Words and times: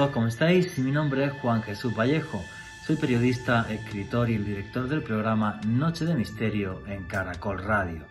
todos, 0.00 0.12
¿cómo 0.12 0.28
estáis? 0.28 0.78
Mi 0.78 0.92
nombre 0.92 1.26
es 1.26 1.32
Juan 1.42 1.62
Jesús 1.62 1.94
Vallejo. 1.94 2.42
Soy 2.86 2.96
periodista, 2.96 3.70
escritor 3.70 4.30
y 4.30 4.36
el 4.36 4.46
director 4.46 4.88
del 4.88 5.02
programa 5.02 5.60
Noche 5.66 6.06
de 6.06 6.14
Misterio 6.14 6.80
en 6.86 7.04
Caracol 7.04 7.58
Radio. 7.58 8.06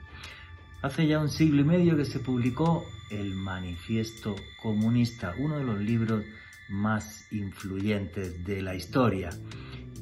Hace 0.83 1.07
ya 1.07 1.17
un 1.17 1.29
siglo 1.29 1.61
y 1.61 1.63
medio 1.63 1.97
que 1.97 2.05
se 2.05 2.19
publicó 2.19 2.85
el 3.09 3.33
Manifiesto 3.33 4.35
Comunista, 4.61 5.33
uno 5.39 5.57
de 5.57 5.63
los 5.63 5.79
libros 5.79 6.23
más 6.69 7.25
influyentes 7.31 8.45
de 8.45 8.61
la 8.61 8.75
historia. 8.75 9.31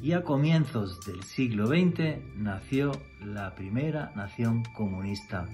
Y 0.02 0.12
a 0.12 0.24
comienzos 0.24 1.00
del 1.06 1.22
siglo 1.22 1.68
XX 1.68 2.18
nació 2.36 2.92
la 3.24 3.54
primera 3.54 4.12
nación 4.14 4.62
comunista 4.76 5.48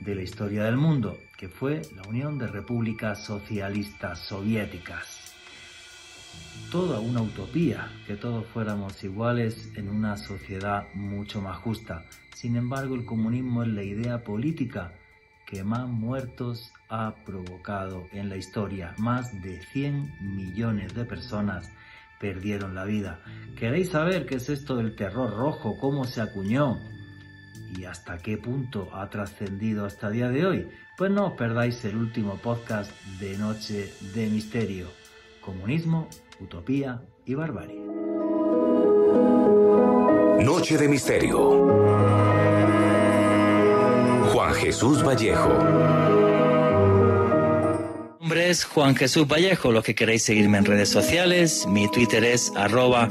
de 0.00 0.14
la 0.14 0.22
historia 0.22 0.64
del 0.64 0.78
mundo, 0.78 1.18
que 1.36 1.50
fue 1.50 1.82
la 1.94 2.08
Unión 2.08 2.38
de 2.38 2.46
Repúblicas 2.46 3.22
Socialistas 3.22 4.20
Soviéticas. 4.20 5.23
Toda 6.70 6.98
una 7.00 7.22
utopía, 7.22 7.88
que 8.06 8.16
todos 8.16 8.46
fuéramos 8.46 9.02
iguales 9.04 9.70
en 9.76 9.88
una 9.88 10.16
sociedad 10.16 10.86
mucho 10.94 11.40
más 11.40 11.58
justa. 11.58 12.04
Sin 12.34 12.56
embargo, 12.56 12.94
el 12.94 13.04
comunismo 13.04 13.62
es 13.62 13.68
la 13.68 13.82
idea 13.82 14.24
política 14.24 14.92
que 15.46 15.62
más 15.62 15.88
muertos 15.88 16.72
ha 16.88 17.14
provocado 17.24 18.06
en 18.12 18.28
la 18.28 18.36
historia. 18.36 18.94
Más 18.98 19.40
de 19.42 19.62
100 19.72 20.34
millones 20.36 20.94
de 20.94 21.04
personas 21.04 21.70
perdieron 22.18 22.74
la 22.74 22.84
vida. 22.84 23.20
¿Queréis 23.56 23.90
saber 23.90 24.26
qué 24.26 24.36
es 24.36 24.48
esto 24.48 24.76
del 24.76 24.96
terror 24.96 25.30
rojo? 25.36 25.78
¿Cómo 25.78 26.04
se 26.04 26.20
acuñó? 26.20 26.80
¿Y 27.76 27.84
hasta 27.84 28.18
qué 28.18 28.38
punto 28.38 28.88
ha 28.94 29.10
trascendido 29.10 29.84
hasta 29.84 30.08
el 30.08 30.12
día 30.14 30.28
de 30.28 30.46
hoy? 30.46 30.68
Pues 30.96 31.10
no 31.10 31.26
os 31.26 31.32
perdáis 31.34 31.84
el 31.84 31.96
último 31.96 32.36
podcast 32.36 32.90
de 33.20 33.36
Noche 33.36 33.92
de 34.14 34.28
Misterio. 34.28 34.88
Comunismo, 35.40 36.08
utopía 36.40 37.02
y 37.24 37.34
barbarie. 37.34 37.80
Noche 40.44 40.76
de 40.76 40.88
Misterio. 40.88 41.38
Juan 44.32 44.54
Jesús 44.54 45.02
Vallejo. 45.02 45.48
Mi 48.20 48.28
nombre 48.28 48.50
es 48.50 48.64
Juan 48.64 48.96
Jesús 48.96 49.26
Vallejo. 49.26 49.70
Los 49.70 49.84
que 49.84 49.94
queréis 49.94 50.22
seguirme 50.22 50.58
en 50.58 50.64
redes 50.64 50.88
sociales, 50.88 51.66
mi 51.68 51.90
Twitter 51.90 52.24
es 52.24 52.52
arroba 52.56 53.08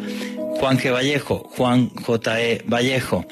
Juan 0.59 0.77
G. 0.77 0.91
Vallejo, 0.91 1.49
Juan 1.55 1.89
J. 1.89 2.41
E. 2.41 2.61
Vallejo. 2.67 3.25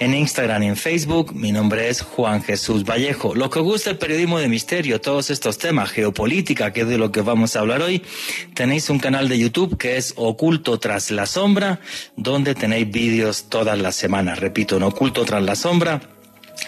En 0.00 0.12
Instagram 0.12 0.64
y 0.64 0.66
en 0.66 0.76
Facebook, 0.76 1.32
mi 1.34 1.52
nombre 1.52 1.88
es 1.88 2.02
Juan 2.02 2.42
Jesús 2.42 2.84
Vallejo. 2.84 3.36
Lo 3.36 3.48
que 3.48 3.60
gusta 3.60 3.90
el 3.90 3.98
periodismo 3.98 4.40
de 4.40 4.48
misterio, 4.48 5.00
todos 5.00 5.30
estos 5.30 5.56
temas, 5.58 5.90
geopolítica, 5.90 6.72
que 6.72 6.80
es 6.80 6.88
de 6.88 6.98
lo 6.98 7.12
que 7.12 7.20
vamos 7.20 7.54
a 7.54 7.60
hablar 7.60 7.80
hoy, 7.80 8.02
tenéis 8.54 8.90
un 8.90 8.98
canal 8.98 9.28
de 9.28 9.38
YouTube 9.38 9.78
que 9.78 9.96
es 9.96 10.12
Oculto 10.16 10.80
tras 10.80 11.12
la 11.12 11.26
sombra, 11.26 11.78
donde 12.16 12.56
tenéis 12.56 12.90
vídeos 12.90 13.44
todas 13.48 13.78
las 13.78 13.94
semanas. 13.94 14.40
Repito, 14.40 14.78
en 14.78 14.82
Oculto 14.82 15.24
tras 15.24 15.44
la 15.44 15.54
sombra, 15.54 16.00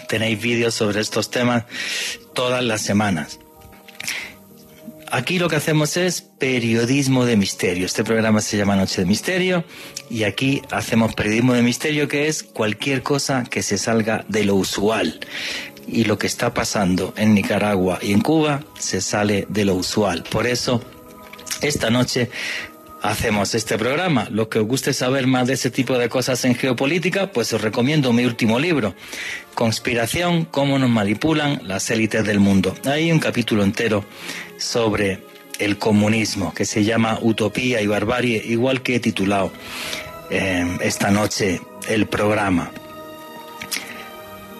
tenéis 0.07 0.41
vídeos 0.41 0.73
sobre 0.73 1.01
estos 1.01 1.29
temas 1.29 1.65
todas 2.33 2.63
las 2.63 2.81
semanas. 2.81 3.39
Aquí 5.09 5.39
lo 5.39 5.47
que 5.47 5.55
hacemos 5.55 5.95
es 5.95 6.21
periodismo 6.21 7.25
de 7.25 7.37
misterio. 7.37 7.85
Este 7.85 8.03
programa 8.03 8.41
se 8.41 8.57
llama 8.57 8.75
Noche 8.75 9.01
de 9.01 9.07
Misterio 9.07 9.63
y 10.09 10.23
aquí 10.23 10.61
hacemos 10.69 11.15
periodismo 11.15 11.53
de 11.53 11.61
misterio 11.61 12.09
que 12.09 12.27
es 12.27 12.43
cualquier 12.43 13.03
cosa 13.03 13.45
que 13.45 13.63
se 13.63 13.77
salga 13.77 14.25
de 14.27 14.43
lo 14.43 14.55
usual. 14.55 15.19
Y 15.87 16.03
lo 16.03 16.17
que 16.17 16.27
está 16.27 16.53
pasando 16.53 17.13
en 17.15 17.33
Nicaragua 17.33 17.99
y 18.01 18.11
en 18.11 18.19
Cuba 18.19 18.65
se 18.77 18.99
sale 18.99 19.45
de 19.47 19.63
lo 19.63 19.75
usual. 19.75 20.23
Por 20.29 20.45
eso, 20.45 20.81
esta 21.61 21.89
noche 21.89 22.29
hacemos 23.01 23.55
este 23.55 23.77
programa. 23.77 24.27
Lo 24.31 24.49
que 24.49 24.59
os 24.59 24.67
guste 24.67 24.93
saber 24.93 25.27
más 25.27 25.47
de 25.47 25.53
ese 25.53 25.71
tipo 25.71 25.97
de 25.97 26.09
cosas 26.09 26.43
en 26.45 26.55
geopolítica, 26.55 27.31
pues 27.31 27.53
os 27.53 27.61
recomiendo 27.61 28.13
mi 28.13 28.25
último 28.25 28.59
libro, 28.59 28.95
Conspiración, 29.53 30.45
cómo 30.45 30.77
nos 30.77 30.89
manipulan 30.89 31.61
las 31.63 31.89
élites 31.89 32.23
del 32.25 32.39
mundo. 32.39 32.75
Hay 32.85 33.11
un 33.11 33.19
capítulo 33.19 33.63
entero 33.63 34.05
sobre 34.57 35.23
el 35.59 35.77
comunismo 35.77 36.53
que 36.53 36.65
se 36.65 36.83
llama 36.83 37.17
Utopía 37.21 37.81
y 37.81 37.87
Barbarie, 37.87 38.41
igual 38.45 38.83
que 38.83 38.95
he 38.95 38.99
titulado 38.99 39.51
eh, 40.29 40.77
esta 40.81 41.09
noche 41.09 41.61
el 41.87 42.05
programa. 42.07 42.71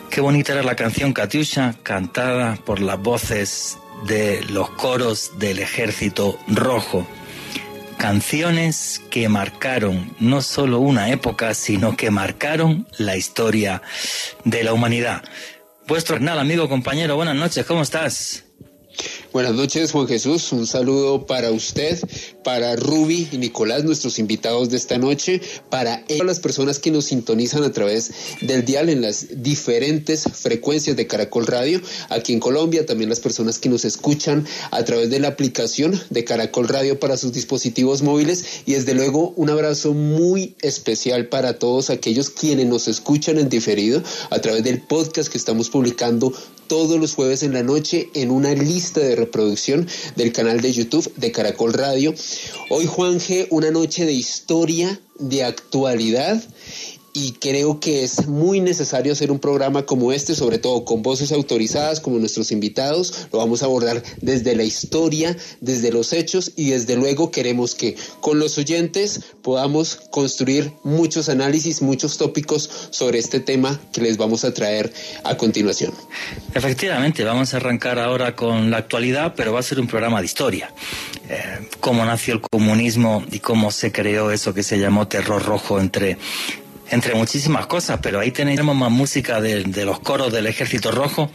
Qué 0.10 0.22
bonita 0.22 0.54
era 0.54 0.64
la 0.64 0.76
canción 0.76 1.14
Katyusha, 1.14 1.76
cantada 1.84 2.56
por 2.66 2.80
las 2.80 3.00
voces 3.00 3.78
de 4.08 4.44
los 4.50 4.70
coros 4.72 5.38
del 5.38 5.60
ejército 5.60 6.40
rojo 6.48 7.08
canciones 7.98 9.02
que 9.10 9.28
marcaron 9.28 10.16
no 10.20 10.42
solo 10.42 10.80
una 10.80 11.10
época, 11.12 11.54
sino 11.54 11.98
que 11.98 12.12
marcaron 12.12 12.88
la 12.98 13.18
historia 13.18 13.82
de 14.44 14.64
la 14.64 14.74
humanidad. 14.74 15.24
Vuestro 15.88 16.16
Hernán, 16.16 16.38
amigo, 16.40 16.70
compañero, 16.70 17.16
buenas 17.16 17.36
noches, 17.36 17.66
¿cómo 17.66 17.82
estás? 17.82 18.46
Buenas 19.34 19.56
noches, 19.56 19.92
Juan 19.92 20.08
Jesús. 20.08 20.54
Un 20.54 20.66
saludo 20.66 21.26
para 21.26 21.52
usted, 21.52 22.00
para 22.46 22.78
Ruby 22.78 23.28
y 23.34 23.38
Nicolás, 23.38 23.84
nuestros 23.84 24.20
invitados 24.20 24.70
de 24.70 24.78
esta 24.78 24.98
noche, 24.98 25.42
para 25.70 26.02
las 26.24 26.40
personas 26.40 26.80
que 26.80 26.92
nos 26.92 27.06
sintonizan 27.06 27.64
a 27.64 27.74
través 27.74 28.12
del 28.42 28.64
dial 28.64 28.88
en 28.88 29.02
las 29.02 29.44
diferentes 29.44 30.24
frecuencias 30.34 30.96
de 30.96 31.08
Caracol 31.08 31.46
Radio, 31.46 31.82
aquí 32.10 32.32
en 32.32 32.40
Colombia, 32.40 32.86
también 32.86 33.10
las 33.10 33.20
personas 33.20 33.60
que 33.60 33.68
nos 33.68 33.84
escuchan 33.84 34.48
a 34.72 34.86
través 34.86 35.10
de 35.10 35.20
la 35.20 35.28
aplicación 35.28 36.00
de 36.10 36.24
Caracol 36.24 36.70
Radio 36.70 36.98
para 36.98 37.18
sus 37.18 37.34
dispositivos 37.34 38.02
móviles 38.02 38.46
y 38.66 38.74
desde 38.74 38.94
luego 38.94 39.34
un 39.36 39.50
abrazo 39.50 39.94
muy 39.94 40.56
especial 40.62 41.28
para 41.28 41.60
todos 41.60 41.90
aquellos 41.90 42.30
quienes 42.30 42.68
nos 42.68 42.88
escuchan 42.88 43.38
en 43.40 43.50
diferido 43.50 44.02
a 44.30 44.40
través 44.40 44.64
del 44.64 44.82
podcast 44.82 45.30
que 45.30 45.38
estamos 45.38 45.70
publicando 45.70 46.32
todos 46.68 47.00
los 47.00 47.16
jueves 47.16 47.44
en 47.44 47.54
la 47.54 47.64
noche 47.64 48.10
en 48.14 48.30
una 48.30 48.54
lista 48.54 49.00
de 49.00 49.16
reproducción 49.18 49.88
del 50.16 50.32
canal 50.32 50.62
de 50.62 50.72
YouTube 50.72 51.14
de 51.16 51.32
Caracol 51.34 51.74
Radio. 51.74 52.14
Hoy, 52.70 52.86
Juan 52.86 53.20
G, 53.20 53.48
una 53.50 53.72
noche 53.72 54.06
de 54.06 54.14
historia, 54.14 55.00
de 55.20 55.44
actualidad 55.44 56.42
y 57.18 57.32
creo 57.32 57.80
que 57.80 58.04
es 58.04 58.28
muy 58.28 58.60
necesario 58.60 59.12
hacer 59.12 59.32
un 59.32 59.40
programa 59.40 59.88
como 59.88 60.12
este, 60.12 60.36
sobre 60.36 60.60
todo 60.60 60.86
con 60.86 61.02
voces 61.02 61.32
autorizadas 61.32 62.00
como 62.00 62.20
nuestros 62.20 62.52
invitados. 62.52 63.28
Lo 63.34 63.40
vamos 63.40 63.64
a 63.64 63.66
abordar 63.66 64.04
desde 64.22 64.56
la 64.56 64.64
historia, 64.64 65.36
desde 65.60 65.92
los 65.92 66.14
hechos 66.14 66.52
y 66.56 66.70
desde 66.70 66.96
luego 66.96 67.32
queremos 67.32 67.74
que 67.74 67.96
con 68.22 68.38
los 68.38 68.60
oyentes 68.60 69.22
podamos 69.42 69.96
construir 70.12 70.72
muchos 70.84 71.28
análisis, 71.28 71.82
muchos 71.82 72.20
tópicos 72.20 72.70
sobre 72.92 73.18
este 73.18 73.40
tema 73.40 73.80
que 73.92 74.02
les 74.02 74.18
vamos 74.18 74.44
a 74.44 74.54
traer 74.54 74.94
a 75.24 75.38
continuación. 75.38 75.94
Efectivamente, 76.54 77.24
vamos 77.24 77.56
a 77.56 77.58
arrancar 77.58 77.98
ahora 77.98 78.36
con 78.36 78.70
la 78.70 78.78
actualidad, 78.78 79.34
pero 79.36 79.54
va 79.54 79.62
a 79.62 79.64
ser 79.64 79.80
un 79.80 79.88
programa 79.88 80.20
de 80.20 80.26
historia. 80.28 80.72
Eh, 81.30 81.68
cómo 81.80 82.06
nació 82.06 82.36
el 82.36 82.42
comunismo 82.42 83.24
y 83.32 83.40
cómo 83.40 83.72
se 83.72 83.92
creó 83.92 84.30
eso 84.30 84.54
que 84.54 84.62
se 84.62 84.78
llamó 84.78 85.08
terror 85.08 85.44
rojo 85.44 85.80
entre 85.80 86.20
entre 86.90 87.16
muchísimas 87.16 87.68
cosas, 87.68 88.00
pero 88.02 88.20
ahí 88.20 88.32
tenemos 88.32 88.76
más 88.76 88.92
música 88.92 89.42
de, 89.42 89.64
de, 89.64 89.86
los 89.86 90.00
coros 90.00 90.32
del 90.32 90.48
Ejército 90.48 90.92
Rojo 90.92 91.30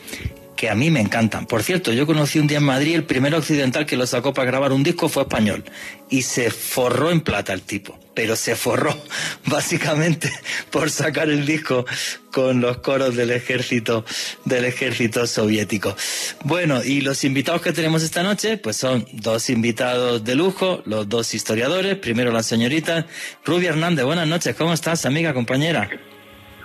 que 0.63 0.71
a 0.71 0.77
mí 0.77 0.93
me 0.93 1.01
encantan. 1.01 1.45
Por 1.47 1.65
cierto, 1.65 1.93
yo 1.93 2.07
conocí 2.07 2.39
un 2.39 2.47
día 2.47 2.59
en 2.59 2.65
Madrid, 2.65 2.95
el 2.95 3.03
primer 3.03 3.35
occidental 3.35 3.85
que 3.85 3.97
lo 3.97 4.07
sacó 4.07 4.33
para 4.33 4.47
grabar 4.47 4.71
un 4.71 4.85
disco 4.85 5.09
fue 5.09 5.25
español 5.25 5.65
y 6.09 6.23
se 6.23 6.53
forró 6.53 7.11
en 7.11 7.21
plata 7.21 7.53
el 7.53 7.63
tipo, 7.63 7.99
pero 8.15 8.37
se 8.37 8.55
forró 8.55 8.97
básicamente 9.47 10.31
por 10.71 10.89
sacar 10.93 11.29
el 11.31 11.47
disco 11.47 11.85
con 12.31 12.61
los 12.61 12.77
coros 12.77 13.17
del 13.17 13.33
ejército 13.33 14.05
del 14.45 14.65
ejército 14.65 15.27
soviético. 15.27 15.97
Bueno, 16.45 16.85
y 16.85 17.01
los 17.01 17.25
invitados 17.25 17.61
que 17.61 17.73
tenemos 17.73 18.05
esta 18.05 18.23
noche, 18.23 18.57
pues 18.57 18.77
son 18.77 19.05
dos 19.11 19.51
invitados 19.51 20.23
de 20.23 20.37
lujo, 20.37 20.81
los 20.87 21.09
dos 21.09 21.35
historiadores. 21.35 21.97
Primero 21.97 22.31
la 22.31 22.45
señorita 22.45 23.09
Rubia 23.45 23.71
Hernández. 23.71 24.05
Buenas 24.05 24.29
noches, 24.29 24.55
¿cómo 24.55 24.73
estás, 24.73 25.07
amiga, 25.07 25.35
compañera? 25.35 25.91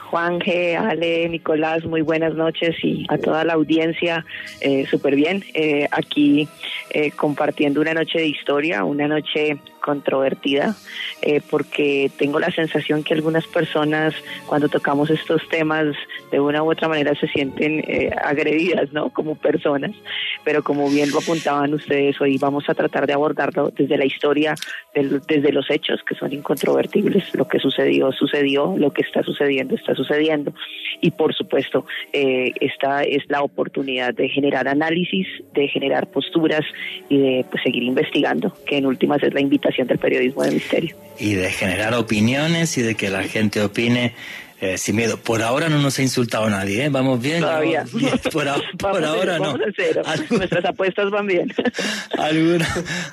Juan 0.09 0.39
G, 0.39 0.75
Ale, 0.77 1.27
Nicolás, 1.29 1.83
muy 1.85 2.01
buenas 2.01 2.33
noches 2.33 2.75
y 2.83 3.05
a 3.09 3.17
toda 3.17 3.43
la 3.43 3.53
audiencia, 3.53 4.25
eh, 4.61 4.85
súper 4.89 5.15
bien. 5.15 5.43
Eh, 5.53 5.87
aquí 5.91 6.47
eh, 6.91 7.11
compartiendo 7.11 7.81
una 7.81 7.93
noche 7.93 8.19
de 8.19 8.27
historia, 8.27 8.83
una 8.83 9.07
noche 9.07 9.57
controvertida, 9.87 10.75
eh, 11.21 11.39
porque 11.49 12.11
tengo 12.17 12.39
la 12.39 12.51
sensación 12.51 13.03
que 13.05 13.13
algunas 13.13 13.47
personas 13.47 14.13
cuando 14.45 14.67
tocamos 14.67 15.09
estos 15.09 15.47
temas 15.47 15.95
de 16.29 16.41
una 16.41 16.61
u 16.61 16.69
otra 16.69 16.89
manera 16.89 17.15
se 17.15 17.29
sienten 17.29 17.79
eh, 17.87 18.11
agredidas, 18.21 18.91
¿no? 18.91 19.11
Como 19.11 19.35
personas, 19.35 19.91
pero 20.43 20.61
como 20.61 20.89
bien 20.89 21.09
lo 21.09 21.19
apuntaban 21.19 21.73
ustedes, 21.73 22.19
hoy 22.19 22.37
vamos 22.37 22.65
a 22.67 22.73
tratar 22.73 23.07
de 23.07 23.13
abordarlo 23.13 23.69
desde 23.69 23.97
la 23.97 24.03
historia, 24.03 24.55
desde 24.93 25.53
los 25.53 25.69
hechos 25.69 26.01
que 26.03 26.15
son 26.15 26.33
incontrovertibles, 26.33 27.33
lo 27.33 27.47
que 27.47 27.59
sucedió, 27.59 28.11
sucedió, 28.11 28.75
lo 28.77 28.91
que 28.91 29.03
está 29.03 29.23
sucediendo, 29.23 29.73
está 29.75 29.95
sucediendo, 29.95 30.51
y 30.99 31.11
por 31.11 31.33
supuesto, 31.33 31.85
eh, 32.11 32.51
esta 32.59 33.03
es 33.03 33.23
la 33.29 33.41
oportunidad 33.41 34.13
de 34.13 34.27
generar 34.27 34.67
análisis, 34.67 35.27
de 35.53 35.69
generar 35.69 36.07
posturas 36.07 36.65
y 37.07 37.17
de 37.19 37.45
pues, 37.49 37.63
seguir 37.63 37.83
investigando, 37.83 38.53
que 38.65 38.77
en 38.77 38.85
últimas 38.85 39.23
es 39.23 39.33
la 39.33 39.39
invitación 39.39 39.76
del 39.85 39.99
periodismo 39.99 40.43
de 40.43 40.51
misterio. 40.51 40.95
Y 41.19 41.33
de 41.33 41.51
generar 41.51 41.93
opiniones 41.93 42.77
y 42.77 42.81
de 42.81 42.95
que 42.95 43.09
la 43.09 43.23
gente 43.23 43.61
opine 43.61 44.13
eh, 44.59 44.79
sin 44.79 44.95
miedo. 44.95 45.17
Por 45.17 45.43
ahora 45.43 45.69
no 45.69 45.79
nos 45.79 45.99
ha 45.99 46.01
insultado 46.01 46.49
nadie, 46.49 46.85
¿eh? 46.85 46.89
Vamos 46.89 47.21
bien. 47.21 47.41
Todavía. 47.41 47.85
Por, 48.31 48.47
ahora 49.05 49.37
no. 49.37 49.55
Nuestras 49.55 50.65
apuestas 50.65 51.11
van 51.11 51.27
bien. 51.27 51.53
alguno, 52.17 52.65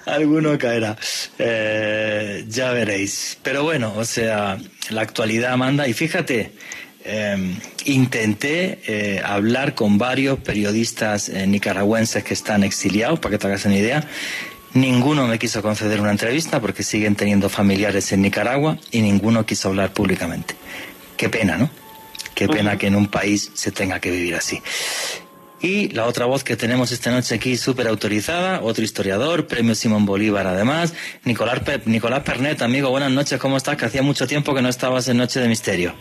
alguno 0.06 0.56
caerá. 0.56 0.96
Eh, 1.38 2.46
ya 2.48 2.72
veréis. 2.72 3.38
Pero 3.42 3.62
bueno, 3.62 3.92
o 3.94 4.06
sea, 4.06 4.56
la 4.88 5.02
actualidad 5.02 5.54
manda. 5.58 5.86
Y 5.86 5.92
fíjate, 5.92 6.52
em, 7.04 7.54
intenté 7.84 8.78
eh, 8.86 9.20
hablar 9.22 9.74
con 9.74 9.98
varios 9.98 10.38
periodistas 10.38 11.28
nicaragüenses 11.28 12.24
que 12.24 12.32
están 12.32 12.64
exiliados, 12.64 13.20
para 13.20 13.32
que 13.32 13.38
te 13.38 13.48
hagas 13.48 13.66
una 13.66 13.76
idea. 13.76 14.08
Ninguno 14.74 15.28
me 15.28 15.38
quiso 15.38 15.62
conceder 15.62 16.00
una 16.00 16.10
entrevista 16.10 16.60
porque 16.60 16.82
siguen 16.82 17.14
teniendo 17.14 17.48
familiares 17.48 18.10
en 18.12 18.22
Nicaragua 18.22 18.76
y 18.90 19.02
ninguno 19.02 19.46
quiso 19.46 19.68
hablar 19.68 19.92
públicamente. 19.92 20.56
Qué 21.16 21.28
pena, 21.28 21.56
¿no? 21.56 21.70
Qué 22.34 22.48
pena 22.48 22.76
que 22.76 22.88
en 22.88 22.96
un 22.96 23.06
país 23.06 23.52
se 23.54 23.70
tenga 23.70 24.00
que 24.00 24.10
vivir 24.10 24.34
así. 24.34 24.60
Y 25.60 25.88
la 25.90 26.06
otra 26.06 26.26
voz 26.26 26.42
que 26.42 26.56
tenemos 26.56 26.90
esta 26.90 27.12
noche 27.12 27.36
aquí, 27.36 27.56
súper 27.56 27.86
autorizada, 27.86 28.60
otro 28.62 28.82
historiador, 28.82 29.46
premio 29.46 29.76
Simón 29.76 30.04
Bolívar 30.04 30.46
además, 30.46 30.92
Nicolás, 31.24 31.60
Nicolás 31.86 32.24
Pernet, 32.24 32.60
amigo, 32.60 32.90
buenas 32.90 33.12
noches, 33.12 33.38
¿cómo 33.38 33.56
estás? 33.56 33.76
Que 33.76 33.86
hacía 33.86 34.02
mucho 34.02 34.26
tiempo 34.26 34.54
que 34.54 34.60
no 34.60 34.68
estabas 34.68 35.06
en 35.06 35.16
Noche 35.16 35.38
de 35.38 35.48
Misterio. 35.48 35.94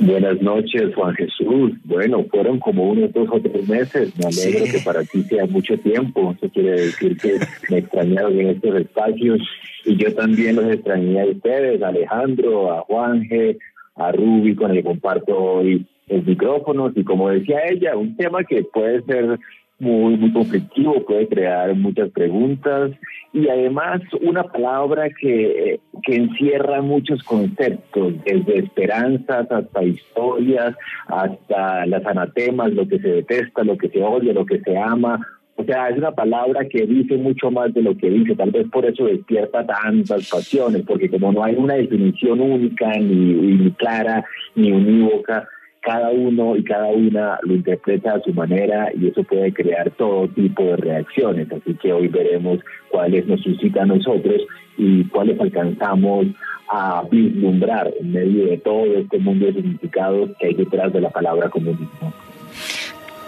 Buenas 0.00 0.42
noches, 0.42 0.94
Juan 0.94 1.14
Jesús. 1.14 1.72
Bueno, 1.84 2.24
fueron 2.30 2.58
como 2.58 2.90
unos 2.90 3.12
dos 3.12 3.28
o 3.30 3.40
tres 3.40 3.68
meses. 3.68 4.12
Me 4.18 4.26
alegro 4.26 4.64
que 4.64 4.80
para 4.84 5.04
ti 5.04 5.22
sea 5.22 5.46
mucho 5.46 5.78
tiempo. 5.78 6.34
Eso 6.36 6.50
quiere 6.52 6.72
decir 6.72 7.16
que 7.16 7.38
me 7.70 7.78
extrañaron 7.78 8.38
en 8.40 8.48
estos 8.48 8.74
espacios 8.76 9.40
y 9.84 9.96
yo 9.96 10.12
también 10.14 10.56
los 10.56 10.66
extrañé 10.66 11.20
a 11.20 11.26
ustedes, 11.26 11.82
a 11.82 11.88
Alejandro, 11.88 12.72
a 12.72 12.80
Juanje, 12.82 13.58
a 13.94 14.10
Ruby 14.12 14.56
con 14.56 14.70
el 14.70 14.78
que 14.78 14.82
comparto 14.82 15.36
hoy 15.36 15.86
el 16.08 16.24
micrófonos 16.24 16.92
y 16.96 17.04
como 17.04 17.30
decía 17.30 17.60
ella, 17.70 17.96
un 17.96 18.16
tema 18.16 18.44
que 18.44 18.64
puede 18.64 19.02
ser 19.02 19.38
muy, 19.78 20.16
muy 20.16 20.32
conflictivo, 20.32 21.04
puede 21.04 21.28
crear 21.28 21.74
muchas 21.74 22.10
preguntas 22.10 22.92
y 23.32 23.48
además 23.48 24.00
una 24.20 24.44
palabra 24.44 25.08
que, 25.20 25.80
que 26.02 26.16
encierra 26.16 26.80
muchos 26.80 27.22
conceptos, 27.24 28.14
desde 28.24 28.58
esperanzas 28.58 29.50
hasta 29.50 29.82
historias, 29.82 30.76
hasta 31.08 31.86
las 31.86 32.06
anatemas, 32.06 32.72
lo 32.72 32.86
que 32.86 32.98
se 33.00 33.08
detesta, 33.08 33.64
lo 33.64 33.76
que 33.76 33.88
se 33.88 34.02
odia, 34.02 34.32
lo 34.32 34.46
que 34.46 34.60
se 34.60 34.76
ama, 34.76 35.20
o 35.56 35.64
sea, 35.64 35.88
es 35.88 35.98
una 35.98 36.10
palabra 36.10 36.66
que 36.68 36.84
dice 36.84 37.16
mucho 37.16 37.50
más 37.50 37.72
de 37.74 37.82
lo 37.82 37.96
que 37.96 38.10
dice, 38.10 38.34
tal 38.34 38.50
vez 38.50 38.66
por 38.70 38.84
eso 38.84 39.04
despierta 39.04 39.64
tantas 39.64 40.28
pasiones, 40.28 40.82
porque 40.82 41.08
como 41.08 41.32
no 41.32 41.44
hay 41.44 41.54
una 41.54 41.74
definición 41.74 42.40
única, 42.40 42.90
ni, 42.98 43.34
ni 43.34 43.70
clara, 43.72 44.24
ni 44.56 44.72
unívoca, 44.72 45.48
cada 45.84 46.10
uno 46.10 46.56
y 46.56 46.64
cada 46.64 46.86
una 46.86 47.38
lo 47.42 47.54
interpreta 47.54 48.14
a 48.14 48.20
su 48.22 48.32
manera 48.32 48.90
y 48.98 49.08
eso 49.08 49.22
puede 49.22 49.52
crear 49.52 49.90
todo 49.90 50.28
tipo 50.28 50.62
de 50.62 50.76
reacciones. 50.76 51.52
Así 51.52 51.74
que 51.74 51.92
hoy 51.92 52.08
veremos 52.08 52.60
cuáles 52.88 53.26
nos 53.26 53.42
suscita 53.42 53.82
a 53.82 53.86
nosotros 53.86 54.40
y 54.78 55.04
cuáles 55.08 55.38
alcanzamos 55.38 56.26
a 56.70 57.02
vislumbrar 57.10 57.92
en 58.00 58.12
medio 58.12 58.46
de 58.46 58.58
todo 58.58 58.86
este 58.96 59.18
mundo 59.18 59.44
de 59.46 59.52
significados 59.52 60.30
que 60.38 60.46
hay 60.46 60.54
detrás 60.54 60.90
de 60.92 61.02
la 61.02 61.10
palabra 61.10 61.50
comunismo. 61.50 62.14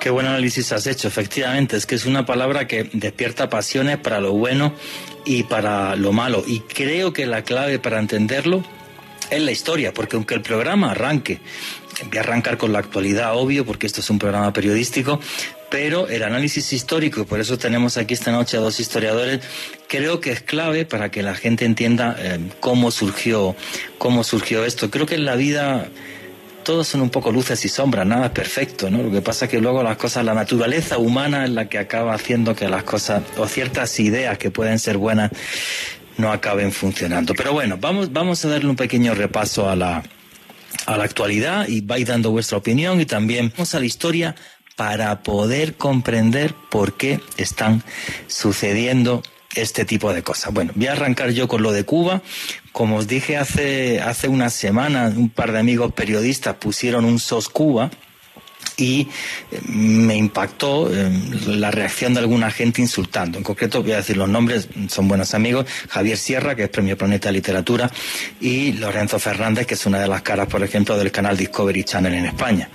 Qué 0.01 0.11
buen 0.11 0.27
análisis 0.27 0.73
has 0.73 0.87
hecho, 0.87 1.09
efectivamente, 1.09 1.77
es 1.77 1.85
que 1.85 1.97
es 1.97 2.07
una 2.07 2.25
palabra 2.25 2.67
que 2.67 2.85
despierta 2.93 3.51
pasiones 3.51 3.99
para 3.99 4.21
lo 4.21 4.33
bueno 4.33 4.73
y 5.27 5.43
para 5.43 5.95
lo 5.97 6.13
malo. 6.13 6.43
Y 6.47 6.61
creo 6.61 7.13
que 7.13 7.27
la 7.27 7.43
clave 7.43 7.79
para 7.79 7.99
entenderlo 7.99 8.63
es 9.31 9.43
la 9.43 9.51
historia, 9.51 9.93
porque 9.93 10.17
aunque 10.17 10.35
el 10.35 10.43
programa 10.43 10.93
arranque, 10.93 11.41
voy 12.05 12.19
a 12.19 12.21
arrancar 12.21 12.59
con 12.59 12.73
la 12.73 12.79
actualidad, 12.79 13.37
obvio, 13.37 13.65
porque 13.65 13.87
esto 13.87 14.01
es 14.01 14.11
un 14.11 14.19
programa 14.19 14.53
periodístico, 14.53 15.21
pero 15.71 16.09
el 16.09 16.23
análisis 16.23 16.73
histórico, 16.73 17.21
y 17.21 17.25
por 17.25 17.41
eso 17.41 17.59
tenemos 17.59 17.97
aquí 17.97 18.15
esta 18.15 18.33
noche 18.33 18.57
a 18.57 18.61
dos 18.61 18.79
historiadores, 18.81 19.41
creo 19.89 20.21
que 20.21 20.33
es 20.33 20.43
clave 20.43 20.85
para 20.85 21.11
que 21.11 21.23
la 21.23 21.35
gente 21.35 21.65
entienda 21.65 22.17
eh, 22.19 22.39
cómo 22.61 22.91
surgió, 22.91 23.57
cómo 23.99 24.25
surgió 24.25 24.65
esto. 24.65 24.91
Creo 24.91 25.07
que 25.07 25.17
en 25.17 25.25
la 25.25 25.37
vida 25.37 25.89
todos 26.63 26.89
son 26.89 27.01
un 27.01 27.11
poco 27.11 27.31
luces 27.31 27.65
y 27.65 27.69
sombras, 27.69 28.07
nada 28.07 28.27
es 28.27 28.33
perfecto, 28.33 28.91
¿no? 28.91 29.03
Lo 29.03 29.11
que 29.11 29.23
pasa 29.23 29.45
es 29.45 29.51
que 29.51 29.61
luego 29.61 29.83
las 29.83 29.97
cosas, 29.97 30.25
la 30.25 30.35
naturaleza 30.35 30.99
humana 30.99 31.45
es 31.45 31.51
la 31.51 31.69
que 31.69 31.79
acaba 31.79 32.15
haciendo 32.15 32.55
que 32.55 32.69
las 32.69 32.83
cosas 32.83 33.23
o 33.37 33.47
ciertas 33.47 33.99
ideas 34.01 34.37
que 34.39 34.51
pueden 34.51 34.79
ser 34.79 34.97
buenas 34.97 35.31
no 36.17 36.33
acaben 36.33 36.73
funcionando. 36.73 37.35
Pero 37.35 37.53
bueno, 37.53 37.77
vamos, 37.81 38.13
vamos 38.13 38.45
a 38.45 38.49
darle 38.49 38.69
un 38.69 38.77
pequeño 38.77 39.15
repaso 39.15 39.69
a 39.69 39.77
la, 39.77 40.03
a 40.87 40.97
la 40.97 41.05
actualidad 41.05 41.69
y 41.69 41.81
vais 41.83 42.07
dando 42.07 42.31
vuestra 42.31 42.59
opinión 42.59 43.01
y 43.01 43.07
también 43.07 43.53
vamos 43.55 43.75
a 43.75 43.81
la 43.81 43.87
historia 43.87 44.35
para 44.77 45.23
poder 45.23 45.75
comprender 45.75 46.55
por 46.71 46.97
qué 46.97 47.21
están 47.37 47.83
sucediendo 48.27 49.23
este 49.55 49.85
tipo 49.85 50.13
de 50.13 50.23
cosas. 50.23 50.53
Bueno, 50.53 50.73
voy 50.75 50.87
a 50.87 50.93
arrancar 50.93 51.31
yo 51.31 51.49
con 51.49 51.63
lo 51.63 51.73
de 51.73 51.85
Cuba. 51.85 52.23
Como 52.73 52.97
os 52.97 53.09
dije 53.09 53.37
hace, 53.39 54.01
hace 54.01 54.29
unas 54.29 54.53
semanas, 54.53 55.17
un 55.17 55.31
par 55.31 55.53
de 55.53 55.59
amigos 55.59 55.93
periodistas 55.93 56.57
pusieron 56.57 57.05
un 57.05 57.19
SOS 57.19 57.49
Cuba 57.49 57.91
y 58.77 59.09
eh, 59.51 59.61
me 59.69 60.17
impactó 60.17 60.93
eh, 60.93 61.11
la 61.47 61.71
reacción 61.71 62.15
de 62.15 62.21
alguna 62.21 62.51
gente 62.51 62.83
insultando. 62.83 63.39
En 63.39 63.45
concreto, 63.45 63.83
voy 63.83 63.93
a 63.93 63.97
decir 63.97 64.17
los 64.17 64.29
nombres, 64.29 64.69
son 64.89 65.09
buenos 65.09 65.35
amigos, 65.35 65.67
Javier 65.89 66.19
Sierra, 66.19 66.55
que 66.55 66.65
es 66.65 66.69
Premio 66.69 66.97
Planeta 66.97 67.29
de 67.29 67.35
Literatura, 67.35 67.91
y 68.41 68.73
Lorenzo 68.73 69.19
Fernández, 69.19 69.67
que 69.67 69.75
es 69.75 69.87
una 69.87 70.01
de 70.01 70.09
las 70.09 70.23
caras, 70.23 70.47
por 70.49 70.63
ejemplo, 70.63 70.97
del 70.99 71.11
canal 71.11 71.37
Discovery 71.37 71.85
Channel 71.85 72.15
en 72.15 72.27
España. 72.27 72.69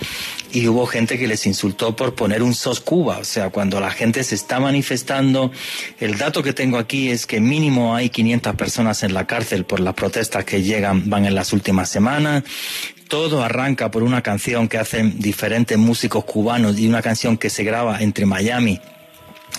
Y 0.53 0.67
hubo 0.67 0.85
gente 0.85 1.17
que 1.17 1.27
les 1.27 1.45
insultó 1.45 1.95
por 1.95 2.13
poner 2.13 2.43
un 2.43 2.53
SOS 2.53 2.81
Cuba, 2.81 3.19
o 3.19 3.23
sea, 3.23 3.49
cuando 3.49 3.79
la 3.79 3.91
gente 3.91 4.23
se 4.23 4.35
está 4.35 4.59
manifestando, 4.59 5.51
el 5.99 6.17
dato 6.17 6.43
que 6.43 6.51
tengo 6.51 6.77
aquí 6.77 7.09
es 7.09 7.25
que 7.25 7.39
mínimo 7.39 7.95
hay 7.95 8.09
500 8.09 8.55
personas 8.55 9.03
en 9.03 9.13
la 9.13 9.25
cárcel 9.27 9.63
por 9.63 9.79
las 9.79 9.93
protestas 9.93 10.43
que 10.43 10.61
llegan, 10.61 11.09
van 11.09 11.25
en 11.25 11.35
las 11.35 11.53
últimas 11.53 11.89
semanas, 11.89 12.43
todo 13.11 13.43
arranca 13.43 13.91
por 13.91 14.03
una 14.03 14.21
canción 14.21 14.69
que 14.69 14.77
hacen 14.77 15.19
diferentes 15.19 15.77
músicos 15.77 16.23
cubanos 16.23 16.79
y 16.79 16.87
una 16.87 17.01
canción 17.01 17.37
que 17.37 17.49
se 17.49 17.65
graba 17.65 17.99
entre 17.99 18.25
Miami 18.25 18.79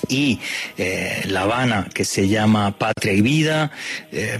y 0.08 0.40
eh, 0.78 1.20
La 1.26 1.42
Habana 1.42 1.86
que 1.92 2.06
se 2.06 2.28
llama 2.28 2.78
Patria 2.78 3.12
y 3.12 3.20
Vida. 3.20 3.70
Eh, 4.10 4.38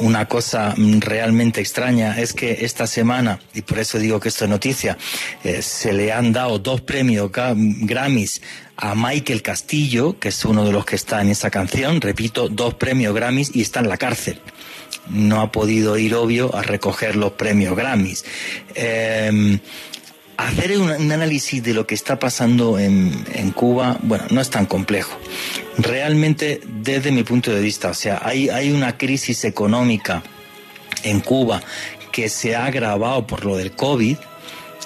una 0.00 0.26
cosa 0.26 0.74
realmente 0.98 1.60
extraña 1.60 2.18
es 2.20 2.32
que 2.32 2.64
esta 2.64 2.88
semana, 2.88 3.38
y 3.54 3.62
por 3.62 3.78
eso 3.78 4.00
digo 4.00 4.18
que 4.18 4.30
esto 4.30 4.46
es 4.46 4.50
noticia, 4.50 4.98
eh, 5.44 5.62
se 5.62 5.92
le 5.92 6.12
han 6.12 6.32
dado 6.32 6.58
dos 6.58 6.80
premios 6.80 7.30
Grammys 7.32 8.42
a 8.76 8.96
Michael 8.96 9.42
Castillo, 9.42 10.18
que 10.18 10.30
es 10.30 10.44
uno 10.44 10.64
de 10.64 10.72
los 10.72 10.84
que 10.84 10.96
está 10.96 11.20
en 11.20 11.28
esa 11.28 11.50
canción, 11.50 12.00
repito, 12.00 12.48
dos 12.48 12.74
premios 12.74 13.14
Grammys 13.14 13.52
y 13.54 13.60
está 13.62 13.78
en 13.78 13.88
la 13.88 13.96
cárcel 13.96 14.40
no 15.08 15.40
ha 15.40 15.50
podido 15.52 15.96
ir, 15.98 16.14
obvio, 16.14 16.54
a 16.54 16.62
recoger 16.62 17.16
los 17.16 17.32
premios 17.32 17.76
Grammys. 17.76 18.24
Em, 18.74 19.58
hacer 20.36 20.78
un, 20.78 20.90
análisis 20.90 21.62
de 21.62 21.74
lo 21.74 21.86
que 21.86 21.94
está 21.94 22.18
pasando 22.18 22.78
en, 22.78 23.50
Cuba, 23.54 23.98
bueno, 24.02 24.24
no 24.30 24.40
es 24.40 24.50
tan 24.50 24.66
complejo. 24.66 25.18
Realmente, 25.78 26.60
desde 26.66 27.10
mi 27.10 27.22
punto 27.24 27.50
de 27.50 27.60
vista, 27.60 27.90
o 27.90 27.94
sea, 27.94 28.20
hay, 28.22 28.48
hay 28.48 28.70
una 28.70 28.96
crisis 28.96 29.44
económica 29.44 30.22
en 31.02 31.20
Cuba 31.20 31.62
que 32.12 32.28
se 32.28 32.56
ha 32.56 32.66
agravado 32.66 33.26
por 33.26 33.44
lo 33.44 33.56
del 33.56 33.72
COVID, 33.72 34.16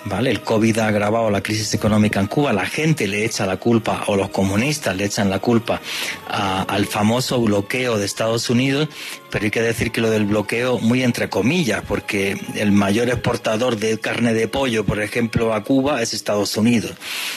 ¿vale? 0.04 0.30
El 0.30 0.42
COVID 0.42 0.78
ha 0.78 0.88
agravado 0.88 1.30
la 1.30 1.42
crisis 1.42 1.72
económica 1.74 2.20
en 2.20 2.26
Cuba, 2.26 2.52
la 2.52 2.66
gente 2.66 3.06
le 3.06 3.24
echa 3.24 3.46
la 3.46 3.56
culpa, 3.56 4.04
o 4.06 4.16
los 4.16 4.28
comunistas 4.28 4.96
le 4.96 5.04
echan 5.04 5.30
la 5.30 5.38
culpa 5.38 5.80
al 6.28 6.86
famoso 6.86 7.40
bloqueo 7.40 7.98
de 7.98 8.04
Estados 8.04 8.50
Unidos, 8.50 8.88
pero 9.30 9.44
hay 9.44 9.50
que 9.50 9.62
decir 9.62 9.90
que 9.90 10.00
lo 10.00 10.10
del 10.10 10.26
bloqueo 10.26 10.78
muy 10.78 11.02
entre 11.02 11.28
comillas, 11.28 11.82
porque 11.86 12.38
el 12.54 12.72
mayor 12.72 13.08
exportador 13.08 13.76
de 13.76 13.98
carne 13.98 14.34
de 14.34 14.48
pollo, 14.48 14.84
por 14.84 15.00
ejemplo, 15.00 15.54
a 15.54 15.64
Cuba 15.64 16.02
es 16.02 16.14
Estados 16.14 16.56
Unidos. 16.56 16.92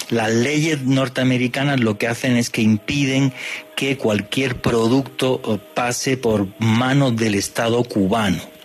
Las 0.10 0.32
leyes 0.32 0.84
norteamericanas 0.84 1.80
lo 1.80 1.98
que 1.98 2.08
hacen 2.08 2.38
es 2.38 2.50
que 2.50 2.62
impiden 2.62 3.34
que 3.76 3.98
cualquier 3.98 4.60
producto 4.62 5.62
pase 5.74 6.18
por 6.18 6.48
manos 6.60 7.16
del 7.16 7.36
Estado 7.36 7.84
cubano 7.84 8.57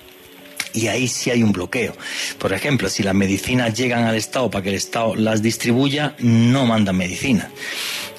y 0.75 0.89
ahí 0.89 1.09
sí 1.09 1.31
hay 1.31 1.43
un 1.43 1.53
bloqueo. 1.53 1.95
Por 2.39 2.53
ejemplo, 2.53 2.89
si 2.89 3.03
las 3.03 3.15
medicinas 3.15 3.75
llegan 3.75 4.05
al 4.05 4.17
Estado 4.17 4.51
para 4.51 4.63
que 4.63 4.71
el 4.71 4.77
Estado 4.77 5.15
las 5.15 5.43
distribuya, 5.43 6.15
no 6.19 6.67
mandan 6.67 6.97
medicinas. 6.97 7.49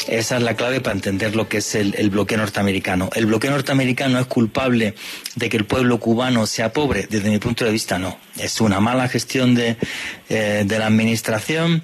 Esa 0.08 0.38
es 0.38 0.44
la 0.44 0.56
clave 0.56 0.82
para 0.82 0.96
entender 0.96 1.36
lo 1.36 1.48
que 1.48 1.58
es 1.58 1.76
el, 1.76 2.10
bloqueo 2.10 2.38
norteamericano. 2.38 3.10
El 3.16 3.26
bloqueo 3.26 3.52
norteamericano 3.52 4.20
es 4.20 4.26
culpable 4.28 4.96
de 5.36 5.50
que 5.50 5.58
el 5.58 5.66
pueblo 5.66 6.00
cubano 6.00 6.46
sea 6.46 6.74
pobre. 6.74 7.08
Desde 7.10 7.30
mi 7.30 7.38
punto 7.38 7.64
de 7.64 7.72
vista, 7.72 7.98
no. 8.00 8.18
Es 8.38 8.60
una 8.60 8.80
mala 8.80 9.08
gestión 9.08 9.56
de, 9.56 9.78
eh, 10.30 10.64
de 10.66 10.80
la 10.80 10.88
administración 10.88 11.84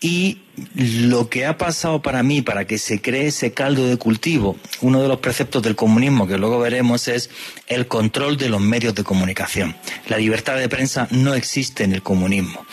y 0.00 0.38
lo 0.74 1.28
que 1.28 1.46
ha 1.46 1.58
pasado 1.58 2.02
para 2.02 2.22
mí, 2.22 2.42
para 2.42 2.66
que 2.66 2.78
se 2.78 3.00
cree 3.00 3.28
ese 3.28 3.52
caldo 3.52 3.86
de 3.86 3.96
cultivo, 3.96 4.56
uno 4.80 5.02
de 5.02 5.08
los 5.08 5.18
preceptos 5.18 5.62
del 5.62 5.76
comunismo 5.76 6.26
que 6.26 6.38
luego 6.38 6.58
veremos 6.58 7.08
es 7.08 7.30
el 7.66 7.86
control 7.86 8.36
de 8.36 8.48
los 8.48 8.60
medios 8.60 8.94
de 8.94 9.04
comunicación. 9.04 9.76
La 10.08 10.18
libertad 10.18 10.56
de 10.56 10.68
prensa 10.68 11.08
no 11.10 11.34
existe 11.34 11.84
en 11.84 11.92
el 11.92 12.02
comunismo. 12.02 12.64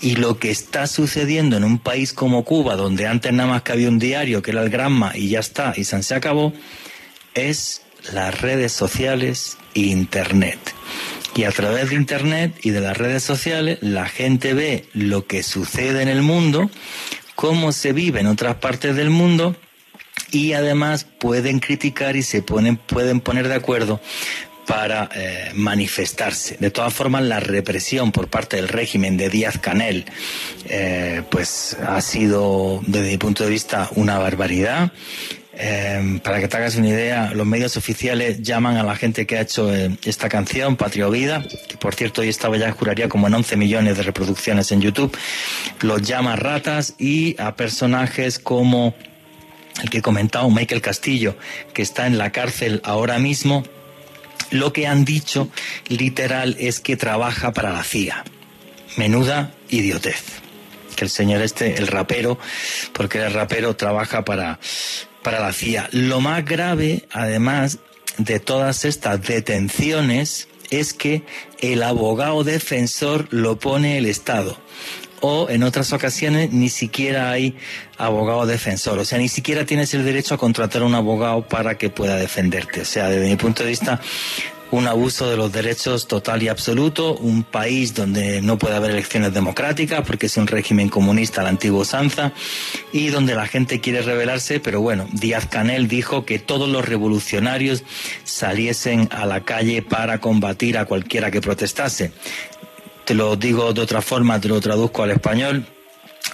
Y 0.00 0.16
lo 0.16 0.38
que 0.38 0.50
está 0.50 0.86
sucediendo 0.86 1.56
en 1.56 1.64
un 1.64 1.78
país 1.78 2.12
como 2.12 2.44
Cuba, 2.44 2.76
donde 2.76 3.06
antes 3.06 3.32
nada 3.32 3.48
más 3.48 3.62
que 3.62 3.72
había 3.72 3.88
un 3.88 3.98
diario 3.98 4.42
que 4.42 4.52
era 4.52 4.62
el 4.62 4.70
Granma 4.70 5.12
y 5.16 5.30
ya 5.30 5.40
está, 5.40 5.74
y 5.76 5.84
se 5.84 6.14
acabó, 6.14 6.52
es 7.34 7.82
las 8.12 8.40
redes 8.40 8.72
sociales 8.72 9.58
e 9.74 9.80
Internet. 9.80 10.58
Y 11.34 11.44
a 11.44 11.52
través 11.52 11.90
de 11.90 11.94
Internet 11.94 12.58
y 12.62 12.70
de 12.70 12.80
las 12.80 12.96
redes 12.96 13.22
sociales 13.22 13.78
la 13.80 14.08
gente 14.08 14.54
ve 14.54 14.86
lo 14.92 15.26
que 15.26 15.42
sucede 15.42 16.02
en 16.02 16.08
el 16.08 16.22
mundo, 16.22 16.68
cómo 17.38 17.70
se 17.70 17.92
vive 17.92 18.18
en 18.18 18.26
otras 18.26 18.56
partes 18.56 18.96
del 18.96 19.10
mundo 19.10 19.54
y 20.32 20.54
además 20.54 21.04
pueden 21.04 21.60
criticar 21.60 22.16
y 22.16 22.24
se 22.24 22.42
pueden 22.42 22.76
poner 23.20 23.46
de 23.46 23.54
acuerdo 23.54 24.00
para 24.66 25.08
eh, 25.14 25.52
manifestarse. 25.54 26.56
De 26.58 26.72
todas 26.72 26.92
formas, 26.92 27.22
la 27.22 27.38
represión 27.38 28.10
por 28.10 28.26
parte 28.26 28.56
del 28.56 28.66
régimen 28.66 29.16
de 29.16 29.30
Díaz 29.30 29.56
Canel, 29.58 30.06
eh, 30.64 31.22
pues 31.30 31.76
ha 31.80 32.00
sido, 32.00 32.82
desde 32.88 33.12
mi 33.12 33.18
punto 33.18 33.44
de 33.44 33.50
vista, 33.50 33.88
una 33.94 34.18
barbaridad. 34.18 34.90
Em, 35.60 36.20
para 36.20 36.38
que 36.38 36.46
te 36.46 36.56
hagas 36.56 36.76
una 36.76 36.86
idea, 36.86 37.32
los 37.34 37.44
medios 37.44 37.76
oficiales 37.76 38.40
llaman 38.42 38.76
a 38.76 38.84
la 38.84 38.94
gente 38.94 39.26
que 39.26 39.38
ha 39.38 39.40
hecho 39.40 39.74
eh, 39.74 39.90
esta 40.04 40.28
canción, 40.28 40.76
Patria 40.76 41.08
Vida, 41.08 41.44
que 41.68 41.76
por 41.76 41.96
cierto 41.96 42.20
hoy 42.20 42.28
estaba 42.28 42.56
ya, 42.56 42.70
juraría, 42.70 43.08
como 43.08 43.26
en 43.26 43.34
11 43.34 43.56
millones 43.56 43.96
de 43.96 44.04
reproducciones 44.04 44.70
en 44.70 44.80
YouTube, 44.80 45.16
los 45.80 46.02
llama 46.02 46.36
ratas 46.36 46.94
y 46.96 47.34
a 47.40 47.56
personajes 47.56 48.38
como 48.38 48.94
el 49.82 49.90
que 49.90 49.98
he 49.98 50.02
comentado, 50.02 50.48
Michael 50.48 50.80
Castillo, 50.80 51.36
que 51.74 51.82
está 51.82 52.06
en 52.06 52.18
la 52.18 52.30
cárcel 52.30 52.80
ahora 52.84 53.18
mismo, 53.18 53.64
lo 54.52 54.72
que 54.72 54.86
han 54.86 55.04
dicho 55.04 55.50
literal 55.88 56.56
es 56.60 56.78
que 56.78 56.96
trabaja 56.96 57.52
para 57.52 57.72
la 57.72 57.82
CIA. 57.82 58.22
Menuda 58.96 59.52
idiotez. 59.70 60.22
Que 60.94 61.04
el 61.04 61.10
señor 61.10 61.42
este, 61.42 61.78
el 61.78 61.88
rapero, 61.88 62.38
porque 62.92 63.18
el 63.18 63.32
rapero 63.32 63.74
trabaja 63.74 64.24
para 64.24 64.58
para 65.28 65.40
la 65.40 65.52
CIA. 65.52 65.90
Lo 65.92 66.22
más 66.22 66.42
grave, 66.42 67.04
además 67.12 67.80
de 68.16 68.40
todas 68.40 68.86
estas 68.86 69.20
detenciones, 69.20 70.48
es 70.70 70.94
que 70.94 71.22
el 71.60 71.82
abogado 71.82 72.44
defensor 72.44 73.28
lo 73.28 73.58
pone 73.58 73.98
el 73.98 74.06
Estado. 74.06 74.56
O 75.20 75.50
en 75.50 75.64
otras 75.64 75.92
ocasiones 75.92 76.50
ni 76.52 76.70
siquiera 76.70 77.30
hay 77.30 77.58
abogado 77.98 78.46
defensor. 78.46 78.98
O 79.00 79.04
sea, 79.04 79.18
ni 79.18 79.28
siquiera 79.28 79.66
tienes 79.66 79.92
el 79.92 80.02
derecho 80.02 80.32
a 80.32 80.38
contratar 80.38 80.82
un 80.82 80.94
abogado 80.94 81.46
para 81.46 81.76
que 81.76 81.90
pueda 81.90 82.16
defenderte. 82.16 82.80
O 82.80 82.86
sea, 82.86 83.10
desde 83.10 83.28
mi 83.28 83.36
punto 83.36 83.64
de 83.64 83.68
vista, 83.68 84.00
un 84.70 84.86
abuso 84.86 85.30
de 85.30 85.36
los 85.36 85.52
derechos 85.52 86.06
total 86.06 86.42
y 86.42 86.48
absoluto, 86.48 87.14
un 87.14 87.42
país 87.42 87.94
donde 87.94 88.42
no 88.42 88.58
puede 88.58 88.76
haber 88.76 88.90
elecciones 88.90 89.32
democráticas 89.32 90.02
porque 90.06 90.26
es 90.26 90.36
un 90.36 90.46
régimen 90.46 90.88
comunista 90.88 91.42
la 91.42 91.48
antigua 91.48 91.80
usanza 91.80 92.32
y 92.92 93.08
donde 93.08 93.34
la 93.34 93.46
gente 93.46 93.80
quiere 93.80 94.02
rebelarse, 94.02 94.60
pero 94.60 94.80
bueno, 94.80 95.06
Díaz 95.12 95.46
Canel 95.46 95.88
dijo 95.88 96.24
que 96.24 96.38
todos 96.38 96.68
los 96.68 96.86
revolucionarios 96.86 97.82
saliesen 98.24 99.08
a 99.10 99.26
la 99.26 99.40
calle 99.44 99.82
para 99.82 100.20
combatir 100.20 100.76
a 100.78 100.84
cualquiera 100.84 101.30
que 101.30 101.40
protestase. 101.40 102.12
Te 103.04 103.14
lo 103.14 103.36
digo 103.36 103.72
de 103.72 103.80
otra 103.80 104.02
forma, 104.02 104.40
te 104.40 104.48
lo 104.48 104.60
traduzco 104.60 105.02
al 105.02 105.12
español 105.12 105.66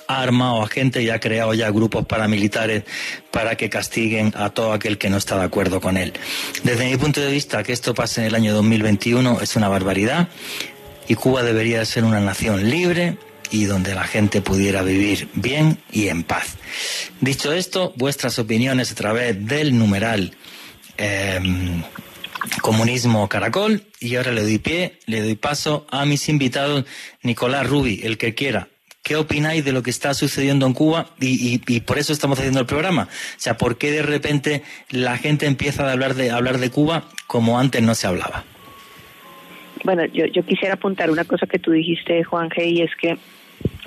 ha 0.06 0.23
armado 0.23 0.62
a 0.62 0.68
gente 0.68 1.02
y 1.02 1.11
ha 1.11 1.20
creado 1.20 1.54
ya 1.54 1.70
grupos 1.70 2.06
paramilitares 2.06 2.84
para 3.30 3.56
que 3.56 3.70
castiguen 3.70 4.32
a 4.37 4.50
todo 4.50 4.73
aquel 4.73 4.99
que 4.99 5.11
no 5.11 5.16
está 5.16 5.37
de 5.38 5.44
acuerdo 5.44 5.80
con 5.80 5.96
él. 5.96 6.12
Desde 6.62 6.88
mi 6.88 6.96
punto 6.96 7.20
de 7.20 7.30
vista, 7.30 7.62
que 7.62 7.73
esto 7.73 7.94
pase 7.94 8.20
en 8.20 8.28
el 8.28 8.34
año 8.34 8.54
2021 8.54 9.40
es 9.40 9.56
una 9.56 9.68
barbaridad 9.68 10.28
y 11.08 11.14
Cuba 11.14 11.42
debería 11.42 11.84
ser 11.84 12.04
una 12.04 12.20
nación 12.20 12.68
libre 12.70 13.16
y 13.50 13.64
donde 13.64 13.94
la 13.94 14.04
gente 14.04 14.40
pudiera 14.40 14.82
vivir 14.82 15.28
bien 15.34 15.78
y 15.92 16.08
en 16.08 16.25
paz. 16.25 16.56
Dicho 17.20 17.52
esto, 17.52 17.92
vuestras 17.96 18.38
opiniones 18.38 18.90
a 18.92 18.94
través 18.94 19.46
del 19.46 19.78
numeral 19.78 20.34
em, 20.96 21.82
Comunismo 22.61 23.28
Caracol 23.28 23.84
y 24.00 24.16
ahora 24.16 24.32
le 24.32 24.42
doy 24.42 24.58
pie, 24.58 24.99
le 25.06 25.23
doy 25.23 25.34
paso 25.34 25.87
a 25.90 26.04
mis 26.04 26.28
invitados 26.28 26.84
Nicolás 27.23 27.66
Rubi, 27.66 28.00
el 28.02 28.18
que 28.18 28.34
quiera 28.34 28.68
¿Qué 29.04 29.16
opináis 29.16 29.62
de 29.66 29.73
lo 29.73 29.82
que 29.82 29.90
está 29.90 30.14
sucediendo 30.14 30.66
en 30.66 30.73
Cuba? 30.73 31.11
Y, 31.20 31.58
por 31.80 31.99
eso 31.99 32.14
estamos 32.14 32.38
haciendo 32.38 32.61
el 32.61 32.66
programa. 32.66 33.02
O 33.02 33.38
sea, 33.40 33.58
¿por 33.58 33.76
qué 33.76 33.90
de 33.90 34.00
repente 34.00 34.62
la 34.88 35.18
gente 35.18 35.44
empieza 35.44 35.87
a 35.87 35.92
hablar 35.92 36.14
de, 36.14 36.30
hablar 36.30 36.56
de 36.56 36.70
Cuba 36.70 37.04
como 37.26 37.58
antes 37.58 37.82
no 37.82 37.94
se 37.94 38.06
hablaba? 38.06 38.44
Bueno, 39.84 40.06
yo, 40.06 40.25
yo 40.25 40.42
quisiera 40.46 40.75
apuntar 40.75 41.11
una 41.11 41.25
cosa 41.25 41.46
que 41.46 41.58
tú 41.58 41.73
dijiste, 41.73 42.25
Juan 42.25 42.49
G, 42.49 42.66
y 42.66 42.80
es 42.80 42.92
que 42.99 43.18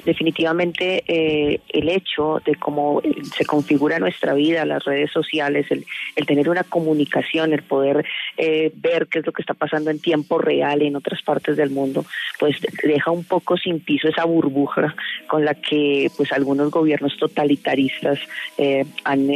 definitivamente 0.07 1.03
eh, 1.05 1.59
el 1.67 1.89
hecho 1.89 2.41
de 2.45 2.55
cómo 2.55 3.01
se 3.35 3.45
configura 3.45 3.99
nuestra 3.99 4.33
vida, 4.33 4.63
las 4.63 4.85
redes 4.85 5.11
sociales, 5.11 5.67
el, 5.69 5.85
tener 6.25 6.49
una 6.49 6.63
comunicación, 6.63 7.51
el 7.51 7.61
poder 7.61 8.05
eh, 8.37 8.71
ver 8.73 9.07
qué 9.07 9.19
es 9.19 9.25
lo 9.25 9.33
que 9.33 9.41
está 9.41 9.53
pasando 9.53 9.91
en 9.91 9.99
tiempo 9.99 10.37
real 10.37 10.81
en 10.81 10.95
otras 10.95 11.21
partes 11.21 11.57
del 11.57 11.71
mundo, 11.71 12.05
pues 12.39 12.55
deja 12.83 13.11
un 13.11 13.25
poco 13.25 13.57
sin 13.57 13.81
piso 13.81 14.07
esa 14.07 14.23
burbuja 14.23 14.95
con 15.27 15.43
la 15.43 15.55
que 15.55 16.09
pues 16.15 16.31
algunos 16.31 16.71
gobiernos 16.71 17.17
totalitaristas 17.17 18.17
eh, 18.57 18.85
han 19.03 19.27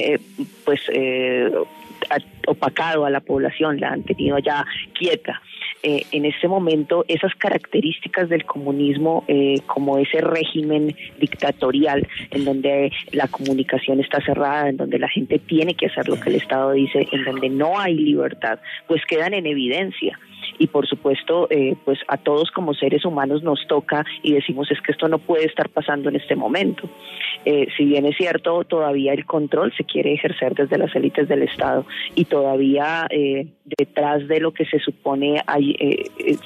pues 0.63 0.79
opacado 2.47 3.05
a 3.05 3.09
la 3.09 3.19
población, 3.19 3.77
la 3.81 3.89
han 3.89 4.03
tenido 4.03 4.39
ya 4.39 4.65
quieta. 4.97 5.41
Eh, 5.83 6.05
en 6.11 6.25
este 6.25 6.47
momento 6.47 7.05
esas 7.07 7.33
características 7.35 8.29
del 8.29 8.45
comunismo 8.45 9.23
eh, 9.27 9.61
como 9.65 9.97
ese 9.97 10.21
régimen 10.21 10.95
dictatorial 11.19 12.07
en 12.29 12.45
donde 12.45 12.91
la 13.11 13.27
comunicación 13.27 13.99
está 13.99 14.21
cerrada, 14.21 14.69
en 14.69 14.77
donde 14.77 14.99
la 14.99 15.09
gente 15.09 15.39
tiene 15.39 15.73
que 15.73 15.87
hacer 15.87 16.07
lo 16.07 16.19
que 16.19 16.29
el 16.29 16.35
Estado 16.35 16.71
dice, 16.73 17.07
en 17.11 17.23
donde 17.23 17.49
no 17.49 17.79
hay 17.79 17.95
libertad, 17.95 18.59
pues 18.87 19.01
quedan 19.07 19.33
en 19.33 19.47
evidencia 19.47 20.19
y 20.57 20.67
por 20.67 20.87
supuesto 20.87 21.47
eh, 21.49 21.75
pues 21.85 21.99
a 22.07 22.17
todos 22.17 22.51
como 22.51 22.73
seres 22.73 23.05
humanos 23.05 23.43
nos 23.43 23.65
toca 23.67 24.05
y 24.23 24.33
decimos 24.33 24.69
es 24.71 24.81
que 24.81 24.91
esto 24.91 25.07
no 25.07 25.19
puede 25.19 25.45
estar 25.45 25.69
pasando 25.69 26.09
en 26.09 26.15
este 26.15 26.35
momento. 26.35 26.89
Eh, 27.45 27.67
si 27.77 27.85
bien 27.85 28.05
es 28.05 28.15
cierto, 28.17 28.63
todavía 28.63 29.13
el 29.13 29.25
control 29.25 29.73
se 29.75 29.83
quiere 29.83 30.13
ejercer 30.13 30.53
desde 30.53 30.77
las 30.77 30.95
élites 30.95 31.27
del 31.27 31.43
Estado 31.43 31.85
y 32.15 32.25
todavía 32.25 33.07
eh, 33.09 33.47
detrás 33.77 34.27
de 34.27 34.39
lo 34.39 34.51
que 34.51 34.65
se 34.65 34.79
supone 34.79 35.41
hay, 35.47 35.75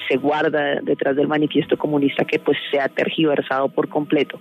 se 0.08 0.16
guarda 0.16 0.80
detrás 0.82 1.16
del 1.16 1.28
manifiesto 1.28 1.76
comunista 1.76 2.24
que 2.24 2.38
pues 2.38 2.58
se 2.70 2.80
ha 2.80 2.88
tergiversado 2.88 3.68
por 3.68 3.88
completo. 3.88 4.40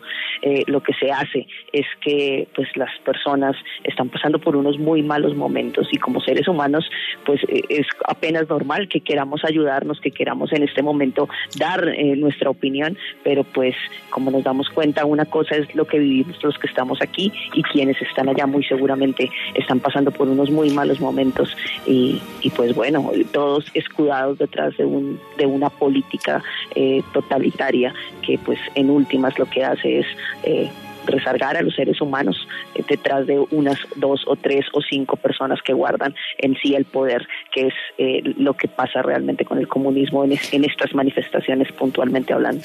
lo 0.68 0.82
que 0.82 0.94
se 0.94 1.12
hace 1.12 1.48
es 1.74 1.86
que 2.02 2.48
pues 2.56 2.68
las 2.76 2.92
personas 3.04 3.56
están 3.84 4.10
pasando 4.10 4.40
por 4.40 4.56
unos 4.56 4.78
muy 4.78 5.02
malos 5.02 5.36
momentos 5.36 5.88
y 5.92 5.98
como 5.98 6.22
seres 6.22 6.48
humanos 6.48 6.90
pues 7.26 7.42
es 7.70 7.88
apenas 8.08 8.48
normal 8.50 8.88
que 8.88 9.02
queramos 9.02 9.44
ayudarnos, 9.56 10.00
que 10.02 10.12
queramos 10.12 10.52
en 10.52 10.64
este 10.64 10.82
momento 10.82 11.30
dar 11.58 11.88
eh, 11.88 12.16
nuestra 12.16 12.50
opinión, 12.50 12.98
pero 13.24 13.44
pues 13.44 13.76
como 14.10 14.32
nos 14.32 14.44
damos 14.44 14.70
cuenta, 14.70 15.06
una 15.06 15.26
cosa 15.26 15.56
es 15.56 15.74
lo 15.76 15.86
que 15.86 16.00
vivimos 16.00 16.44
los 16.44 16.58
que 16.58 16.68
estamos 16.68 17.02
aquí 17.02 17.32
y 17.54 17.64
quienes 17.64 18.02
están 18.02 18.30
allá 18.30 18.46
muy 18.46 18.64
seguramente 18.64 19.30
están 19.54 19.80
pasando 19.80 20.12
por 20.12 20.28
unos 20.28 20.50
muy 20.52 20.70
malos 20.72 21.00
momentos 21.00 21.56
y, 21.86 22.22
pues 22.56 22.76
bueno, 22.76 23.12
todos 23.32 23.66
escudados 23.74 24.38
detrás 24.38 24.76
de, 24.78 24.86
un, 24.86 25.20
de 25.38 25.46
una 25.46 25.70
política 25.70 26.44
eh, 26.76 27.02
totalitaria 27.14 27.94
que 28.22 28.38
pues 28.38 28.60
en 28.76 28.90
últimas 28.90 29.38
lo 29.40 29.46
que 29.46 29.64
hace 29.64 30.00
es... 30.00 30.08
Eh, 30.44 30.70
rezargar 31.06 31.58
a 31.58 31.62
los 31.62 31.76
seres 31.76 32.02
humanos 32.02 32.48
eh, 32.74 32.84
detrás 32.88 33.28
de 33.28 33.40
unas 33.52 33.78
dos 33.96 34.24
o 34.28 34.36
tres 34.36 34.66
o 34.74 34.82
cinco 34.82 35.16
personas 35.16 35.60
que 35.62 35.74
guardan 35.74 36.16
en 36.38 36.56
sí 36.62 36.76
el 36.76 36.86
poder, 36.86 37.28
que 37.52 37.68
es 37.68 37.74
eh, 37.98 38.22
lo 38.38 38.54
que 38.54 38.68
pasa 38.68 39.02
realmente 39.02 39.46
con 39.46 39.58
el 39.58 39.68
comunismo 39.68 40.24
en, 40.24 40.38
en, 40.52 40.66
estas 40.66 40.94
manifestaciones 40.94 41.72
puntualmente 41.72 42.34
hablando. 42.34 42.64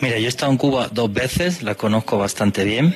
Mira, 0.00 0.18
yo 0.18 0.26
he 0.26 0.28
estado 0.28 0.52
en 0.52 0.58
Cuba 0.58 0.88
dos 0.92 1.12
veces, 1.12 1.62
la 1.62 1.74
conozco 1.74 2.18
bastante 2.18 2.64
bien. 2.64 2.94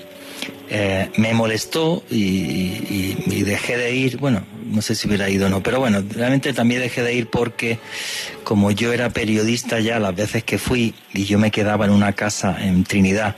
Eh, 0.73 1.11
me 1.17 1.35
molestó 1.35 2.05
y, 2.11 3.43
dejé 3.43 3.77
de 3.77 3.93
ir, 3.93 4.19
bueno, 4.19 4.45
no 4.67 4.81
sé 4.81 4.95
si 4.95 5.09
hubiera 5.09 5.29
ido 5.29 5.47
o 5.47 5.49
no, 5.49 5.63
pero 5.63 5.81
bueno, 5.81 6.05
realmente 6.09 6.53
también 6.53 6.81
dejé 6.81 7.03
de 7.03 7.15
ir 7.15 7.27
porque 7.27 7.81
como 8.45 8.71
yo 8.71 8.93
era 8.93 9.11
periodista 9.11 9.81
ya 9.81 9.99
las 9.99 10.15
veces 10.15 10.45
que 10.45 10.59
fui 10.59 10.95
y 11.13 11.25
yo 11.25 11.39
me 11.41 11.51
quedaba 11.51 11.87
en 11.87 11.91
una 11.91 12.13
casa 12.13 12.57
en 12.61 12.85
Trinidad, 12.85 13.35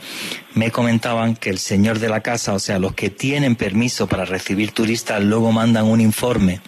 me 0.52 0.70
comentaban 0.70 1.34
que 1.34 1.48
el 1.48 1.58
señor 1.58 1.98
de 2.00 2.10
la 2.10 2.20
casa, 2.20 2.52
o 2.52 2.58
sea, 2.58 2.78
los 2.78 2.94
que 2.94 3.08
tienen 3.08 3.56
permiso 3.56 4.06
para 4.06 4.26
recibir 4.26 4.72
turistas, 4.72 5.22
luego 5.22 5.52
mandan 5.52 5.86
un 5.86 6.02
informe 6.02 6.60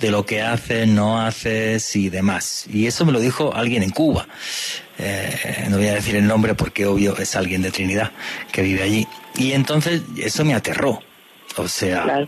de 0.00 0.10
lo 0.10 0.26
que 0.26 0.42
haces, 0.42 0.88
no 0.88 1.20
haces 1.20 1.94
y 1.94 2.08
demás. 2.08 2.66
Y 2.68 2.86
eso 2.86 3.04
me 3.04 3.12
lo 3.12 3.20
dijo 3.20 3.54
alguien 3.54 3.82
en 3.82 3.90
Cuba. 3.90 4.26
Eh, 4.98 5.66
no 5.68 5.76
voy 5.76 5.88
a 5.88 5.94
decir 5.94 6.16
el 6.16 6.26
nombre 6.26 6.54
porque 6.54 6.86
obvio 6.86 7.16
es 7.18 7.36
alguien 7.36 7.62
de 7.62 7.70
Trinidad 7.70 8.12
que 8.52 8.62
vive 8.62 8.82
allí. 8.82 9.06
Y 9.36 9.52
entonces 9.52 10.02
eso 10.16 10.44
me 10.44 10.54
aterró. 10.54 11.00
O 11.58 11.68
sea, 11.68 12.26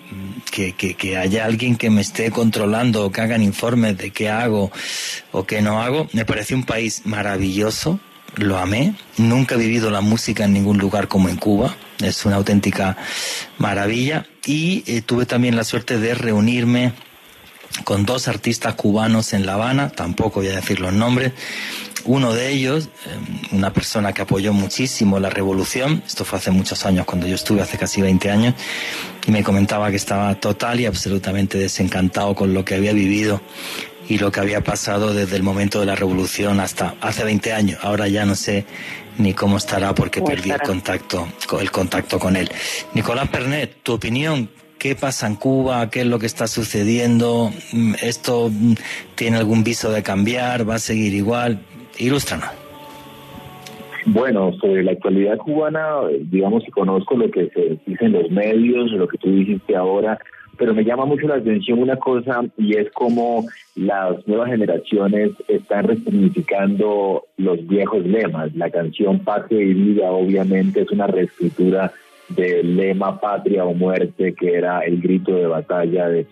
que, 0.50 0.72
que, 0.72 0.94
que, 0.94 1.18
haya 1.18 1.44
alguien 1.44 1.76
que 1.76 1.90
me 1.90 2.00
esté 2.00 2.30
controlando 2.30 3.04
o 3.04 3.12
que 3.12 3.20
hagan 3.20 3.42
informes 3.42 3.98
de 3.98 4.10
qué 4.10 4.30
hago 4.30 4.72
o 5.32 5.44
qué 5.44 5.60
no 5.60 5.82
hago. 5.82 6.08
Me 6.14 6.24
parece 6.24 6.54
un 6.54 6.64
país 6.64 7.02
maravilloso, 7.04 8.00
lo 8.36 8.56
amé. 8.56 8.94
Nunca 9.18 9.54
he 9.54 9.58
vivido 9.58 9.90
la 9.90 10.00
música 10.00 10.44
en 10.44 10.54
ningún 10.54 10.78
lugar 10.78 11.08
como 11.08 11.28
en 11.28 11.36
Cuba. 11.36 11.76
Es 12.02 12.24
una 12.24 12.36
auténtica 12.36 12.96
maravilla. 13.58 14.26
Y 14.46 14.82
eh, 14.86 15.02
tuve 15.02 15.26
también 15.26 15.56
la 15.56 15.64
suerte 15.64 15.98
de 15.98 16.14
reunirme 16.14 16.94
con 17.84 18.04
dos 18.04 18.28
artistas 18.28 18.74
cubanos 18.74 19.32
en 19.32 19.46
La 19.46 19.54
Habana, 19.54 19.90
tampoco 19.90 20.40
voy 20.40 20.48
a 20.48 20.56
decir 20.56 20.80
los 20.80 20.92
nombres, 20.92 21.32
uno 22.04 22.32
de 22.32 22.50
ellos, 22.50 22.88
em, 23.06 23.58
una 23.58 23.72
persona 23.72 24.12
que 24.12 24.22
apoyó 24.22 24.52
muchísimo 24.52 25.20
la 25.20 25.30
revolución, 25.30 26.02
esto 26.06 26.24
fue 26.24 26.38
hace 26.38 26.50
muchos 26.50 26.86
años, 26.86 27.04
cuando 27.04 27.26
yo 27.26 27.34
estuve 27.34 27.60
hace 27.60 27.76
casi 27.76 28.00
20 28.00 28.30
años, 28.30 28.54
y 29.26 29.30
me 29.30 29.42
comentaba 29.42 29.90
que 29.90 29.96
estaba 29.96 30.34
total 30.36 30.80
y 30.80 30.86
absolutamente 30.86 31.58
desencantado 31.58 32.34
con 32.34 32.54
lo 32.54 32.64
que 32.64 32.74
había 32.74 32.92
vivido 32.92 33.40
y 34.08 34.18
lo 34.18 34.32
que 34.32 34.40
había 34.40 34.64
pasado 34.64 35.12
desde 35.12 35.36
el 35.36 35.42
momento 35.42 35.80
de 35.80 35.86
la 35.86 35.94
revolución 35.94 36.60
hasta 36.60 36.94
hace 37.00 37.24
20 37.24 37.52
años. 37.52 37.78
Ahora 37.82 38.08
ya 38.08 38.24
no 38.24 38.34
sé 38.34 38.64
ni 39.18 39.34
cómo 39.34 39.58
estará 39.58 39.94
porque 39.94 40.22
perdí 40.22 40.50
el 40.50 40.62
contacto, 40.62 41.28
el 41.60 41.70
contacto 41.70 42.18
con 42.18 42.36
él. 42.36 42.50
Nicolás 42.94 43.28
Pernet, 43.28 43.82
tu 43.82 43.92
opinión, 43.92 44.48
¿Qué 44.78 44.94
pasa 44.94 45.26
en 45.26 45.34
Cuba? 45.34 45.90
¿Qué 45.90 46.02
es 46.02 46.06
lo 46.06 46.20
que 46.20 46.26
está 46.26 46.46
sucediendo? 46.46 47.50
¿Esto 48.00 48.50
tiene 49.16 49.38
algún 49.38 49.64
viso 49.64 49.90
de 49.90 50.04
cambiar? 50.04 50.68
¿Va 50.68 50.76
a 50.76 50.78
seguir 50.78 51.14
igual? 51.14 51.58
Ilústranos. 51.98 52.48
Bueno, 54.06 54.52
sobre 54.60 54.84
la 54.84 54.92
actualidad 54.92 55.36
cubana, 55.36 55.82
digamos 56.20 56.64
que 56.64 56.70
conozco 56.70 57.16
lo 57.16 57.28
que 57.30 57.48
se 57.50 57.78
dice 57.84 58.04
en 58.04 58.12
los 58.12 58.30
medios, 58.30 58.92
lo 58.92 59.08
que 59.08 59.18
tú 59.18 59.30
dijiste 59.30 59.74
ahora, 59.76 60.18
pero 60.56 60.72
me 60.74 60.84
llama 60.84 61.04
mucho 61.04 61.26
la 61.26 61.36
atención 61.36 61.80
una 61.80 61.96
cosa 61.96 62.44
y 62.56 62.76
es 62.76 62.90
cómo 62.92 63.46
las 63.74 64.26
nuevas 64.26 64.48
generaciones 64.50 65.32
están 65.48 65.88
resignificando 65.88 67.24
los 67.36 67.66
viejos 67.66 68.04
lemas. 68.06 68.54
La 68.54 68.70
canción 68.70 69.18
Patria 69.20 69.60
y 69.60 69.74
Vida 69.74 70.10
obviamente 70.10 70.82
es 70.82 70.90
una 70.90 71.06
reescritura 71.06 71.92
del 72.28 72.76
lema 72.76 73.20
Patria 73.20 73.64
o 73.64 73.74
Muerte, 73.74 74.34
que 74.34 74.54
era 74.54 74.80
el 74.80 75.00
grito 75.00 75.34
de 75.34 75.46
batalla 75.46 76.08
de, 76.08 76.26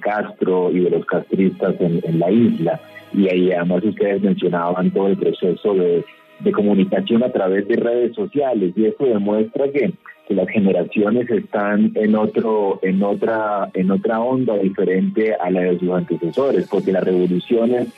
Castro 0.00 0.70
y 0.70 0.80
de 0.80 0.90
los 0.90 1.06
castristas 1.06 1.74
en 1.80 2.18
la 2.18 2.30
isla. 2.30 2.78
Y 3.14 3.28
ahí 3.28 3.52
además 3.52 3.84
ustedes 3.84 4.22
mencionaban 4.22 4.90
todo 4.90 5.08
el 5.08 5.16
proceso 5.16 5.74
de, 5.74 6.04
comunicación 6.52 7.22
a 7.22 7.30
través 7.30 7.68
de 7.68 7.76
redes 7.76 8.16
sociales 8.16 8.72
y 8.74 8.86
esto 8.86 9.04
demuestra 9.04 9.70
que, 9.70 9.92
las 10.28 10.48
generaciones 10.48 11.28
están 11.28 11.92
en 11.94 12.16
otro 12.16 12.80
en 12.80 13.02
otra 13.02 13.68
en 13.74 13.90
otra 13.90 14.18
onda 14.18 14.56
diferente 14.56 15.34
a 15.34 15.50
la 15.50 15.60
de 15.60 15.78
sus 15.78 15.90
antecesores 15.90 16.66
porque 16.70 16.90
las 16.90 17.04
revoluciones 17.04 17.88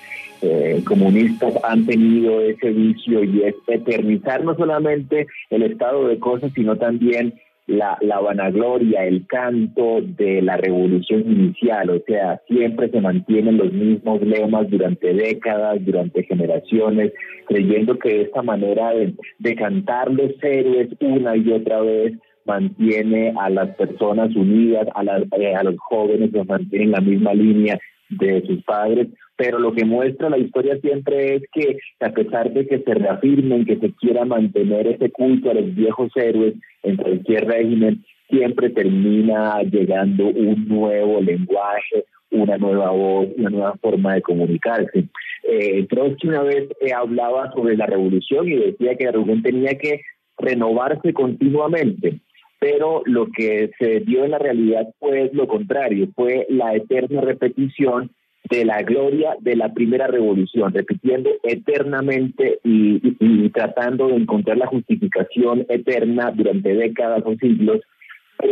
eh, 0.43 0.83
comunistas 0.85 1.55
han 1.65 1.87
tenido 1.87 2.41
ese 2.41 2.71
vicio 2.71 3.25
y 3.25 3.43
es 3.43 3.55
eternizar 3.67 4.45
no 4.45 4.55
solamente 4.57 5.27
el 5.51 5.63
estado 5.63 6.09
de 6.09 6.19
cosas 6.19 6.53
sino 6.55 6.77
también 6.77 7.35
la, 7.67 7.97
la 8.01 8.21
vanagloria, 8.21 9.07
el 9.07 9.27
canto 9.27 10.01
de 10.03 10.43
la 10.43 10.57
revolución 10.57 11.23
inicial, 11.23 11.91
o 11.91 12.03
sea, 12.07 12.41
siempre 12.47 12.91
se 12.91 13.01
mantienen 13.01 13.57
los 13.57 13.73
mismos 13.73 14.21
lemas 14.21 14.69
durante 14.69 15.15
décadas, 15.15 15.83
durante 15.85 16.25
generaciones, 16.25 17.13
creyendo 17.47 17.99
que 17.99 18.23
esta 18.23 18.43
manera 18.43 18.91
de, 18.91 19.15
de 19.39 19.55
cantar 19.55 20.13
los 20.13 20.33
héroes 20.43 20.89
una 21.01 21.37
y 21.37 21.51
otra 21.53 21.81
vez 21.81 22.13
mantiene 22.45 23.33
a 23.39 23.49
las 23.49 23.75
personas 23.77 24.35
unidas, 24.37 24.87
a, 24.95 25.03
eh, 25.39 25.55
a 25.55 25.63
los 25.63 25.77
jóvenes 25.79 26.33
los 26.33 26.47
mantiene 26.47 26.85
en 26.85 26.91
la 26.91 27.01
misma 27.01 27.33
línea 27.33 27.79
de 28.11 28.43
sus 28.47 28.63
padres, 28.65 29.09
pero 29.37 29.59
lo 29.59 29.73
que 29.73 29.85
muestra 29.85 30.31
la 30.31 30.39
historia 30.39 30.79
siempre 30.81 31.37
es 31.37 31.43
que 31.53 31.79
a 32.01 32.11
pesar 32.11 32.53
de 32.53 32.67
que 32.67 32.79
se 32.79 32.95
reafirmen, 32.95 33.65
que 33.65 33.77
se 33.77 33.93
quiera 33.95 34.25
mantener 34.25 34.87
ese 34.87 35.11
culto 35.11 35.51
a 35.51 35.55
los 35.55 35.75
viejos 35.75 36.13
héroes 36.15 36.55
en 36.83 36.97
cualquier 36.97 37.47
régimen, 37.47 38.05
siempre 38.29 38.71
termina 38.71 39.63
llegando 39.63 40.27
un 40.27 40.69
nuevo 40.69 41.21
lenguaje, 41.21 42.05
una 42.31 42.57
nueva 42.59 42.91
voz, 42.91 43.29
una 43.37 43.51
nueva 43.51 43.75
forma 43.81 44.15
de 44.15 44.23
comunicarse. 44.23 45.05
Eh, 45.43 45.87
Trotsky 45.89 46.29
una 46.29 46.43
vez 46.43 46.69
eh, 46.81 46.93
hablaba 46.93 47.53
sobre 47.53 47.77
la 47.77 47.87
revolución 47.87 48.49
y 48.49 48.57
decía 48.57 48.97
que 48.97 49.05
la 49.05 49.13
revolución 49.13 49.43
tenía 49.43 49.77
que 49.79 50.01
renovarse 50.39 51.13
continuamente 51.13 52.21
pero 52.65 53.03
lo 53.05 53.27
que 53.31 53.73
se 53.79 54.01
dio 54.01 54.25
en 54.25 54.31
la 54.31 54.39
realidad 54.39 54.89
fue 54.99 55.29
lo 55.35 55.47
contrario, 55.47 56.09
fue 56.15 56.47
la 56.49 56.75
eterna 56.75 57.21
repetición 57.21 58.11
de 58.51 58.65
la 58.65 58.83
gloria 58.83 59.37
de 59.41 59.57
la 59.57 59.73
primera 59.73 60.07
revolución, 60.07 60.73
repitiendo 60.73 61.31
eternamente 61.43 62.61
y, 62.63 63.49
tratando 63.51 64.09
de 64.09 64.17
encontrar 64.17 64.59
la 64.59 64.67
justificación 64.67 65.65
eterna 65.69 66.31
durante 66.31 66.75
décadas 66.75 67.23
o 67.25 67.35
siglos 67.37 67.81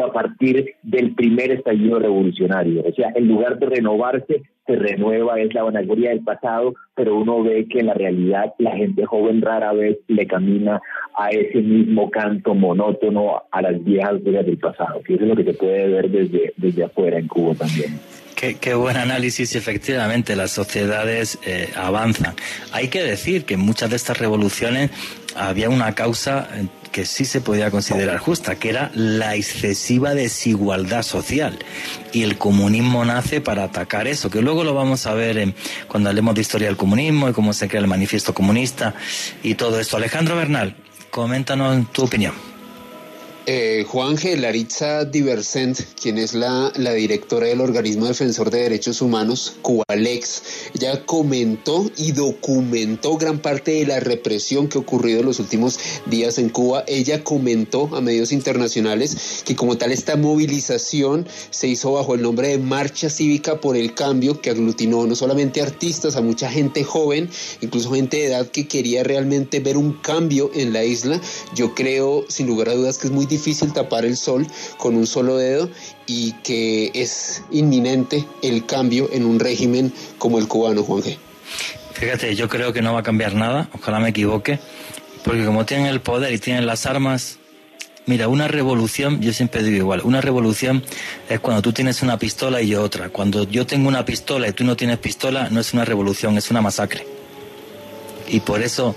a 0.02 0.12
partir 0.12 0.74
del 0.83 1.14
primer 1.14 1.50
estallido 1.50 1.98
revolucionario. 1.98 2.83
O 2.87 2.92
sea, 2.94 3.12
en 3.14 3.28
lugar 3.28 3.59
de 3.59 3.66
renovarse, 3.66 4.42
se 4.66 4.76
renueva, 4.76 5.40
es 5.40 5.52
la 5.52 5.64
vanagloria 5.64 6.11
del 6.11 6.22
pasado, 6.22 6.74
pero 6.94 7.16
uno 7.16 7.42
ve 7.42 7.66
que 7.68 7.81
en 7.81 7.87
la 7.87 7.94
realidad 7.94 8.55
la 8.59 8.70
gente 8.76 9.05
joven 9.05 9.42
rara 9.42 9.72
vez 9.72 9.98
le 10.07 10.26
camina 10.26 10.81
a 11.18 11.28
ese 11.31 11.61
mismo 11.61 12.11
canto 12.11 12.55
monótono 12.55 13.42
a 13.50 13.61
las 13.61 13.85
viejas 13.85 14.22
glorias 14.22 14.46
del 14.46 14.59
pasado, 14.59 15.02
que 15.02 15.14
eso 15.14 15.24
es 15.24 15.28
lo 15.28 15.37
que 15.37 15.44
se 15.44 15.55
puede 15.55 15.88
ver 15.88 16.09
desde, 16.09 16.55
desde 16.57 16.85
afuera 16.85 17.18
en 17.18 17.26
Cuba 17.26 17.55
también. 17.55 17.90
Qué, 18.42 18.74
buen 18.74 18.96
análisis, 18.96 19.55
efectivamente, 19.55 20.35
las 20.35 20.50
sociedades 20.50 21.38
eh, 21.44 21.72
avanzan. 21.76 22.35
Hay 22.72 22.88
que 22.88 23.00
decir 23.00 23.44
que 23.44 23.55
en 23.55 23.61
muchas 23.61 23.90
de 23.90 23.94
estas 23.94 24.18
revoluciones 24.18 24.90
había 25.37 25.70
una 25.70 25.94
causa 25.94 26.48
eh, 26.52 26.66
que 26.90 27.07
sí 27.07 27.24
se 27.24 27.40
podía 27.40 27.70
considerar 27.70 28.18
justa, 28.18 28.57
que 28.57 28.70
era 28.70 28.90
la 28.96 29.37
excesiva 29.37 30.14
desigualdad 30.14 31.05
social. 31.05 31.57
Y 32.12 32.24
el 32.24 32.37
comunismo 32.37 33.05
nace 33.05 33.40
para 33.40 33.62
atacar 33.62 34.09
eso, 34.09 34.28
que 34.28 34.42
luego 34.42 34.64
lo 34.64 34.74
vamos 34.74 35.07
a 35.07 35.14
ver 35.14 35.55
cuando 35.87 36.09
hablemos 36.09 36.35
de 36.35 36.40
historia 36.40 36.66
del 36.66 36.76
comunismo 36.76 37.28
y 37.28 37.33
cómo 37.33 37.52
se 37.52 37.68
crea 37.68 37.81
el 37.81 37.87
manifiesto 37.87 38.35
comunista 38.35 38.92
y 39.44 39.55
todo 39.55 39.78
esto. 39.78 39.98
Alejandro 39.98 40.35
Bernal, 40.35 40.74
coméntanos 41.11 41.92
tu 41.92 42.02
opinión. 42.02 42.52
Eh, 43.46 43.85
Juan 43.88 44.16
G. 44.16 44.37
Laritza 44.37 45.05
Diversent, 45.05 45.76
quien 46.00 46.16
es 46.16 46.33
la, 46.33 46.72
la, 46.76 46.92
directora 46.92 47.48
del 47.48 47.61
organismo 47.61 48.07
defensor 48.07 48.52
de 48.52 48.62
derechos 48.62 49.02
humanos, 49.02 49.55
Cubalex, 49.62 50.42
ya 50.74 51.05
comentó 51.05 51.90
y 51.96 52.12
documentó 52.12 53.16
gran 53.16 53.40
parte 53.40 53.72
de 53.72 53.87
la 53.87 53.98
represión 53.98 54.68
que 54.68 54.78
ha 54.78 54.83
ocurrido 54.83 55.20
en 55.20 55.26
los 55.26 55.40
últimos 55.40 55.81
días 56.07 56.38
en 56.38 56.50
Cuba. 56.50 56.85
Ella 56.87 57.24
comentó 57.24 57.90
a 57.96 58.00
medios 58.00 58.31
internacionales 58.31 59.42
que 59.44 59.57
como 59.57 59.76
tal 59.76 59.90
esta 59.90 60.14
movilización 60.14 61.26
se 61.50 61.66
hizo 61.66 61.94
bajo 61.94 62.14
el 62.14 62.22
nombre 62.22 62.46
de 62.46 62.59
Marcha 62.59 63.11
Cívica 63.11 63.61
por 63.61 63.76
el 63.76 63.92
Cambio, 63.94 64.40
que 64.40 64.50
aglutinó 64.50 65.05
no 65.05 65.16
solamente 65.16 65.61
artistas, 65.61 66.14
a 66.14 66.20
mucha 66.20 66.48
gente 66.48 66.85
joven, 66.85 67.28
incluso 67.61 67.90
gente 67.90 68.18
de 68.18 68.26
edad 68.26 68.46
que 68.46 68.68
quería 68.68 69.02
realmente 69.02 69.59
ver 69.59 69.76
un 69.76 69.94
cambio 69.94 70.52
en 70.55 70.72
la 70.72 70.85
isla. 70.85 71.20
Yo 71.57 71.74
creo, 71.74 72.24
sin 72.28 72.46
lugar 72.46 72.68
a 72.68 72.74
dudas, 72.74 72.98
que 72.98 73.09
es 73.09 73.12
muy 73.12 73.26
difícil 73.33 73.73
tapar 73.73 74.05
el 74.05 74.16
sol 74.16 74.47
con 74.79 74.97
un 74.97 75.07
solo 75.07 75.37
dedo 75.37 75.68
y 76.07 76.33
que 76.45 76.90
es 76.95 77.42
inminente 77.51 78.25
el 78.42 78.66
cambio 78.66 79.09
en 79.12 79.25
un 79.25 79.40
régimen 79.40 79.92
como 80.18 80.38
el 80.38 80.49
cubano, 80.49 80.83
Juan 80.83 81.03
G. 81.03 81.18
Fíjate, 81.95 82.35
yo 82.35 82.49
creo 82.49 82.73
que 82.73 82.83
no 82.83 82.95
va 82.95 83.01
a 83.01 83.03
cambiar 83.03 83.35
nada, 83.35 83.68
ojalá 83.73 84.01
me 84.01 84.09
equivoque, 84.09 84.59
porque 85.25 85.45
como 85.45 85.64
tienen 85.64 85.87
el 85.87 86.01
poder 86.01 86.33
y 86.33 86.38
tienen 86.38 86.66
las 86.66 86.87
armas, 86.87 87.38
mira, 88.07 88.29
una 88.29 88.49
revolución, 88.49 89.21
yo 89.21 89.33
siempre 89.33 89.62
digo 89.62 89.77
igual, 89.77 90.01
una 90.05 90.21
revolución 90.21 90.83
es 91.29 91.40
cuando 91.40 91.62
tú 91.62 91.73
tienes 91.73 92.03
una 92.03 92.18
pistola 92.18 92.61
y 92.61 92.68
yo 92.68 92.83
otra. 92.83 93.11
Cuando 93.11 93.49
yo 93.49 93.66
tengo 93.66 93.88
una 93.88 94.05
pistola 94.05 94.49
y 94.49 94.53
tú 94.53 94.64
no 94.64 94.77
tienes 94.77 94.99
pistola, 94.99 95.49
no 95.51 95.61
es 95.61 95.73
una 95.73 95.85
revolución, 95.85 96.37
es 96.37 96.51
una 96.51 96.61
masacre. 96.61 97.07
Y 98.29 98.40
por 98.40 98.62
eso, 98.62 98.97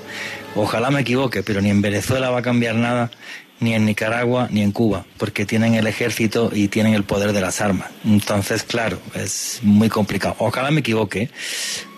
ojalá 0.55 0.89
me 0.89 1.01
equivoque, 1.01 1.43
pero 1.43 1.61
ni 1.61 1.69
en 1.69 1.81
Venezuela 1.81 2.29
va 2.29 2.39
a 2.39 2.41
cambiar 2.41 2.75
nada, 2.75 3.11
ni 3.59 3.73
en 3.73 3.85
Nicaragua 3.85 4.47
ni 4.51 4.61
en 4.61 4.71
Cuba, 4.71 5.05
porque 5.17 5.45
tienen 5.45 5.75
el 5.75 5.87
ejército 5.87 6.51
y 6.53 6.67
tienen 6.67 6.93
el 6.93 7.03
poder 7.03 7.33
de 7.33 7.41
las 7.41 7.61
armas. 7.61 7.89
Entonces, 8.05 8.63
claro, 8.63 8.99
es 9.13 9.59
muy 9.63 9.89
complicado. 9.89 10.35
Ojalá 10.39 10.71
me 10.71 10.81
equivoque. 10.81 11.29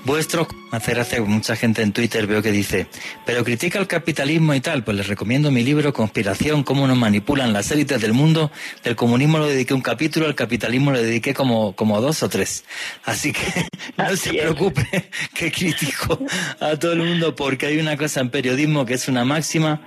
Vuestro, 0.07 0.47
hacer 0.71 1.01
hace 1.01 1.19
mucha 1.19 1.57
gente 1.57 1.81
en 1.81 1.91
Twitter 1.91 2.27
veo 2.27 2.41
que 2.41 2.53
dice, 2.53 2.87
pero 3.25 3.43
critica 3.43 3.77
el 3.77 3.87
capitalismo 3.87 4.53
y 4.53 4.61
tal, 4.61 4.85
pues 4.85 4.95
les 4.95 5.07
recomiendo 5.07 5.51
mi 5.51 5.63
libro 5.63 5.91
Conspiración, 5.91 6.63
cómo 6.63 6.87
nos 6.87 6.97
manipulan 6.97 7.51
las 7.51 7.71
élites 7.71 7.99
del 7.99 8.13
mundo. 8.13 8.49
Del 8.85 8.95
comunismo 8.95 9.37
lo 9.37 9.47
dediqué 9.47 9.73
un 9.73 9.81
capítulo, 9.81 10.27
al 10.27 10.35
capitalismo 10.35 10.91
lo 10.91 11.01
dediqué 11.01 11.33
como, 11.33 11.75
como 11.75 11.99
dos 11.99 12.23
o 12.23 12.29
tres. 12.29 12.63
Así 13.03 13.33
que 13.33 13.67
no 13.97 14.15
se 14.15 14.29
preocupe 14.29 15.09
que 15.33 15.51
critico 15.51 16.17
a 16.61 16.77
todo 16.77 16.93
el 16.93 16.99
mundo 16.99 17.35
porque 17.35 17.65
hay 17.65 17.77
una 17.77 17.97
cosa 17.97 18.21
en 18.21 18.29
periodismo 18.29 18.85
que 18.85 18.93
es 18.93 19.09
una 19.09 19.25
máxima 19.25 19.81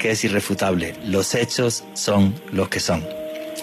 que 0.00 0.10
es 0.10 0.24
irrefutable. 0.24 0.94
Los 1.04 1.36
hechos 1.36 1.84
son 1.94 2.34
los 2.50 2.68
que 2.68 2.80
son. 2.80 3.06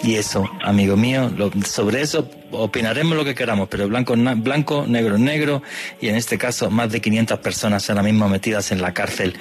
Y 0.04 0.14
eso, 0.14 0.48
amigo 0.62 0.96
mío, 0.96 1.30
sobre 1.66 2.00
eso 2.00 2.30
opinaremos 2.52 3.16
lo 3.16 3.24
que 3.24 3.34
queramos, 3.34 3.68
pero 3.68 3.88
blanco 3.88 4.14
blanco, 4.14 4.86
negro 4.86 5.18
negro, 5.18 5.62
y 6.00 6.08
en 6.08 6.14
este 6.14 6.38
caso 6.38 6.70
más 6.70 6.90
de 6.92 7.00
500 7.00 7.40
personas 7.40 7.90
ahora 7.90 8.04
mismo 8.04 8.28
metidas 8.28 8.70
en 8.70 8.80
la 8.80 8.94
cárcel 8.94 9.36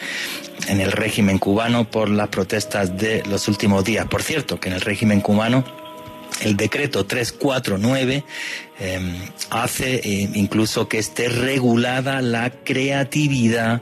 en 0.68 0.82
el 0.82 0.92
régimen 0.92 1.38
cubano 1.38 1.90
por 1.90 2.10
las 2.10 2.30
protestas 2.30 2.98
de 2.98 3.24
los 3.30 3.48
últimos 3.48 3.86
días. 3.86 4.08
Por 4.08 4.24
cierto, 4.24 4.60
que 4.60 4.70
en 4.70 4.76
el 4.76 4.82
régimen 4.82 5.22
cubano 5.22 5.64
el 6.42 6.56
decreto 6.56 7.06
349 7.06 8.24
em, 8.80 9.16
hace 9.50 9.96
eh, 9.96 10.30
incluso 10.36 10.88
que 10.88 11.00
esté 11.00 11.30
regulada 11.30 12.22
la 12.22 12.52
creatividad 12.52 13.82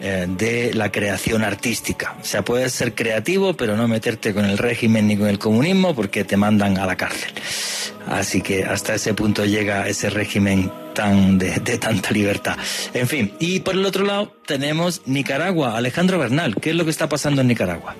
eh, 0.00 0.26
de 0.28 0.74
la 0.74 0.90
creación 0.90 1.44
artística. 1.44 2.16
O 2.20 2.24
sea, 2.24 2.42
puedes 2.42 2.72
ser 2.72 2.94
creativo, 2.94 3.54
pero 3.54 3.76
no 3.76 3.86
meterte 3.86 4.34
con 4.34 4.44
el 4.44 4.58
régimen 4.58 5.06
ni 5.06 5.16
con 5.16 5.28
el 5.28 5.38
comunismo 5.38 5.94
porque 5.94 6.24
te 6.24 6.36
mandan 6.36 6.78
a 6.78 6.86
la 6.86 6.96
cárcel. 6.96 7.32
Así 8.08 8.42
que 8.42 8.64
hasta 8.64 8.94
ese 8.94 9.14
punto 9.14 9.44
llega 9.44 9.86
ese 9.86 10.10
régimen 10.10 10.72
tan 10.94 11.38
de, 11.38 11.60
de 11.60 11.78
tanta 11.78 12.10
libertad. 12.10 12.56
En 12.94 13.06
fin, 13.06 13.32
y 13.38 13.60
por 13.60 13.74
el 13.74 13.86
otro 13.86 14.04
lado 14.04 14.34
tenemos 14.44 15.02
Nicaragua. 15.06 15.76
Alejandro 15.76 16.18
Bernal, 16.18 16.56
¿qué 16.60 16.70
es 16.70 16.76
lo 16.76 16.84
que 16.84 16.90
está 16.90 17.08
pasando 17.08 17.42
en 17.42 17.48
Nicaragua? 17.48 17.94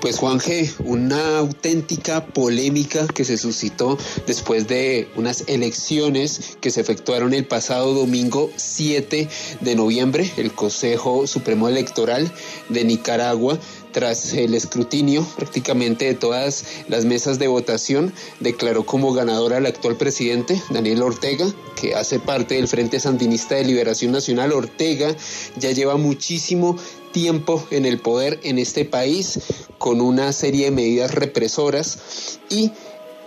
Pues 0.00 0.16
Juan 0.18 0.40
G, 0.40 0.72
una 0.84 1.36
auténtica 1.36 2.24
polémica 2.24 3.06
que 3.06 3.24
se 3.26 3.36
suscitó 3.36 3.98
después 4.26 4.66
de 4.66 5.08
unas 5.14 5.44
elecciones 5.46 6.56
que 6.62 6.70
se 6.70 6.80
efectuaron 6.80 7.34
el 7.34 7.44
pasado 7.44 7.92
domingo 7.92 8.50
7 8.56 9.28
de 9.60 9.74
noviembre. 9.74 10.32
El 10.38 10.52
Consejo 10.52 11.26
Supremo 11.26 11.68
Electoral 11.68 12.32
de 12.70 12.84
Nicaragua 12.84 13.58
tras 13.92 14.32
el 14.32 14.54
escrutinio 14.54 15.26
prácticamente 15.36 16.06
de 16.06 16.14
todas 16.14 16.64
las 16.88 17.04
mesas 17.04 17.38
de 17.38 17.48
votación, 17.48 18.12
declaró 18.38 18.86
como 18.86 19.12
ganadora 19.12 19.58
al 19.58 19.66
actual 19.66 19.96
presidente, 19.96 20.62
Daniel 20.70 21.02
Ortega, 21.02 21.46
que 21.80 21.94
hace 21.94 22.18
parte 22.18 22.54
del 22.54 22.68
Frente 22.68 23.00
Sandinista 23.00 23.56
de 23.56 23.64
Liberación 23.64 24.12
Nacional. 24.12 24.52
Ortega 24.52 25.14
ya 25.56 25.72
lleva 25.72 25.96
muchísimo 25.96 26.76
tiempo 27.12 27.64
en 27.70 27.86
el 27.86 28.00
poder 28.00 28.40
en 28.42 28.58
este 28.58 28.84
país 28.84 29.40
con 29.78 30.00
una 30.00 30.32
serie 30.32 30.66
de 30.66 30.70
medidas 30.70 31.14
represoras 31.14 32.38
y 32.48 32.72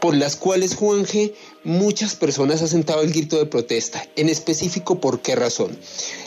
por 0.04 0.18
las 0.18 0.36
cuales 0.36 0.76
Juan 0.76 1.06
G 1.06 1.34
muchas 1.64 2.16
personas 2.16 2.62
han 2.62 2.68
sentado 2.68 3.04
el 3.04 3.14
grito 3.14 3.38
de 3.38 3.46
protesta. 3.46 4.06
En 4.18 4.28
específico, 4.28 5.00
¿por 5.00 5.22
qué 5.22 5.34
razón? 5.34 5.78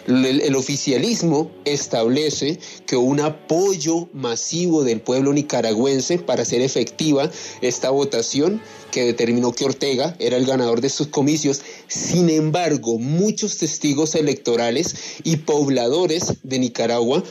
El, 0.07 0.57
oficialismo 0.57 1.51
establece 1.66 2.59
que 2.87 2.97
un 2.97 3.21
apoyo 3.21 4.09
masivo 4.14 4.83
del 4.83 5.03
pueblo 5.03 5.35
nicaragüense 5.35 6.19
para 6.19 6.40
hacer 6.40 6.62
efectiva 6.62 7.31
esta 7.61 7.90
votación 7.90 8.62
que 8.90 9.05
determinó 9.05 9.53
que 9.53 9.66
Ortega 9.66 10.16
era 10.21 10.38
el 10.38 10.47
ganador 10.47 10.81
de 10.81 10.87
estos 10.87 11.09
comicios. 11.09 11.61
Sin 11.87 12.31
embargo, 12.31 12.99
muchos 12.99 13.59
testigos 13.59 14.14
electorales 14.14 14.95
y 15.23 15.37
pobladores 15.37 16.37
de 16.42 16.59
Nicaragua 16.61 17.23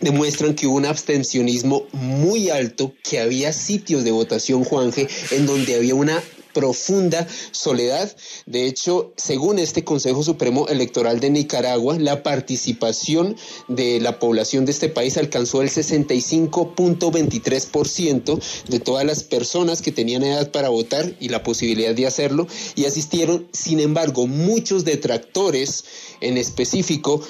demuestran 0.00 0.54
que 0.54 0.66
hubo 0.66 0.76
un 0.76 0.86
abstencionismo 0.86 1.86
muy 1.92 2.50
alto, 2.50 2.92
que 3.02 3.20
había 3.20 3.52
sitios 3.52 4.04
de 4.04 4.10
votación, 4.10 4.64
Juanje, 4.64 5.08
en 5.30 5.46
donde 5.46 5.74
había 5.74 5.94
una 5.94 6.22
profunda 6.58 7.26
soledad. 7.52 8.16
De 8.46 8.66
hecho, 8.66 9.12
según 9.16 9.60
este 9.60 9.84
Consejo 9.84 10.24
Supremo 10.24 10.66
Electoral 10.68 11.20
de 11.20 11.30
Nicaragua, 11.30 11.96
la 12.00 12.24
participación 12.24 13.36
de 13.68 14.00
la 14.00 14.18
población 14.18 14.64
de 14.64 14.72
este 14.72 14.88
país 14.88 15.16
alcanzó 15.18 15.62
el 15.62 15.70
65.23% 15.70 18.40
de 18.68 18.80
todas 18.80 19.04
las 19.04 19.22
personas 19.22 19.82
que 19.82 19.92
tenían 19.92 20.24
edad 20.24 20.50
para 20.50 20.70
votar 20.70 21.14
y 21.20 21.28
la 21.28 21.44
posibilidad 21.44 21.94
de 21.94 22.08
hacerlo 22.08 22.48
y 22.74 22.86
asistieron, 22.86 23.46
sin 23.52 23.78
embargo, 23.78 24.26
muchos 24.26 24.84
detractores 24.84 25.84
en 26.20 26.38
específico 26.38 27.22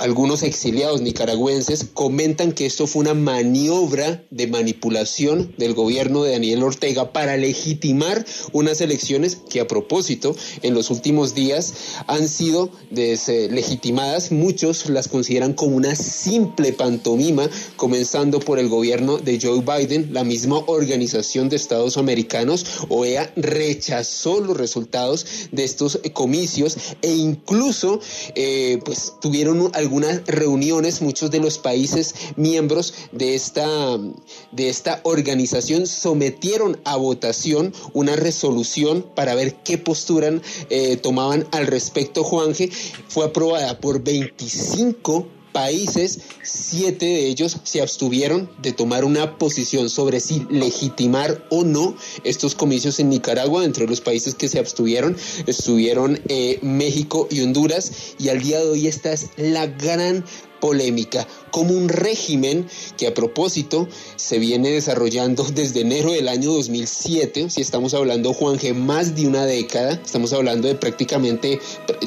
algunos 0.00 0.42
exiliados 0.42 1.02
nicaragüenses 1.02 1.86
comentan 1.92 2.52
que 2.52 2.64
esto 2.64 2.86
fue 2.86 3.02
una 3.02 3.14
maniobra 3.14 4.24
de 4.30 4.46
manipulación 4.46 5.54
del 5.58 5.74
gobierno 5.74 6.22
de 6.22 6.32
Daniel 6.32 6.62
Ortega 6.62 7.12
para 7.12 7.36
legitimar 7.36 8.24
unas 8.52 8.80
elecciones 8.80 9.36
que 9.36 9.60
a 9.60 9.66
propósito 9.66 10.34
en 10.62 10.74
los 10.74 10.90
últimos 10.90 11.34
días 11.34 11.74
han 12.06 12.28
sido 12.28 12.70
deslegitimadas. 12.90 14.32
Muchos 14.32 14.88
las 14.88 15.08
consideran 15.08 15.52
como 15.52 15.76
una 15.76 15.94
simple 15.94 16.72
pantomima, 16.72 17.48
comenzando 17.76 18.40
por 18.40 18.58
el 18.58 18.68
gobierno 18.68 19.18
de 19.18 19.38
Joe 19.40 19.60
Biden. 19.60 20.14
La 20.14 20.24
misma 20.24 20.58
Organización 20.66 21.48
de 21.50 21.56
Estados 21.56 21.98
Americanos, 21.98 22.64
OEA, 22.88 23.32
rechazó 23.36 24.40
los 24.40 24.56
resultados 24.56 25.26
de 25.52 25.64
estos 25.64 26.00
comicios 26.14 26.76
e 27.02 27.12
incluso 27.12 28.00
eh, 28.34 28.78
pues 28.84 29.12
tuvieron 29.20 29.70
algún 29.74 29.89
algunas 29.90 30.24
reuniones, 30.24 31.02
muchos 31.02 31.32
de 31.32 31.40
los 31.40 31.58
países 31.58 32.14
miembros 32.36 32.94
de 33.10 33.34
esta, 33.34 33.66
de 34.52 34.68
esta 34.68 35.00
organización 35.02 35.88
sometieron 35.88 36.80
a 36.84 36.94
votación 36.94 37.72
una 37.92 38.14
resolución 38.14 39.04
para 39.16 39.34
ver 39.34 39.56
qué 39.64 39.78
postura 39.78 40.30
eh, 40.68 40.96
tomaban 40.96 41.44
al 41.50 41.66
respecto, 41.66 42.22
Juanje. 42.22 42.70
Fue 43.08 43.24
aprobada 43.24 43.80
por 43.80 44.00
25 44.00 45.26
países, 45.52 46.20
siete 46.42 47.06
de 47.06 47.26
ellos 47.26 47.58
se 47.64 47.82
abstuvieron 47.82 48.50
de 48.62 48.72
tomar 48.72 49.04
una 49.04 49.38
posición 49.38 49.90
sobre 49.90 50.20
si 50.20 50.46
legitimar 50.50 51.44
o 51.50 51.64
no 51.64 51.94
estos 52.24 52.54
comicios 52.54 52.98
en 53.00 53.08
Nicaragua. 53.08 53.64
Entre 53.64 53.86
los 53.86 54.00
países 54.00 54.34
que 54.34 54.48
se 54.48 54.58
abstuvieron 54.58 55.16
estuvieron 55.46 56.20
eh, 56.28 56.58
México 56.62 57.28
y 57.30 57.42
Honduras. 57.42 57.92
Y 58.18 58.28
al 58.28 58.40
día 58.40 58.60
de 58.60 58.68
hoy 58.68 58.86
esta 58.86 59.12
es 59.12 59.30
la 59.36 59.66
gran 59.66 60.24
polémica 60.60 61.26
como 61.50 61.74
un 61.74 61.88
régimen 61.88 62.68
que 62.96 63.06
a 63.06 63.14
propósito 63.14 63.88
se 64.16 64.38
viene 64.38 64.70
desarrollando 64.70 65.44
desde 65.44 65.80
enero 65.80 66.12
del 66.12 66.28
año 66.28 66.52
2007, 66.52 67.50
si 67.50 67.60
estamos 67.60 67.94
hablando 67.94 68.32
Juan 68.32 68.58
G, 68.58 68.74
más 68.74 69.16
de 69.16 69.26
una 69.26 69.44
década, 69.46 69.92
estamos 69.92 70.32
hablando 70.32 70.68
de 70.68 70.74
prácticamente, 70.74 71.58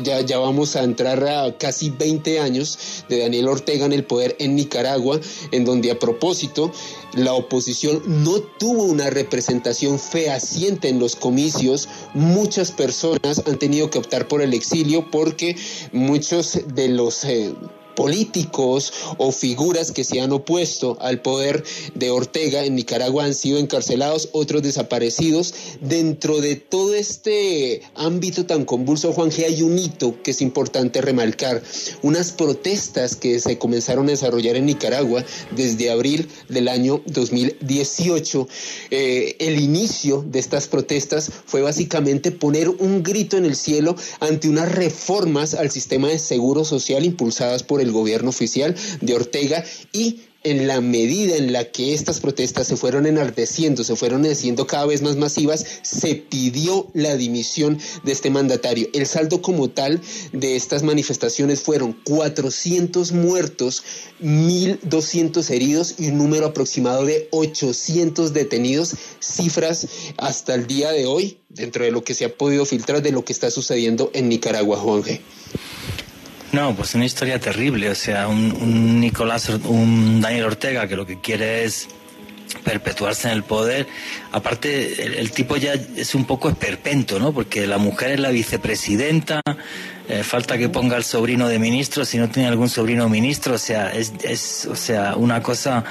ya, 0.02 0.22
ya 0.22 0.38
vamos 0.38 0.76
a 0.76 0.84
entrar 0.84 1.24
a 1.28 1.58
casi 1.58 1.90
20 1.90 2.40
años 2.40 3.04
de 3.10 3.20
Daniel 3.20 3.48
Ortega 3.48 3.86
en 3.86 3.94
el 3.94 4.06
poder 4.06 4.36
en 4.40 4.56
Nicaragua, 4.56 5.20
en 5.52 5.66
donde 5.66 5.92
a 5.92 6.00
propósito 6.00 6.72
la 7.14 7.34
oposición 7.34 8.02
no 8.24 8.40
tuvo 8.40 8.84
una 8.84 9.10
representación 9.10 10.00
fehaciente 10.00 10.90
en 10.90 11.00
los 11.00 11.16
comicios, 11.16 11.90
muchas 12.14 12.72
personas 12.72 13.44
han 13.46 13.60
tenido 13.60 13.90
que 13.90 14.00
optar 14.00 14.28
por 14.28 14.42
el 14.42 14.54
exilio 14.54 15.10
porque 15.12 15.56
muchos 15.92 16.60
de 16.74 16.90
los... 16.90 17.24
Eh, 17.26 17.54
políticos 17.96 18.94
o 19.18 19.32
figuras 19.32 19.92
que 19.92 20.04
se 20.04 20.22
han 20.22 20.32
opuesto 20.32 20.98
al 21.02 21.22
poder 21.22 21.64
de 21.96 22.12
Ortega 22.12 22.64
en 22.64 22.76
Nicaragua 22.76 23.26
han 23.26 23.34
sido 23.34 23.60
encarcelados, 23.60 24.30
otros 24.32 24.62
desaparecidos. 24.62 25.54
Dentro 25.82 26.42
de 26.42 26.56
todo 26.56 26.94
este 26.94 27.82
ámbito 27.96 28.46
tan 28.46 28.66
convulso, 28.66 29.14
Juan 29.14 29.32
G, 29.32 29.46
hay 29.46 29.62
un 29.62 29.78
hito 29.78 30.22
que 30.24 30.32
es 30.32 30.42
importante 30.42 31.02
remarcar. 31.02 31.62
Unas 32.02 32.32
protestas 32.32 33.16
que 33.16 33.40
se 33.40 33.58
comenzaron 33.58 34.08
a 34.08 34.12
desarrollar 34.12 34.56
en 34.56 34.66
Nicaragua 34.66 35.24
desde 35.52 35.92
abril 35.92 36.30
del 36.50 36.68
año 36.68 37.02
2018. 37.06 38.48
Eh, 38.92 39.36
el 39.40 39.60
inicio 39.60 40.24
de 40.28 40.40
estas 40.40 40.68
protestas 40.68 41.32
fue 41.46 41.62
básicamente 41.62 42.32
poner 42.32 42.70
un 42.70 43.04
grito 43.04 43.38
en 43.38 43.46
el 43.46 43.56
cielo 43.56 43.96
ante 44.20 44.50
unas 44.50 44.72
reformas 44.72 45.54
al 45.54 45.72
sistema 45.72 46.08
de 46.08 46.20
seguro 46.20 46.66
social 46.66 47.06
impulsadas 47.06 47.64
por 47.64 47.82
el 47.84 47.92
gobierno 47.92 48.30
oficial 48.30 48.76
de 49.02 49.14
Ortega 49.14 49.64
y 49.92 50.22
en 50.44 50.68
la 50.68 50.82
medida 50.82 51.38
en 51.38 51.54
la 51.54 51.72
que 51.72 51.94
estas 51.94 52.20
protestas 52.20 52.68
se 52.68 52.76
fueron 52.76 53.06
enardeciendo, 53.06 53.84
se 53.84 53.96
fueron 53.96 54.26
haciendo 54.26 54.68
cada 54.68 54.86
vez 54.86 55.02
más 55.02 55.16
masivas, 55.16 55.66
se 55.82 56.16
pidió 56.16 56.88
la 56.94 57.16
dimisión 57.16 57.80
de 58.04 58.12
este 58.12 58.30
mandatario. 58.30 58.88
El 58.94 59.06
saldo 59.06 59.42
como 59.42 59.70
tal 59.70 60.02
de 60.32 60.56
estas 60.56 60.84
manifestaciones 60.84 61.62
fueron 61.62 61.94
400 62.04 63.12
muertos, 63.14 63.84
1.200 64.22 65.50
heridos 65.50 65.96
y 65.98 66.08
un 66.08 66.18
número 66.18 66.48
aproximado 66.48 67.06
de 67.06 67.28
800 67.32 68.34
detenidos, 68.34 68.96
cifras 69.20 69.88
hasta 70.18 70.56
el 70.56 70.68
día 70.68 70.92
de 70.92 71.06
hoy, 71.06 71.38
dentro 71.50 71.86
de 71.86 71.92
lo 71.92 72.04
que 72.04 72.14
se 72.14 72.26
ha 72.26 72.36
podido 72.36 72.66
filtrar 72.66 73.02
de 73.02 73.12
lo 73.12 73.24
que 73.24 73.34
está 73.34 73.50
sucediendo 73.50 74.12
en 74.14 74.30
Nicaragua, 74.30 74.78
Juan 74.78 75.04
G. 75.04 75.22
No, 76.54 76.76
pues 76.76 76.94
una 76.94 77.06
historia 77.06 77.40
terrible. 77.40 77.90
O 77.90 77.96
sea, 77.96 78.28
un, 78.28 79.00
Nicolás, 79.00 79.50
un 79.50 80.22
Daniel 80.22 80.46
Ortega 80.46 80.88
que 80.88 80.96
lo 80.96 81.06
que 81.06 81.20
quiere 81.20 81.64
es 81.64 81.90
perpetuarse 82.64 83.28
en 83.28 83.34
el 83.34 83.44
poder. 83.44 83.88
Aparte, 84.32 85.20
el, 85.20 85.32
tipo 85.32 85.58
ya 85.58 85.74
es 85.74 86.14
un 86.14 86.26
poco 86.26 86.50
esperpento, 86.50 87.20
¿no? 87.20 87.34
Porque 87.34 87.66
la 87.66 87.80
mujer 87.80 88.12
es 88.12 88.20
la 88.20 88.30
vicepresidenta, 88.30 89.42
eh, 90.10 90.24
falta 90.24 90.58
que 90.58 90.68
ponga 90.68 90.98
el 90.98 91.04
sobrino 91.04 91.48
de 91.48 91.60
ministro, 91.60 92.04
si 92.04 92.18
no 92.18 92.30
tiene 92.30 92.50
algún 92.50 92.70
sobrino 92.70 93.08
ministro, 93.08 93.56
o 93.56 93.58
sea, 93.58 93.92
es, 93.94 94.66
o 94.66 94.76
sea, 94.76 95.16
una 95.16 95.42
cosa 95.42 95.86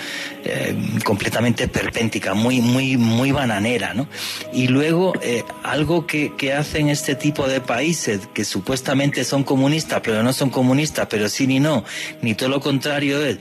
eh, 0.45 0.77
completamente 1.03 1.67
perpéntica, 1.69 2.35
muy, 2.35 2.61
muy, 2.61 2.99
muy 2.99 3.33
bananera, 3.33 3.95
¿no? 3.95 4.07
Y 4.53 4.69
luego, 4.69 5.15
eh, 5.23 5.45
algo 5.63 6.07
que, 6.07 6.35
que 6.37 6.53
hacen 6.53 6.91
este 6.91 7.15
tipo 7.15 7.49
de 7.49 7.63
países, 7.63 8.29
que 8.35 8.45
supuestamente 8.45 9.25
son 9.25 9.45
comunistas, 9.45 10.03
pero 10.05 10.23
no 10.23 10.35
son 10.35 10.51
comunistas, 10.51 11.07
pero 11.09 11.29
sí 11.31 11.47
ni 11.47 11.59
no, 11.59 11.85
ni 12.21 12.35
todo 12.35 12.51
lo 12.51 12.61
contrario 12.61 13.25
es, 13.25 13.39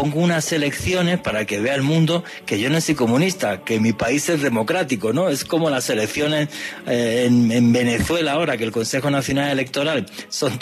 pongo 0.00 0.20
unas 0.20 0.52
elecciones 0.52 1.18
para 1.18 1.44
que 1.44 1.58
vea 1.58 1.74
el 1.74 1.82
mundo 1.82 2.22
que 2.46 2.60
yo 2.60 2.70
no 2.70 2.80
soy 2.80 2.94
comunista, 2.94 3.64
que 3.64 3.80
mi 3.80 3.92
país 3.92 4.28
es 4.28 4.40
democrático, 4.40 5.12
¿no? 5.12 5.28
Es 5.28 5.44
como 5.44 5.70
las 5.70 5.90
elecciones 5.90 6.50
en, 6.86 7.50
en, 7.50 7.72
Venezuela 7.72 8.34
ahora, 8.34 8.56
que 8.56 8.62
el 8.62 8.70
Consejo 8.70 9.10
Nacional 9.10 9.50
Electoral 9.50 10.06
son 10.28 10.56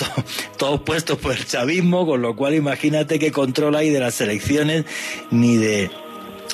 todos 0.56 0.80
puestos 0.80 1.18
por 1.18 1.32
el 1.32 1.44
chavismo, 1.44 2.06
con 2.06 2.22
lo 2.22 2.34
cual 2.34 2.54
imagínate 2.54 3.18
qué 3.18 3.30
control 3.30 3.76
hay 3.76 3.90
de 3.90 4.00
las 4.00 4.18
elecciones 4.22 4.86
ni 5.30 5.58
de 5.58 5.90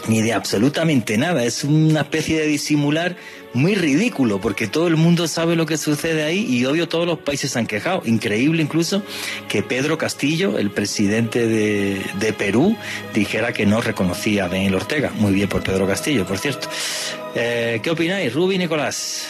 ni 0.08 0.20
de 0.20 0.32
absolutamente 0.32 1.16
nada. 1.16 1.44
Es 1.44 1.62
una 1.62 2.00
especie 2.00 2.40
de 2.40 2.46
disimular 2.48 3.16
muy 3.54 3.74
ridículo, 3.74 4.40
porque 4.40 4.66
todo 4.66 4.88
el 4.88 4.96
mundo 4.96 5.28
sabe 5.28 5.56
lo 5.56 5.66
que 5.66 5.76
sucede 5.76 6.22
ahí 6.22 6.46
y 6.48 6.64
obvio 6.64 6.88
todos 6.88 7.06
los 7.06 7.18
países 7.18 7.56
han 7.56 7.66
quejado. 7.66 8.02
Increíble 8.04 8.62
incluso 8.62 9.02
que 9.48 9.62
Pedro 9.62 9.98
Castillo, 9.98 10.58
el 10.58 10.70
presidente 10.70 11.46
de, 11.46 12.02
de 12.18 12.32
Perú, 12.32 12.76
dijera 13.14 13.52
que 13.52 13.66
no 13.66 13.80
reconocía 13.80 14.44
a 14.44 14.48
Daniel 14.48 14.76
Ortega. 14.76 15.12
Muy 15.18 15.32
bien 15.32 15.48
por 15.48 15.62
Pedro 15.62 15.86
Castillo, 15.86 16.26
por 16.26 16.38
cierto. 16.38 16.68
Eh, 17.34 17.80
¿Qué 17.82 17.90
opináis, 17.90 18.32
Rubi 18.32 18.58
Nicolás? 18.58 19.28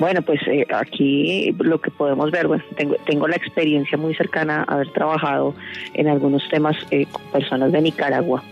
Bueno, 0.00 0.22
pues 0.22 0.40
eh, 0.48 0.66
aquí 0.74 1.54
lo 1.58 1.80
que 1.80 1.90
podemos 1.90 2.30
ver, 2.30 2.48
bueno, 2.48 2.64
tengo, 2.76 2.96
tengo 3.06 3.28
la 3.28 3.36
experiencia 3.36 3.96
muy 3.96 4.14
cercana 4.14 4.64
a 4.66 4.74
haber 4.74 4.90
trabajado 4.92 5.54
en 5.94 6.08
algunos 6.08 6.48
temas 6.48 6.76
eh, 6.90 7.06
con 7.06 7.22
personas 7.30 7.70
de 7.70 7.80
Nicaragua 7.80 8.42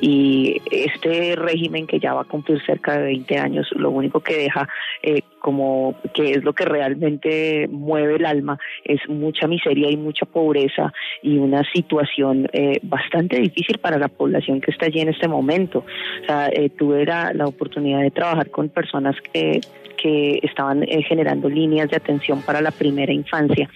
y 0.00 0.60
este 0.70 1.36
régimen 1.36 1.86
que 1.86 2.00
ya 2.00 2.14
va 2.14 2.22
a 2.22 2.24
cumplir 2.24 2.60
cerca 2.64 2.98
de 2.98 3.04
20 3.04 3.38
años, 3.38 3.68
lo 3.76 3.90
único 3.90 4.20
que 4.20 4.36
deja 4.36 4.68
eh, 5.02 5.22
como 5.38 5.94
que 6.14 6.32
es 6.32 6.44
lo 6.44 6.52
que 6.52 6.64
realmente 6.64 7.68
mueve 7.68 8.16
el 8.16 8.26
alma, 8.26 8.58
es 8.84 9.00
mucha 9.08 9.46
miseria 9.46 9.90
y 9.90 9.96
mucha 9.96 10.26
pobreza 10.26 10.92
y 11.22 11.38
una 11.38 11.62
situación 11.72 12.48
eh, 12.52 12.78
bastante 12.82 13.38
difícil 13.40 13.78
para 13.78 13.98
la 13.98 14.08
población 14.08 14.60
que 14.60 14.70
está 14.70 14.86
allí 14.86 15.00
en 15.00 15.08
este 15.08 15.28
momento. 15.28 15.84
O 16.22 16.26
sea, 16.26 16.48
eh, 16.48 16.70
tuve 16.70 17.04
la, 17.06 17.32
la, 17.32 17.46
oportunidad 17.46 18.00
de 18.00 18.10
trabajar 18.10 18.50
con 18.50 18.68
personas 18.68 19.16
que, 19.32 19.60
que 19.96 20.40
estaban 20.42 20.82
eh, 20.90 21.02
generando 21.02 21.48
líneas 21.48 21.88
de 21.88 21.96
atención 21.96 22.42
para 22.42 22.60
la 22.60 22.70
primera 22.70 23.12
infancia 23.12 23.68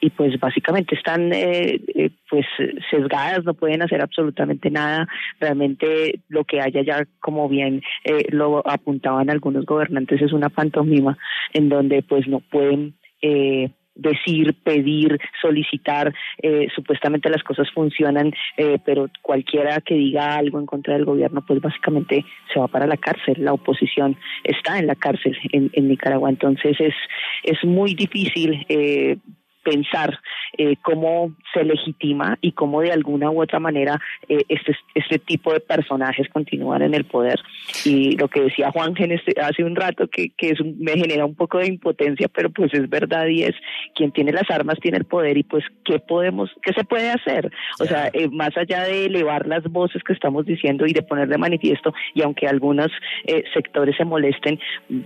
y 0.00 0.10
pues 0.10 0.38
básicamente 0.38 0.94
están 0.94 1.32
eh, 1.32 1.80
eh, 1.94 2.10
pues 2.28 2.44
sesgadas, 2.90 3.44
no 3.44 3.54
pueden 3.54 3.82
hacer 3.82 4.02
absolutamente 4.02 4.70
nada. 4.70 5.08
Realmente 5.40 6.20
lo 6.28 6.44
que 6.44 6.60
haya 6.60 6.82
ya, 6.82 7.06
como 7.20 7.48
bien 7.48 7.82
eh, 8.04 8.26
lo 8.30 8.66
apuntaban 8.68 9.30
algunos 9.30 9.64
gobernantes, 9.64 10.20
es 10.20 10.32
una 10.32 10.50
pantomima 10.50 11.16
en 11.52 11.68
donde 11.68 12.02
pues 12.02 12.28
no 12.28 12.40
pueden 12.40 12.94
eh, 13.22 13.70
decir, 13.94 14.54
pedir, 14.62 15.18
solicitar, 15.40 16.12
eh, 16.42 16.68
supuestamente 16.74 17.30
las 17.30 17.42
cosas 17.42 17.70
funcionan, 17.72 18.32
eh, 18.56 18.78
pero 18.84 19.08
cualquiera 19.22 19.80
que 19.80 19.94
diga 19.94 20.36
algo 20.36 20.58
en 20.58 20.66
contra 20.66 20.94
del 20.94 21.04
gobierno, 21.04 21.44
pues 21.46 21.60
básicamente 21.60 22.24
se 22.52 22.60
va 22.60 22.68
para 22.68 22.86
la 22.86 22.96
cárcel. 22.96 23.36
La 23.38 23.52
oposición 23.52 24.16
está 24.42 24.78
en 24.78 24.86
la 24.86 24.94
cárcel 24.94 25.36
en, 25.52 25.70
en 25.72 25.88
Nicaragua, 25.88 26.28
entonces 26.30 26.76
es, 26.80 26.94
es 27.42 27.64
muy 27.64 27.94
difícil 27.94 28.64
eh, 28.68 29.16
pensar 29.64 30.20
eh, 30.58 30.76
cómo 30.82 31.34
se 31.52 31.64
legitima 31.64 32.38
y 32.40 32.52
cómo 32.52 32.80
de 32.80 32.92
alguna 32.92 33.30
u 33.30 33.42
otra 33.42 33.58
manera 33.58 33.98
eh, 34.28 34.44
este, 34.48 34.76
este 34.94 35.18
tipo 35.18 35.52
de 35.52 35.60
personajes 35.60 36.28
continúan 36.28 36.82
en 36.82 36.94
el 36.94 37.04
poder. 37.04 37.40
Y 37.84 38.16
lo 38.16 38.28
que 38.28 38.42
decía 38.42 38.70
Juan 38.70 38.94
este, 38.96 39.40
hace 39.40 39.64
un 39.64 39.74
rato, 39.74 40.06
que, 40.08 40.30
que 40.36 40.50
es 40.50 40.58
me 40.64 40.92
genera 40.92 41.24
un 41.24 41.34
poco 41.34 41.58
de 41.58 41.66
impotencia, 41.66 42.28
pero 42.28 42.50
pues 42.50 42.72
es 42.74 42.88
verdad 42.88 43.26
y 43.26 43.42
es 43.42 43.54
quien 43.94 44.12
tiene 44.12 44.32
las 44.32 44.50
armas 44.50 44.78
tiene 44.80 44.98
el 44.98 45.04
poder 45.04 45.36
y 45.36 45.42
pues 45.42 45.64
qué 45.84 45.98
podemos, 45.98 46.50
qué 46.62 46.72
se 46.72 46.84
puede 46.84 47.10
hacer. 47.10 47.50
O 47.80 47.84
sea, 47.84 48.10
eh, 48.12 48.28
más 48.30 48.56
allá 48.56 48.84
de 48.84 49.06
elevar 49.06 49.46
las 49.46 49.64
voces 49.64 50.02
que 50.02 50.12
estamos 50.12 50.46
diciendo 50.46 50.86
y 50.86 50.92
de 50.92 51.02
poner 51.02 51.28
de 51.28 51.38
manifiesto, 51.38 51.94
y 52.14 52.22
aunque 52.22 52.46
algunos 52.46 52.90
eh, 53.24 53.44
sectores 53.52 53.96
se 53.96 54.04
molesten, 54.04 54.58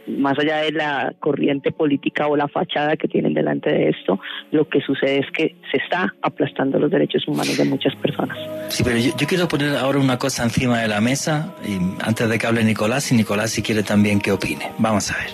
más 0.06 0.38
allá 0.38 0.58
de 0.58 0.72
la 0.72 1.14
corriente 1.20 1.72
política 1.72 2.26
o 2.26 2.36
la 2.36 2.48
fachada 2.48 2.96
que 2.96 3.08
tienen 3.08 3.34
delante 3.34 3.70
de 3.70 3.90
esto, 3.90 4.20
lo 4.50 4.68
que 4.68 4.80
sucede 4.80 5.18
es 5.18 5.26
que 5.32 5.54
se 5.70 5.78
está 5.78 6.14
aplastando 6.22 6.78
los 6.78 6.90
derechos 6.90 7.26
humanos 7.28 7.56
de 7.56 7.64
muchas 7.64 7.94
personas. 7.96 8.38
Sí, 8.68 8.82
pero 8.82 8.98
yo, 8.98 9.12
quiero 9.14 9.48
poner 9.48 9.76
ahora 9.76 9.98
una 9.98 10.18
cosa 10.18 10.44
encima 10.44 10.80
de 10.80 10.88
la 10.88 11.00
mesa, 11.00 11.54
y 11.66 11.78
antes 12.02 12.28
de 12.28 12.38
que 12.38 12.46
hable 12.46 12.64
Nicolás, 12.64 13.10
y 13.12 13.14
Nicolás 13.14 13.50
si 13.50 13.62
quiere 13.62 13.82
también 13.82 14.20
que 14.20 14.32
opine. 14.32 14.72
Vamos 14.78 15.10
a 15.10 15.16
ver. 15.18 15.30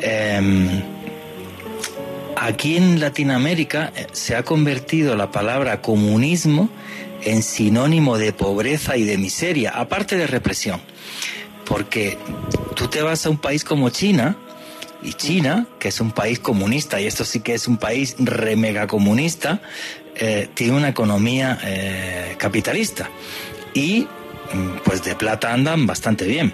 Eh, 0.00 0.82
aquí 2.36 2.76
en 2.76 3.00
Latinoamérica 3.00 3.92
eh, 3.94 4.06
se 4.12 4.36
ha 4.36 4.42
convertido 4.42 5.16
la 5.16 5.30
palabra 5.30 5.82
comunismo 5.82 6.70
en 7.22 7.42
sinónimo 7.42 8.16
de 8.16 8.32
pobreza 8.32 8.96
y 8.96 9.04
de 9.04 9.18
miseria, 9.18 9.72
aparte 9.74 10.16
de 10.16 10.26
represión. 10.26 10.80
Porque 11.64 12.16
tú 12.74 12.88
te 12.88 13.02
vas 13.02 13.26
a 13.26 13.30
un 13.30 13.38
país 13.38 13.64
como 13.64 13.90
China, 13.90 14.36
y 15.02 15.12
China, 15.14 15.66
que 15.78 15.88
es 15.88 16.00
un 16.00 16.12
país 16.12 16.38
comunista, 16.38 17.00
y 17.00 17.06
esto 17.06 17.24
sí 17.24 17.40
que 17.40 17.54
es 17.54 17.68
un 17.68 17.76
país 17.76 18.16
remega 18.18 18.86
comunista, 18.86 19.60
eh, 20.16 20.48
tiene 20.54 20.72
una 20.74 20.88
economía 20.88 21.58
eh, 21.62 22.34
capitalista. 22.38 23.08
Y 23.74 24.06
mm, 24.52 24.78
pues 24.84 25.04
de 25.04 25.14
plata 25.14 25.52
andan 25.52 25.86
bastante 25.86 26.26
bien. 26.26 26.52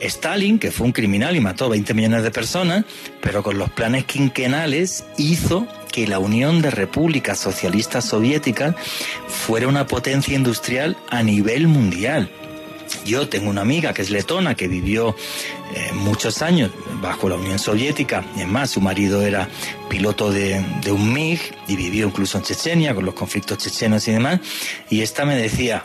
Stalin, 0.00 0.58
que 0.58 0.70
fue 0.70 0.86
un 0.86 0.92
criminal 0.92 1.36
y 1.36 1.40
mató 1.40 1.68
20 1.68 1.92
millones 1.94 2.22
de 2.22 2.30
personas, 2.30 2.84
pero 3.20 3.42
con 3.42 3.58
los 3.58 3.70
planes 3.70 4.04
quinquenales 4.04 5.04
hizo 5.18 5.66
que 5.92 6.06
la 6.06 6.18
Unión 6.18 6.62
de 6.62 6.70
Repúblicas 6.70 7.38
Socialistas 7.38 8.06
Soviéticas 8.06 8.74
fuera 9.28 9.68
una 9.68 9.86
potencia 9.86 10.34
industrial 10.34 10.96
a 11.10 11.22
nivel 11.22 11.68
mundial. 11.68 12.30
Yo 13.04 13.28
tengo 13.28 13.50
una 13.50 13.62
amiga 13.62 13.92
que 13.92 14.02
es 14.02 14.10
letona, 14.10 14.54
que 14.54 14.68
vivió 14.68 15.14
eh, 15.74 15.92
muchos 15.94 16.42
años 16.42 16.70
bajo 17.00 17.28
la 17.28 17.36
Unión 17.36 17.58
Soviética. 17.58 18.24
Es 18.36 18.46
más, 18.46 18.70
su 18.70 18.80
marido 18.80 19.22
era 19.22 19.48
piloto 19.88 20.30
de, 20.30 20.62
un 20.90 21.12
MiG 21.12 21.40
y 21.68 21.76
vivió 21.76 22.06
incluso 22.06 22.38
en 22.38 22.44
Chechenia 22.44 22.94
con 22.94 23.04
los 23.04 23.14
conflictos 23.14 23.58
chechenos 23.58 24.06
y 24.08 24.12
demás. 24.12 24.40
Y 24.88 25.02
esta 25.02 25.24
me 25.24 25.36
decía, 25.36 25.84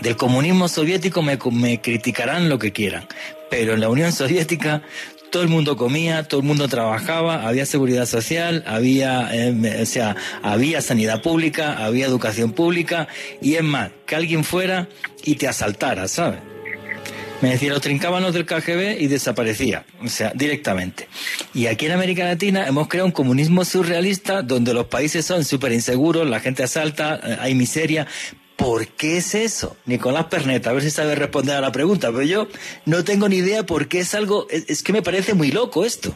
del 0.00 0.16
comunismo 0.16 0.68
soviético 0.68 1.22
me, 1.22 1.38
me 1.50 1.80
criticarán 1.80 2.48
lo 2.48 2.58
que 2.58 2.72
quieran, 2.72 3.06
pero 3.50 3.74
en 3.74 3.80
la 3.80 3.88
Unión 3.88 4.12
Soviética 4.12 4.82
todo 5.32 5.42
el 5.42 5.48
mundo 5.48 5.76
comía, 5.76 6.22
todo 6.28 6.40
el 6.40 6.46
mundo 6.46 6.68
trabajaba, 6.68 7.48
había 7.48 7.66
seguridad 7.66 8.06
social, 8.06 8.62
había, 8.66 9.34
eh, 9.34 9.82
o 9.82 9.86
sea, 9.86 10.14
había 10.42 10.82
sanidad 10.82 11.22
pública, 11.22 11.84
había 11.84 12.06
educación 12.06 12.52
pública 12.52 13.08
y 13.40 13.54
es 13.54 13.64
más, 13.64 13.90
que 14.06 14.14
alguien 14.14 14.44
fuera 14.44 14.88
y 15.24 15.36
te 15.36 15.48
asaltara, 15.48 16.06
¿sabes? 16.06 16.40
Me 17.40 17.50
decía, 17.50 17.72
los 17.72 17.82
del 18.34 18.46
KGB 18.46 19.00
y 19.00 19.08
desaparecía, 19.08 19.84
o 20.04 20.08
sea, 20.08 20.32
directamente. 20.32 21.08
Y 21.52 21.66
aquí 21.66 21.86
en 21.86 21.92
América 21.92 22.24
Latina 22.24 22.68
hemos 22.68 22.86
creado 22.86 23.06
un 23.06 23.12
comunismo 23.12 23.64
surrealista 23.64 24.42
donde 24.42 24.72
los 24.72 24.86
países 24.86 25.26
son 25.26 25.44
súper 25.44 25.72
inseguros, 25.72 26.28
la 26.28 26.38
gente 26.38 26.62
asalta, 26.62 27.18
eh, 27.24 27.38
hay 27.40 27.56
miseria, 27.56 28.06
¿Por 28.56 28.86
qué 28.88 29.16
es 29.16 29.34
eso? 29.34 29.76
Nicolás 29.86 30.26
Perneta, 30.26 30.70
a 30.70 30.72
ver 30.72 30.82
si 30.82 30.90
sabe 30.90 31.14
responder 31.14 31.56
a 31.56 31.60
la 31.60 31.72
pregunta, 31.72 32.10
pero 32.12 32.22
yo 32.22 32.46
no 32.86 33.02
tengo 33.04 33.28
ni 33.28 33.36
idea 33.36 33.64
por 33.64 33.88
qué 33.88 34.00
es 34.00 34.14
algo, 34.14 34.46
es, 34.50 34.82
que 34.82 34.92
me 34.92 35.02
parece 35.02 35.34
muy 35.34 35.50
loco 35.50 35.84
esto. 35.84 36.10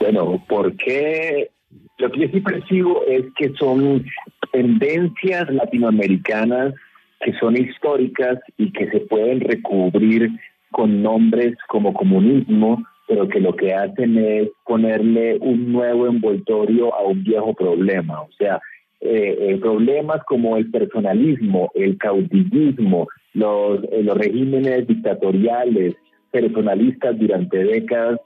Bueno, 0.00 0.44
porque 0.48 1.50
lo 1.98 2.10
que 2.10 2.20
yo 2.20 2.28
sí 2.32 2.40
percibo 2.40 3.04
es 3.06 3.24
que 3.36 3.52
son 3.58 4.04
tendencias 4.52 5.48
latinoamericanas 5.50 6.74
que 7.22 7.32
son 7.38 7.56
históricas 7.56 8.38
y 8.58 8.72
que 8.72 8.90
se 8.90 9.00
pueden 9.00 9.40
recubrir 9.40 10.28
con 10.72 11.02
nombres 11.02 11.56
como 11.68 11.94
comunismo, 11.94 12.82
pero 13.06 13.28
que 13.28 13.40
lo 13.40 13.54
que 13.54 13.72
hacen 13.72 14.18
es 14.18 14.48
ponerle 14.64 15.36
un 15.40 15.72
nuevo 15.72 16.08
envoltorio 16.08 16.94
a 16.94 17.02
un 17.02 17.22
viejo 17.22 17.54
problema. 17.54 18.22
O 18.22 18.30
sea, 18.38 18.60
eh, 19.04 19.36
eh, 19.40 19.58
problemas 19.58 20.22
como 20.28 20.56
el 20.56 20.70
personalismo, 20.70 21.72
el 21.74 21.98
caudillismo, 21.98 23.08
los, 23.34 23.82
eh, 23.90 24.00
los 24.04 24.16
regímenes 24.16 24.86
dictatoriales, 24.86 25.96
personalistas 26.30 27.18
durante 27.18 27.64
décadas 27.64 28.20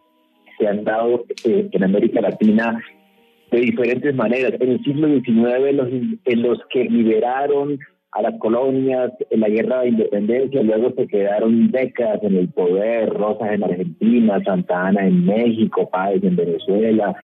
se 0.58 0.68
han 0.68 0.84
dado 0.84 1.24
en 1.44 1.82
América 1.82 2.20
Latina 2.20 2.78
de 3.50 3.60
diferentes 3.60 4.14
maneras. 4.14 4.52
En 4.60 4.72
el 4.72 4.84
siglo 4.84 5.08
XIX, 5.08 5.74
los, 5.74 5.88
en 6.24 6.42
los 6.42 6.58
que 6.68 6.84
liberaron 6.84 7.78
a 8.12 8.22
las 8.22 8.38
colonias 8.38 9.12
en 9.30 9.40
la 9.40 9.48
guerra 9.48 9.80
de 9.80 9.88
independencia, 9.88 10.62
luego 10.62 10.92
se 10.96 11.06
quedaron 11.06 11.70
décadas 11.70 12.22
en 12.22 12.36
el 12.36 12.48
poder, 12.48 13.10
Rosas 13.10 13.52
en 13.52 13.64
Argentina, 13.64 14.42
Santa 14.44 14.86
Ana 14.86 15.06
en 15.06 15.26
México, 15.26 15.88
Páez 15.90 16.22
en 16.24 16.36
Venezuela. 16.36 17.14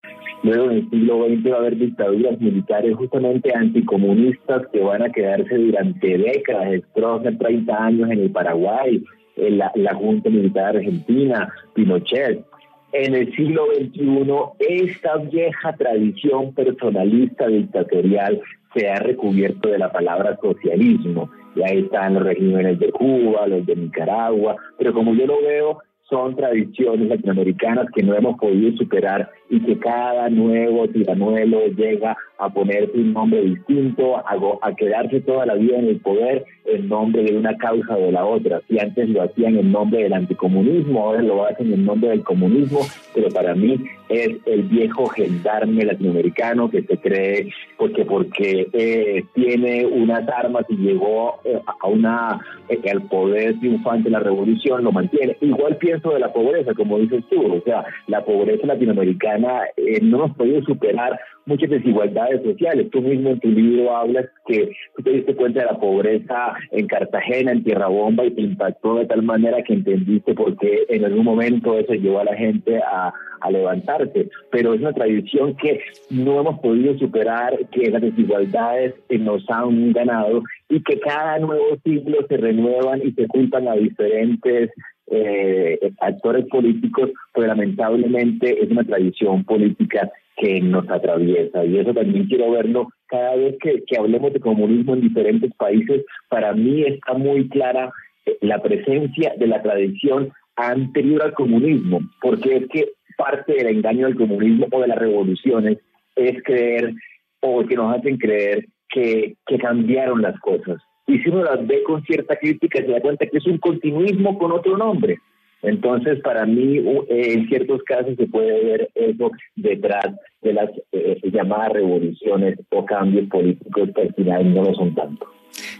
Luego 0.43 0.69
en 0.69 0.77
el 0.77 0.89
siglo 0.89 1.25
XX 1.25 1.51
va 1.51 1.55
a 1.55 1.59
haber 1.59 1.77
dictaduras 1.77 2.39
militares 2.39 2.95
justamente 2.95 3.55
anticomunistas 3.55 4.67
que 4.71 4.81
van 4.81 5.01
a 5.01 5.09
quedarse 5.09 5.55
durante 5.55 6.17
décadas, 6.17 6.81
Stroessner 6.91 7.37
30 7.37 7.83
años 7.83 8.11
en 8.11 8.19
el 8.19 8.31
Paraguay, 8.31 9.03
en 9.37 9.57
la 9.57 9.95
Junta 9.95 10.29
Militar 10.29 10.75
Argentina, 10.75 11.51
Pinochet 11.73 12.45
en 12.93 13.15
el 13.15 13.35
siglo 13.35 13.65
XXI 13.75 14.83
esta 14.83 15.17
vieja 15.17 15.73
tradición 15.73 16.53
personalista 16.53 17.47
dictatorial 17.47 18.39
se 18.75 18.89
ha 18.89 18.95
recubierto 18.95 19.69
de 19.69 19.79
la 19.79 19.91
palabra 19.91 20.37
socialismo. 20.41 21.29
Y 21.55 21.63
ahí 21.63 21.79
están 21.79 22.15
los 22.15 22.23
regímenes 22.23 22.79
de 22.79 22.91
Cuba, 22.91 23.47
los 23.47 23.65
de 23.65 23.75
Nicaragua, 23.75 24.55
pero 24.77 24.93
como 24.93 25.13
yo 25.15 25.25
lo 25.25 25.41
veo, 25.41 25.79
son 26.09 26.35
tradiciones 26.35 27.09
latinoamericanas 27.09 27.87
que 27.95 28.03
no 28.03 28.15
hemos 28.15 28.37
podido 28.37 28.75
superar 28.77 29.29
y 29.49 29.59
que 29.61 29.77
cada 29.77 30.29
nuevo 30.29 30.87
tiranuelo 30.87 31.67
llega 31.67 32.17
a 32.37 32.49
ponerse 32.49 32.97
un 32.97 33.13
nombre 33.13 33.41
distinto, 33.41 34.17
a, 34.17 34.35
a, 34.61 34.75
quedarse 34.75 35.21
toda 35.21 35.45
la 35.45 35.55
vida 35.55 35.77
en 35.77 35.87
el 35.87 35.99
poder 35.99 36.45
en 36.65 36.89
nombre 36.89 37.23
de 37.23 37.37
una 37.37 37.55
causa 37.57 37.95
o 37.95 38.01
de 38.01 38.11
la 38.11 38.25
otra. 38.25 38.61
Si 38.67 38.79
antes 38.79 39.09
lo 39.09 39.21
hacían 39.21 39.57
en 39.57 39.71
nombre 39.71 40.03
del 40.03 40.13
anticomunismo, 40.13 41.03
ahora 41.03 41.21
lo 41.21 41.45
hacen 41.45 41.73
en 41.73 41.85
nombre 41.85 42.09
del 42.09 42.23
comunismo, 42.23 42.79
pero 43.13 43.29
para 43.29 43.53
mí 43.53 43.77
es 44.09 44.35
el 44.45 44.63
viejo 44.63 45.07
gendarme 45.07 45.85
latinoamericano 45.85 46.69
que 46.69 46.83
se 46.83 46.97
cree 46.97 47.49
porque 47.77 48.05
porque 48.05 48.67
eh, 48.73 49.23
tiene 49.33 49.85
unas 49.85 50.27
armas 50.29 50.65
y 50.69 50.75
llegó 50.75 51.39
eh, 51.45 51.59
a 51.65 51.87
una 51.87 52.39
eh, 52.69 52.79
al 52.89 53.01
poder 53.03 53.59
triunfante 53.59 54.09
la 54.09 54.19
revolución 54.19 54.83
lo 54.83 54.91
mantiene. 54.91 55.37
Igual 55.41 55.77
pienso 55.77 56.11
de 56.11 56.19
la 56.19 56.31
pobreza, 56.31 56.73
como 56.73 56.99
dices 56.99 57.23
tú, 57.29 57.55
o 57.55 57.61
sea, 57.61 57.85
la 58.07 58.23
pobreza 58.23 58.67
latinoamericana 58.67 59.32
no 59.37 60.17
hemos 60.17 60.37
podido 60.37 60.61
superar 60.63 61.19
muchas 61.45 61.69
desigualdades 61.69 62.41
sociales. 62.43 62.89
Tú 62.91 63.01
mismo 63.01 63.29
en 63.29 63.39
tu 63.39 63.49
libro 63.49 63.95
hablas 63.95 64.25
que 64.47 64.71
tú 64.95 65.03
te 65.03 65.11
diste 65.11 65.35
cuenta 65.35 65.61
de 65.61 65.65
la 65.65 65.79
pobreza 65.79 66.53
en 66.71 66.87
Cartagena, 66.87 67.51
en 67.51 67.63
Tierra 67.63 67.87
Bomba, 67.87 68.25
y 68.25 68.31
te 68.31 68.41
impactó 68.41 68.95
de 68.95 69.05
tal 69.05 69.23
manera 69.23 69.61
que 69.63 69.73
entendiste 69.73 70.33
por 70.33 70.57
qué 70.57 70.85
en 70.89 71.05
algún 71.05 71.25
momento 71.25 71.77
eso 71.77 71.93
llevó 71.93 72.19
a 72.19 72.25
la 72.25 72.35
gente 72.35 72.79
a, 72.79 73.13
a 73.41 73.51
levantarse. 73.51 74.29
Pero 74.51 74.73
es 74.73 74.81
una 74.81 74.93
tradición 74.93 75.55
que 75.55 75.81
no 76.09 76.39
hemos 76.39 76.59
podido 76.59 76.97
superar, 76.97 77.57
que 77.71 77.89
las 77.89 78.01
desigualdades 78.01 78.95
nos 79.09 79.49
han 79.49 79.91
ganado 79.91 80.43
y 80.69 80.81
que 80.81 80.99
cada 80.99 81.39
nuevo 81.39 81.77
siglo 81.83 82.17
se 82.27 82.37
renuevan 82.37 83.01
y 83.03 83.11
se 83.11 83.27
juntan 83.27 83.67
a 83.67 83.75
diferentes 83.75 84.71
eh, 85.07 85.91
actores 85.99 86.45
políticos, 86.47 87.11
pues 87.33 87.47
lamentablemente 87.47 88.63
es 88.63 88.71
una 88.71 88.83
tradición 88.83 89.43
política 89.43 90.11
que 90.37 90.61
nos 90.61 90.89
atraviesa. 90.89 91.65
Y 91.65 91.77
eso 91.77 91.93
también 91.93 92.25
quiero 92.27 92.51
verlo 92.51 92.87
cada 93.07 93.35
vez 93.35 93.55
que, 93.61 93.83
hablemos 93.97 94.33
de 94.33 94.39
comunismo 94.39 94.93
en 94.93 95.01
diferentes 95.01 95.53
países. 95.55 96.03
Para 96.29 96.53
mí 96.53 96.83
está 96.83 97.13
muy 97.13 97.47
clara 97.49 97.91
eh, 98.25 98.37
la 98.41 98.61
presencia 98.61 99.33
de 99.37 99.47
la 99.47 99.61
tradición 99.61 100.31
anterior 100.55 101.23
al 101.23 101.33
comunismo, 101.33 101.99
porque 102.21 102.57
es 102.57 102.67
que 102.69 102.89
parte 103.17 103.53
del 103.53 103.67
engaño 103.67 104.07
del 104.07 104.15
comunismo 104.15 104.67
o 104.71 104.81
de 104.81 104.87
las 104.87 104.97
revoluciones 104.97 105.77
es 106.15 106.41
creer 106.43 106.93
o 107.41 107.65
que 107.65 107.75
nos 107.75 107.95
hacen 107.95 108.17
creer 108.17 108.65
que, 108.89 109.35
que 109.45 109.57
cambiaron 109.57 110.21
las 110.21 110.39
cosas. 110.39 110.81
Y 111.07 111.19
si 111.19 111.29
uno 111.29 111.43
las 111.43 111.65
ve 111.67 111.83
con 111.83 112.03
cierta 112.03 112.35
crítica, 112.37 112.79
se 112.79 112.91
da 112.91 113.01
cuenta 113.01 113.25
que 113.25 113.37
es 113.37 113.45
un 113.45 113.57
continuismo 113.57 114.37
con 114.37 114.51
otro 114.51 114.77
nombre. 114.77 115.19
Entonces, 115.63 116.19
para 116.19 116.45
mí, 116.45 116.81
en 117.07 117.47
ciertos 117.47 117.81
casos 117.83 118.15
se 118.17 118.27
puede 118.27 118.63
ver 118.65 118.89
eso 118.95 119.31
detrás 119.55 120.13
de 120.41 120.53
las 120.53 120.69
eh, 120.91 121.19
llamadas 121.23 121.71
revoluciones 121.71 122.59
o 122.69 122.85
cambios 122.85 123.29
políticos 123.29 123.89
que 123.95 124.01
al 124.01 124.13
final 124.13 124.53
no 124.53 124.63
lo 124.63 124.73
son 124.75 124.93
tanto. 124.93 125.25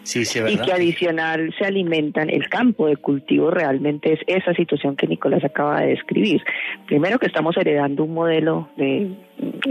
Sí, 0.03 0.25
sí, 0.25 0.39
y 0.47 0.57
que 0.57 0.71
adicional 0.71 1.53
se 1.57 1.65
alimentan, 1.65 2.29
el 2.29 2.47
campo 2.47 2.87
de 2.87 2.97
cultivo 2.97 3.51
realmente 3.51 4.13
es 4.13 4.19
esa 4.27 4.53
situación 4.53 4.95
que 4.95 5.07
Nicolás 5.07 5.43
acaba 5.43 5.81
de 5.81 5.87
describir. 5.87 6.41
Primero 6.87 7.17
que 7.19 7.27
estamos 7.27 7.55
heredando 7.57 8.03
un 8.03 8.13
modelo 8.13 8.69
de, 8.77 9.15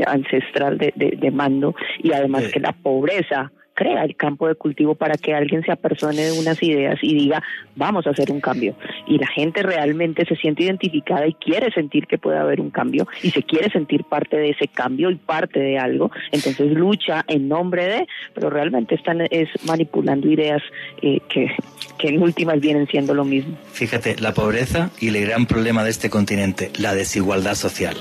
ancestral 0.07 0.79
de, 0.79 0.93
de, 0.97 1.31
mando 1.31 1.75
y 2.03 2.13
además 2.13 2.51
que 2.53 2.61
la 2.61 2.73
pobreza 2.73 3.53
crea 3.75 4.05
el 4.05 4.17
campo 4.17 4.49
de 4.49 4.55
cultivo 4.55 4.95
para 4.95 5.15
que 5.15 5.35
alguien 5.35 5.63
se 5.63 5.73
apersone 5.73 6.23
de 6.23 6.33
unas 6.33 6.63
ideas 6.63 6.99
y 7.03 7.15
diga, 7.15 7.43
vamos 7.77 8.07
a 8.07 8.11
hacer 8.11 8.31
un 8.31 8.41
cambio. 8.41 8.75
Y 9.07 9.19
la 9.19 9.27
gente 9.27 9.63
realmente 9.63 10.25
se 10.27 10.37
siente 10.37 10.65
identificada 10.65 11.27
y 11.27 11.35
quiere 11.35 11.73
sentir 11.73 12.07
que 12.07 12.19
puede 12.19 12.39
haber 12.39 12.61
un 12.61 12.71
cambio 12.71 13.07
y 13.23 13.31
se 13.31 13.43
quiere 13.43 13.71
sentir 13.71 14.05
parte 14.05 14.37
de 14.37 14.51
ese 14.51 14.69
cambio 14.69 15.11
y 15.11 15.17
parte 15.17 15.61
de 15.61 15.79
algo. 15.79 16.11
Entonces 16.31 16.73
lucha 16.73 17.25
en 17.29 17.49
nombre 17.49 17.87
de, 17.87 18.07
pero 18.35 18.51
realmente 18.51 18.95
están 18.95 19.23
es 19.31 19.49
manipulando 19.67 20.29
ideas 20.29 20.63
eh, 21.01 21.21
que, 21.29 21.51
que 21.99 22.09
en 22.09 22.23
últimas 22.23 22.61
vienen 22.61 22.87
siendo 22.87 23.15
lo 23.15 23.25
mismo. 23.25 23.57
Fíjate, 23.73 24.17
la 24.19 24.35
pobreza 24.35 24.91
y 25.01 25.09
el 25.09 25.21
gran 25.21 25.47
problema 25.47 25.85
de 25.85 25.91
este 25.91 26.11
continente, 26.11 26.71
la 26.79 26.95
desigualdad 26.95 27.55
social. 27.55 27.97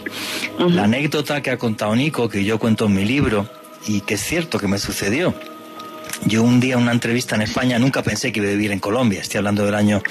La 0.59 0.83
anécdota 0.83 1.41
que 1.41 1.51
ha 1.51 1.57
contado 1.57 1.95
Nico, 1.95 2.29
que 2.29 2.43
yo 2.43 2.59
cuento 2.59 2.85
en 2.85 2.95
mi 2.95 3.05
libro, 3.05 3.47
y 3.87 4.01
que 4.01 4.15
es 4.15 4.21
cierto 4.21 4.59
que 4.59 4.67
me 4.67 4.77
sucedió. 4.77 5.33
Yo 6.25 6.43
un 6.43 6.59
día 6.59 6.77
una 6.77 6.91
entrevista 6.91 7.35
en 7.35 7.41
España 7.41 7.79
nunca 7.79 8.03
pensé 8.03 8.31
que 8.31 8.39
iba 8.39 8.49
a 8.49 8.51
vivir 8.51 8.71
en 8.71 8.79
Colombia. 8.79 9.21
Estoy 9.21 9.39
hablando 9.39 9.65
del 9.65 9.75
año 9.75 10.03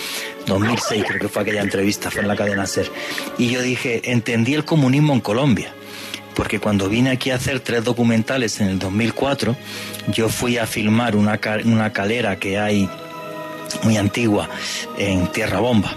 2006, 0.46 1.04
creo 1.06 1.20
que 1.20 1.28
fue 1.28 1.42
aquella 1.42 1.62
entrevista, 1.62 2.10
fue 2.10 2.22
en 2.22 2.28
la 2.28 2.36
cadena 2.36 2.66
SER. 2.66 2.90
Y 3.38 3.50
yo 3.50 3.62
dije, 3.62 4.10
entendí 4.10 4.54
el 4.54 4.64
comunismo 4.64 5.12
en 5.12 5.20
Colombia. 5.20 5.72
Porque 6.34 6.58
cuando 6.58 6.88
vine 6.88 7.10
aquí 7.10 7.30
a 7.30 7.36
hacer 7.36 7.60
tres 7.60 7.84
documentales 7.84 8.60
en 8.60 8.68
el 8.68 8.78
2004, 8.78 9.56
yo 10.08 10.28
fui 10.28 10.58
a 10.58 10.66
filmar 10.66 11.16
una, 11.16 11.38
una 11.64 11.92
calera 11.92 12.36
que 12.36 12.58
hay 12.58 12.88
muy 13.82 13.96
antigua 13.96 14.48
en 14.98 15.28
Tierra 15.28 15.60
Bomba. 15.60 15.94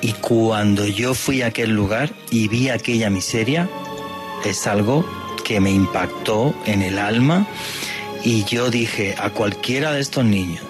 Y 0.00 0.12
cuando 0.14 0.86
yo 0.86 1.14
fui 1.14 1.42
a 1.42 1.46
aquel 1.46 1.70
lugar 1.70 2.10
y 2.30 2.48
vi 2.48 2.68
aquella 2.68 3.10
miseria, 3.10 3.68
es 4.44 4.66
algo 4.66 5.06
que 5.44 5.60
me 5.60 5.70
impactó 5.70 6.54
en 6.66 6.82
el 6.82 6.98
alma 6.98 7.46
y 8.24 8.44
yo 8.44 8.70
dije 8.70 9.14
a 9.18 9.30
cualquiera 9.30 9.92
de 9.92 10.00
estos 10.00 10.24
niños, 10.24 10.62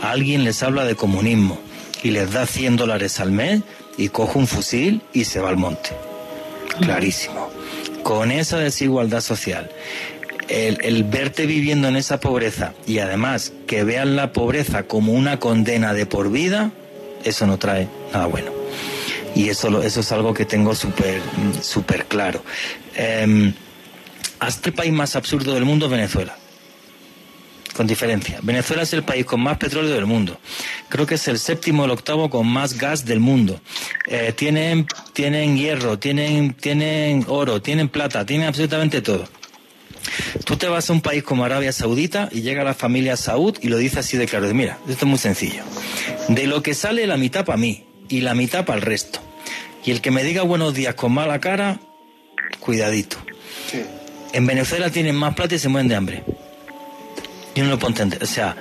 alguien 0.00 0.44
les 0.44 0.62
habla 0.62 0.84
de 0.84 0.96
comunismo 0.96 1.60
y 2.02 2.10
les 2.10 2.32
da 2.32 2.46
100 2.46 2.76
dólares 2.76 3.20
al 3.20 3.30
mes 3.30 3.60
y 3.98 4.08
coge 4.08 4.38
un 4.38 4.46
fusil 4.46 5.02
y 5.12 5.26
se 5.26 5.38
va 5.38 5.50
al 5.50 5.58
monte. 5.58 5.90
Clarísimo. 6.80 7.50
Con 8.02 8.32
esa 8.32 8.58
desigualdad 8.58 9.20
social, 9.20 9.70
el, 10.48 11.04
verte 11.04 11.46
viviendo 11.46 11.86
en 11.86 11.96
esa 11.96 12.18
pobreza 12.18 12.72
y 12.86 12.98
además 12.98 13.52
que 13.66 13.84
vean 13.84 14.16
la 14.16 14.32
pobreza 14.32 14.84
como 14.84 15.12
una 15.12 15.38
condena 15.38 15.92
de 15.92 16.06
por 16.06 16.32
vida, 16.32 16.72
eso 17.24 17.46
no 17.46 17.58
trae 17.58 17.88
nada 18.12 18.26
bueno. 18.26 18.50
Y 19.34 19.50
eso, 19.50 19.82
eso 19.82 20.00
es 20.00 20.12
algo 20.12 20.34
que 20.34 20.44
tengo 20.44 20.74
súper 20.74 21.20
super 21.62 22.06
claro. 22.06 22.42
Eh, 22.96 23.52
hasta 24.40 24.70
el 24.70 24.74
país 24.74 24.92
más 24.92 25.14
absurdo 25.14 25.54
del 25.54 25.64
mundo 25.64 25.88
Venezuela. 25.88 26.36
Con 27.74 27.86
diferencia. 27.86 28.38
Venezuela 28.42 28.82
es 28.82 28.92
el 28.92 29.02
país 29.02 29.24
con 29.24 29.40
más 29.40 29.56
petróleo 29.56 29.94
del 29.94 30.04
mundo. 30.04 30.38
Creo 30.90 31.06
que 31.06 31.14
es 31.14 31.26
el 31.28 31.38
séptimo 31.38 31.82
o 31.82 31.84
el 31.86 31.90
octavo 31.90 32.28
con 32.28 32.46
más 32.46 32.76
gas 32.76 33.06
del 33.06 33.18
mundo. 33.18 33.60
Eh, 34.06 34.34
tienen, 34.36 34.86
tienen 35.14 35.56
hierro, 35.56 35.98
tienen, 35.98 36.52
tienen 36.52 37.24
oro, 37.28 37.62
tienen 37.62 37.88
plata, 37.88 38.26
tienen 38.26 38.46
absolutamente 38.46 39.00
todo. 39.00 39.26
Tú 40.44 40.56
te 40.56 40.68
vas 40.68 40.90
a 40.90 40.92
un 40.92 41.00
país 41.00 41.22
como 41.22 41.44
Arabia 41.44 41.72
Saudita 41.72 42.28
y 42.30 42.42
llega 42.42 42.64
la 42.64 42.74
familia 42.74 43.16
Saud 43.16 43.56
y 43.62 43.68
lo 43.68 43.78
dice 43.78 44.00
así 44.00 44.16
de 44.16 44.26
claro. 44.26 44.52
Mira, 44.52 44.78
esto 44.88 45.04
es 45.04 45.08
muy 45.08 45.18
sencillo. 45.18 45.62
De 46.28 46.46
lo 46.46 46.62
que 46.62 46.74
sale 46.74 47.06
la 47.06 47.16
mitad 47.16 47.44
para 47.44 47.56
mí 47.56 47.86
y 48.08 48.20
la 48.20 48.34
mitad 48.34 48.64
para 48.64 48.78
el 48.78 48.84
resto. 48.84 49.20
Y 49.84 49.90
el 49.90 50.00
que 50.00 50.10
me 50.10 50.22
diga 50.22 50.42
buenos 50.42 50.74
días 50.74 50.94
con 50.94 51.12
mala 51.12 51.40
cara, 51.40 51.80
cuidadito. 52.60 53.16
Sí. 53.70 53.82
En 54.32 54.46
Venezuela 54.46 54.90
tienen 54.90 55.14
más 55.14 55.34
plata 55.34 55.54
y 55.54 55.58
se 55.58 55.68
mueren 55.68 55.88
de 55.88 55.96
hambre. 55.96 56.24
Yo 57.54 57.64
no 57.64 57.70
lo 57.70 57.78
puedo 57.78 57.90
entender. 57.90 58.22
O 58.22 58.26
sea, 58.26 58.56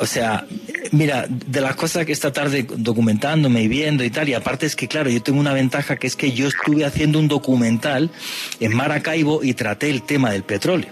o 0.00 0.06
sea, 0.06 0.46
mira, 0.92 1.26
de 1.28 1.60
las 1.60 1.76
cosas 1.76 2.06
que 2.06 2.12
esta 2.12 2.32
tarde 2.32 2.66
documentándome 2.68 3.62
y 3.62 3.68
viendo 3.68 4.02
y 4.02 4.10
tal, 4.10 4.30
y 4.30 4.34
aparte 4.34 4.64
es 4.64 4.74
que, 4.74 4.88
claro, 4.88 5.10
yo 5.10 5.22
tengo 5.22 5.38
una 5.38 5.52
ventaja 5.52 5.96
que 5.96 6.06
es 6.06 6.16
que 6.16 6.32
yo 6.32 6.48
estuve 6.48 6.86
haciendo 6.86 7.18
un 7.18 7.28
documental 7.28 8.10
en 8.60 8.74
Maracaibo 8.74 9.44
y 9.44 9.52
traté 9.52 9.90
el 9.90 10.02
tema 10.02 10.30
del 10.30 10.42
petróleo. 10.42 10.90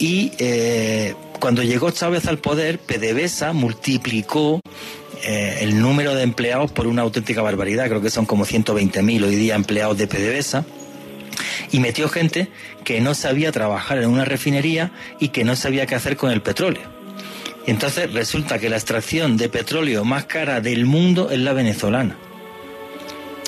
Y 0.00 0.32
eh, 0.38 1.14
cuando 1.38 1.62
llegó 1.62 1.92
Chávez 1.92 2.26
al 2.26 2.38
poder, 2.38 2.80
PDVSA 2.80 3.52
multiplicó 3.52 4.60
eh, 5.22 5.58
el 5.60 5.80
número 5.80 6.14
de 6.16 6.24
empleados 6.24 6.72
por 6.72 6.88
una 6.88 7.02
auténtica 7.02 7.40
barbaridad. 7.40 7.86
Creo 7.86 8.00
que 8.00 8.10
son 8.10 8.26
como 8.26 8.44
120.000 8.44 9.24
hoy 9.24 9.36
día 9.36 9.54
empleados 9.54 9.96
de 9.96 10.08
PDVSA 10.08 10.64
y 11.72 11.80
metió 11.80 12.08
gente 12.08 12.48
que 12.84 13.00
no 13.00 13.14
sabía 13.14 13.52
trabajar 13.52 13.98
en 13.98 14.08
una 14.08 14.24
refinería 14.24 14.92
y 15.20 15.28
que 15.28 15.44
no 15.44 15.56
sabía 15.56 15.86
qué 15.86 15.94
hacer 15.94 16.16
con 16.16 16.30
el 16.30 16.42
petróleo. 16.42 16.94
Y 17.66 17.70
entonces 17.70 18.12
resulta 18.12 18.58
que 18.58 18.68
la 18.68 18.76
extracción 18.76 19.36
de 19.36 19.48
petróleo 19.48 20.04
más 20.04 20.26
cara 20.26 20.60
del 20.60 20.84
mundo 20.84 21.30
es 21.30 21.38
la 21.38 21.52
venezolana. 21.52 22.16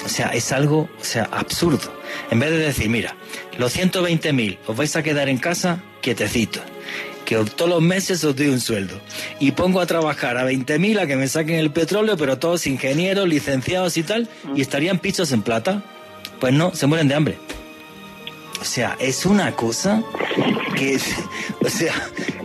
O 0.04 0.08
sea, 0.08 0.28
es 0.28 0.52
algo 0.52 0.88
o 1.00 1.04
sea, 1.04 1.28
absurdo. 1.32 1.92
En 2.30 2.38
vez 2.38 2.50
de 2.50 2.58
decir, 2.58 2.88
mira, 2.88 3.16
los 3.58 3.76
120.000 3.76 4.58
os 4.66 4.76
vais 4.76 4.94
a 4.96 5.02
quedar 5.02 5.28
en 5.28 5.38
casa 5.38 5.82
quietecitos, 6.00 6.62
que 7.24 7.36
todos 7.36 7.68
los 7.68 7.82
meses 7.82 8.22
os 8.22 8.36
doy 8.36 8.48
un 8.48 8.60
sueldo. 8.60 9.00
Y 9.40 9.50
pongo 9.50 9.80
a 9.80 9.86
trabajar 9.86 10.38
a 10.38 10.48
20.000 10.48 11.00
a 11.00 11.06
que 11.06 11.16
me 11.16 11.26
saquen 11.26 11.56
el 11.56 11.72
petróleo, 11.72 12.16
pero 12.16 12.38
todos 12.38 12.66
ingenieros, 12.68 13.28
licenciados 13.28 13.96
y 13.96 14.04
tal, 14.04 14.28
y 14.54 14.62
estarían 14.62 15.00
pichos 15.00 15.32
en 15.32 15.42
plata. 15.42 15.82
Pues 16.38 16.52
no, 16.52 16.74
se 16.74 16.86
mueren 16.86 17.08
de 17.08 17.14
hambre. 17.14 17.38
Sea, 18.66 18.96
es 18.98 19.24
una 19.24 19.52
cosa 19.52 20.02
que, 20.76 20.98
o 21.64 21.68
sea, 21.70 21.94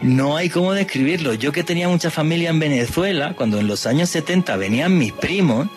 no 0.01 0.37
hay 0.37 0.49
cómo 0.49 0.71
describirlo. 0.71 1.33
Yo 1.33 1.51
que 1.51 1.63
tenía 1.63 1.89
mucha 1.89 2.09
familia 2.09 2.51
en 2.51 2.59
Venezuela, 2.59 3.33
cuando 3.35 3.59
en 3.59 3.67
los 3.67 3.85
años 3.85 4.09
70 4.11 4.55
venían 4.55 4.97
mis 4.97 5.11
primos, 5.11 5.67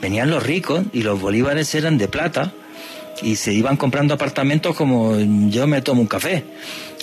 venían 0.00 0.30
los 0.30 0.42
ricos 0.42 0.84
y 0.92 1.02
los 1.02 1.20
bolívares 1.20 1.72
eran 1.74 1.96
de 1.96 2.08
plata 2.08 2.52
y 3.22 3.36
se 3.36 3.52
iban 3.52 3.76
comprando 3.76 4.14
apartamentos 4.14 4.74
como 4.74 5.16
yo 5.48 5.66
me 5.68 5.82
tomo 5.82 6.00
un 6.00 6.08
café. 6.08 6.44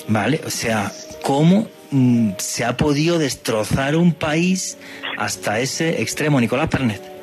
¿Vale? 0.10 0.42
O 0.46 0.50
sea, 0.50 0.92
¿cómo 1.24 1.68
mm, 1.92 2.32
se 2.40 2.66
ha 2.66 2.76
podido 2.76 3.20
destrozar 3.20 3.96
un 3.96 4.14
país 4.14 4.78
hasta 5.18 5.60
ese 5.60 6.02
extremo, 6.02 6.42
Nicolás 6.42 6.68
Pernet? 6.68 7.17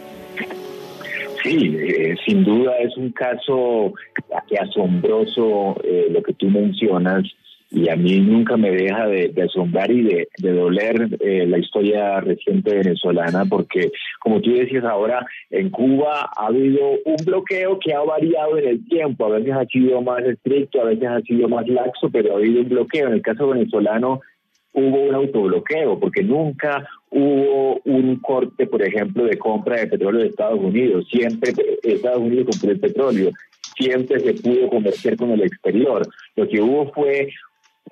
Sí, 1.45 1.77
eh, 1.79 2.15
sin 2.27 2.43
duda 2.43 2.79
es 2.79 2.97
un 2.97 3.13
caso 3.13 3.93
asombroso 4.59 5.77
eh, 5.85 6.07
lo 6.11 6.23
que 6.23 6.33
tú 6.33 6.49
mencionas 6.49 7.25
y 7.71 7.91
a 7.91 7.97
mí 7.97 8.19
nunca 8.21 8.57
me 8.57 8.71
deja 8.71 9.07
de, 9.09 9.35
asombrar 9.43 9.91
y 9.91 10.05
de, 10.05 10.29
doler 10.39 11.19
eh, 11.21 11.45
la 11.47 11.59
historia 11.59 12.21
reciente 12.21 12.77
venezolana 12.77 13.45
porque 13.45 13.91
como 14.21 14.41
tú 14.41 14.55
decías 14.55 14.85
ahora 14.85 15.27
en 15.51 15.69
Cuba 15.69 16.31
ha 16.35 16.47
habido 16.47 16.93
un 17.05 17.17
bloqueo 17.27 17.79
que 17.79 17.93
ha 17.93 18.01
variado 18.01 18.57
en 18.57 18.69
el 18.69 18.89
tiempo, 18.89 19.27
a 19.27 19.39
veces 19.39 19.53
ha 19.53 19.67
sido 19.67 20.01
más 20.01 20.25
estricto, 20.25 20.81
a 20.81 20.85
veces 20.85 21.09
ha 21.09 21.21
sido 21.21 21.49
más 21.49 21.69
laxo, 21.69 22.09
pero 22.11 22.33
ha 22.33 22.39
habido 22.39 22.63
un 22.63 22.69
bloqueo. 22.71 23.09
En 23.09 23.15
el 23.15 23.23
caso 23.23 23.49
venezolano 23.49 24.21
hubo 24.75 25.03
un 25.09 25.15
autobloqueo, 25.15 25.99
porque 25.99 26.23
nunca 26.23 26.87
hubo 27.11 27.81
un 27.85 28.17
corte, 28.17 28.67
por 28.67 28.83
ejemplo, 28.83 29.25
de 29.25 29.39
compra 29.39 29.77
de 29.77 29.87
petróleo 29.87 30.23
de 30.23 30.29
Estados 30.29 30.61
Unidos. 30.61 31.07
Siempre 31.11 31.53
Estados 31.83 32.19
Unidos 32.19 32.49
compró 32.51 32.71
el 32.71 32.81
petróleo, 32.81 33.31
siempre 33.79 34.21
se 34.21 34.35
pudo 34.35 34.69
comerciar 34.69 35.17
con 35.17 35.31
el 35.31 35.43
exterior. 35.43 36.07
Lo 36.37 36.49
que 36.49 36.61
hubo 36.61 36.93
fue, 36.93 37.29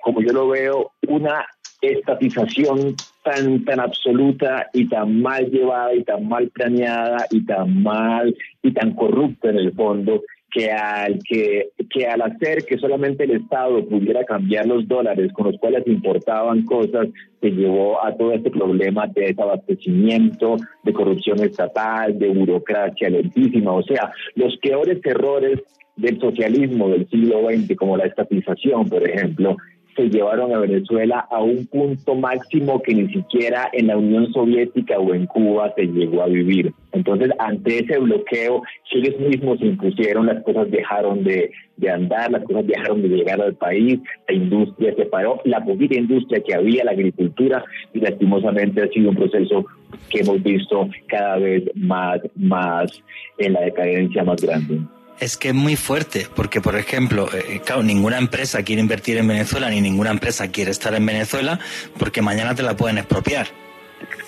como 0.01 0.21
yo 0.21 0.33
lo 0.33 0.49
veo, 0.49 0.91
una 1.07 1.45
estatización 1.81 2.95
tan 3.23 3.65
tan 3.65 3.79
absoluta 3.79 4.67
y 4.73 4.87
tan 4.87 5.21
mal 5.21 5.49
llevada 5.49 5.93
y 5.93 6.03
tan 6.03 6.27
mal 6.27 6.49
planeada 6.49 7.25
y 7.29 7.45
tan 7.45 7.83
mal 7.83 8.35
y 8.61 8.71
tan 8.71 8.93
corrupta 8.93 9.49
en 9.49 9.57
el 9.57 9.73
fondo 9.73 10.21
que 10.53 10.71
al, 10.71 11.19
que, 11.27 11.69
que 11.89 12.05
al 12.05 12.21
hacer 12.21 12.63
que 12.63 12.77
solamente 12.77 13.23
el 13.23 13.31
Estado 13.31 13.83
pudiera 13.87 14.23
cambiar 14.23 14.67
los 14.67 14.87
dólares 14.87 15.33
con 15.33 15.47
los 15.47 15.57
cuales 15.59 15.83
importaban 15.87 16.63
cosas, 16.63 17.07
se 17.41 17.49
llevó 17.49 18.05
a 18.05 18.15
todo 18.15 18.33
este 18.33 18.51
problema 18.51 19.07
de 19.07 19.27
desabastecimiento, 19.27 20.57
de 20.83 20.93
corrupción 20.93 21.41
estatal, 21.43 22.19
de 22.19 22.29
burocracia 22.29 23.09
lentísima. 23.09 23.73
O 23.73 23.81
sea, 23.81 24.11
los 24.35 24.55
peores 24.57 24.99
errores 25.03 25.59
del 25.95 26.19
socialismo 26.19 26.89
del 26.89 27.09
siglo 27.09 27.49
XX, 27.49 27.75
como 27.75 27.97
la 27.97 28.05
estatización, 28.05 28.87
por 28.87 29.07
ejemplo, 29.07 29.57
se 29.95 30.09
llevaron 30.09 30.53
a 30.53 30.59
Venezuela 30.59 31.27
a 31.29 31.41
un 31.41 31.65
punto 31.67 32.15
máximo 32.15 32.81
que 32.81 32.93
ni 32.93 33.07
siquiera 33.11 33.69
en 33.73 33.87
la 33.87 33.97
Unión 33.97 34.31
Soviética 34.33 34.99
o 34.99 35.13
en 35.13 35.25
Cuba 35.25 35.73
se 35.75 35.83
llegó 35.85 36.23
a 36.23 36.27
vivir. 36.27 36.73
Entonces, 36.91 37.31
ante 37.39 37.79
ese 37.79 37.99
bloqueo, 37.99 38.61
si 38.89 38.99
ellos 38.99 39.19
mismos 39.19 39.61
impusieron, 39.61 40.27
las 40.27 40.43
cosas 40.43 40.69
dejaron 40.69 41.23
de, 41.23 41.51
andar, 41.91 42.31
las 42.31 42.43
cosas 42.43 42.65
dejaron 42.65 43.01
de 43.01 43.09
llegar 43.09 43.41
al 43.41 43.55
país, 43.55 43.99
la 44.27 44.35
industria 44.35 44.95
se 44.95 45.05
paró, 45.05 45.41
la 45.43 45.63
poquita 45.63 45.95
industria 45.95 46.41
que 46.41 46.53
había, 46.53 46.83
la 46.83 46.91
agricultura, 46.91 47.63
y 47.93 47.99
lastimosamente 47.99 48.83
ha 48.83 48.87
sido 48.87 49.09
un 49.09 49.15
proceso 49.15 49.65
que 50.09 50.19
hemos 50.19 50.41
visto 50.43 50.87
cada 51.07 51.37
vez 51.37 51.63
más, 51.75 52.19
más 52.35 53.03
en 53.37 53.53
la 53.53 53.61
decadencia 53.61 54.23
más 54.23 54.41
grande. 54.41 54.79
Es 55.19 55.37
que 55.37 55.49
es 55.49 55.53
muy 55.53 55.75
fuerte, 55.75 56.27
porque 56.35 56.59
por 56.59 56.75
ejemplo, 56.75 57.29
eh, 57.33 57.61
claro, 57.63 57.83
ninguna 57.83 58.17
empresa 58.17 58.63
quiere 58.63 58.81
invertir 58.81 59.17
en 59.17 59.27
Venezuela, 59.27 59.69
ni 59.69 59.79
ninguna 59.79 60.09
empresa 60.09 60.49
quiere 60.49 60.71
estar 60.71 60.93
en 60.95 61.05
Venezuela, 61.05 61.59
porque 61.97 62.21
mañana 62.21 62.55
te 62.55 62.63
la 62.63 62.75
pueden 62.75 62.97
expropiar. 62.97 63.47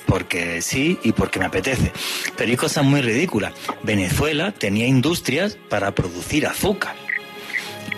Porque 0.06 0.62
sí 0.62 1.00
y 1.04 1.12
porque 1.12 1.40
me 1.40 1.46
apetece. 1.46 1.92
Pero 2.38 2.52
hay 2.52 2.58
cosas 2.58 2.86
muy 2.86 3.02
ridículas. 3.02 3.54
Venezuela 3.84 4.52
tenía 4.52 4.86
industrias 4.86 5.58
para 5.70 5.94
producir 5.96 6.46
azúcar. 6.46 6.96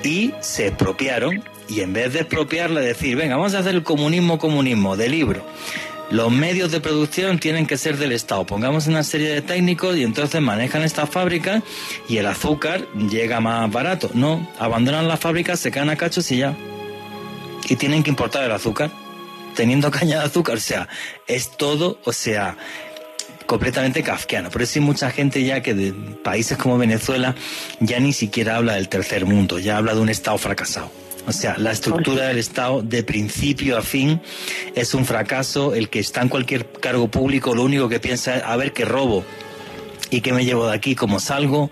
Y 0.04 0.34
se 0.40 0.68
expropiaron, 0.68 1.44
y 1.68 1.82
en 1.82 1.92
vez 1.92 2.14
de 2.14 2.22
expropiarla, 2.22 2.80
decir, 2.80 3.18
venga, 3.18 3.36
vamos 3.36 3.54
a 3.54 3.60
hacer 3.60 3.76
el 3.76 3.84
comunismo 3.84 4.40
comunismo 4.40 4.96
de 4.96 5.10
libro 5.10 5.46
los 6.10 6.32
medios 6.32 6.72
de 6.72 6.80
producción 6.80 7.38
tienen 7.38 7.68
que 7.68 7.78
ser 7.78 7.98
del 7.98 8.14
Estado. 8.14 8.46
Pongamos 8.46 8.88
una 8.88 9.04
serie 9.04 9.30
de 9.30 9.42
técnicos 9.42 9.98
y 9.98 10.04
entonces 10.04 10.42
manejan 10.42 10.84
esta 10.84 11.06
fábrica 11.06 11.62
y 12.08 12.18
el 12.18 12.28
azúcar 12.28 12.88
llega 12.94 13.40
más 13.42 13.70
barato. 13.72 14.10
No, 14.14 14.48
abandonan 14.58 15.08
las 15.08 15.20
fábricas, 15.20 15.60
se 15.60 15.72
caen 15.72 15.90
a 15.90 15.98
cachos 15.98 16.32
y 16.32 16.38
ya. 16.38 16.56
Y 17.70 17.76
tienen 17.76 18.04
que 18.04 18.10
importar 18.10 18.44
el 18.44 18.52
azúcar, 18.52 18.90
teniendo 19.56 19.92
caña 19.92 20.20
de 20.20 20.26
azúcar. 20.26 20.56
O 20.56 20.62
sea, 20.62 20.88
es 21.28 21.52
todo, 21.58 22.00
o 22.06 22.14
sea, 22.14 22.56
completamente 23.46 24.02
kafkiano. 24.02 24.50
Por 24.50 24.62
eso 24.62 24.80
hay 24.80 24.86
mucha 24.86 25.12
gente 25.12 25.44
ya 25.44 25.62
que 25.62 25.74
de 25.74 25.92
países 25.92 26.58
como 26.58 26.78
Venezuela 26.78 27.36
ya 27.82 28.00
ni 28.00 28.14
siquiera 28.14 28.56
habla 28.56 28.76
del 28.76 28.88
tercer 28.88 29.26
mundo, 29.26 29.60
ya 29.60 29.78
habla 29.78 29.94
de 29.94 30.00
un 30.00 30.10
Estado 30.10 30.38
fracasado. 30.38 30.90
O 31.28 31.34
sea, 31.34 31.58
la 31.58 31.72
estructura 31.72 32.28
del 32.28 32.38
Estado 32.38 32.82
de 32.82 33.04
principio 33.04 33.78
a 33.78 33.82
fin 33.82 34.22
es 34.76 34.94
un 34.94 35.06
fracaso. 35.06 35.76
El 35.76 35.90
que 35.90 36.00
está 36.00 36.22
en 36.22 36.30
cualquier 36.30 36.72
cargo 36.72 37.10
público 37.10 37.54
lo 37.54 37.64
único 37.64 37.90
que 37.90 38.00
piensa 38.00 38.38
es 38.38 38.44
a 38.44 38.56
ver 38.56 38.72
qué 38.72 38.86
robo. 38.86 39.26
¿Y 40.10 40.22
qué 40.22 40.32
me 40.32 40.46
llevo 40.46 40.68
de 40.68 40.74
aquí? 40.74 40.96
¿Cómo 40.96 41.20
salgo? 41.20 41.70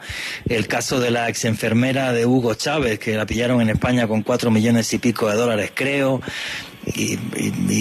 El 0.49 0.67
caso 0.67 0.99
de 0.99 1.09
la 1.09 1.29
ex 1.29 1.45
enfermera 1.45 2.11
de 2.11 2.25
Hugo 2.25 2.53
Chávez, 2.55 2.99
que 2.99 3.15
la 3.15 3.25
pillaron 3.25 3.61
en 3.61 3.69
España 3.69 4.09
con 4.09 4.23
cuatro 4.23 4.51
millones 4.51 4.93
y 4.93 4.97
pico 4.97 5.29
de 5.29 5.37
dólares, 5.37 5.71
creo. 5.73 6.21
Y, 6.93 7.17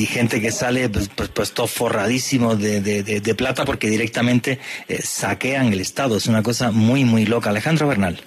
gente 0.06 0.40
que 0.40 0.52
sale 0.52 0.88
pues, 0.88 1.10
pues, 1.14 1.28
pues 1.30 1.52
todo 1.52 1.66
forradísimo 1.66 2.54
de, 2.54 2.80
de, 2.80 3.34
plata 3.34 3.64
porque 3.64 3.90
directamente 3.90 4.60
eh, 4.86 5.02
saquean 5.02 5.72
el 5.72 5.80
Estado. 5.80 6.16
Es 6.18 6.28
una 6.28 6.44
cosa 6.44 6.70
muy, 6.70 7.04
muy 7.04 7.26
loca. 7.26 7.50
Alejandro 7.50 7.88
Bernal. 7.88 8.22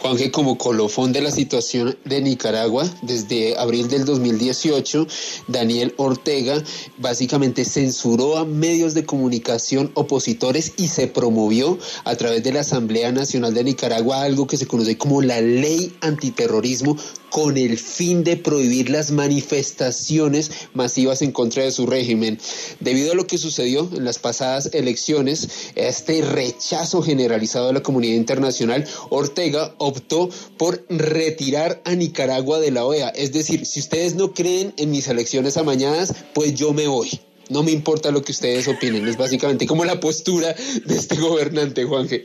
Juanje, 0.00 0.30
como 0.30 0.58
colofón 0.58 1.12
de 1.12 1.22
la 1.22 1.30
situación 1.30 1.96
de 2.04 2.20
Nicaragua, 2.20 2.84
desde 3.02 3.56
abril 3.58 3.88
del 3.88 4.04
2018, 4.04 5.06
Daniel 5.48 5.94
Ortega 5.96 6.62
básicamente 6.98 7.64
censuró 7.64 8.36
a 8.36 8.44
medios 8.44 8.94
de 8.94 9.06
comunicación 9.06 9.90
opositores 9.94 10.74
y 10.76 10.88
se 10.88 11.06
promovió 11.06 11.78
a 12.04 12.14
través 12.16 12.44
de 12.44 12.52
la 12.52 12.60
Asamblea 12.60 13.10
Nacional 13.10 13.54
de 13.54 13.64
Nicaragua 13.64 14.22
algo 14.22 14.46
que 14.46 14.58
se 14.58 14.66
conoce 14.66 14.98
como 14.98 15.22
la 15.22 15.40
ley 15.40 15.96
antiterrorismo 16.02 16.96
con 17.30 17.56
el 17.56 17.78
fin 17.78 18.24
de 18.24 18.36
prohibir 18.36 18.90
las 18.90 19.10
manifestaciones 19.10 20.50
masivas 20.74 21.22
en 21.22 21.32
contra 21.32 21.64
de 21.64 21.72
su 21.72 21.86
régimen. 21.86 22.38
Debido 22.80 23.12
a 23.12 23.14
lo 23.14 23.26
que 23.26 23.38
sucedió 23.38 23.88
en 23.94 24.04
las 24.04 24.18
pasadas 24.18 24.70
elecciones, 24.72 25.48
este 25.74 26.22
rechazo 26.22 27.02
generalizado 27.02 27.68
de 27.68 27.74
la 27.74 27.82
comunidad 27.82 28.16
internacional, 28.16 28.86
Ortega 29.10 29.74
optó 29.78 30.28
por 30.56 30.84
retirar 30.88 31.82
a 31.84 31.94
Nicaragua 31.94 32.60
de 32.60 32.70
la 32.70 32.84
OEA. 32.84 33.08
Es 33.10 33.32
decir, 33.32 33.66
si 33.66 33.80
ustedes 33.80 34.14
no 34.14 34.32
creen 34.32 34.74
en 34.76 34.90
mis 34.90 35.08
elecciones 35.08 35.56
amañadas, 35.56 36.14
pues 36.34 36.54
yo 36.54 36.72
me 36.72 36.86
voy. 36.86 37.20
No 37.48 37.62
me 37.62 37.70
importa 37.70 38.10
lo 38.10 38.22
que 38.22 38.32
ustedes 38.32 38.66
opinen. 38.66 39.06
Es 39.06 39.16
básicamente 39.16 39.66
como 39.66 39.84
la 39.84 40.00
postura 40.00 40.54
de 40.84 40.96
este 40.96 41.16
gobernante, 41.16 41.84
Juanje. 41.84 42.24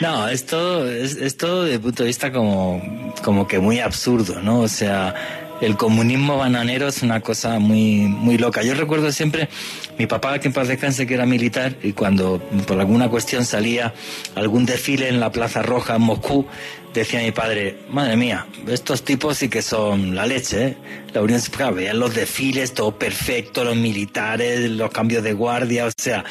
No, 0.00 0.28
es 0.28 0.46
todo, 0.46 0.90
es, 0.90 1.16
es 1.16 1.36
todo 1.36 1.64
desde 1.64 1.74
el 1.74 1.80
punto 1.80 2.02
de 2.04 2.06
vista 2.06 2.32
como, 2.32 3.14
como 3.22 3.46
que 3.46 3.58
muy 3.58 3.80
absurdo, 3.80 4.40
¿no? 4.40 4.60
O 4.60 4.68
sea, 4.68 5.14
el 5.60 5.76
comunismo 5.76 6.38
bananero 6.38 6.88
es 6.88 7.02
una 7.02 7.20
cosa 7.20 7.58
muy, 7.58 8.00
muy 8.08 8.38
loca. 8.38 8.62
Yo 8.62 8.74
recuerdo 8.74 9.12
siempre, 9.12 9.50
mi 9.98 10.06
papá, 10.06 10.38
que 10.38 10.48
en 10.48 10.54
paz 10.54 10.68
descanse, 10.68 11.06
que 11.06 11.14
era 11.14 11.26
militar, 11.26 11.76
y 11.82 11.92
cuando 11.92 12.40
por 12.66 12.80
alguna 12.80 13.10
cuestión 13.10 13.44
salía 13.44 13.92
algún 14.34 14.64
desfile 14.64 15.08
en 15.08 15.20
la 15.20 15.30
Plaza 15.30 15.62
Roja 15.62 15.96
en 15.96 16.02
Moscú, 16.02 16.46
decía 16.92 17.20
mi 17.20 17.32
padre, 17.32 17.78
madre 17.90 18.16
mía, 18.16 18.46
estos 18.66 19.04
tipos 19.04 19.38
sí 19.38 19.48
que 19.48 19.62
son 19.62 20.14
la 20.14 20.26
leche, 20.26 20.66
¿eh? 20.66 20.76
La 21.12 21.22
Unión 21.22 21.40
Soviética, 21.40 21.70
veían 21.70 21.98
los 21.98 22.14
desfiles, 22.14 22.72
todo 22.72 22.96
perfecto, 22.96 23.64
los 23.64 23.76
militares, 23.76 24.70
los 24.70 24.90
cambios 24.90 25.24
de 25.24 25.32
guardia, 25.32 25.86
o 25.86 25.90
sea, 25.96 26.24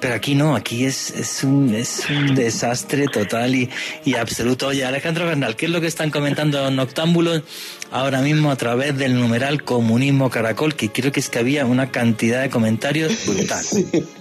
pero 0.00 0.14
aquí 0.14 0.34
no, 0.34 0.54
aquí 0.54 0.84
es, 0.84 1.10
es, 1.10 1.44
un, 1.44 1.74
es 1.74 2.04
un 2.10 2.34
desastre 2.34 3.06
total 3.06 3.54
y, 3.54 3.70
y 4.04 4.14
absoluto. 4.14 4.68
Oye, 4.68 4.84
Alejandro 4.84 5.26
Bernal, 5.26 5.56
¿qué 5.56 5.66
es 5.66 5.72
lo 5.72 5.80
que 5.80 5.86
están 5.86 6.10
comentando 6.10 6.60
los 6.60 6.72
noctámbulos 6.72 7.42
ahora 7.90 8.20
mismo 8.20 8.50
a 8.50 8.56
través 8.56 8.96
del 8.98 9.18
numeral 9.18 9.62
Comunismo 9.64 10.28
Caracol? 10.28 10.74
Que 10.74 10.90
creo 10.90 11.10
que 11.10 11.20
es 11.20 11.30
que 11.30 11.38
había 11.38 11.64
una 11.64 11.90
cantidad 11.90 12.42
de 12.42 12.50
comentarios 12.50 13.26
brutal. 13.26 13.64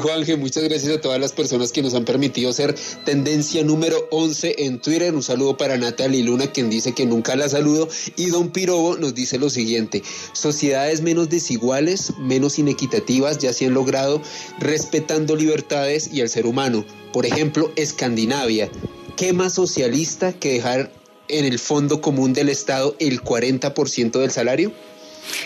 Juanje, 0.00 0.36
muchas 0.36 0.64
gracias 0.64 0.96
a 0.96 1.00
todas 1.00 1.20
las 1.20 1.32
personas 1.32 1.72
que 1.72 1.82
nos 1.82 1.94
han 1.94 2.04
permitido 2.04 2.52
ser 2.52 2.74
tendencia 3.04 3.62
número 3.62 4.08
11 4.10 4.56
en 4.58 4.80
Twitter. 4.80 5.14
Un 5.14 5.22
saludo 5.22 5.56
para 5.56 5.76
Natalie 5.76 6.24
Luna, 6.24 6.48
quien 6.48 6.70
dice 6.70 6.92
que 6.92 7.06
nunca 7.06 7.36
la 7.36 7.48
saludo. 7.48 7.88
Y 8.16 8.26
Don 8.26 8.50
Pirobo 8.50 8.96
nos 8.96 9.14
dice 9.14 9.38
lo 9.38 9.50
siguiente: 9.50 10.02
sociedades 10.32 11.02
menos 11.02 11.28
desiguales, 11.28 12.12
menos 12.18 12.58
inequitativas 12.58 13.38
ya 13.38 13.52
se 13.52 13.66
han 13.66 13.74
logrado 13.74 14.20
respetando 14.58 15.36
libertades 15.36 16.10
y 16.12 16.20
al 16.20 16.28
ser 16.28 16.46
humano. 16.46 16.84
Por 17.12 17.26
ejemplo, 17.26 17.70
Escandinavia. 17.76 18.70
¿Qué 19.16 19.32
más 19.32 19.54
socialista 19.54 20.32
que 20.32 20.54
dejar 20.54 20.92
en 21.28 21.44
el 21.44 21.58
fondo 21.58 22.00
común 22.00 22.32
del 22.32 22.48
Estado 22.48 22.96
el 22.98 23.22
40% 23.22 24.18
del 24.18 24.30
salario? 24.30 24.72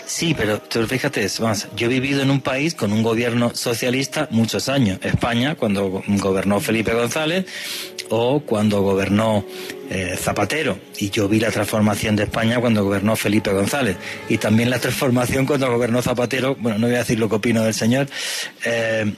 Sí, 0.05 0.35
pero, 0.37 0.61
fíjate, 0.87 1.27
vamos, 1.39 1.67
yo 1.75 1.87
he 1.87 1.89
vivido 1.89 2.21
en 2.21 2.31
un 2.31 2.41
país 2.41 2.75
con 2.75 2.91
un 2.91 3.03
gobierno 3.03 3.53
socialista 3.55 4.27
muchos 4.31 4.69
años. 4.69 4.99
España, 5.01 5.55
cuando 5.55 6.03
gobernó 6.07 6.59
Felipe 6.59 6.93
González, 6.93 7.45
o 8.09 8.41
cuando 8.41 8.81
gobernó 8.81 9.45
eh, 9.89 10.15
Zapatero. 10.17 10.79
Y 10.97 11.09
yo 11.09 11.27
vi 11.27 11.39
la 11.39 11.51
transformación 11.51 12.15
de 12.15 12.23
España 12.23 12.59
cuando 12.59 12.83
gobernó 12.83 13.15
Felipe 13.15 13.51
González. 13.51 13.97
Y 14.27 14.37
también 14.37 14.69
la 14.69 14.79
transformación 14.79 15.45
cuando 15.45 15.71
gobernó 15.71 16.01
Zapatero, 16.01 16.55
bueno, 16.55 16.79
no 16.79 16.87
voy 16.87 16.95
a 16.95 16.99
decir 16.99 17.19
lo 17.19 17.29
que 17.29 17.35
opino 17.35 17.63
del 17.63 17.73
señor. 17.73 18.07
Eh, 18.65 19.13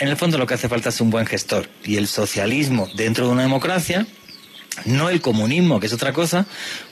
en 0.00 0.08
el 0.08 0.16
fondo 0.16 0.38
lo 0.38 0.46
que 0.46 0.54
hace 0.54 0.68
falta 0.68 0.90
es 0.90 1.00
un 1.00 1.10
buen 1.10 1.26
gestor. 1.26 1.68
Y 1.84 1.96
el 1.96 2.06
socialismo 2.06 2.88
dentro 2.94 3.26
de 3.26 3.32
una 3.32 3.42
democracia 3.42 4.06
no 4.84 5.10
el 5.10 5.20
comunismo, 5.20 5.80
que 5.80 5.86
es 5.86 5.92
otra 5.92 6.12
cosa, 6.12 6.46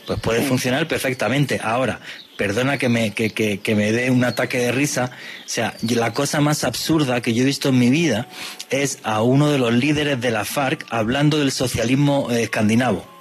pues 0.06 0.18
puede 0.20 0.42
funcionar 0.42 0.88
perfectamente. 0.88 1.60
Ahora, 1.62 2.00
perdona 2.36 2.78
que 2.78 2.88
me, 2.88 3.12
que, 3.12 3.30
que, 3.30 3.60
que 3.60 3.74
me 3.74 3.92
dé 3.92 4.10
un 4.10 4.24
ataque 4.24 4.58
de 4.58 4.72
risa, 4.72 5.10
o 5.44 5.48
sea, 5.48 5.74
la 5.82 6.12
cosa 6.12 6.40
más 6.40 6.64
absurda 6.64 7.20
que 7.20 7.34
yo 7.34 7.42
he 7.42 7.46
visto 7.46 7.70
en 7.70 7.78
mi 7.78 7.90
vida 7.90 8.28
es 8.70 8.98
a 9.02 9.22
uno 9.22 9.50
de 9.50 9.58
los 9.58 9.72
líderes 9.72 10.20
de 10.20 10.30
la 10.30 10.44
FARC 10.44 10.84
hablando 10.90 11.38
del 11.38 11.52
socialismo 11.52 12.28
eh, 12.30 12.42
escandinavo. 12.44 13.15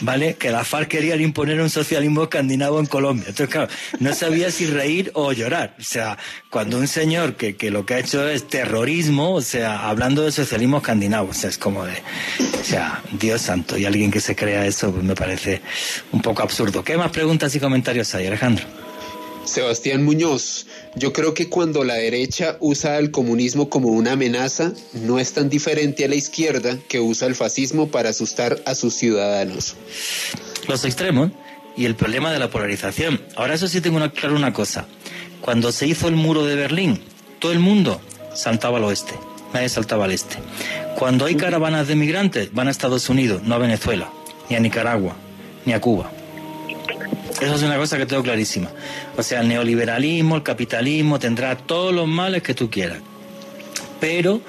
¿Vale? 0.00 0.34
Que 0.34 0.50
la 0.50 0.64
FARC 0.64 0.88
querían 0.88 1.20
imponer 1.20 1.60
un 1.60 1.70
socialismo 1.70 2.24
escandinavo 2.24 2.80
en 2.80 2.86
Colombia. 2.86 3.26
Entonces, 3.28 3.52
claro, 3.52 3.68
no 4.00 4.14
sabía 4.14 4.50
si 4.50 4.66
reír 4.66 5.10
o 5.14 5.32
llorar. 5.32 5.74
O 5.78 5.82
sea, 5.82 6.18
cuando 6.50 6.78
un 6.78 6.88
señor 6.88 7.36
que, 7.36 7.56
que 7.56 7.70
lo 7.70 7.86
que 7.86 7.94
ha 7.94 7.98
hecho 7.98 8.28
es 8.28 8.48
terrorismo, 8.48 9.34
o 9.34 9.42
sea, 9.42 9.88
hablando 9.88 10.22
de 10.22 10.32
socialismo 10.32 10.78
escandinavo, 10.78 11.30
o 11.30 11.34
sea, 11.34 11.50
es 11.50 11.58
como 11.58 11.84
de, 11.84 11.94
o 12.60 12.64
sea, 12.64 13.02
Dios 13.12 13.42
santo, 13.42 13.76
y 13.76 13.84
alguien 13.84 14.10
que 14.10 14.20
se 14.20 14.34
crea 14.36 14.66
eso, 14.66 14.92
pues 14.92 15.04
me 15.04 15.14
parece 15.14 15.60
un 16.12 16.22
poco 16.22 16.42
absurdo. 16.42 16.84
¿Qué 16.84 16.96
más 16.96 17.10
preguntas 17.10 17.54
y 17.54 17.60
comentarios 17.60 18.14
hay, 18.14 18.26
Alejandro? 18.26 18.64
Sebastián 19.48 20.04
Muñoz, 20.04 20.66
yo 20.94 21.12
creo 21.12 21.34
que 21.34 21.48
cuando 21.48 21.84
la 21.84 21.94
derecha 21.94 22.56
usa 22.60 22.98
el 22.98 23.10
comunismo 23.10 23.68
como 23.68 23.88
una 23.88 24.12
amenaza, 24.12 24.72
no 24.92 25.18
es 25.18 25.32
tan 25.32 25.48
diferente 25.48 26.04
a 26.04 26.08
la 26.08 26.14
izquierda 26.14 26.78
que 26.88 27.00
usa 27.00 27.28
el 27.28 27.34
fascismo 27.34 27.88
para 27.88 28.10
asustar 28.10 28.60
a 28.64 28.74
sus 28.74 28.94
ciudadanos. 28.94 29.76
Los 30.66 30.84
extremos 30.84 31.30
y 31.76 31.84
el 31.84 31.94
problema 31.94 32.32
de 32.32 32.38
la 32.38 32.50
polarización. 32.50 33.20
Ahora 33.36 33.54
eso 33.54 33.68
sí 33.68 33.80
tengo 33.80 34.00
claro 34.12 34.34
una 34.34 34.52
cosa. 34.52 34.86
Cuando 35.40 35.72
se 35.72 35.86
hizo 35.86 36.08
el 36.08 36.16
muro 36.16 36.44
de 36.44 36.56
Berlín, 36.56 37.00
todo 37.38 37.52
el 37.52 37.60
mundo 37.60 38.00
saltaba 38.34 38.78
al 38.78 38.84
oeste, 38.84 39.14
nadie 39.54 39.68
saltaba 39.68 40.06
al 40.06 40.12
este. 40.12 40.36
Cuando 40.98 41.26
hay 41.26 41.36
caravanas 41.36 41.86
de 41.86 41.94
migrantes, 41.94 42.52
van 42.52 42.68
a 42.68 42.72
Estados 42.72 43.08
Unidos, 43.08 43.42
no 43.44 43.54
a 43.54 43.58
Venezuela, 43.58 44.10
ni 44.50 44.56
a 44.56 44.60
Nicaragua, 44.60 45.14
ni 45.64 45.72
a 45.72 45.80
Cuba. 45.80 46.10
Eso 47.40 47.54
es 47.54 47.62
una 47.62 47.76
cosa 47.76 47.96
que 47.98 48.06
tengo 48.06 48.22
clarísima. 48.22 48.70
O 49.16 49.22
sea, 49.22 49.42
el 49.42 49.48
neoliberalismo, 49.48 50.36
el 50.36 50.42
capitalismo 50.42 51.18
tendrá 51.20 51.56
todos 51.56 51.94
los 51.94 52.08
males 52.08 52.42
que 52.42 52.52
tú 52.52 52.68
quieras. 52.68 52.98
Pero 54.00 54.40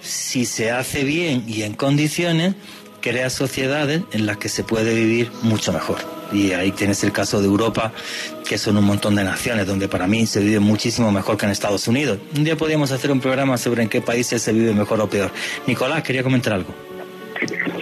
si 0.00 0.46
se 0.46 0.70
hace 0.70 1.04
bien 1.04 1.44
y 1.46 1.62
en 1.62 1.74
condiciones, 1.74 2.54
crea 3.02 3.28
sociedades 3.28 4.02
en 4.12 4.24
las 4.24 4.38
que 4.38 4.48
se 4.48 4.64
puede 4.64 4.94
vivir 4.94 5.30
mucho 5.42 5.72
mejor. 5.72 5.98
Y 6.32 6.52
ahí 6.52 6.72
tienes 6.72 7.04
el 7.04 7.12
caso 7.12 7.40
de 7.40 7.46
Europa, 7.46 7.92
que 8.48 8.56
son 8.56 8.78
un 8.78 8.84
montón 8.84 9.14
de 9.14 9.24
naciones 9.24 9.66
donde 9.66 9.86
para 9.88 10.06
mí 10.06 10.26
se 10.26 10.40
vive 10.40 10.58
muchísimo 10.58 11.12
mejor 11.12 11.36
que 11.36 11.44
en 11.44 11.52
Estados 11.52 11.86
Unidos. 11.86 12.18
Un 12.34 12.44
día 12.44 12.56
podríamos 12.56 12.90
hacer 12.92 13.12
un 13.12 13.20
programa 13.20 13.58
sobre 13.58 13.82
en 13.82 13.90
qué 13.90 14.00
países 14.00 14.40
se 14.40 14.54
vive 14.54 14.72
mejor 14.72 15.00
o 15.02 15.10
peor. 15.10 15.30
Nicolás, 15.66 16.02
quería 16.02 16.22
comentar 16.22 16.54
algo. 16.54 16.91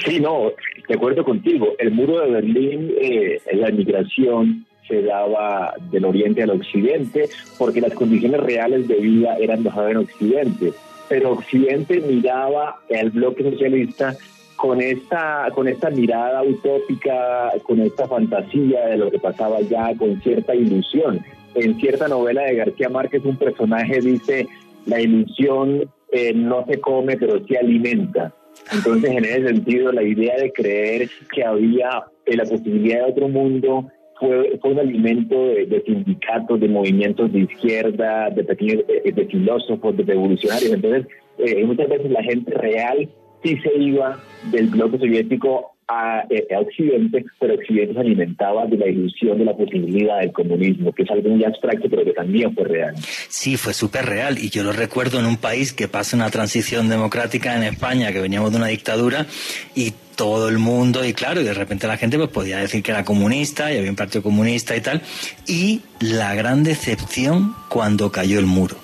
Sí, 0.04 0.20
no, 0.20 0.52
de 0.88 0.94
acuerdo 0.94 1.24
contigo. 1.24 1.74
El 1.78 1.92
muro 1.92 2.20
de 2.20 2.30
Berlín, 2.30 2.92
eh, 3.00 3.40
la 3.52 3.70
migración 3.70 4.66
se 4.88 5.02
daba 5.02 5.74
del 5.90 6.04
oriente 6.04 6.42
al 6.42 6.50
occidente 6.50 7.28
porque 7.58 7.80
las 7.80 7.94
condiciones 7.94 8.40
reales 8.40 8.88
de 8.88 8.96
vida 8.96 9.36
eran 9.38 9.62
mejor 9.62 9.90
en 9.90 9.98
occidente. 9.98 10.72
Pero 11.08 11.32
occidente 11.32 12.00
miraba 12.00 12.80
al 12.98 13.10
bloque 13.10 13.42
socialista 13.42 14.16
con 14.56 14.80
esta, 14.80 15.48
con 15.54 15.68
esta 15.68 15.90
mirada 15.90 16.42
utópica, 16.42 17.50
con 17.62 17.80
esta 17.80 18.06
fantasía 18.06 18.86
de 18.86 18.98
lo 18.98 19.10
que 19.10 19.18
pasaba 19.18 19.58
allá, 19.58 19.92
con 19.96 20.20
cierta 20.22 20.54
ilusión. 20.54 21.24
En 21.54 21.80
cierta 21.80 22.08
novela 22.08 22.42
de 22.42 22.56
García 22.56 22.88
Márquez 22.88 23.24
un 23.24 23.36
personaje 23.36 24.00
dice, 24.00 24.46
la 24.86 25.00
ilusión 25.00 25.90
eh, 26.12 26.32
no 26.34 26.64
se 26.66 26.78
come, 26.80 27.16
pero 27.16 27.44
sí 27.46 27.56
alimenta. 27.56 28.32
Entonces, 28.72 29.10
en 29.10 29.24
ese 29.24 29.46
sentido, 29.48 29.92
la 29.92 30.02
idea 30.02 30.36
de 30.36 30.52
creer 30.52 31.08
que 31.32 31.44
había 31.44 32.04
eh, 32.26 32.36
la 32.36 32.44
posibilidad 32.44 33.04
de 33.04 33.12
otro 33.12 33.28
mundo 33.28 33.90
fue, 34.18 34.58
fue 34.60 34.70
un 34.72 34.78
alimento 34.78 35.34
de, 35.46 35.82
sindicatos, 35.86 36.60
de 36.60 36.68
movimientos 36.68 37.32
de 37.32 37.40
izquierda, 37.40 38.30
de 38.30 38.44
pequeños, 38.44 38.84
de, 38.86 39.26
filósofos, 39.26 39.96
de 39.96 40.04
revolucionarios. 40.04 40.72
Entonces, 40.72 41.06
eh, 41.38 41.64
muchas 41.64 41.88
veces 41.88 42.10
la 42.10 42.22
gente 42.22 42.52
real 42.54 43.08
sí 43.42 43.58
se 43.58 43.74
iba 43.76 44.18
del 44.50 44.68
bloque 44.68 44.98
soviético 44.98 45.72
a, 45.90 46.24
eh, 46.30 46.46
a, 46.54 46.60
Occidente, 46.60 47.24
pero 47.38 47.54
Occidente 47.54 47.94
se 47.94 48.00
alimentaba 48.00 48.66
de 48.66 48.76
la 48.76 48.88
ilusión 48.88 49.38
de 49.38 49.44
la 49.44 49.56
posibilidad 49.56 50.20
del 50.20 50.32
comunismo, 50.32 50.92
que 50.92 51.02
es 51.02 51.10
algo 51.10 51.30
muy 51.30 51.44
abstracto, 51.44 51.88
pero 51.90 52.04
que 52.04 52.12
también 52.12 52.54
fue 52.54 52.64
real. 52.64 52.94
Sí, 53.28 53.56
fue 53.56 53.74
súper 53.74 54.06
real, 54.06 54.38
y 54.38 54.50
yo 54.50 54.62
lo 54.62 54.72
recuerdo 54.72 55.18
en 55.18 55.26
un 55.26 55.36
país 55.36 55.72
que 55.72 55.88
pasa 55.88 56.16
una 56.16 56.30
transición 56.30 56.88
democrática 56.88 57.56
en 57.56 57.64
España, 57.64 58.12
que 58.12 58.20
veníamos 58.20 58.52
de 58.52 58.58
una 58.58 58.68
dictadura, 58.68 59.26
y 59.74 59.92
todo 60.14 60.48
el 60.48 60.58
mundo, 60.58 61.04
y 61.04 61.12
claro, 61.12 61.40
y 61.40 61.44
de 61.44 61.54
repente 61.54 61.88
la 61.88 61.96
gente 61.96 62.18
pues 62.18 62.30
podía 62.30 62.58
decir 62.58 62.82
que 62.82 62.92
era 62.92 63.04
comunista, 63.04 63.72
y 63.72 63.78
había 63.78 63.90
un 63.90 63.96
partido 63.96 64.22
comunista 64.22 64.76
y 64.76 64.80
tal, 64.80 65.02
y 65.48 65.80
la 65.98 66.34
gran 66.34 66.62
decepción 66.62 67.54
cuando 67.68 68.12
cayó 68.12 68.38
el 68.38 68.46
muro. 68.46 68.76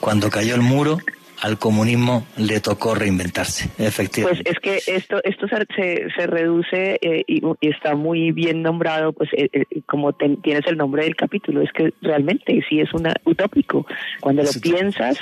Cuando 0.00 0.30
cayó 0.30 0.54
el 0.54 0.62
muro, 0.62 0.98
al 1.42 1.58
comunismo 1.58 2.26
le 2.36 2.60
tocó 2.60 2.94
reinventarse, 2.94 3.70
efectivamente. 3.78 4.42
Pues 4.44 4.56
es 4.56 4.60
que 4.60 4.92
esto 4.96 5.20
esto 5.24 5.46
se, 5.48 6.08
se 6.16 6.26
reduce 6.26 6.98
eh, 7.00 7.24
y, 7.26 7.42
está 7.60 7.94
muy 7.94 8.32
bien 8.32 8.62
nombrado, 8.62 9.12
pues 9.12 9.30
eh, 9.34 9.48
eh, 9.52 9.64
como 9.86 10.12
tienes 10.14 10.66
el 10.66 10.76
nombre 10.76 11.04
del 11.04 11.16
capítulo, 11.16 11.60
es 11.62 11.72
que 11.72 11.92
realmente 12.00 12.60
sí 12.68 12.80
es 12.80 12.92
una 12.94 13.14
utópico. 13.24 13.86
Cuando 14.20 14.42
lo 14.42 14.50
piensas, 14.60 15.18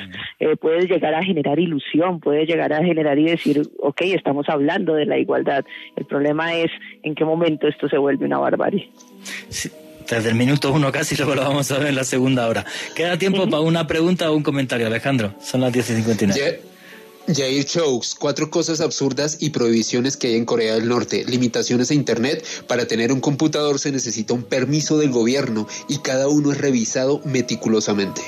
puedes 0.61 0.89
llegar 0.89 1.15
a 1.15 1.23
generar 1.23 1.59
ilusión, 1.59 2.21
puedes 2.21 2.49
llegar 2.49 2.73
a 2.73 2.85
generar 2.85 3.19
y 3.19 3.25
decir, 3.25 3.63
ok, 3.81 4.03
estamos 4.03 4.49
hablando 4.49 4.95
de 4.95 5.07
la 5.07 5.19
igualdad. 5.19 5.65
El 5.97 6.05
problema 6.05 6.55
es 6.55 6.71
en 7.03 7.15
qué 7.15 7.25
momento 7.25 7.67
esto 7.67 7.89
se 7.89 7.99
vuelve 7.99 8.27
una 8.27 8.39
barbarie. 8.39 8.91
Sí 9.49 9.71
desde 10.09 10.29
el 10.29 10.35
minuto 10.35 10.73
uno 10.73 10.93
casi, 10.93 11.17
luego 11.19 11.35
lo 11.35 11.43
vamos 11.43 11.71
a 11.71 11.79
ver 11.79 11.89
en 11.89 11.97
la 11.97 12.05
segunda 12.05 12.47
hora. 12.49 12.65
Queda 12.95 13.19
tiempo 13.19 13.49
para 13.49 13.61
una 13.61 13.87
pregunta 13.87 14.31
o 14.31 14.35
un 14.35 14.43
comentario, 14.43 14.87
Alejandro. 14.87 15.35
Son 15.43 15.61
las 15.61 15.73
10 15.73 15.91
y 15.91 15.95
59. 15.97 16.75
Jair 17.27 17.65
Chokes, 17.65 18.15
cuatro 18.19 18.51
cosas 18.51 18.83
absurdas 18.83 19.39
y 19.41 19.51
prohibiciones 19.51 20.19
que 20.19 20.29
hay 20.29 20.37
en 20.37 20.45
Corea 20.45 20.75
del 20.75 20.89
Norte. 20.89 21.25
Limitaciones 21.25 21.91
a 21.91 21.95
Internet. 21.95 22.45
Para 22.67 22.87
tener 22.87 23.13
un 23.13 23.21
computador 23.21 23.79
se 23.79 23.93
necesita 23.93 24.35
un 24.35 24.43
permiso 24.43 24.99
del 24.99 25.11
gobierno 25.11 25.67
y 25.89 25.99
cada 25.99 26.29
uno 26.29 26.53
es 26.53 26.59
revisado 26.59 27.23
meticulosamente. 27.25 28.21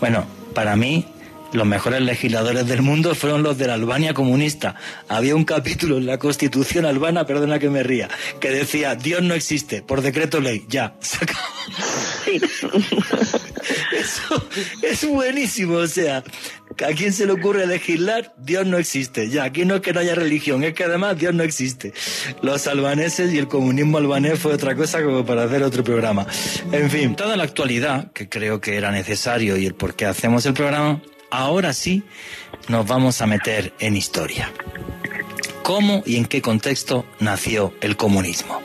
Bueno, 0.00 0.24
para 0.54 0.74
mí 0.74 1.06
los 1.54 1.66
mejores 1.66 2.02
legisladores 2.02 2.66
del 2.66 2.82
mundo 2.82 3.14
fueron 3.14 3.44
los 3.44 3.56
de 3.56 3.68
la 3.68 3.74
Albania 3.74 4.12
comunista. 4.12 4.74
Había 5.08 5.36
un 5.36 5.44
capítulo 5.44 5.98
en 5.98 6.06
la 6.06 6.18
Constitución 6.18 6.84
albana, 6.84 7.26
perdona 7.26 7.60
que 7.60 7.70
me 7.70 7.84
ría, 7.84 8.08
que 8.40 8.50
decía, 8.50 8.96
Dios 8.96 9.22
no 9.22 9.34
existe, 9.34 9.80
por 9.80 10.02
decreto 10.02 10.40
ley, 10.40 10.64
ya, 10.68 10.94
Eso 13.92 14.48
es 14.82 15.08
buenísimo, 15.08 15.76
o 15.76 15.86
sea, 15.86 16.18
¿a 16.18 16.92
quién 16.96 17.12
se 17.12 17.24
le 17.26 17.32
ocurre 17.32 17.66
legislar? 17.66 18.34
Dios 18.36 18.66
no 18.66 18.76
existe, 18.76 19.28
ya, 19.30 19.44
aquí 19.44 19.64
no 19.64 19.76
es 19.76 19.80
que 19.80 19.92
no 19.92 20.00
haya 20.00 20.16
religión, 20.16 20.64
es 20.64 20.74
que 20.74 20.82
además 20.84 21.16
Dios 21.16 21.34
no 21.34 21.44
existe. 21.44 21.92
Los 22.42 22.66
albaneses 22.66 23.32
y 23.32 23.38
el 23.38 23.46
comunismo 23.46 23.98
albanés 23.98 24.40
fue 24.40 24.54
otra 24.54 24.74
cosa 24.74 25.04
como 25.04 25.24
para 25.24 25.44
hacer 25.44 25.62
otro 25.62 25.84
programa. 25.84 26.26
En 26.72 26.90
fin, 26.90 27.14
toda 27.14 27.36
la 27.36 27.44
actualidad, 27.44 28.10
que 28.12 28.28
creo 28.28 28.60
que 28.60 28.76
era 28.76 28.90
necesario 28.90 29.56
y 29.56 29.66
el 29.66 29.74
por 29.74 29.94
qué 29.94 30.06
hacemos 30.06 30.44
el 30.46 30.54
programa, 30.54 31.00
ahora 31.38 31.72
sí 31.72 32.02
nos 32.68 32.86
vamos 32.86 33.20
a 33.20 33.26
meter 33.26 33.72
en 33.78 33.96
historia. 33.96 34.52
¿Cómo 35.62 36.02
y 36.04 36.16
en 36.16 36.26
qué 36.26 36.42
contexto 36.42 37.06
nació 37.20 37.74
el 37.80 37.96
comunismo? 37.96 38.60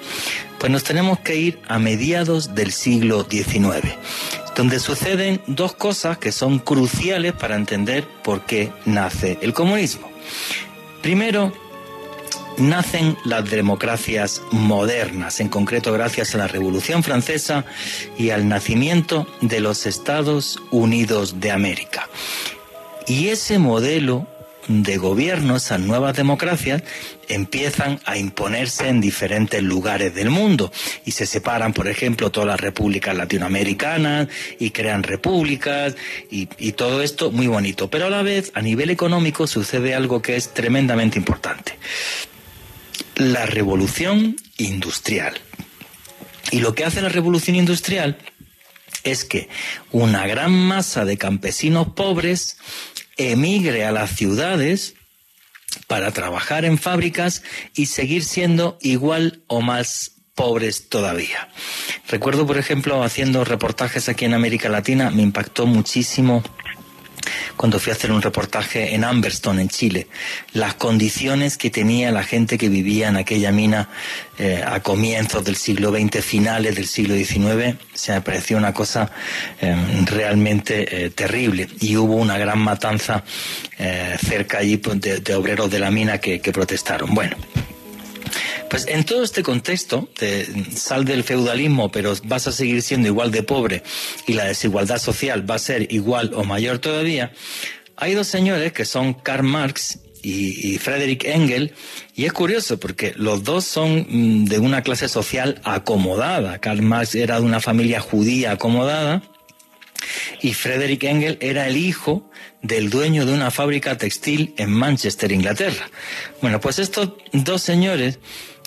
Pues 0.60 0.72
nos 0.72 0.84
tenemos 0.84 1.20
que 1.20 1.38
ir 1.38 1.60
a 1.68 1.80
mediados 1.80 2.54
del 2.56 2.74
siglo 2.74 3.26
XIX, 3.30 3.96
donde 4.56 4.80
suceden 4.80 5.42
dos 5.48 5.74
cosas 5.74 6.18
que 6.18 6.32
son 6.32 6.60
cruciales 6.60 7.34
para 7.34 7.56
entender 7.56 8.06
por 8.24 8.46
qué 8.46 8.72
nace 8.86 9.38
el 9.42 9.54
comunismo. 9.54 10.12
Primero, 11.02 11.54
nacen 12.58 13.18
las 13.24 13.50
democracias 13.50 14.42
modernas, 14.52 15.40
en 15.40 15.48
concreto 15.48 15.94
gracias 15.94 16.36
a 16.36 16.40
la 16.40 16.48
Revolución 16.48 17.04
Francesa 17.04 17.64
y 18.18 18.32
al 18.32 18.50
nacimiento 18.50 19.26
de 19.40 19.62
los 19.62 19.86
Estados 19.86 20.62
Unidos 20.70 21.40
de 21.40 21.52
América. 21.52 22.10
Y 23.10 23.30
ese 23.30 23.58
modelo 23.58 24.28
de 24.68 24.98
gobierno, 24.98 25.56
esas 25.56 25.80
nuevas 25.80 26.16
democracias, 26.16 26.84
empiezan 27.28 28.00
a 28.06 28.18
imponerse 28.18 28.88
en 28.88 29.02
diferentes 29.02 29.64
lugares 29.64 30.14
del 30.14 30.30
mundo 30.30 30.72
y 31.06 31.12
se 31.12 31.26
separan, 31.26 31.74
por 31.74 31.88
ejemplo, 31.88 32.30
todas 32.30 32.48
las 32.48 32.60
repúblicas 32.60 33.18
latinoamericanas 33.18 34.28
y 34.60 34.70
crean 34.70 35.02
repúblicas 35.02 35.96
y, 36.30 36.46
todo 36.74 37.02
esto 37.02 37.32
muy 37.32 37.48
bonito. 37.48 37.90
Pero 37.90 38.06
a 38.06 38.10
la 38.12 38.22
vez, 38.22 38.52
a 38.54 38.62
nivel 38.62 38.92
económico, 38.92 39.48
sucede 39.48 39.96
algo 39.96 40.22
que 40.22 40.36
es 40.36 40.54
tremendamente 40.54 41.18
importante. 41.18 41.80
La 43.16 43.48
revolución 43.48 44.36
industrial. 44.58 45.34
Y 46.52 46.60
lo 46.60 46.76
que 46.76 46.86
hace 46.86 47.02
la 47.02 47.10
revolución 47.10 47.56
industrial 47.56 48.20
es 49.04 49.26
que 49.26 49.50
una 49.92 50.28
gran 50.28 50.52
masa 50.52 51.06
de 51.06 51.18
campesinos 51.18 51.88
pobres 51.96 52.58
emigre 53.20 53.86
a 53.86 53.92
las 53.92 54.16
ciudades 54.16 54.96
para 55.88 56.12
trabajar 56.12 56.66
en 56.66 56.78
fábricas 56.78 57.44
y 57.76 57.88
seguir 57.88 58.24
siendo 58.24 58.78
igual 58.82 59.44
o 59.48 59.62
más 59.62 60.14
pobres 60.34 60.88
todavía. 60.88 61.50
Recuerdo, 62.08 62.48
por 62.48 62.58
ejemplo, 62.58 63.04
haciendo 63.04 63.44
reportajes 63.44 64.08
aquí 64.08 64.26
en 64.26 64.34
América 64.34 64.70
Latina, 64.70 65.12
me 65.12 65.22
impactó 65.22 65.66
muchísimo 65.66 66.44
cuando 67.56 67.80
fui 67.80 67.92
a 67.92 67.96
hacer 67.96 68.12
un 68.12 68.22
reportaje 68.22 68.96
en 68.96 69.04
Amberstone, 69.04 69.62
en 69.62 69.70
Chile, 69.70 70.08
las 70.54 70.76
condiciones 70.76 71.58
que 71.58 71.70
tenía 71.70 72.12
la 72.12 72.24
gente 72.24 72.58
que 72.58 72.70
vivía 72.70 73.10
en 73.10 73.18
aquella 73.18 73.52
mina 73.52 73.90
eh, 74.38 74.64
a 74.66 74.80
comienzos 74.82 75.44
del 75.44 75.56
siglo 75.56 75.92
XX, 75.92 76.24
finales 76.24 76.76
del 76.76 76.88
siglo 76.88 77.16
XIX, 77.16 77.78
se 77.94 78.14
me 78.14 78.22
pareció 78.22 78.58
una 78.58 78.74
cosa 78.74 79.12
eh, 79.62 79.76
realmente 80.06 81.06
eh, 81.06 81.10
terrible. 81.10 81.68
Y 81.82 81.98
hubo 81.98 82.16
una 82.16 82.38
gran 82.38 82.60
matanza 82.60 83.24
cerca 84.22 84.58
allí 84.58 84.76
pues, 84.78 85.00
de, 85.00 85.36
obreros 85.36 85.72
de 85.72 85.80
la 85.80 85.90
mina 85.90 86.18
que 86.18 86.40
protestaron. 86.52 87.14
Bueno. 87.14 87.38
Pues 88.70 88.86
en 88.88 89.04
todo 89.04 89.24
este 89.24 89.42
contexto, 89.44 90.10
sal 90.76 91.06
del 91.06 91.24
feudalismo, 91.24 91.92
pero 91.92 92.14
vas 92.26 92.48
a 92.48 92.52
seguir 92.52 92.82
siendo 92.82 93.08
igual 93.08 93.32
de 93.32 93.44
pobre 93.44 93.84
y 94.28 94.34
la 94.34 94.46
desigualdad 94.46 95.00
social 95.00 95.50
va 95.50 95.56
a 95.56 95.60
ser 95.60 95.92
igual 95.92 96.32
o 96.36 96.44
mayor 96.44 96.80
todavía, 96.80 97.32
hay 97.96 98.14
dos 98.14 98.28
señores 98.28 98.72
que 98.72 98.86
son 98.86 99.14
Karl 99.14 99.44
Marx 99.44 100.00
y, 100.22 100.74
y 100.74 100.78
Frederick 100.78 101.26
Engel, 101.26 101.74
y 102.16 102.26
es 102.26 102.34
curioso 102.34 102.80
porque 102.80 103.14
los 103.16 103.44
dos 103.44 103.66
son 103.66 104.06
mm, 104.10 104.46
de 104.46 104.60
una 104.60 104.84
clase 104.84 105.08
social 105.10 105.62
acomodada. 105.64 106.60
Karl 106.60 106.82
Marx 106.82 107.16
era 107.16 107.40
de 107.40 107.46
una 107.46 107.60
familia 107.60 108.00
judía 108.02 108.52
acomodada 108.52 109.24
y 110.42 110.54
Frederick 110.54 111.04
Engel 111.04 111.38
era 111.42 111.68
el 111.68 111.78
hijo 111.78 112.30
del 112.62 112.90
dueño 112.90 113.26
de 113.26 113.34
una 113.34 113.52
fábrica 113.52 113.98
textil 113.98 114.54
en 114.58 114.72
Manchester, 114.72 115.32
Inglaterra. 115.32 115.90
Bueno, 116.42 116.60
pues 116.60 116.80
estos 116.80 117.14
dos 117.34 117.62
señores 117.62 118.20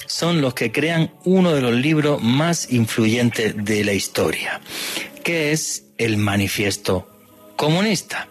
son 0.06 0.40
los 0.40 0.54
que 0.54 0.72
crean 0.72 1.12
uno 1.24 1.52
de 1.52 1.62
los 1.62 1.74
libros 1.74 2.22
más 2.22 2.70
influyentes 2.72 3.54
de 3.56 3.84
la 3.84 3.92
historia, 3.92 4.60
que 5.24 5.52
es 5.52 5.84
el 5.98 6.16
Manifiesto 6.16 7.08
Comunista. 7.56 8.28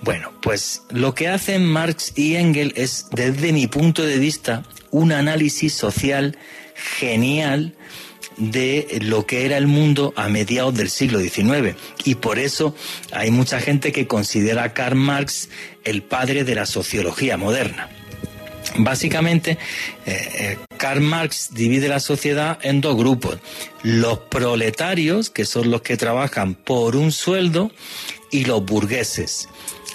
Bueno, 0.00 0.32
pues 0.42 0.82
lo 0.90 1.14
que 1.14 1.28
hacen 1.28 1.64
Marx 1.64 2.12
y 2.16 2.34
Engel 2.34 2.72
es, 2.76 3.06
desde 3.12 3.52
mi 3.52 3.68
punto 3.68 4.02
de 4.02 4.18
vista, 4.18 4.64
un 4.90 5.12
análisis 5.12 5.74
social 5.74 6.36
genial 6.98 7.76
de 8.36 8.98
lo 9.02 9.26
que 9.26 9.44
era 9.44 9.56
el 9.56 9.66
mundo 9.66 10.12
a 10.16 10.28
mediados 10.28 10.74
del 10.74 10.90
siglo 10.90 11.20
XIX. 11.20 11.76
Y 12.04 12.16
por 12.16 12.38
eso 12.38 12.74
hay 13.12 13.30
mucha 13.30 13.60
gente 13.60 13.92
que 13.92 14.06
considera 14.06 14.64
a 14.64 14.74
Karl 14.74 14.96
Marx 14.96 15.48
el 15.84 16.02
padre 16.02 16.44
de 16.44 16.54
la 16.54 16.66
sociología 16.66 17.36
moderna. 17.36 17.88
Básicamente, 18.78 19.58
eh, 20.06 20.28
eh, 20.34 20.58
Karl 20.76 21.00
Marx 21.00 21.50
divide 21.52 21.88
la 21.88 22.00
sociedad 22.00 22.58
en 22.62 22.80
dos 22.80 22.96
grupos. 22.96 23.38
Los 23.82 24.18
proletarios, 24.18 25.30
que 25.30 25.44
son 25.44 25.70
los 25.70 25.82
que 25.82 25.96
trabajan 25.96 26.54
por 26.54 26.96
un 26.96 27.12
sueldo, 27.12 27.70
y 28.30 28.44
los 28.44 28.64
burgueses. 28.64 29.48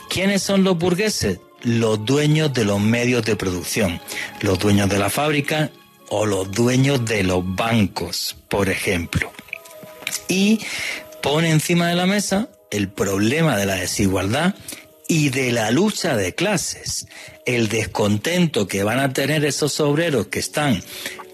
¿Quiénes 0.09 0.43
son 0.43 0.63
los 0.63 0.77
burgueses? 0.77 1.39
Los 1.63 2.05
dueños 2.05 2.53
de 2.53 2.65
los 2.65 2.79
medios 2.79 3.25
de 3.25 3.35
producción, 3.35 3.99
los 4.41 4.59
dueños 4.59 4.89
de 4.89 4.99
la 4.99 5.09
fábrica 5.09 5.71
o 6.09 6.25
los 6.25 6.51
dueños 6.51 7.05
de 7.05 7.23
los 7.23 7.43
bancos, 7.43 8.35
por 8.49 8.69
ejemplo. 8.69 9.31
Y 10.27 10.59
pone 11.21 11.51
encima 11.51 11.89
de 11.89 11.95
la 11.95 12.05
mesa 12.05 12.49
el 12.71 12.89
problema 12.89 13.57
de 13.57 13.65
la 13.65 13.75
desigualdad 13.75 14.55
y 15.07 15.29
de 15.29 15.51
la 15.51 15.71
lucha 15.71 16.17
de 16.17 16.35
clases, 16.35 17.07
el 17.45 17.69
descontento 17.69 18.67
que 18.67 18.83
van 18.83 18.99
a 18.99 19.13
tener 19.13 19.45
esos 19.45 19.79
obreros 19.79 20.27
que 20.27 20.39
están 20.39 20.83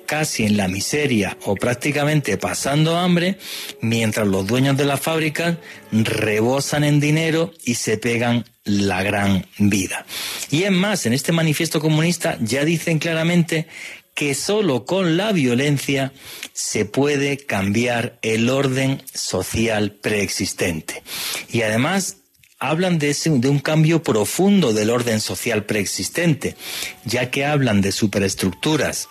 casi 0.06 0.44
en 0.44 0.58
la 0.58 0.68
miseria 0.68 1.38
o 1.46 1.56
prácticamente 1.56 2.38
pasando 2.38 2.98
hambre, 2.98 3.40
mientras 3.82 4.28
los 4.28 4.46
dueños 4.46 4.78
de 4.78 4.86
las 4.86 5.00
fábricas 5.00 5.58
rebosan 5.92 6.84
en 6.84 7.00
dinero 7.00 7.52
y 7.64 7.76
se 7.76 7.98
pegan 7.98 8.46
la 8.64 9.02
gran 9.02 9.48
vida. 9.58 10.06
Y 10.52 10.64
es 10.64 10.72
más, 10.72 11.06
en 11.06 11.14
este 11.14 11.32
manifiesto 11.32 11.82
comunista 11.82 12.38
ya 12.42 12.64
dicen 12.64 13.00
claramente 13.00 13.68
que 14.14 14.36
solo 14.36 14.86
con 14.86 15.18
la 15.18 15.32
violencia 15.32 16.14
se 16.54 16.86
puede 16.86 17.38
cambiar 17.38 18.20
el 18.22 18.50
orden 18.50 19.02
social 19.14 19.92
preexistente. 19.92 21.04
Y 21.50 21.64
además 21.64 22.18
hablan 22.60 22.98
de, 23.00 23.16
un 23.50 23.60
cambio 23.60 24.04
profundo 24.04 24.72
del 24.72 24.90
orden 24.90 25.20
social 25.20 25.66
preexistente, 25.66 26.56
ya 27.04 27.30
que 27.30 27.46
hablan 27.46 27.82
de 27.82 27.92
superestructuras 27.92 29.10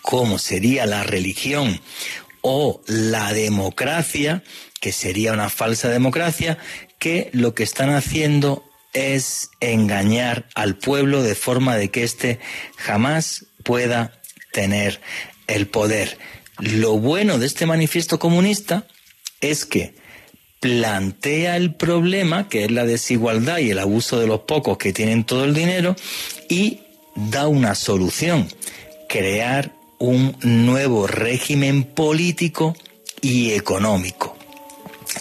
como 0.00 0.38
sería 0.38 0.86
la 0.86 1.02
religión 1.02 1.80
o 2.40 2.80
la 2.86 3.32
democracia, 3.32 4.44
que 4.80 4.92
sería 4.92 5.32
una 5.32 5.50
falsa 5.50 5.88
democracia, 5.88 6.58
que 7.00 7.28
lo 7.32 7.54
que 7.54 7.64
están 7.64 7.90
haciendo 7.90 8.64
es 8.92 9.50
engañar 9.60 10.48
al 10.54 10.78
pueblo 10.78 11.24
de 11.24 11.34
forma 11.34 11.76
de 11.76 11.90
que 11.90 12.04
éste 12.04 12.38
jamás 12.76 13.45
pueda 13.66 14.12
tener 14.52 15.00
el 15.48 15.66
poder. 15.66 16.16
Lo 16.58 16.98
bueno 16.98 17.38
de 17.38 17.46
este 17.46 17.66
manifiesto 17.66 18.18
comunista 18.18 18.86
es 19.40 19.66
que 19.66 19.94
plantea 20.60 21.56
el 21.56 21.74
problema, 21.74 22.48
que 22.48 22.64
es 22.64 22.70
la 22.70 22.86
desigualdad 22.86 23.58
y 23.58 23.70
el 23.70 23.78
abuso 23.78 24.18
de 24.18 24.26
los 24.26 24.40
pocos 24.40 24.78
que 24.78 24.92
tienen 24.92 25.24
todo 25.24 25.44
el 25.44 25.52
dinero, 25.52 25.96
y 26.48 26.80
da 27.16 27.48
una 27.48 27.74
solución, 27.74 28.48
crear 29.08 29.72
un 29.98 30.36
nuevo 30.42 31.06
régimen 31.06 31.82
político 31.82 32.76
y 33.20 33.52
económico, 33.52 34.36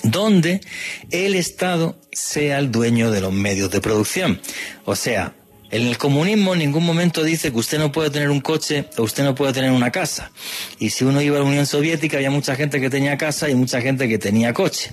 donde 0.04 0.62
el 1.10 1.36
Estado 1.36 1.98
sea 2.12 2.60
el 2.60 2.72
dueño 2.72 3.12
de 3.12 3.22
los 3.22 3.34
medios 3.34 3.72
de 3.72 3.82
producción. 3.82 4.40
O 4.86 4.96
sea, 4.96 5.35
en 5.76 5.88
el 5.88 5.98
comunismo 5.98 6.54
en 6.54 6.60
ningún 6.60 6.86
momento 6.86 7.24
dice 7.24 7.52
que 7.52 7.58
usted 7.58 7.80
no 7.80 7.92
puede 7.92 8.10
tener 8.10 8.30
un 8.30 8.40
coche 8.40 8.86
o 8.98 9.04
usted 9.04 9.24
no 9.24 9.36
puede 9.36 9.54
tener 9.54 9.72
una 9.72 9.92
casa. 9.92 10.32
Y 10.80 10.90
si 10.92 11.04
uno 11.04 11.22
iba 11.22 11.38
a 11.38 11.42
la 11.42 11.46
Unión 11.46 11.66
Soviética 11.66 12.18
había 12.18 12.32
mucha 12.32 12.56
gente 12.56 12.80
que 12.80 12.90
tenía 12.90 13.18
casa 13.18 13.50
y 13.50 13.56
mucha 13.56 13.82
gente 13.82 14.08
que 14.08 14.18
tenía 14.18 14.54
coche. 14.54 14.92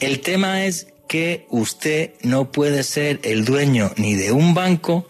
El 0.00 0.20
tema 0.20 0.64
es 0.64 0.88
que 1.06 1.46
usted 1.50 2.14
no 2.22 2.50
puede 2.50 2.82
ser 2.82 3.20
el 3.22 3.44
dueño 3.44 3.92
ni 3.96 4.14
de 4.14 4.32
un 4.32 4.54
banco 4.54 5.06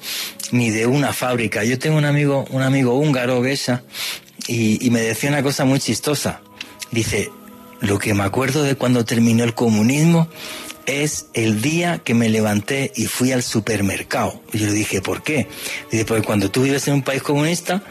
ni 0.51 0.71
de 0.71 0.87
una 0.87 1.13
fábrica. 1.13 1.65
Yo 1.65 1.79
tengo 1.79 1.97
un 1.97 2.05
amigo, 2.05 2.45
un 2.51 2.63
amigo 2.63 2.95
húngaro, 2.95 3.43
Gesha, 3.43 3.85
y, 4.47 4.85
y 4.85 4.91
me 4.91 5.01
decía 5.01 5.31
una 5.31 5.43
cosa 5.43 5.65
muy 5.65 5.81
chistosa. 5.81 6.43
Dice, 6.91 7.31
lo 7.81 7.99
que 7.99 8.15
me 8.15 8.25
acuerdo 8.25 8.63
de 8.63 8.75
cuando 8.75 9.05
terminó 9.05 9.45
el 9.45 9.55
comunismo 9.55 10.29
es 10.87 11.27
el 11.35 11.63
día 11.63 12.01
que 12.05 12.15
me 12.15 12.29
levanté 12.29 12.93
y 12.97 13.07
fui 13.07 13.33
al 13.33 13.43
supermercado. 13.43 14.43
Y 14.53 14.59
yo 14.59 14.67
le 14.67 14.73
dije, 14.73 15.01
¿por 15.01 15.23
qué? 15.23 15.49
Dice, 15.91 16.05
porque 16.05 16.23
cuando 16.23 16.51
tú 16.51 16.63
vives 16.63 16.87
en 16.89 16.95
un 16.95 17.03
país 17.03 17.23
comunista, 17.23 17.83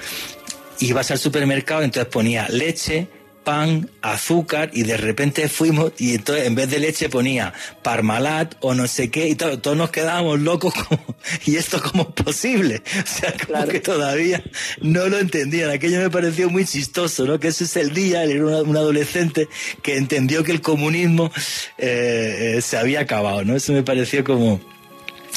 ibas 0.79 1.11
al 1.11 1.17
supermercado, 1.17 1.81
entonces 1.83 2.11
ponía 2.11 2.47
leche, 2.49 3.07
pan, 3.51 3.89
azúcar 4.01 4.69
y 4.71 4.83
de 4.83 4.95
repente 4.95 5.49
fuimos 5.49 5.91
y 5.97 6.15
entonces 6.15 6.47
en 6.47 6.55
vez 6.55 6.69
de 6.69 6.79
leche 6.79 7.09
ponía 7.09 7.53
parmalat 7.83 8.55
o 8.61 8.73
no 8.73 8.87
sé 8.87 9.11
qué 9.11 9.27
y 9.27 9.35
todos 9.35 9.75
nos 9.75 9.89
quedábamos 9.89 10.39
locos 10.39 10.73
como, 10.73 11.03
y 11.45 11.57
esto 11.57 11.81
cómo 11.81 12.13
es 12.15 12.23
posible 12.23 12.81
o 13.03 13.05
sea 13.05 13.33
como 13.45 13.67
que 13.67 13.81
todavía 13.81 14.41
no 14.79 15.07
lo 15.07 15.19
entendían. 15.19 15.69
Aquello 15.69 15.99
me 15.99 16.09
pareció 16.09 16.49
muy 16.49 16.63
chistoso 16.63 17.25
no 17.25 17.41
que 17.41 17.49
ese 17.49 17.65
es 17.65 17.75
el 17.75 17.93
día 17.93 18.23
él 18.23 18.31
era 18.31 18.61
un 18.61 18.77
adolescente 18.77 19.49
que 19.83 19.97
entendió 19.97 20.45
que 20.45 20.53
el 20.53 20.61
comunismo 20.61 21.29
eh, 21.77 22.55
eh, 22.55 22.61
se 22.61 22.77
había 22.77 23.01
acabado 23.01 23.43
no 23.43 23.57
eso 23.57 23.73
me 23.73 23.83
pareció 23.83 24.23
como 24.23 24.61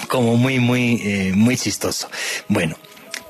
como 0.06 0.36
muy 0.36 0.60
muy 0.60 1.00
eh, 1.02 1.32
muy 1.34 1.56
chistoso. 1.56 2.08
Bueno 2.46 2.78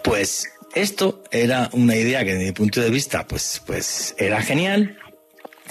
pues 0.03 0.51
esto 0.75 1.23
era 1.31 1.71
una 1.73 1.97
idea 1.97 2.25
que 2.25 2.33
desde 2.33 2.47
mi 2.47 2.53
punto 2.53 2.81
de 2.81 2.91
vista 2.91 3.27
pues, 3.27 3.63
pues 3.67 4.15
era 4.19 4.43
genial. 4.43 4.99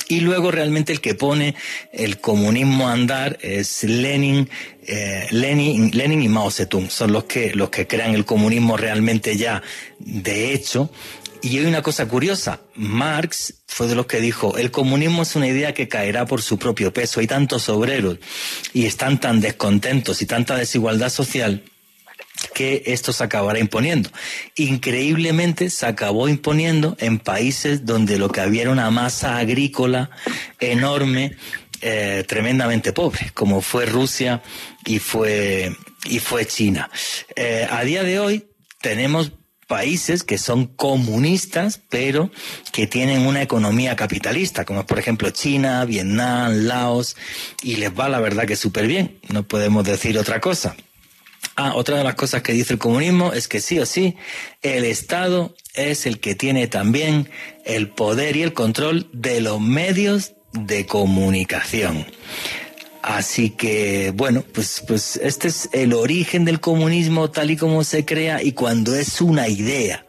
Y 0.08 0.22
luego 0.22 0.52
realmente 0.52 0.92
el 0.92 1.02
que 1.02 1.14
pone 1.14 1.56
el 1.92 2.20
comunismo 2.20 2.88
a 2.88 2.94
andar 2.94 3.38
es 3.42 3.84
Lenin, 3.84 4.50
eh, 4.86 5.28
Lenin, 5.30 5.92
Lenin 5.94 6.22
y 6.22 6.28
Mao 6.28 6.50
Zedong. 6.50 6.90
Son 6.90 7.12
los 7.12 7.26
que, 7.26 7.54
los 7.54 7.70
que 7.70 7.86
crean 7.88 8.16
el 8.16 8.26
comunismo 8.26 8.76
realmente 8.76 9.38
ya 9.38 9.62
de 10.00 10.54
hecho. 10.54 10.90
Y 11.42 11.58
hay 11.58 11.66
una 11.66 11.82
cosa 11.82 12.08
curiosa, 12.08 12.62
Marx 12.74 13.56
fue 13.68 13.88
de 13.88 13.96
los 13.96 14.06
que 14.06 14.22
dijo, 14.22 14.58
el 14.58 14.72
comunismo 14.72 15.24
es 15.24 15.36
una 15.36 15.48
idea 15.48 15.74
que 15.74 15.90
caerá 15.90 16.26
por 16.26 16.42
su 16.42 16.58
propio 16.58 16.94
peso. 16.94 17.20
Hay 17.20 17.28
tantos 17.28 17.68
obreros 17.68 18.18
y 18.74 18.86
están 18.86 19.20
tan 19.20 19.42
descontentos 19.42 20.22
y 20.22 20.26
tanta 20.26 20.56
desigualdad 20.56 21.10
social 21.10 21.64
que 22.54 22.84
esto 22.88 23.14
se 23.14 23.24
acabará 23.24 23.60
imponiendo. 23.60 24.10
Increíblemente 24.56 25.70
se 25.70 25.86
acabó 25.86 26.28
imponiendo 26.28 26.96
en 27.00 27.20
países 27.20 27.86
donde 27.86 28.18
lo 28.18 28.30
que 28.30 28.42
había 28.42 28.64
era 28.64 28.72
una 28.72 28.92
masa 28.92 29.38
agrícola 29.38 30.10
enorme, 30.60 31.36
eh, 31.82 32.24
tremendamente 32.28 32.94
pobre, 32.94 33.32
como 33.34 33.62
fue 33.62 33.86
Rusia 33.86 34.42
y 34.86 35.00
fue, 35.00 35.76
y 36.06 36.20
fue 36.20 36.46
China. 36.46 36.90
Eh, 37.36 37.68
a 37.70 37.84
día 37.84 38.04
de 38.04 38.20
hoy 38.20 38.46
tenemos 38.82 39.32
países 39.68 40.24
que 40.24 40.38
son 40.38 40.68
comunistas, 40.68 41.82
pero 41.90 42.30
que 42.72 42.88
tienen 42.88 43.26
una 43.26 43.42
economía 43.42 43.96
capitalista, 43.96 44.66
como 44.66 44.86
por 44.86 45.00
ejemplo 45.00 45.30
China, 45.32 45.84
Vietnam, 45.86 46.66
Laos, 46.66 47.16
y 47.62 47.78
les 47.78 47.92
va 47.92 48.10
la 48.10 48.20
verdad 48.20 48.46
que 48.46 48.56
súper 48.56 48.88
bien, 48.88 49.20
no 49.30 49.44
podemos 49.48 49.84
decir 49.84 50.18
otra 50.18 50.40
cosa. 50.40 50.76
Ah, 51.56 51.74
otra 51.76 51.98
de 51.98 52.04
las 52.04 52.16
cosas 52.16 52.42
que 52.42 52.54
dice 52.54 52.74
el 52.74 52.80
comunismo 52.80 53.32
es 53.34 53.48
que 53.48 53.62
sí 53.62 53.80
o 53.80 53.86
sí, 53.86 54.16
el 54.62 54.86
Estado 54.86 55.56
es 55.76 56.06
el 56.06 56.20
que 56.20 56.34
tiene 56.34 56.68
también 56.68 57.30
el 57.66 57.90
poder 57.90 58.36
y 58.36 58.42
el 58.42 58.54
control 58.54 59.08
de 59.14 59.40
los 59.40 59.62
medios 59.62 60.34
de 60.54 60.86
comunicación. 60.86 62.06
Así 63.04 63.50
que, 63.50 64.14
bueno, 64.16 64.46
pues, 64.54 64.82
pues 64.88 65.18
este 65.18 65.50
es 65.50 65.68
el 65.74 65.92
origen 65.92 66.46
del 66.46 66.62
comunismo 66.62 67.30
tal 67.30 67.52
y 67.52 67.58
como 67.58 67.84
se 67.84 68.06
crea 68.06 68.42
y 68.42 68.54
cuando 68.54 68.96
es 68.96 69.20
una 69.20 69.50
idea 69.50 70.06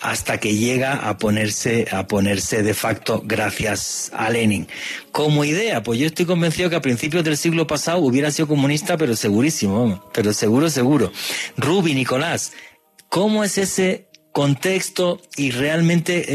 hasta 0.00 0.40
que 0.40 0.56
llega 0.56 1.08
a 1.08 1.16
ponerse, 1.16 1.86
a 1.92 2.08
ponerse 2.08 2.64
de 2.64 2.74
facto 2.74 3.22
gracias 3.24 4.10
a 4.12 4.30
Lenin. 4.30 4.66
Como 5.12 5.44
idea, 5.44 5.84
pues 5.84 6.00
yo 6.00 6.08
estoy 6.08 6.26
convencido 6.26 6.68
que 6.68 6.74
a 6.74 6.82
principios 6.82 7.22
del 7.22 7.36
siglo 7.36 7.68
pasado 7.68 8.00
hubiera 8.00 8.32
sido 8.32 8.48
comunista, 8.48 8.96
pero 8.96 9.14
segurísimo, 9.14 10.04
pero 10.12 10.32
seguro, 10.32 10.68
seguro. 10.70 11.12
Rubi, 11.56 11.94
Nicolás, 11.94 12.52
¿cómo 13.08 13.44
es 13.44 13.58
ese 13.58 14.08
contexto 14.34 15.20
y 15.36 15.52
realmente, 15.52 16.26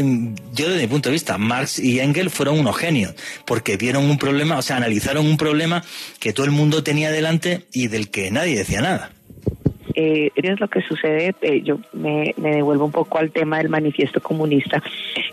yo 0.54 0.70
desde 0.70 0.80
mi 0.80 0.88
punto 0.88 1.10
de 1.10 1.12
vista, 1.12 1.36
Marx 1.36 1.78
y 1.78 2.00
Engels 2.00 2.32
fueron 2.32 2.58
unos 2.58 2.74
genios, 2.78 3.14
porque 3.44 3.76
vieron 3.76 4.08
un 4.08 4.16
problema, 4.16 4.56
o 4.56 4.62
sea, 4.62 4.78
analizaron 4.78 5.26
un 5.26 5.36
problema 5.36 5.84
que 6.18 6.32
todo 6.32 6.46
el 6.46 6.50
mundo 6.50 6.82
tenía 6.82 7.12
delante 7.12 7.66
y 7.74 7.88
del 7.88 8.10
que 8.10 8.30
nadie 8.30 8.56
decía 8.56 8.80
nada. 8.80 9.10
Eh, 9.94 10.30
es 10.34 10.58
lo 10.60 10.68
que 10.68 10.80
sucede, 10.80 11.34
eh, 11.42 11.60
yo 11.62 11.78
me, 11.92 12.34
devuelvo 12.38 12.86
un 12.86 12.92
poco 12.92 13.18
al 13.18 13.32
tema 13.32 13.58
del 13.58 13.68
manifiesto 13.68 14.22
comunista, 14.22 14.82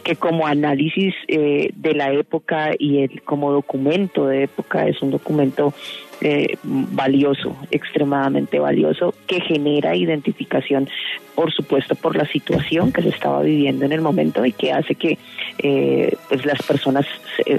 que 0.03 0.18
como 0.18 0.45
análisis 0.45 1.15
eh, 1.30 1.70
de 1.74 1.93
la 1.93 2.11
época 2.11 2.72
y 2.78 3.03
el, 3.03 3.22
como 3.22 3.53
documento 3.53 4.28
de 4.28 4.43
época 4.43 4.86
es 4.86 5.01
un 5.01 5.11
documento 5.11 5.74
eh, 6.20 6.57
valioso, 6.63 7.55
extremadamente 7.70 8.57
valioso, 8.57 9.13
que 9.28 9.39
genera 9.39 9.95
identificación, 9.95 10.89
por 11.36 11.53
supuesto, 11.53 11.93
por 11.93 12.15
la 12.15 12.26
situación 12.26 12.91
que 12.91 13.03
se 13.03 13.09
estaba 13.09 13.43
viviendo 13.43 13.86
en 13.86 13.91
el 13.91 14.01
momento 14.01 14.43
y 14.43 14.51
que 14.51 14.72
hace 14.72 14.95
que 14.95 15.20
eh, 15.59 16.15
pues 16.28 16.43
las 16.43 16.59
personas 16.63 17.05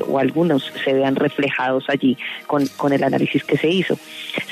o 0.09 0.19
algunos 0.19 0.73
se 0.85 0.93
vean 0.93 1.15
reflejados 1.15 1.85
allí 1.89 2.17
con, 2.49 2.67
con, 2.77 2.93
el 2.93 3.05
análisis 3.05 3.45
que 3.45 3.57
se 3.57 3.69
hizo. 3.69 3.97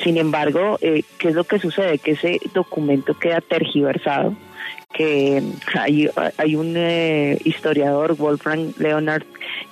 Sin 0.05 0.19
embargo, 0.19 0.79
eh, 0.83 1.03
¿qué 1.19 1.31
es 1.31 1.35
lo 1.35 1.43
que 1.43 1.59
sucede? 1.59 1.99
Que 1.99 2.13
ese 2.13 2.39
documento 2.55 3.19
queda 3.19 3.41
tergiversado 3.41 4.37
que 4.95 5.43
hay, 5.75 6.09
hay 6.39 6.57
un 6.57 6.77
historiador, 7.45 8.17
Wolfgang 8.17 8.73
Leonard, 8.79 9.25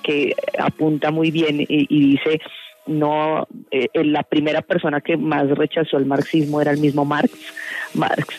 que 0.03 0.35
apunta 0.59 1.09
muy 1.09 1.31
bien 1.31 1.61
y, 1.61 1.67
y 1.69 2.11
dice 2.11 2.41
no 2.87 3.47
eh, 3.71 3.87
la 3.93 4.23
primera 4.23 4.61
persona 4.61 5.01
que 5.01 5.17
más 5.17 5.49
rechazó 5.49 5.97
el 5.97 6.05
marxismo 6.05 6.61
era 6.61 6.71
el 6.71 6.79
mismo 6.79 7.05
Marx. 7.05 7.31
Marx 7.93 8.37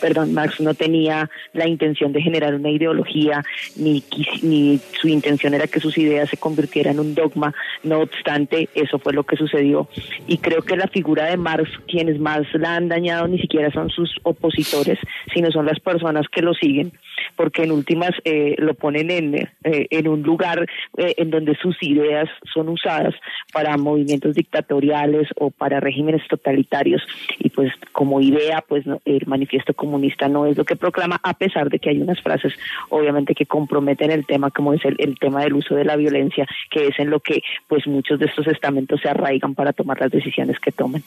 perdón, 0.00 0.32
Marx 0.32 0.60
no 0.60 0.74
tenía 0.74 1.30
la 1.52 1.66
intención 1.66 2.12
de 2.12 2.22
generar 2.22 2.54
una 2.54 2.70
ideología, 2.70 3.42
ni, 3.76 4.02
ni 4.42 4.80
su 5.00 5.08
intención 5.08 5.54
era 5.54 5.66
que 5.66 5.80
sus 5.80 5.98
ideas 5.98 6.30
se 6.30 6.36
convirtieran 6.36 6.94
en 6.94 7.00
un 7.00 7.14
dogma, 7.14 7.54
no 7.82 8.00
obstante, 8.00 8.68
eso 8.74 8.98
fue 8.98 9.12
lo 9.12 9.24
que 9.24 9.36
sucedió. 9.36 9.88
Y 10.26 10.38
creo 10.38 10.62
que 10.62 10.76
la 10.76 10.88
figura 10.88 11.26
de 11.26 11.36
Marx, 11.36 11.70
quienes 11.88 12.18
más 12.18 12.42
la 12.54 12.76
han 12.76 12.88
dañado, 12.88 13.28
ni 13.28 13.38
siquiera 13.38 13.70
son 13.70 13.90
sus 13.90 14.18
opositores, 14.22 14.98
sino 15.32 15.50
son 15.50 15.66
las 15.66 15.80
personas 15.80 16.26
que 16.28 16.42
lo 16.42 16.54
siguen, 16.54 16.92
porque 17.36 17.64
en 17.64 17.72
últimas 17.72 18.10
eh, 18.24 18.54
lo 18.58 18.74
ponen 18.74 19.10
en, 19.10 19.34
eh, 19.34 19.50
en 19.90 20.08
un 20.08 20.22
lugar 20.22 20.66
eh, 20.96 21.14
en 21.16 21.30
donde 21.30 21.54
sus 21.56 21.76
ideas 21.82 22.28
son 22.52 22.68
usadas 22.68 23.14
para 23.52 23.76
movimientos 23.76 24.34
dictatoriales 24.34 25.28
o 25.36 25.50
para 25.50 25.80
regímenes 25.80 26.26
totalitarios. 26.28 27.02
Y 27.38 27.50
pues 27.50 27.72
como 27.92 28.20
idea 28.20 28.64
pues 28.66 28.84
el 29.04 29.26
manifiesto 29.26 29.74
comunista 29.74 30.28
no 30.28 30.46
es 30.46 30.56
lo 30.56 30.64
que 30.64 30.76
proclama 30.76 31.20
a 31.22 31.34
pesar 31.34 31.70
de 31.70 31.78
que 31.78 31.90
hay 31.90 32.00
unas 32.00 32.20
frases 32.20 32.52
obviamente 32.88 33.34
que 33.34 33.46
comprometen 33.46 34.10
el 34.10 34.26
tema 34.26 34.50
como 34.50 34.72
es 34.72 34.84
el, 34.84 34.96
el 34.98 35.18
tema 35.18 35.42
del 35.42 35.54
uso 35.54 35.74
de 35.74 35.84
la 35.84 35.96
violencia 35.96 36.46
que 36.70 36.88
es 36.88 36.98
en 36.98 37.10
lo 37.10 37.20
que 37.20 37.42
pues 37.68 37.86
muchos 37.86 38.18
de 38.18 38.26
estos 38.26 38.46
estamentos 38.46 39.00
se 39.00 39.08
arraigan 39.08 39.54
para 39.54 39.72
tomar 39.72 40.00
las 40.00 40.10
decisiones 40.10 40.58
que 40.60 40.72
tomen. 40.72 41.02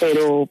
Pero 0.00 0.48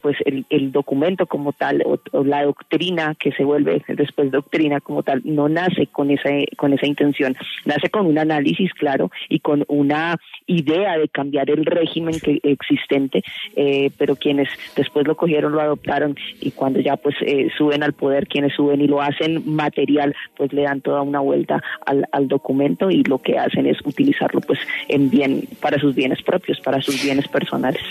pues 0.00 0.16
el, 0.24 0.44
el 0.50 0.72
documento 0.72 1.26
como 1.26 1.52
tal 1.52 1.82
o, 1.84 2.24
la 2.24 2.44
doctrina 2.44 3.14
que 3.18 3.32
se 3.32 3.44
vuelve 3.44 3.82
después 3.88 4.30
doctrina 4.50 4.80
como 4.80 5.02
tal 5.02 5.22
no 5.24 5.48
nace 5.48 5.86
con 5.86 6.10
esa 6.10 6.30
con 6.56 6.72
esa 6.72 6.86
intención. 6.86 7.36
Nace 7.64 7.88
con 7.88 8.06
un 8.06 8.18
análisis 8.18 8.72
claro 8.74 9.10
y 9.28 9.40
con 9.40 9.64
una 9.68 10.16
idea 10.46 10.98
de 10.98 11.08
cambiar 11.08 11.50
el 11.50 11.64
régimen 11.64 12.18
que 12.20 12.40
existente 12.42 13.22
eh, 13.54 13.90
pero 13.96 14.16
quienes 14.16 14.48
después 14.74 15.06
lo 15.06 15.16
cogieron 15.16 15.52
lo 15.52 15.60
adoptaron 15.60 16.16
y 16.40 16.50
cuando 16.50 16.80
ya 16.80 16.96
pues 16.96 17.14
eh, 17.20 17.48
suben 17.56 17.82
al 17.82 17.92
poder 17.92 18.26
quienes 18.26 18.54
suben 18.54 18.80
y 18.80 18.88
lo 18.88 19.00
hacen 19.00 19.42
material 19.46 20.14
pues 20.36 20.52
le 20.52 20.62
dan 20.62 20.80
toda 20.80 21.02
una 21.02 21.20
vuelta 21.20 21.62
al, 21.86 22.06
al 22.10 22.26
documento 22.26 22.90
y 22.90 23.04
lo 23.04 23.18
que 23.18 23.38
hacen 23.38 23.66
es 23.66 23.78
utilizarlo 23.84 24.40
pues 24.40 24.58
en 24.88 25.10
bien 25.10 25.44
para 25.60 25.78
sus 25.78 25.94
bienes 25.94 26.22
propios 26.22 26.60
para 26.60 26.80
sus 26.80 27.02
bienes 27.02 27.28
personales 27.28 27.82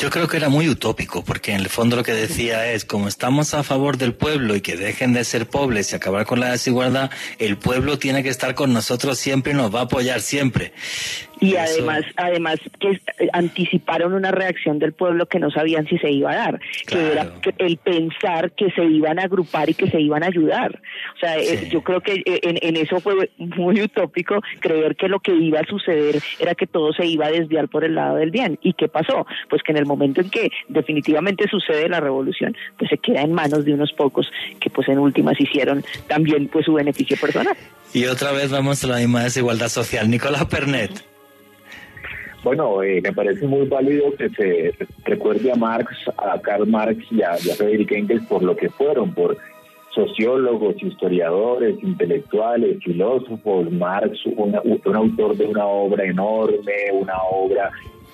yo 0.00 0.08
creo 0.08 0.26
que 0.28 0.38
era 0.38 0.48
muy 0.48 0.66
utópico, 0.66 1.22
porque 1.22 1.52
en 1.52 1.60
el 1.60 1.68
fondo 1.68 1.94
lo 1.94 2.02
que 2.02 2.14
decía 2.14 2.72
es, 2.72 2.86
como 2.86 3.06
estamos 3.06 3.52
a 3.52 3.62
favor 3.62 3.98
del 3.98 4.14
pueblo 4.14 4.56
y 4.56 4.62
que 4.62 4.74
dejen 4.74 5.12
de 5.12 5.24
ser 5.24 5.46
pobres 5.46 5.92
y 5.92 5.96
acabar 5.96 6.24
con 6.24 6.40
la 6.40 6.50
desigualdad, 6.50 7.10
el 7.38 7.58
pueblo 7.58 7.98
tiene 7.98 8.22
que 8.22 8.30
estar 8.30 8.54
con 8.54 8.72
nosotros 8.72 9.18
siempre 9.18 9.52
y 9.52 9.56
nos 9.56 9.74
va 9.74 9.80
a 9.80 9.82
apoyar 9.82 10.22
siempre. 10.22 10.72
Y 11.40 11.56
además, 11.56 12.02
además 12.16 12.58
que 12.78 13.00
anticiparon 13.32 14.12
una 14.12 14.30
reacción 14.30 14.78
del 14.78 14.92
pueblo 14.92 15.26
que 15.26 15.38
no 15.38 15.50
sabían 15.50 15.86
si 15.86 15.96
se 15.98 16.10
iba 16.10 16.32
a 16.32 16.36
dar, 16.36 16.60
que 16.86 17.12
era 17.12 17.32
el 17.58 17.78
pensar 17.78 18.52
que 18.52 18.70
se 18.72 18.84
iban 18.84 19.18
a 19.18 19.22
agrupar 19.22 19.70
y 19.70 19.74
que 19.74 19.90
se 19.90 20.00
iban 20.00 20.22
a 20.22 20.26
ayudar. 20.26 20.80
O 21.16 21.18
sea, 21.18 21.38
eh, 21.38 21.68
yo 21.70 21.82
creo 21.82 22.02
que 22.02 22.22
eh, 22.26 22.40
en, 22.42 22.76
eso 22.76 23.00
fue 23.00 23.30
muy 23.38 23.80
utópico 23.80 24.40
creer 24.60 24.96
que 24.96 25.08
lo 25.08 25.20
que 25.20 25.34
iba 25.34 25.60
a 25.60 25.66
suceder 25.66 26.20
era 26.38 26.54
que 26.54 26.66
todo 26.66 26.92
se 26.92 27.06
iba 27.06 27.26
a 27.26 27.30
desviar 27.30 27.68
por 27.68 27.84
el 27.84 27.94
lado 27.94 28.16
del 28.16 28.30
bien. 28.30 28.58
¿Y 28.62 28.74
qué 28.74 28.88
pasó? 28.88 29.26
Pues 29.48 29.62
que 29.62 29.72
en 29.72 29.78
el 29.78 29.86
momento 29.86 30.20
en 30.20 30.28
que 30.28 30.50
definitivamente 30.68 31.48
sucede 31.48 31.88
la 31.88 32.00
revolución, 32.00 32.54
pues 32.78 32.90
se 32.90 32.98
queda 32.98 33.22
en 33.22 33.32
manos 33.32 33.64
de 33.64 33.72
unos 33.72 33.92
pocos 33.92 34.30
que 34.60 34.68
pues 34.68 34.88
en 34.88 34.98
últimas 34.98 35.40
hicieron 35.40 35.82
también 36.06 36.48
pues 36.48 36.66
su 36.66 36.74
beneficio 36.74 37.16
personal. 37.16 37.56
Y 37.92 38.04
otra 38.04 38.32
vez 38.32 38.50
vamos 38.50 38.84
a 38.84 38.86
la 38.86 38.96
misma 38.98 39.24
desigualdad 39.24 39.68
social. 39.68 40.08
Nicolás 40.10 40.44
Pernet. 40.44 41.09
Bueno, 42.42 42.82
eh, 42.82 43.00
me 43.02 43.12
parece 43.12 43.46
muy 43.46 43.66
válido 43.66 44.14
que 44.16 44.30
se 44.30 44.74
recuerde 45.04 45.52
a 45.52 45.56
Marx, 45.56 45.94
a 46.16 46.40
Karl 46.40 46.66
Marx 46.66 47.04
y 47.10 47.22
a, 47.22 47.34
Friedrich 47.34 47.92
Engels 47.92 48.26
por 48.26 48.42
lo 48.42 48.56
que 48.56 48.70
fueron, 48.70 49.12
por 49.12 49.36
sociólogos, 49.94 50.82
historiadores, 50.82 51.76
intelectuales, 51.82 52.82
filósofos. 52.82 53.70
Marx, 53.70 54.24
un 54.24 54.96
autor 54.96 55.36
de 55.36 55.46
una 55.46 55.66
obra 55.66 56.04
enorme, 56.04 56.90
una 56.92 57.18
obra 57.30 57.70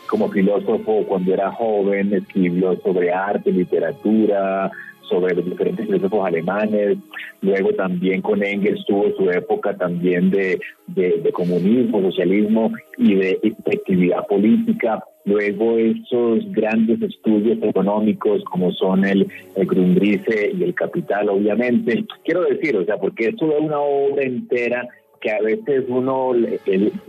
como 0.09 0.29
filósofo 0.29 1.05
cuando 1.07 1.33
era 1.33 1.53
joven, 1.53 2.13
escribió 2.13 2.77
sobre 2.81 3.13
arte, 3.13 3.53
literatura, 3.53 4.71
sobre 5.09 5.35
los 5.35 5.45
diferentes 5.45 5.87
filósofos 5.87 6.27
alemanes, 6.27 6.99
luego 7.41 7.71
también 7.73 8.23
con 8.23 8.43
Engels 8.43 8.85
tuvo 8.87 9.11
su 9.17 9.31
época 9.31 9.77
también 9.77 10.31
de, 10.31 10.61
de, 10.89 11.33
comunismo, 11.33 12.01
socialismo 12.03 12.73
y 12.99 13.15
de 13.15 13.41
actividad 13.67 14.27
política, 14.27 15.03
luego 15.25 15.77
esos 15.77 16.51
grandes 16.53 17.03
estudios 17.03 17.59
económicos 17.63 18.43
como 18.45 18.73
son 18.73 19.05
el, 19.05 19.27
el 19.57 19.67
Grundrisse 19.67 20.55
y 20.55 20.63
el 20.63 20.75
Capital, 20.75 21.29
obviamente. 21.29 22.05
Quiero 22.25 22.43
decir, 22.43 22.77
o 22.77 22.85
sea, 22.85 22.97
porque 22.97 23.29
esto 23.29 23.53
es 23.53 23.61
una 23.61 23.81
obra 23.81 24.23
entera 24.23 24.89
que 25.21 25.31
a 25.31 25.41
veces 25.41 25.85
uno 25.89 26.33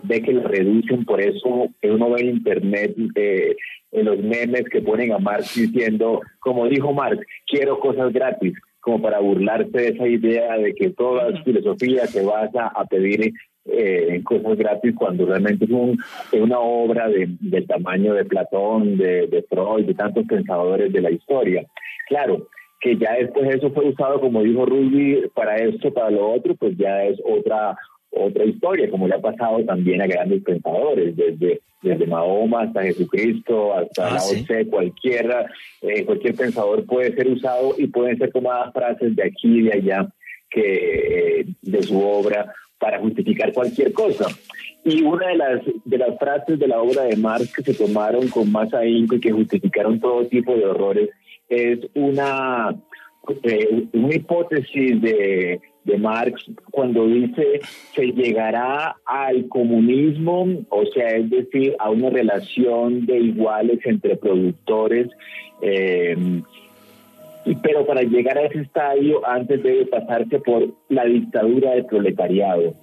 ve 0.04 0.22
que 0.22 0.34
lo 0.34 0.48
reducen, 0.48 1.06
por 1.06 1.22
eso 1.22 1.70
uno 1.84 2.10
ve 2.12 2.22
en 2.22 2.30
internet 2.30 2.96
eh, 3.16 3.56
en 3.98 4.06
los 4.06 4.20
memes 4.20 4.66
que 4.70 4.82
ponen 4.82 5.12
a 5.12 5.20
Marx 5.20 5.56
diciendo, 5.56 6.22
como 6.40 6.68
dijo 6.68 6.94
Marx, 6.94 7.26
quiero 7.48 7.80
cosas 7.80 8.14
gratis, 8.14 8.54
como 8.80 9.02
para 9.02 9.20
burlarse 9.20 9.70
de 9.72 9.88
esa 9.90 10.08
idea 10.08 10.58
de 10.58 10.74
que 10.74 10.92
toda 10.92 11.44
filosofía 11.44 12.08
se 12.08 12.24
basa 12.24 12.68
a 12.68 12.86
pedir 12.86 13.34
eh, 13.66 14.22
cosas 14.24 14.58
gratis 14.58 14.96
cuando 14.96 15.26
realmente 15.26 15.66
es, 15.66 15.72
un, 15.72 15.98
una 16.34 16.60
obra 16.60 17.10
de, 17.10 17.28
del 17.42 17.68
tamaño 17.68 18.14
de 18.14 18.26
Platón, 18.26 18.98
de, 18.98 19.28
de 19.28 19.44
Freud, 19.44 19.86
de 19.86 19.94
tantos 19.94 20.26
pensadores 20.26 20.92
de 20.94 21.02
la 21.02 21.12
historia. 21.12 21.66
Claro, 22.08 22.48
que 22.80 22.98
ya 22.98 23.14
después 23.14 23.54
eso 23.54 23.72
fue 23.72 23.90
usado, 23.90 24.22
como 24.22 24.44
dijo 24.44 24.66
Ruby, 24.66 25.30
para 25.34 25.56
esto, 25.58 25.92
para 25.94 26.12
lo 26.12 26.32
otro, 26.32 26.56
pues 26.56 26.78
ya 26.78 27.04
es 27.04 27.20
otra 27.26 27.76
otra 28.12 28.46
historia, 28.46 28.90
como 28.90 29.08
le 29.08 29.16
ha 29.16 29.22
pasado 29.22 29.64
también 29.66 30.02
a 30.02 30.08
grandes 30.08 30.44
pensadores, 30.44 31.16
desde, 31.16 31.62
desde 31.82 32.08
Mahoma 32.08 32.64
hasta 32.64 32.84
Jesucristo, 32.84 33.74
hasta 33.76 34.08
ah, 34.08 34.14
la 34.14 34.24
OCE, 34.24 34.68
cualquiera, 34.68 35.46
eh, 35.82 36.06
cualquier 36.06 36.36
pensador 36.36 36.86
puede 36.86 37.14
ser 37.16 37.28
usado 37.28 37.76
y 37.78 37.88
pueden 37.88 38.18
ser 38.18 38.32
tomadas 38.32 38.74
frases 38.74 39.16
de 39.16 39.24
aquí 39.24 39.60
y 39.60 39.62
de 39.64 39.74
allá 39.74 40.08
que 40.50 41.46
de 41.62 41.84
su 41.84 42.02
obra 42.02 42.54
para 42.80 43.00
justificar 43.00 43.52
cualquier 43.54 43.92
cosa. 43.92 44.26
Y 44.84 45.04
una 45.04 45.28
de 45.28 45.36
las, 45.36 45.62
de 45.84 45.98
las 45.98 46.18
frases 46.18 46.60
de 46.60 46.68
la 46.68 46.82
obra 46.82 47.04
de 47.04 47.18
Marx 47.18 47.54
que 47.54 47.64
se 47.64 47.74
tomaron 47.74 48.28
con 48.30 48.52
más 48.52 48.74
ahínco 48.74 49.16
y 49.16 49.20
que 49.20 49.32
justificaron 49.32 50.00
todo 50.00 50.26
tipo 50.28 50.56
de 50.56 50.66
horrores 50.66 51.10
es 51.50 51.80
una, 51.94 52.76
eh, 53.44 53.88
una 53.94 54.16
hipótesis 54.16 55.02
de 55.02 55.60
de 55.88 55.98
Marx 55.98 56.46
cuando 56.72 57.08
dice 57.08 57.62
se 57.96 58.12
llegará 58.12 58.98
al 59.06 59.48
comunismo, 59.48 60.46
o 60.70 60.86
sea, 60.94 61.16
es 61.16 61.30
decir, 61.30 61.76
a 61.80 61.90
una 61.90 62.10
relación 62.10 63.06
de 63.06 63.18
iguales 63.18 63.80
entre 63.86 64.18
productores, 64.18 65.08
eh, 65.62 66.16
pero 67.64 67.86
para 67.86 68.02
llegar 68.02 68.38
a 68.38 68.46
ese 68.46 68.60
estadio 68.60 69.26
antes 69.28 69.64
debe 69.64 69.86
pasarse 69.86 70.40
por 70.40 70.68
la 70.90 71.06
dictadura 71.06 71.72
del 71.72 71.86
proletariado. 71.86 72.74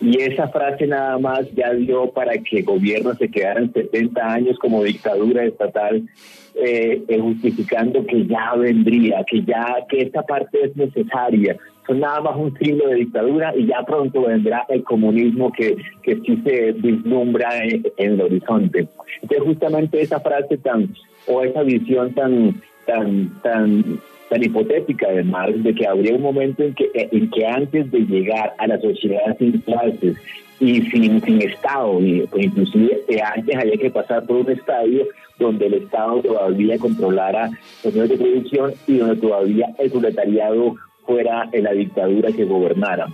Y 0.00 0.22
esa 0.22 0.48
frase 0.48 0.86
nada 0.86 1.18
más 1.18 1.52
ya 1.54 1.74
dio 1.74 2.10
para 2.10 2.38
que 2.38 2.62
gobiernos 2.62 3.18
se 3.18 3.28
quedaran 3.28 3.72
70 3.72 4.32
años 4.32 4.58
como 4.58 4.84
dictadura 4.84 5.44
estatal, 5.44 6.08
eh, 6.54 7.02
justificando 7.20 8.06
que 8.06 8.26
ya 8.26 8.54
vendría, 8.54 9.24
que 9.24 9.42
ya 9.42 9.84
que 9.88 10.02
esta 10.02 10.22
parte 10.22 10.58
es 10.64 10.76
necesaria, 10.76 11.56
son 11.88 12.00
nada 12.00 12.20
más 12.20 12.36
un 12.36 12.56
siglo 12.58 12.86
de 12.88 12.96
dictadura 12.96 13.52
y 13.56 13.66
ya 13.66 13.82
pronto 13.84 14.22
vendrá 14.22 14.64
el 14.68 14.84
comunismo 14.84 15.50
que, 15.50 15.76
que 16.02 16.16
sí 16.16 16.40
se 16.44 16.72
vislumbra 16.72 17.64
en, 17.64 17.82
el 17.96 18.20
horizonte. 18.20 18.86
Entonces 19.22 19.46
justamente 19.46 20.00
esa 20.00 20.20
frase 20.20 20.58
tan, 20.58 20.94
o 21.26 21.42
esa 21.42 21.62
visión 21.62 22.12
tan, 22.14 22.60
tan, 22.86 23.30
tan 23.42 24.00
tan 24.28 24.42
hipotética 24.42 25.08
de 25.08 25.74
que 25.74 25.86
habría 25.86 26.14
un 26.14 26.22
momento 26.22 26.62
en 26.62 26.74
que, 26.74 26.90
en 26.94 27.30
que 27.30 27.46
antes 27.46 27.90
de 27.90 28.00
llegar 28.00 28.54
a 28.58 28.66
la 28.66 28.78
sociedad 28.78 29.36
sin 29.38 29.58
clases 29.60 30.16
y 30.60 30.82
sin, 30.82 31.20
sin 31.22 31.42
Estado, 31.42 31.98
pues, 32.30 32.44
inclusive 32.44 33.00
antes 33.22 33.56
había 33.56 33.76
que 33.76 33.90
pasar 33.90 34.26
por 34.26 34.36
un 34.36 34.50
estadio 34.50 35.06
donde 35.38 35.66
el 35.66 35.74
Estado 35.74 36.20
todavía 36.20 36.78
controlara 36.78 37.48
los 37.84 37.94
medios 37.94 38.10
de 38.10 38.18
producción 38.18 38.72
y 38.86 38.98
donde 38.98 39.16
todavía 39.16 39.68
el 39.78 39.90
proletariado 39.90 40.74
fuera 41.08 41.48
en 41.52 41.64
la 41.64 41.72
dictadura 41.72 42.30
que 42.30 42.44
gobernara. 42.44 43.06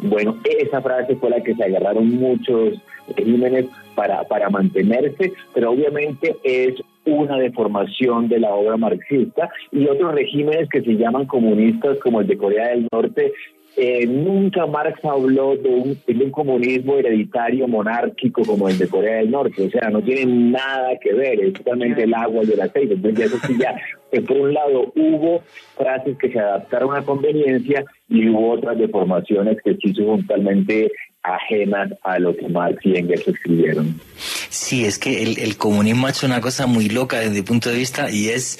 Bueno, 0.00 0.36
esa 0.44 0.82
frase 0.82 1.14
fue 1.16 1.30
la 1.30 1.40
que 1.40 1.54
se 1.54 1.64
agarraron 1.64 2.10
muchos 2.16 2.74
regímenes 3.16 3.66
para, 3.94 4.24
para 4.24 4.50
mantenerse, 4.50 5.32
pero 5.54 5.70
obviamente 5.70 6.36
es 6.42 6.74
una 7.06 7.38
deformación 7.38 8.28
de 8.28 8.40
la 8.40 8.52
obra 8.52 8.76
marxista 8.76 9.48
y 9.70 9.86
otros 9.86 10.12
regímenes 10.12 10.68
que 10.68 10.82
se 10.82 10.96
llaman 10.96 11.26
comunistas 11.26 11.98
como 12.00 12.20
el 12.20 12.26
de 12.26 12.36
Corea 12.36 12.68
del 12.68 12.88
Norte 12.92 13.32
eh, 13.78 14.06
nunca 14.06 14.64
Marx 14.64 15.04
habló 15.04 15.54
de 15.54 15.68
un, 15.68 16.30
comunismo 16.30 16.96
hereditario 16.96 17.68
monárquico 17.68 18.42
como 18.42 18.68
el 18.68 18.78
de 18.78 18.88
Corea 18.88 19.18
del 19.18 19.30
Norte, 19.30 19.66
o 19.66 19.70
sea, 19.70 19.90
no 19.90 20.02
tiene 20.02 20.24
nada 20.50 20.98
que 21.00 21.12
ver, 21.12 21.40
es 21.40 21.52
totalmente 21.52 22.04
el 22.04 22.14
agua 22.14 22.42
y 22.44 22.52
el 22.52 22.60
aceite. 22.60 22.94
Entonces, 22.94 23.26
eso 23.26 23.38
sí 23.46 23.56
ya, 23.60 23.76
pues, 24.10 24.22
por 24.22 24.38
un 24.38 24.54
lado 24.54 24.92
hubo 24.94 25.42
frases 25.76 26.16
que 26.16 26.32
se 26.32 26.38
adaptaron 26.38 26.96
a 26.96 27.02
conveniencia 27.02 27.84
y 28.08 28.28
hubo 28.28 28.52
otras 28.52 28.78
deformaciones 28.78 29.58
que 29.62 29.76
sí 29.76 29.94
son 29.94 30.26
totalmente 30.26 30.90
ajenas 31.22 31.92
a 32.02 32.18
lo 32.18 32.34
que 32.34 32.48
Marx 32.48 32.78
y 32.84 32.96
Engels 32.96 33.28
escribieron. 33.28 34.00
Sí, 34.16 34.84
es 34.84 34.98
que 34.98 35.22
el, 35.22 35.38
el 35.38 35.56
comunismo 35.58 36.06
ha 36.06 36.10
hecho 36.10 36.26
una 36.26 36.40
cosa 36.40 36.66
muy 36.66 36.88
loca 36.88 37.18
desde 37.18 37.34
mi 37.34 37.42
punto 37.42 37.68
de 37.68 37.76
vista 37.76 38.10
y 38.10 38.28
es 38.28 38.58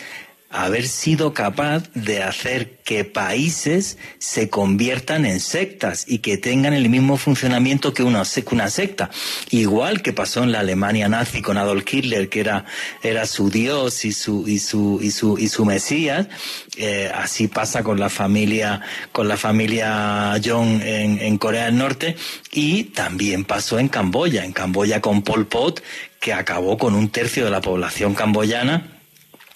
haber 0.50 0.86
sido 0.86 1.34
capaz 1.34 1.90
de 1.94 2.22
hacer 2.22 2.76
que 2.84 3.04
países 3.04 3.98
se 4.18 4.48
conviertan 4.48 5.26
en 5.26 5.40
sectas 5.40 6.04
y 6.06 6.18
que 6.18 6.38
tengan 6.38 6.72
el 6.72 6.88
mismo 6.88 7.16
funcionamiento 7.16 7.92
que 7.92 8.04
una, 8.04 8.22
una 8.52 8.70
secta. 8.70 9.10
Igual 9.50 10.02
que 10.02 10.12
pasó 10.12 10.44
en 10.44 10.52
la 10.52 10.60
Alemania 10.60 11.08
nazi 11.08 11.42
con 11.42 11.58
Adolf 11.58 11.84
Hitler, 11.92 12.28
que 12.28 12.40
era, 12.40 12.64
era 13.02 13.26
su 13.26 13.50
Dios 13.50 14.04
y 14.04 14.12
su, 14.12 14.46
y 14.46 14.60
su, 14.60 15.00
y 15.02 15.10
su, 15.10 15.36
y 15.36 15.48
su 15.48 15.64
Mesías, 15.64 16.28
eh, 16.76 17.10
así 17.12 17.48
pasa 17.48 17.82
con 17.82 17.98
la 17.98 18.08
familia, 18.08 18.82
con 19.10 19.26
la 19.26 19.36
familia 19.36 20.40
Jong 20.44 20.80
en, 20.82 21.18
en 21.18 21.38
Corea 21.38 21.66
del 21.66 21.76
Norte 21.76 22.16
y 22.52 22.84
también 22.84 23.44
pasó 23.44 23.80
en 23.80 23.88
Camboya, 23.88 24.44
en 24.44 24.52
Camboya 24.52 25.00
con 25.00 25.22
Pol 25.22 25.46
Pot, 25.46 25.82
que 26.20 26.32
acabó 26.32 26.78
con 26.78 26.94
un 26.94 27.08
tercio 27.08 27.44
de 27.44 27.50
la 27.50 27.60
población 27.60 28.14
camboyana 28.14 28.95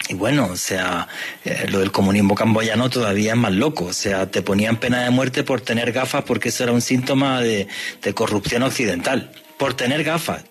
y 0.08 0.14
bueno, 0.14 0.48
o 0.50 0.56
sea, 0.56 1.06
eh, 1.44 1.66
lo 1.68 1.80
del 1.80 1.92
comunismo 1.92 2.34
camboyano 2.34 2.90
todavía 2.90 3.32
es 3.32 3.38
más 3.38 3.52
loco. 3.52 3.86
O 3.86 3.92
sea, 3.92 4.30
te 4.30 4.42
ponían 4.42 4.76
pena 4.78 5.04
de 5.04 5.10
muerte 5.10 5.44
por 5.44 5.60
tener 5.60 5.92
gafas 5.92 6.24
porque 6.24 6.48
eso 6.48 6.64
era 6.64 6.72
un 6.72 6.80
síntoma 6.80 7.40
de, 7.40 7.68
corrupción 8.14 8.62
occidental. 8.62 9.30
Por 9.56 9.74
tener 9.74 10.02
gafas. 10.02 10.44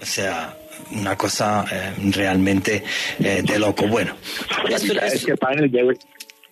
O 0.00 0.04
sea, 0.04 0.56
una 0.92 1.16
cosa 1.16 1.64
eh, 1.70 1.92
realmente 2.10 2.82
eh, 3.20 3.42
de 3.44 3.58
loco. 3.58 3.86
Bueno, 3.86 4.14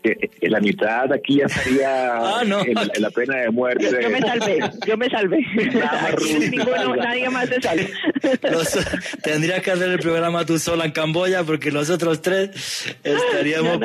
en 0.02 0.52
la 0.52 0.60
mitad 0.60 1.12
aquí 1.12 1.38
ya 1.38 1.46
estaría 1.46 2.16
ah, 2.16 2.42
en, 2.42 3.02
la 3.02 3.10
pena 3.10 3.36
de 3.38 3.50
muerte. 3.50 3.90
Yo 4.00 4.10
me 4.10 4.20
salvé, 4.20 4.70
yo 4.86 4.96
me 4.96 5.10
salvé. 5.10 5.38
nadie 6.98 7.30
más 7.30 7.48
se 7.48 7.60
salve. 7.60 7.90
tendrías 9.22 9.62
que 9.62 9.70
hacer 9.70 9.90
el 9.90 9.98
programa 9.98 10.44
tú 10.44 10.58
sola 10.58 10.84
en 10.84 10.92
Camboya 10.92 11.44
porque 11.44 11.70
los 11.70 11.90
otros 11.90 12.22
tres 12.22 12.86
estaríamos, 13.02 13.80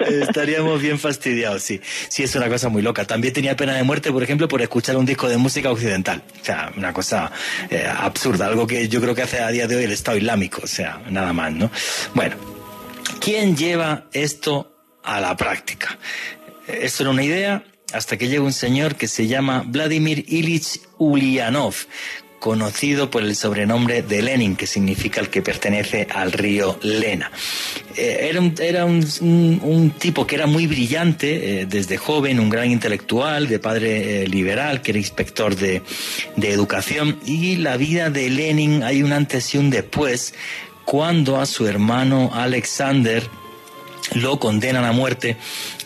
estaríamos 0.00 0.80
bien 0.80 0.98
fastidiados, 0.98 1.62
sí. 1.62 1.80
Sí, 2.08 2.22
es 2.22 2.34
una 2.34 2.48
cosa 2.48 2.68
muy 2.68 2.82
loca. 2.82 3.04
También 3.04 3.32
tenía 3.32 3.56
pena 3.56 3.74
de 3.74 3.82
muerte, 3.82 4.10
por 4.12 4.22
ejemplo, 4.22 4.48
por 4.48 4.62
escuchar 4.62 4.96
un 4.96 5.06
disco 5.06 5.28
de 5.28 5.36
música 5.36 5.70
occidental. 5.70 6.22
O 6.40 6.44
sea, 6.44 6.72
una 6.76 6.92
cosa 6.92 7.30
eh, 7.70 7.86
absurda, 7.86 8.46
algo 8.46 8.66
que 8.66 8.88
yo 8.88 9.00
creo 9.00 9.14
que 9.14 9.22
hace 9.22 9.40
a 9.40 9.48
día 9.48 9.66
de 9.66 9.76
hoy 9.76 9.84
el 9.84 9.92
Estado 9.92 10.16
Islámico, 10.16 10.62
o 10.64 10.66
sea, 10.66 11.00
nada 11.10 11.32
más, 11.32 11.52
¿no? 11.52 11.70
Bueno, 12.14 12.36
¿quién 13.20 13.56
lleva 13.56 14.04
esto 14.12 14.71
a 15.02 15.20
la 15.20 15.36
práctica. 15.36 15.98
Esto 16.66 17.02
era 17.02 17.10
una 17.10 17.24
idea 17.24 17.64
hasta 17.92 18.16
que 18.16 18.28
llega 18.28 18.42
un 18.42 18.52
señor 18.52 18.96
que 18.96 19.08
se 19.08 19.26
llama 19.26 19.64
Vladimir 19.66 20.24
Ilich 20.28 20.80
Ulyanov, 20.98 21.74
conocido 22.42 23.08
por 23.08 23.22
el 23.22 23.36
sobrenombre 23.36 24.02
de 24.02 24.20
Lenin, 24.20 24.56
que 24.56 24.66
significa 24.66 25.20
el 25.20 25.28
que 25.28 25.42
pertenece 25.42 26.08
al 26.12 26.32
río 26.32 26.76
Lena. 26.82 27.30
Eh, 27.96 28.26
era, 28.28 28.40
un, 28.40 28.54
era 28.58 28.84
un, 28.84 29.94
tipo 29.96 30.26
que 30.26 30.34
era 30.34 30.46
muy 30.46 30.66
brillante 30.66 31.60
eh, 31.60 31.66
desde 31.66 31.98
joven, 31.98 32.40
un 32.40 32.50
gran 32.50 32.68
intelectual, 32.72 33.46
de 33.46 33.60
padre 33.60 34.22
eh, 34.22 34.26
liberal, 34.26 34.82
que 34.82 34.90
era 34.90 34.98
inspector 34.98 35.54
de, 35.54 35.82
de 36.34 36.50
educación, 36.50 37.20
y 37.24 37.58
la 37.58 37.76
vida 37.76 38.10
de 38.10 38.28
Lenin 38.28 38.82
hay 38.82 39.04
un 39.04 39.12
antes 39.12 39.54
y 39.54 39.58
un 39.58 39.70
después, 39.70 40.34
cuando 40.84 41.40
a 41.40 41.46
su 41.46 41.68
hermano 41.68 42.32
Alexander, 42.34 43.22
lo 44.14 44.38
condenan 44.38 44.84
a 44.84 44.92
muerte 44.92 45.36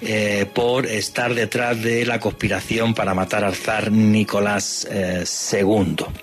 eh, 0.02 0.46
por 0.52 0.86
estar 0.86 1.34
detrás 1.34 1.80
de 1.82 2.04
la 2.06 2.20
conspiración 2.20 2.94
para 2.94 3.14
matar 3.14 3.44
al 3.44 3.54
zar 3.54 3.90
Nicolás 3.92 4.86
II. 4.90 5.96
Eh, 6.00 6.22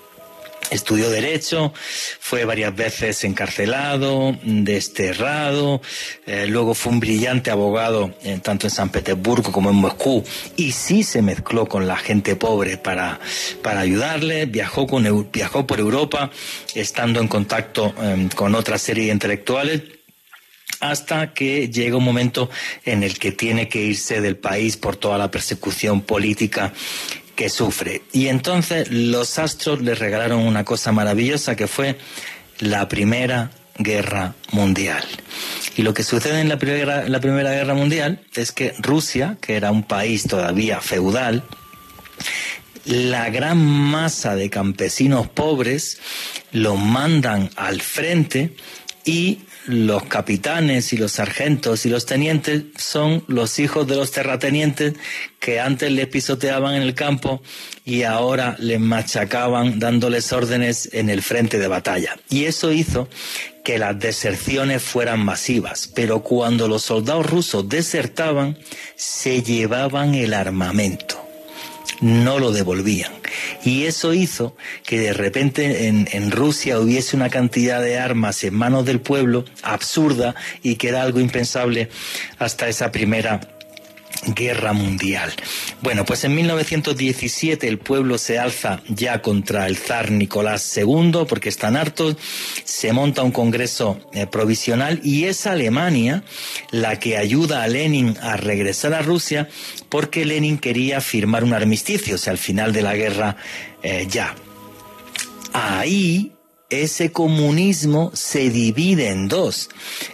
Estudió 0.72 1.12
Derecho, 1.12 1.72
fue 2.20 2.46
varias 2.46 2.76
veces 2.76 3.24
encarcelado, 3.26 4.36
desterrado, 4.44 5.82
eh, 6.26 6.48
luego 6.48 6.74
fue 6.74 6.94
un 6.94 7.00
brillante 7.00 7.52
abogado 7.52 8.16
tanto 8.41 8.68
en 8.68 8.72
San 8.72 8.89
Petersburgo 8.89 9.52
como 9.52 9.70
en 9.70 9.76
Moscú 9.76 10.24
y 10.56 10.72
sí 10.72 11.04
se 11.04 11.22
mezcló 11.22 11.68
con 11.68 11.86
la 11.86 11.98
gente 11.98 12.36
pobre 12.36 12.78
para, 12.78 13.20
para 13.62 13.82
ayudarle, 13.82 14.48
viajó, 14.48 14.88
con, 14.88 15.30
viajó 15.32 15.68
por 15.68 15.80
Europa 15.80 16.32
estando 16.74 17.20
en 17.20 17.28
contacto 17.28 17.94
con 18.34 18.56
otra 18.56 18.80
serie 18.80 19.08
de 19.08 19.12
intelectuales 19.12 19.82
hasta 20.84 21.34
que 21.34 21.69
llega 21.69 21.97
un 21.97 22.03
momento 22.03 22.49
en 22.86 23.03
el 23.03 23.17
que 23.17 23.31
tiene 23.31 23.69
que 23.69 23.81
irse 23.81 24.19
del 24.19 24.36
país 24.36 24.75
por 24.75 24.97
toda 24.97 25.17
la 25.17 25.31
persecución 25.31 26.01
política 26.01 26.73
que 27.36 27.49
sufre. 27.49 28.03
Y 28.11 28.27
entonces 28.27 28.91
los 28.91 29.39
astros 29.39 29.81
le 29.81 29.95
regalaron 29.95 30.39
una 30.39 30.65
cosa 30.65 30.91
maravillosa 30.91 31.55
que 31.55 31.67
fue 31.67 31.97
la 32.59 32.88
Primera 32.89 33.51
Guerra 33.77 34.36
Mundial. 34.51 35.03
Y 35.75 35.81
lo 35.81 35.93
que 35.93 36.03
sucede 36.03 36.41
en 36.41 36.49
la 36.49 36.59
primera, 36.59 37.01
Guerra 37.51 37.73
Mundial 37.73 38.19
es 38.36 38.51
que 38.51 38.73
Rusia, 38.77 39.38
que 39.41 39.55
era 39.55 39.71
un 39.71 39.84
país 39.84 40.27
todavía 40.27 40.81
feudal, 40.81 41.43
la 42.86 43.29
gran 43.29 43.57
masa 43.65 44.36
de 44.36 44.49
campesinos 44.49 45.29
pobres 45.29 45.99
los 46.51 46.77
mandan 46.77 47.49
al 47.55 47.81
frente 47.81 48.53
y 49.05 49.39
los 49.66 50.03
capitanes 50.03 50.93
y 50.93 50.97
los 50.97 51.14
sargentos 51.14 51.86
y 51.86 51.89
los 51.89 52.05
tenientes 52.05 52.64
son 52.78 53.24
los 53.28 53.59
hijos 53.59 53.88
de 53.88 53.95
los 53.95 54.11
terratenientes 54.11 54.93
que 55.39 55.59
antes 55.59 55.91
les 55.91 56.07
pisoteaban 56.07 56.76
en 56.76 56.82
el 56.82 56.93
campo 56.93 57.41
y 57.86 58.03
ahora 58.03 58.55
les 58.59 58.80
machacaban 58.80 59.80
dándoles 59.80 60.32
órdenes 60.34 60.89
en 60.93 61.09
el 61.09 61.22
frente 61.22 61.59
de 61.59 61.68
batalla. 61.68 62.18
Y 62.30 62.45
eso 62.45 62.72
hizo 62.72 63.07
que 63.64 63.80
las 63.80 63.97
deserciones 63.97 64.84
fueran 64.84 65.24
masivas, 65.24 65.89
pero 65.93 66.22
cuando 66.22 66.68
los 66.68 66.84
soldados 66.84 67.26
rusos 67.30 67.68
desertaban, 67.70 68.57
se 68.95 69.41
llevaban 69.41 70.16
el 70.16 70.34
armamento 70.34 71.22
no 72.01 72.39
lo 72.39 72.51
devolvían. 72.51 73.11
Y 73.63 73.86
eso 73.86 74.13
hizo 74.13 74.55
que 74.84 74.99
de 74.99 75.13
repente 75.13 75.88
en, 75.88 76.31
Rusia 76.31 76.79
hubiese 76.79 77.15
una 77.15 77.29
cantidad 77.29 77.81
de 77.81 77.97
armas 77.97 78.43
en 78.43 78.53
manos 78.53 78.86
del 78.86 78.99
pueblo 78.99 79.45
absurda 79.61 80.36
y 80.61 80.75
que 80.75 80.89
era 80.89 81.01
algo 81.01 81.19
impensable 81.19 81.89
hasta 82.39 82.67
esa 82.67 82.91
primera 82.91 83.41
guerra 84.28 84.74
mundial. 84.74 85.34
Bueno, 85.82 86.05
pues 86.05 86.24
en 86.24 86.36
1917 86.36 87.67
el 87.67 87.78
pueblo 87.78 88.17
se 88.17 88.39
alza 88.39 88.82
ya 88.88 89.21
contra 89.21 89.67
el 89.67 89.78
zar 89.78 90.11
Nicolás 90.11 90.76
II 90.78 91.26
porque 91.28 91.49
están 91.49 91.76
hartos, 91.76 92.17
se 92.63 92.93
monta 92.93 93.24
un 93.24 93.32
congreso 93.32 93.99
eh, 94.13 94.28
provisional 94.28 94.99
y 95.03 95.26
es 95.26 95.47
Alemania 95.47 96.24
la 96.71 96.99
que 96.99 97.17
ayuda 97.17 97.63
a 97.63 97.67
Lenin 97.67 98.17
a 98.21 98.38
regresar 98.38 98.93
a 98.93 99.01
Rusia 99.01 99.49
porque 99.89 100.26
Lenin 100.26 100.57
quería 100.57 101.01
firmar 101.01 101.43
un 101.43 101.53
armisticio, 101.53 102.15
o 102.15 102.17
sea, 102.17 102.32
al 102.32 102.38
final 102.38 102.74
de 102.74 102.82
la 102.82 102.95
guerra 102.95 103.38
eh, 103.82 104.07
ya. 104.09 104.36
Ahí 105.53 106.32
ese 106.82 107.11
comunismo 107.11 108.11
se 108.13 108.49
divide 108.49 109.09
en 109.09 109.28
dos, 109.28 109.69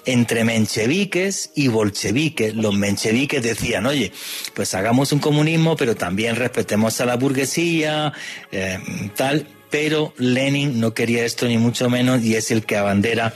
entre 0.05 0.43
mencheviques 0.43 1.51
y 1.55 1.67
bolcheviques. 1.69 2.55
Los 2.55 2.75
mencheviques 2.75 3.41
decían, 3.41 3.85
oye, 3.85 4.11
pues 4.53 4.73
hagamos 4.73 5.11
un 5.11 5.19
comunismo, 5.19 5.75
pero 5.75 5.95
también 5.95 6.35
respetemos 6.35 6.99
a 7.01 7.05
la 7.05 7.15
burguesía, 7.15 8.13
eh, 8.51 8.79
tal. 9.15 9.47
Pero 9.69 10.13
Lenin 10.17 10.79
no 10.79 10.93
quería 10.93 11.25
esto 11.25 11.47
ni 11.47 11.57
mucho 11.57 11.89
menos 11.89 12.23
y 12.23 12.35
es 12.35 12.49
el 12.49 12.65
que 12.65 12.75
abandera 12.75 13.33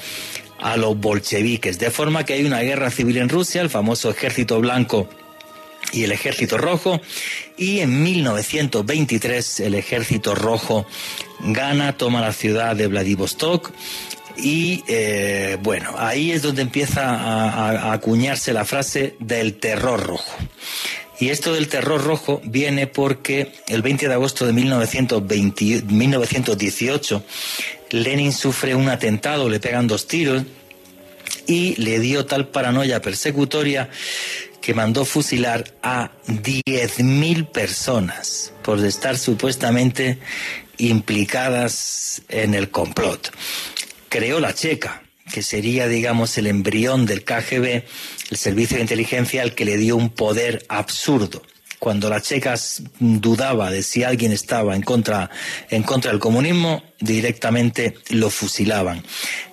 a 0.60 0.78
los 0.78 1.00
bolcheviques. 1.00 1.78
De 1.78 1.92
forma 1.92 2.26
que 2.26 2.34
hay 2.34 2.46
una 2.46 2.62
guerra 2.62 2.90
civil 2.90 3.18
en 3.18 3.30
Rusia, 3.30 3.62
el 3.62 3.70
famoso 3.70 4.10
ejército 4.10 4.60
blanco 4.60 5.08
y 5.92 6.04
el 6.04 6.12
Ejército 6.12 6.58
Rojo. 6.58 7.02
Y 7.58 7.80
en 7.80 8.04
1923 8.04 9.60
el 9.62 9.76
Ejército 9.76 10.36
Rojo 10.36 10.86
gana, 11.40 11.98
toma 11.98 12.22
la 12.22 12.34
ciudad 12.34 12.76
de 12.76 12.88
Vladivostok. 12.88 13.72
Y 14.38 14.84
eh, 14.88 15.58
bueno, 15.62 15.94
ahí 15.98 16.32
es 16.32 16.42
donde 16.42 16.64
empieza 16.64 17.04
a, 17.04 17.94
acuñarse 17.94 18.54
la 18.54 18.66
frase 18.66 19.16
del 19.20 19.56
terror 19.56 20.02
rojo. 20.02 20.34
Y 21.20 21.30
esto 21.30 21.54
del 21.54 21.68
terror 21.68 22.04
rojo 22.04 22.42
viene 22.44 22.88
porque 22.88 23.54
el 23.68 23.84
20 23.84 24.08
de 24.08 24.14
agosto 24.14 24.48
de 24.48 24.54
1920, 24.54 25.84
1918 25.88 27.24
Lenin 27.94 28.34
sufre 28.34 28.74
un 28.74 28.90
atentado, 28.90 29.48
le 29.48 29.60
pegan 29.60 29.88
dos 29.88 30.08
tiros 30.08 30.44
y 31.46 31.76
le 31.76 32.00
dio 32.00 32.26
tal 32.26 32.48
paranoia 32.48 33.02
persecutoria 33.02 33.90
que 34.64 34.74
mandó 34.74 35.04
fusilar 35.04 35.76
a 35.84 36.12
10.000 36.26 37.52
personas 37.52 38.54
por 38.64 38.80
estar 38.86 39.18
supuestamente 39.18 40.20
implicadas 40.78 42.22
en 42.30 42.54
el 42.54 42.72
complot. 42.72 43.30
Creó 44.08 44.40
la 44.40 44.54
Checa, 44.54 45.04
que 45.34 45.44
sería, 45.44 45.90
digamos, 45.90 46.38
el 46.38 46.48
embrión 46.48 47.06
del 47.06 47.26
KGB, 47.26 47.84
el 48.32 48.38
servicio 48.38 48.78
de 48.78 48.84
inteligencia 48.84 49.42
al 49.42 49.54
que 49.54 49.66
le 49.66 49.76
dio 49.76 49.98
un 49.98 50.10
poder 50.10 50.66
absurdo. 50.70 51.44
Cuando 51.78 52.10
la 52.10 52.22
Checa 52.22 52.56
dudaba 53.00 53.70
de 53.70 53.84
si 53.84 54.06
alguien 54.06 54.32
estaba 54.32 54.78
en 54.78 54.82
contra, 54.82 55.30
en 55.72 55.84
contra 55.84 56.12
del 56.12 56.22
comunismo, 56.22 56.82
directamente 57.02 57.96
lo 58.12 58.30
fusilaban. 58.30 59.04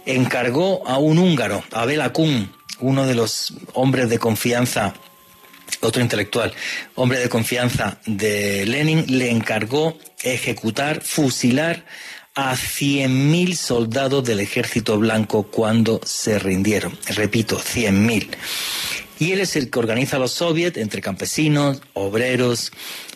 Encargó 0.07 0.87
a 0.87 0.99
un 0.99 1.19
húngaro, 1.19 1.65
Abel 1.73 2.01
Akun, 2.01 2.60
uno 2.81 3.07
de 3.07 3.15
los 3.15 3.55
hombres 3.75 4.09
de 4.09 4.19
confianza 4.19 4.95
otro 5.81 6.03
intelectual, 6.03 6.53
hombre 6.95 7.21
de 7.21 7.29
confianza 7.29 8.01
de 8.05 8.67
Lenin, 8.67 9.05
le 9.07 9.31
encargó 9.31 9.97
ejecutar, 10.23 11.01
fusilar 11.01 11.85
a 12.35 12.55
100.000 12.55 13.55
soldados 13.55 14.25
del 14.25 14.41
ejército 14.41 14.99
blanco 14.99 15.45
cuando 15.45 16.01
se 16.05 16.39
rindieron. 16.39 16.99
Repito, 17.07 17.59
100.000. 17.59 18.29
Y 19.19 19.33
él 19.33 19.41
es 19.41 19.57
el 19.57 19.71
que 19.71 19.79
organiza 19.79 20.19
los 20.19 20.33
soviets 20.33 20.79
entre 20.79 21.03
campesinos, 21.03 21.83
obreros, 21.93 22.73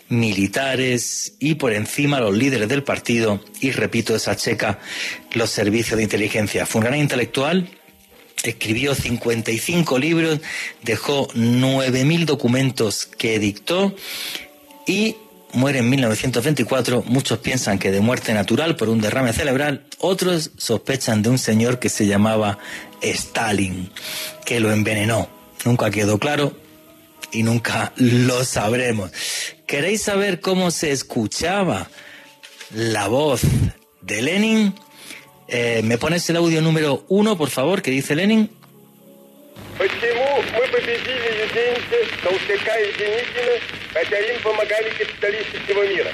militares 0.07 1.33
y 1.39 1.55
por 1.55 1.73
encima 1.73 2.19
los 2.19 2.35
líderes 2.35 2.69
del 2.69 2.83
partido 2.83 3.43
y, 3.59 3.71
repito, 3.71 4.15
esa 4.15 4.35
checa, 4.35 4.79
los 5.33 5.49
servicios 5.49 5.97
de 5.97 6.03
inteligencia. 6.03 6.65
Fue 6.65 6.79
un 6.79 6.85
gran 6.85 6.99
intelectual, 6.99 7.67
escribió 8.43 8.95
55 8.95 9.97
libros, 9.99 10.39
dejó 10.83 11.27
9.000 11.29 12.25
documentos 12.25 13.05
que 13.05 13.39
dictó 13.39 13.95
y 14.85 15.15
muere 15.53 15.79
en 15.79 15.89
1924. 15.89 17.03
Muchos 17.07 17.39
piensan 17.39 17.79
que 17.79 17.91
de 17.91 18.01
muerte 18.01 18.33
natural 18.33 18.75
por 18.75 18.89
un 18.89 19.01
derrame 19.01 19.33
cerebral, 19.33 19.85
otros 19.99 20.51
sospechan 20.57 21.21
de 21.21 21.29
un 21.29 21.37
señor 21.37 21.79
que 21.79 21.89
se 21.89 22.05
llamaba 22.05 22.59
Stalin, 23.01 23.89
que 24.45 24.59
lo 24.59 24.71
envenenó. 24.71 25.29
Nunca 25.63 25.89
quedó 25.89 26.19
claro 26.19 26.55
y 27.31 27.43
nunca 27.43 27.93
lo 27.97 28.43
sabremos. 28.43 29.11
¿Queréis 29.65 30.03
saber 30.03 30.41
cómo 30.41 30.71
se 30.71 30.91
escuchaba 30.91 31.89
la 32.71 33.07
voz 33.07 33.41
de 34.01 34.21
Lenin? 34.21 34.75
Eh, 35.48 35.80
¿Me 35.82 35.98
pones 35.98 36.28
el 36.30 36.36
audio 36.36 36.60
número 36.62 37.04
uno, 37.08 37.36
por 37.36 37.50
favor, 37.50 37.82
que 37.82 37.90
dice 37.90 38.14
Lenin? 38.14 38.48
Почему 39.78 40.42
мы 40.52 40.66
победили 40.68 41.28
Юденька, 41.40 41.96
Толстяка 42.22 42.78
и 42.80 42.92
Деникина, 42.98 43.54
хотя 43.94 44.18
им 44.20 44.40
помогали 44.42 44.90
капиталисты 44.90 45.58
всего 45.64 45.82
мира? 45.84 46.12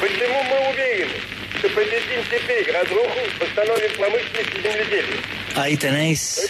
Почему 0.00 0.42
мы 0.44 0.70
уверены, 0.70 1.18
что 1.58 1.68
победим 1.70 2.22
теперь 2.30 2.70
разруху, 2.72 3.18
восстановим 3.40 3.90
промышленность 3.96 4.54
и 4.56 4.62
земледелие? 4.62 5.18
Ahí 5.56 5.76
tenéis 5.76 6.48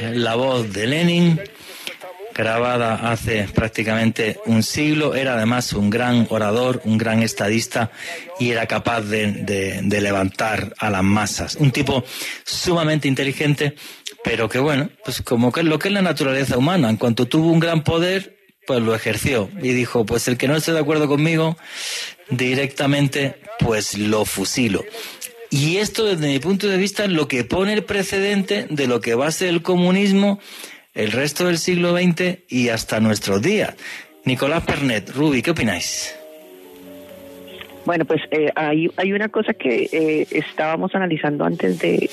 la 0.00 0.34
voz 0.36 0.70
de 0.70 0.86
Lenin 0.86 1.40
grabada 2.33 3.11
hace 3.11 3.47
prácticamente 3.53 4.39
un 4.45 4.63
siglo. 4.63 5.15
Era 5.15 5.33
además 5.35 5.73
un 5.73 5.89
gran 5.89 6.27
orador, 6.29 6.81
un 6.85 6.97
gran 6.97 7.23
estadista 7.23 7.91
y 8.39 8.51
era 8.51 8.65
capaz 8.67 9.01
de, 9.01 9.81
levantar 9.83 10.73
a 10.77 10.89
las 10.89 11.03
masas. 11.03 11.55
Un 11.55 11.71
tipo 11.71 12.03
sumamente 12.45 13.07
inteligente, 13.07 13.75
pero 14.23 14.47
que 14.49 14.59
bueno, 14.59 14.89
pues 15.03 15.21
como 15.21 15.51
que 15.51 15.63
lo 15.63 15.79
que 15.79 15.87
es 15.87 15.93
la 15.93 16.01
naturaleza 16.01 16.57
humana. 16.57 16.89
En 16.89 16.97
cuanto 16.97 17.27
tuvo 17.27 17.51
un 17.51 17.59
gran 17.59 17.83
poder, 17.83 18.37
pues 18.65 18.81
lo 18.81 18.93
ejerció 18.93 19.49
y 19.61 19.69
dijo, 19.69 20.05
pues 20.05 20.27
el 20.27 20.37
que 20.37 20.47
no 20.47 20.55
esté 20.55 20.73
de 20.73 20.79
acuerdo 20.79 21.07
conmigo, 21.07 21.57
directamente, 22.29 23.41
pues 23.59 23.97
lo 23.97 24.25
fusilo. 24.25 24.83
Y 25.49 25.77
esto 25.77 26.05
desde 26.05 26.27
mi 26.27 26.39
punto 26.39 26.67
de 26.67 26.77
vista 26.77 27.05
es 27.05 27.11
lo 27.11 27.27
que 27.27 27.45
pone 27.45 27.73
el 27.73 27.83
precedente 27.83 28.67
de 28.69 28.87
lo 28.87 28.99
que 28.99 29.15
va 29.15 29.27
a 29.27 29.31
ser 29.31 29.47
el 29.49 29.61
comunismo 29.61 30.39
el 30.97 31.11
resto 31.11 31.45
del 31.45 31.59
siglo 31.59 31.95
XX 31.95 32.39
y 32.49 32.69
hasta 32.69 32.99
nuestros 32.99 33.41
días. 33.41 33.75
Nicolás 34.25 34.65
Pernet, 34.65 35.11
Rubi, 35.11 35.43
¿qué 35.43 35.51
opináis? 35.51 36.13
Bueno, 37.85 38.03
pues 38.03 38.21
eh, 38.31 38.49
hay, 38.55 38.89
hay 38.97 39.13
una 39.13 39.29
cosa 39.29 39.53
que 39.53 39.87
eh, 39.93 40.27
estábamos 40.31 40.93
analizando 40.93 41.45
antes 41.45 41.79
de, 41.79 42.09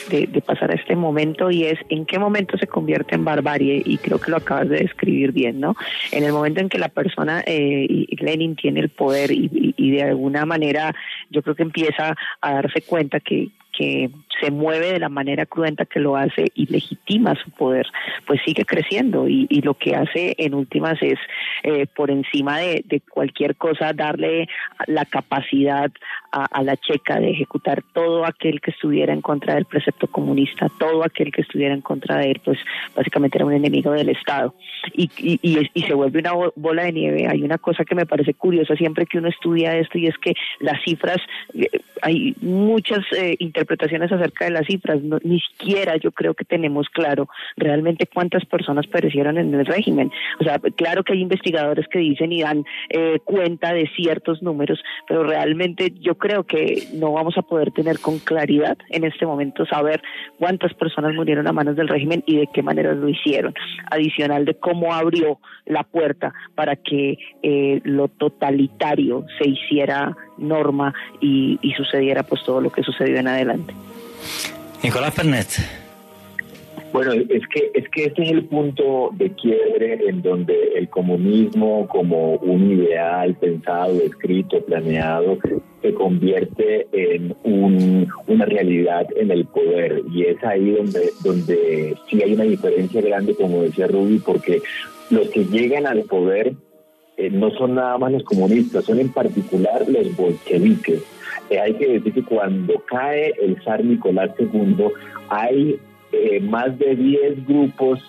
pasar 0.46 0.70
a 0.70 0.74
este 0.74 0.94
momento 0.94 1.50
y 1.50 1.64
es 1.64 1.80
en 1.88 2.04
qué 2.06 2.18
momento 2.20 2.56
se 2.58 2.68
convierte 2.68 3.16
en 3.16 3.24
barbarie 3.24 3.82
y 3.84 3.96
creo 3.98 4.20
que 4.20 4.30
lo 4.30 4.36
acabas 4.36 4.68
de 4.68 4.76
describir 4.76 5.32
bien, 5.32 5.58
¿no? 5.58 5.74
En 6.12 6.22
el 6.22 6.32
momento 6.32 6.60
en 6.60 6.68
que 6.68 6.78
la 6.78 6.90
persona, 6.90 7.42
eh, 7.44 8.06
Lenin 8.20 8.54
tiene 8.54 8.80
el 8.80 8.90
poder 8.90 9.32
y, 9.32 9.74
y 9.76 9.90
de 9.90 10.02
alguna 10.04 10.44
manera 10.44 10.94
yo 11.30 11.42
creo 11.42 11.56
que 11.56 11.64
empieza 11.64 12.14
a 12.40 12.52
darse 12.52 12.82
cuenta 12.82 13.18
que, 13.18 13.48
que 13.76 14.10
se 14.40 14.50
mueve 14.50 14.92
de 14.92 14.98
la 14.98 15.08
manera 15.08 15.46
cruenta 15.46 15.84
que 15.84 16.00
lo 16.00 16.16
hace 16.16 16.46
y 16.54 16.66
legitima 16.66 17.34
su 17.36 17.50
poder, 17.50 17.86
pues 18.26 18.40
sigue 18.44 18.64
creciendo 18.64 19.28
y, 19.28 19.46
y 19.48 19.62
lo 19.62 19.74
que 19.74 19.94
hace 19.94 20.34
en 20.38 20.54
últimas 20.54 21.00
es 21.02 21.18
eh, 21.62 21.86
por 21.86 22.10
encima 22.10 22.58
de, 22.58 22.84
de, 22.86 23.00
cualquier 23.00 23.56
cosa 23.56 23.92
darle 23.92 24.48
la 24.86 25.04
capacidad 25.04 25.90
a, 26.32 26.44
a, 26.44 26.62
la 26.62 26.76
checa 26.76 27.20
de 27.20 27.30
ejecutar 27.30 27.82
todo 27.92 28.26
aquel 28.26 28.60
que 28.60 28.72
estuviera 28.72 29.12
en 29.12 29.20
contra 29.20 29.54
del 29.54 29.66
precepto 29.66 30.08
comunista, 30.08 30.68
todo 30.78 31.04
aquel 31.04 31.32
que 31.32 31.42
estuviera 31.42 31.74
en 31.74 31.80
contra 31.80 32.18
de 32.18 32.32
él, 32.32 32.40
pues 32.44 32.58
básicamente 32.94 33.38
era 33.38 33.46
un 33.46 33.52
enemigo 33.52 33.92
del 33.92 34.08
Estado 34.08 34.54
y, 34.92 35.10
y, 35.18 35.70
y 35.72 35.82
se 35.82 35.94
vuelve 35.94 36.20
una 36.20 36.32
bola 36.56 36.84
de 36.84 36.92
nieve. 36.92 37.28
Hay 37.28 37.42
una 37.42 37.58
cosa 37.58 37.84
que 37.84 37.94
me 37.94 38.06
parece 38.06 38.34
curiosa 38.34 38.74
siempre 38.76 39.06
que 39.06 39.18
uno 39.18 39.28
estudia 39.28 39.76
esto 39.76 39.98
y 39.98 40.06
es 40.06 40.18
que 40.18 40.34
las 40.60 40.82
cifras, 40.84 41.18
eh, 41.54 41.68
hay 42.02 42.34
muchas 42.40 43.00
eh, 43.16 43.36
interpretaciones 43.38 43.63
acerca 44.12 44.44
de 44.44 44.50
las 44.50 44.66
cifras, 44.66 45.00
ni 45.22 45.40
siquiera 45.40 45.96
yo 45.96 46.12
creo 46.12 46.34
que 46.34 46.44
tenemos 46.44 46.88
claro 46.88 47.28
realmente 47.56 48.06
cuántas 48.06 48.44
personas 48.44 48.86
perecieron 48.86 49.38
en 49.38 49.54
el 49.54 49.66
régimen. 49.66 50.10
O 50.40 50.44
sea, 50.44 50.58
claro 50.76 51.04
que 51.04 51.12
hay 51.12 51.20
investigadores 51.20 51.86
que 51.88 51.98
dicen 51.98 52.32
y 52.32 52.42
dan 52.42 52.64
eh, 52.90 53.18
cuenta 53.24 53.72
de 53.72 53.88
ciertos 53.96 54.42
números, 54.42 54.82
pero 55.08 55.24
realmente 55.24 55.92
yo 56.00 56.16
creo 56.16 56.44
que 56.44 56.84
no 56.94 57.12
vamos 57.12 57.36
a 57.38 57.42
poder 57.42 57.70
tener 57.72 57.98
con 57.98 58.18
claridad 58.18 58.76
en 58.90 59.04
este 59.04 59.26
momento 59.26 59.66
saber 59.66 60.02
cuántas 60.38 60.74
personas 60.74 61.14
murieron 61.14 61.46
a 61.46 61.52
manos 61.52 61.76
del 61.76 61.88
régimen 61.88 62.22
y 62.26 62.36
de 62.36 62.48
qué 62.52 62.62
manera 62.62 62.94
lo 62.94 63.08
hicieron. 63.08 63.54
Adicional 63.90 64.44
de 64.44 64.54
cómo 64.54 64.92
abrió 64.92 65.38
la 65.66 65.82
puerta 65.82 66.32
para 66.54 66.76
que 66.76 67.18
eh, 67.42 67.80
lo 67.84 68.08
totalitario 68.08 69.24
se 69.38 69.48
hiciera 69.48 70.16
norma 70.36 70.92
y, 71.20 71.58
y 71.62 71.72
sucediera 71.72 72.22
pues 72.22 72.42
todo 72.44 72.60
lo 72.60 72.70
que 72.70 72.82
sucedió 72.82 73.16
en 73.16 73.28
adelante. 73.28 73.53
Nicolás 74.82 75.14
Pernet. 75.14 75.48
Bueno, 76.92 77.12
es 77.12 77.42
que 77.48 77.72
es 77.74 77.88
que 77.88 78.04
este 78.04 78.22
es 78.22 78.30
el 78.30 78.44
punto 78.44 79.10
de 79.14 79.30
quiebre 79.32 79.98
en 80.08 80.22
donde 80.22 80.54
el 80.76 80.88
comunismo 80.88 81.88
como 81.88 82.34
un 82.36 82.70
ideal 82.70 83.34
pensado, 83.34 84.00
escrito, 84.00 84.64
planeado, 84.64 85.38
se 85.82 85.92
convierte 85.92 86.86
en 86.92 87.34
un, 87.42 88.06
una 88.28 88.44
realidad 88.44 89.08
en 89.16 89.32
el 89.32 89.44
poder 89.46 90.02
y 90.12 90.22
es 90.22 90.42
ahí 90.44 90.70
donde 90.70 91.10
donde 91.24 91.96
sí 92.08 92.22
hay 92.22 92.34
una 92.34 92.44
diferencia 92.44 93.00
grande, 93.00 93.34
como 93.34 93.62
decía 93.62 93.88
Ruby, 93.88 94.20
porque 94.24 94.62
los 95.10 95.28
que 95.30 95.46
llegan 95.46 95.88
al 95.88 96.02
poder 96.02 96.54
eh, 97.16 97.30
no 97.30 97.50
son 97.50 97.76
nada 97.76 97.96
más 97.98 98.12
los 98.12 98.24
comunistas, 98.24 98.84
son 98.84 98.98
en 98.98 99.10
particular 99.10 99.84
los 99.88 100.14
bolcheviques. 100.16 101.02
Eh, 101.50 101.60
hay 101.60 101.74
que 101.74 101.86
decir 101.88 102.12
que 102.12 102.24
cuando 102.24 102.74
cae 102.86 103.34
el 103.40 103.62
zar 103.62 103.84
Nicolás 103.84 104.30
II, 104.38 104.86
hay 105.28 105.78
eh, 106.12 106.40
más 106.40 106.76
de 106.78 106.96
10 106.96 107.46
grupos 107.46 108.00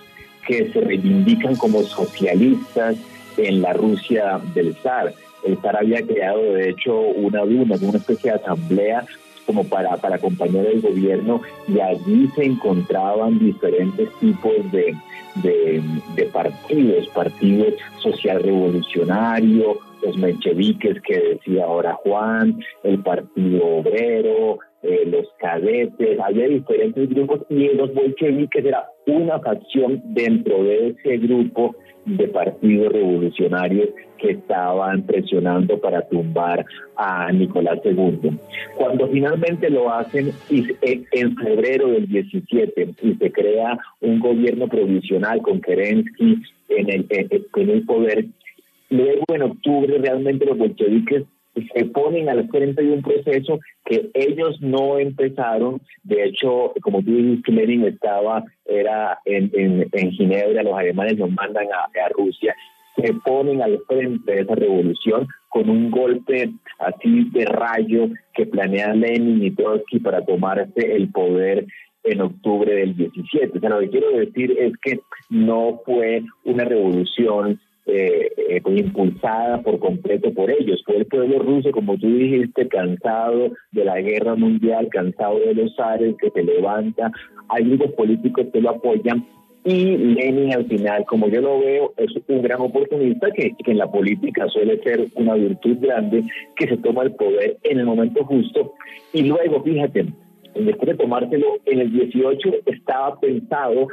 que 0.47 0.71
se 0.71 0.81
reivindican 0.81 1.55
como 1.55 1.81
socialistas 1.83 2.95
en 3.37 3.61
la 3.61 3.73
Rusia 3.73 4.39
del 4.53 4.75
zar. 4.75 5.13
El 5.43 5.57
zar 5.57 5.77
había 5.77 6.01
creado, 6.01 6.41
de 6.53 6.69
hecho, 6.69 6.99
una 6.99 7.41
duma, 7.41 7.75
una 7.81 7.97
especie 7.97 8.31
de 8.31 8.37
asamblea 8.37 9.05
como 9.45 9.63
para, 9.65 9.95
para 9.97 10.15
acompañar 10.15 10.65
el 10.65 10.81
gobierno 10.81 11.41
y 11.67 11.79
allí 11.79 12.27
se 12.35 12.45
encontraban 12.45 13.37
diferentes 13.37 14.09
tipos 14.19 14.71
de, 14.71 14.95
de, 15.35 15.81
de 16.15 16.25
partidos, 16.27 17.07
partidos 17.09 17.73
social 17.99 18.41
revolucionario, 18.43 19.77
los 20.03 20.17
mencheviques 20.17 21.01
que 21.01 21.19
decía 21.19 21.65
ahora 21.65 21.93
Juan, 22.03 22.59
el 22.83 22.99
Partido 22.99 23.65
Obrero, 23.65 24.59
eh, 24.83 25.03
los 25.07 25.25
cadetes, 25.39 26.19
había 26.19 26.47
diferentes 26.47 27.09
grupos 27.09 27.41
y 27.49 27.69
los 27.69 27.93
bolcheviques 27.93 28.63
era 28.63 28.85
una 29.07 29.39
facción 29.39 30.01
dentro 30.13 30.63
de 30.63 30.89
ese 30.89 31.17
grupo 31.17 31.75
de 32.05 32.27
partidos 32.27 32.91
revolucionarios 32.91 33.89
que 34.17 34.31
estaban 34.31 35.03
presionando 35.03 35.79
para 35.79 36.07
tumbar 36.07 36.65
a 36.95 37.31
Nicolás 37.31 37.79
II. 37.83 38.37
Cuando 38.77 39.07
finalmente 39.09 39.69
lo 39.69 39.91
hacen 39.91 40.31
en 40.49 41.35
febrero 41.35 41.89
del 41.89 42.07
17 42.07 42.95
y 43.01 43.13
se 43.15 43.31
crea 43.31 43.77
un 44.01 44.19
gobierno 44.19 44.67
provisional 44.67 45.41
con 45.41 45.61
Kerensky 45.61 46.41
en 46.69 46.89
el, 46.89 47.05
en 47.09 47.69
el 47.69 47.85
poder, 47.85 48.25
luego 48.89 49.25
en 49.33 49.41
octubre 49.41 49.97
realmente 49.97 50.45
los 50.45 50.57
bolcheviques 50.57 51.23
se 51.73 51.85
ponen 51.85 52.29
al 52.29 52.47
frente 52.49 52.83
de 52.83 52.91
un 52.91 53.01
proceso 53.01 53.59
que 53.85 54.09
ellos 54.13 54.59
no 54.61 54.99
empezaron. 54.99 55.81
De 56.03 56.23
hecho, 56.25 56.73
como 56.81 57.01
tú 57.01 57.15
dices, 57.15 57.47
Lenin 57.47 57.85
estaba, 57.85 58.43
era 58.65 59.19
en, 59.25 59.49
en, 59.53 59.87
en, 59.91 60.11
Ginebra, 60.11 60.63
los 60.63 60.77
alemanes 60.77 61.17
nos 61.17 61.31
mandan 61.31 61.67
a, 61.71 61.85
a, 61.85 62.09
Rusia, 62.09 62.55
se 62.95 63.13
ponen 63.25 63.61
al 63.61 63.79
frente 63.87 64.33
de 64.33 64.41
esa 64.41 64.55
revolución 64.55 65.27
con 65.49 65.69
un 65.69 65.91
golpe 65.91 66.49
así 66.79 67.29
de 67.31 67.45
rayo 67.45 68.09
que 68.33 68.45
planea 68.45 68.93
Lenin 68.93 69.43
y 69.43 69.51
Trotsky 69.51 69.99
para 69.99 70.25
tomarse 70.25 70.95
el 70.95 71.09
poder 71.11 71.65
en 72.03 72.21
octubre 72.21 72.73
del 72.73 72.95
17. 72.95 73.57
O 73.57 73.61
sea, 73.61 73.69
lo 73.69 73.79
que 73.79 73.89
quiero 73.89 74.11
decir 74.11 74.55
es 74.57 74.73
que 74.81 74.99
no 75.29 75.81
fue 75.85 76.23
una 76.43 76.63
revolución 76.63 77.59
eh, 77.87 78.61
pues, 78.63 78.79
impulsada 78.79 79.61
por 79.61 79.79
completo 79.79 80.33
por 80.33 80.49
ellos. 80.49 80.81
Fue 80.85 80.97
el 80.97 81.05
pueblo 81.05 81.39
ruso, 81.39 81.71
como 81.71 81.97
tú 81.97 82.07
dijiste, 82.07 82.67
cansado 82.67 83.51
de 83.71 83.85
la 83.85 84.01
guerra 84.01 84.35
mundial, 84.35 84.89
cansado 84.89 85.39
de 85.39 85.53
los 85.53 85.75
zares, 85.75 86.15
que 86.17 86.31
se 86.31 86.43
levanta. 86.43 87.11
Hay 87.49 87.63
grupos 87.63 87.91
políticos 87.91 88.47
que 88.51 88.61
lo 88.61 88.71
apoyan. 88.71 89.25
Y 89.63 89.97
Lenin 89.97 90.53
al 90.53 90.67
final, 90.67 91.05
como 91.05 91.27
yo 91.27 91.41
lo 91.41 91.59
veo, 91.59 91.93
es 91.97 92.11
un 92.27 92.41
gran 92.43 92.61
oportunista 92.61 93.31
que, 93.31 93.51
que 93.63 93.71
en 93.71 93.79
la 93.79 93.91
política 93.91 94.47
suele 94.47 94.79
ser 94.83 95.07
una 95.15 95.33
virtud 95.33 95.77
grande, 95.79 96.23
que 96.55 96.67
se 96.67 96.77
toma 96.77 97.03
el 97.03 97.13
poder 97.13 97.57
en 97.63 97.79
el 97.79 97.85
momento 97.85 98.23
justo. 98.25 98.73
Y 99.11 99.23
luego, 99.23 99.63
fíjate, 99.63 100.05
después 100.53 100.89
de 100.89 100.95
tomárselo, 100.95 101.57
en 101.65 101.79
el 101.79 101.91
18 101.91 102.49
estaba 102.67 103.19
pensado 103.19 103.87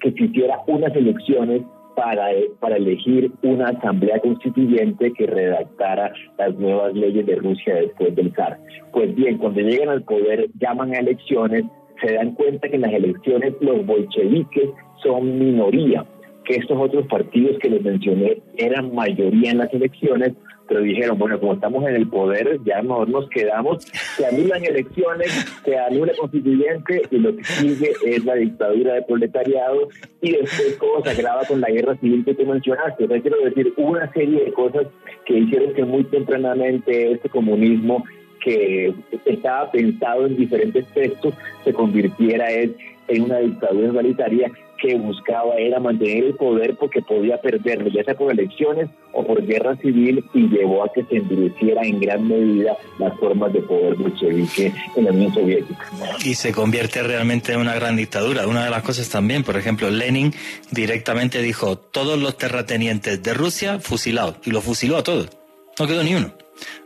que 0.00 0.12
se 0.12 0.24
hiciera 0.24 0.60
unas 0.66 0.94
elecciones 0.94 1.62
para, 1.98 2.28
para 2.60 2.76
elegir 2.76 3.32
una 3.42 3.70
asamblea 3.70 4.20
constituyente 4.20 5.12
que 5.14 5.26
redactara 5.26 6.12
las 6.38 6.54
nuevas 6.54 6.94
leyes 6.94 7.26
de 7.26 7.34
Rusia 7.34 7.74
después 7.74 8.14
del 8.14 8.32
zar. 8.36 8.56
Pues 8.92 9.12
bien, 9.16 9.36
cuando 9.36 9.62
llegan 9.62 9.88
al 9.88 10.04
poder, 10.04 10.48
llaman 10.60 10.94
a 10.94 11.00
elecciones, 11.00 11.64
se 12.00 12.14
dan 12.14 12.36
cuenta 12.36 12.68
que 12.68 12.76
en 12.76 12.82
las 12.82 12.92
elecciones 12.92 13.52
los 13.60 13.84
bolcheviques 13.84 14.70
son 15.02 15.40
minoría, 15.40 16.06
que 16.44 16.54
estos 16.54 16.78
otros 16.80 17.04
partidos 17.08 17.58
que 17.58 17.68
les 17.68 17.82
mencioné 17.82 18.42
eran 18.56 18.94
mayoría 18.94 19.50
en 19.50 19.58
las 19.58 19.74
elecciones, 19.74 20.34
pero 20.68 20.80
dijeron, 20.80 21.18
bueno, 21.18 21.40
como 21.40 21.54
estamos 21.54 21.84
en 21.88 21.96
el 21.96 22.08
poder, 22.08 22.60
ya 22.64 22.82
mejor 22.82 23.08
nos 23.08 23.28
quedamos, 23.30 23.84
se 23.84 24.26
anulan 24.26 24.64
elecciones, 24.64 25.30
se 25.64 25.78
anula 25.78 26.12
constituyente 26.18 27.02
y 27.10 27.18
lo 27.18 27.34
que 27.34 27.44
sigue 27.44 27.92
es 28.04 28.24
la 28.24 28.34
dictadura 28.34 28.94
de 28.94 29.02
proletariado 29.02 29.88
y 30.20 30.32
después 30.32 30.76
como 30.78 31.04
se 31.04 31.22
con 31.48 31.60
la 31.60 31.70
guerra 31.70 31.96
civil 31.96 32.24
que 32.24 32.34
tú 32.34 32.44
mencionaste. 32.46 33.04
O 33.04 33.08
sea, 33.08 33.20
quiero 33.20 33.38
decir, 33.44 33.72
una 33.76 34.12
serie 34.12 34.44
de 34.44 34.52
cosas 34.52 34.86
que 35.24 35.38
hicieron 35.38 35.74
que 35.74 35.84
muy 35.84 36.04
tempranamente 36.04 37.12
este 37.12 37.28
comunismo 37.28 38.04
que 38.44 38.94
estaba 39.24 39.70
pensado 39.70 40.26
en 40.26 40.36
diferentes 40.36 40.86
textos 40.88 41.34
se 41.64 41.72
convirtiera 41.72 42.50
en 42.52 43.22
una 43.22 43.38
dictadura 43.38 43.88
igualitaria 43.88 44.50
que 44.80 44.96
buscaba 44.96 45.56
era 45.56 45.80
mantener 45.80 46.24
el 46.24 46.34
poder 46.34 46.76
porque 46.76 47.02
podía 47.02 47.40
perderlo, 47.40 47.88
ya 47.90 48.04
sea 48.04 48.14
por 48.14 48.32
elecciones 48.32 48.88
o 49.12 49.24
por 49.24 49.44
guerra 49.44 49.76
civil, 49.76 50.24
y 50.34 50.48
llevó 50.48 50.84
a 50.84 50.92
que 50.92 51.04
se 51.04 51.16
endureciera 51.16 51.82
en 51.82 52.00
gran 52.00 52.26
medida 52.26 52.76
las 52.98 53.18
formas 53.18 53.52
de 53.52 53.60
poder 53.62 53.96
bolchevique 53.96 54.72
en 54.96 55.04
la 55.04 55.10
Unión 55.10 55.34
Soviética. 55.34 55.90
Y 56.24 56.34
se 56.34 56.52
convierte 56.52 57.02
realmente 57.02 57.52
en 57.52 57.60
una 57.60 57.74
gran 57.74 57.96
dictadura. 57.96 58.46
Una 58.46 58.64
de 58.64 58.70
las 58.70 58.82
cosas 58.82 59.08
también, 59.08 59.44
por 59.44 59.56
ejemplo, 59.56 59.90
Lenin 59.90 60.32
directamente 60.70 61.42
dijo, 61.42 61.76
todos 61.76 62.18
los 62.18 62.36
terratenientes 62.36 63.22
de 63.22 63.34
Rusia 63.34 63.80
fusilados, 63.80 64.36
y 64.44 64.50
lo 64.50 64.60
fusiló 64.60 64.96
a 64.96 65.02
todos. 65.02 65.28
No 65.78 65.86
quedó 65.86 66.02
ni 66.02 66.14
uno. 66.14 66.32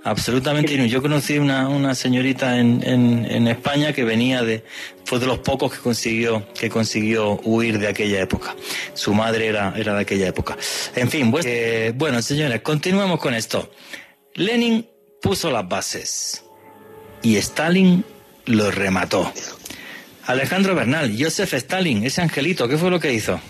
Absolutamente. 0.05 0.89
Yo 0.89 1.01
conocí 1.01 1.39
una, 1.39 1.69
una 1.69 1.94
señorita 1.94 2.59
en, 2.59 2.82
en, 2.85 3.47
España 3.47 3.93
que 3.93 4.05
venía 4.05 4.43
de, 4.43 4.65
fue 5.05 5.19
de 5.19 5.27
los 5.27 5.39
pocos 5.39 5.73
que 5.73 5.78
consiguió, 5.78 6.47
que 6.55 6.69
consiguió 6.69 7.40
huir 7.44 7.78
de 7.78 7.89
aquella 7.89 8.20
época. 8.20 8.57
Su 8.94 9.15
madre 9.15 9.47
era, 9.47 9.73
era 9.77 9.94
de 9.94 10.01
aquella 10.01 10.28
época. 10.28 10.57
En 10.97 11.09
fin, 11.09 11.31
pues, 11.31 11.47
eh, 11.47 11.93
bueno, 11.94 12.20
señores, 12.20 12.62
continuemos 12.62 13.20
con 13.20 13.35
esto. 13.35 13.70
Lenin 14.35 14.89
puso 15.20 15.51
las 15.51 15.69
bases 15.69 16.44
y 17.23 17.36
Stalin 17.36 18.05
lo 18.47 18.70
remató. 18.70 19.32
Alejandro 20.27 20.74
Bernal, 20.74 21.15
Joseph 21.19 21.55
Stalin, 21.55 22.05
ese 22.05 22.23
angelito, 22.23 22.69
¿qué 22.69 22.77
fue 22.77 22.90
lo 22.90 22.99
que 22.99 23.12
hizo? 23.12 23.40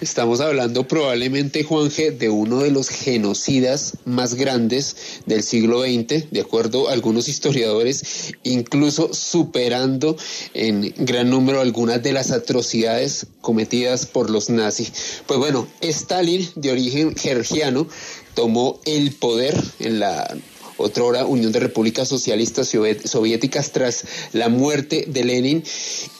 Estamos 0.00 0.40
hablando 0.40 0.88
probablemente, 0.88 1.62
Juanje, 1.62 2.10
de 2.10 2.30
uno 2.30 2.60
de 2.60 2.70
los 2.70 2.88
genocidas 2.88 3.98
más 4.06 4.32
grandes 4.32 4.96
del 5.26 5.42
siglo 5.42 5.82
XX, 5.82 6.30
de 6.30 6.40
acuerdo 6.40 6.88
a 6.88 6.92
algunos 6.92 7.28
historiadores, 7.28 8.32
incluso 8.42 9.12
superando 9.12 10.16
en 10.54 10.94
gran 10.96 11.28
número 11.28 11.60
algunas 11.60 12.02
de 12.02 12.14
las 12.14 12.30
atrocidades 12.30 13.26
cometidas 13.42 14.06
por 14.06 14.30
los 14.30 14.48
nazis. 14.48 14.90
Pues 15.26 15.38
bueno, 15.38 15.68
Stalin, 15.82 16.48
de 16.54 16.70
origen 16.70 17.14
georgiano, 17.14 17.86
tomó 18.34 18.80
el 18.86 19.12
poder 19.12 19.54
en 19.80 20.00
la 20.00 20.34
otra 20.78 21.26
Unión 21.26 21.52
de 21.52 21.60
Repúblicas 21.60 22.08
Socialistas 22.08 22.74
Soviéticas 23.04 23.72
tras 23.72 24.04
la 24.32 24.48
muerte 24.48 25.04
de 25.08 25.24
Lenin 25.24 25.62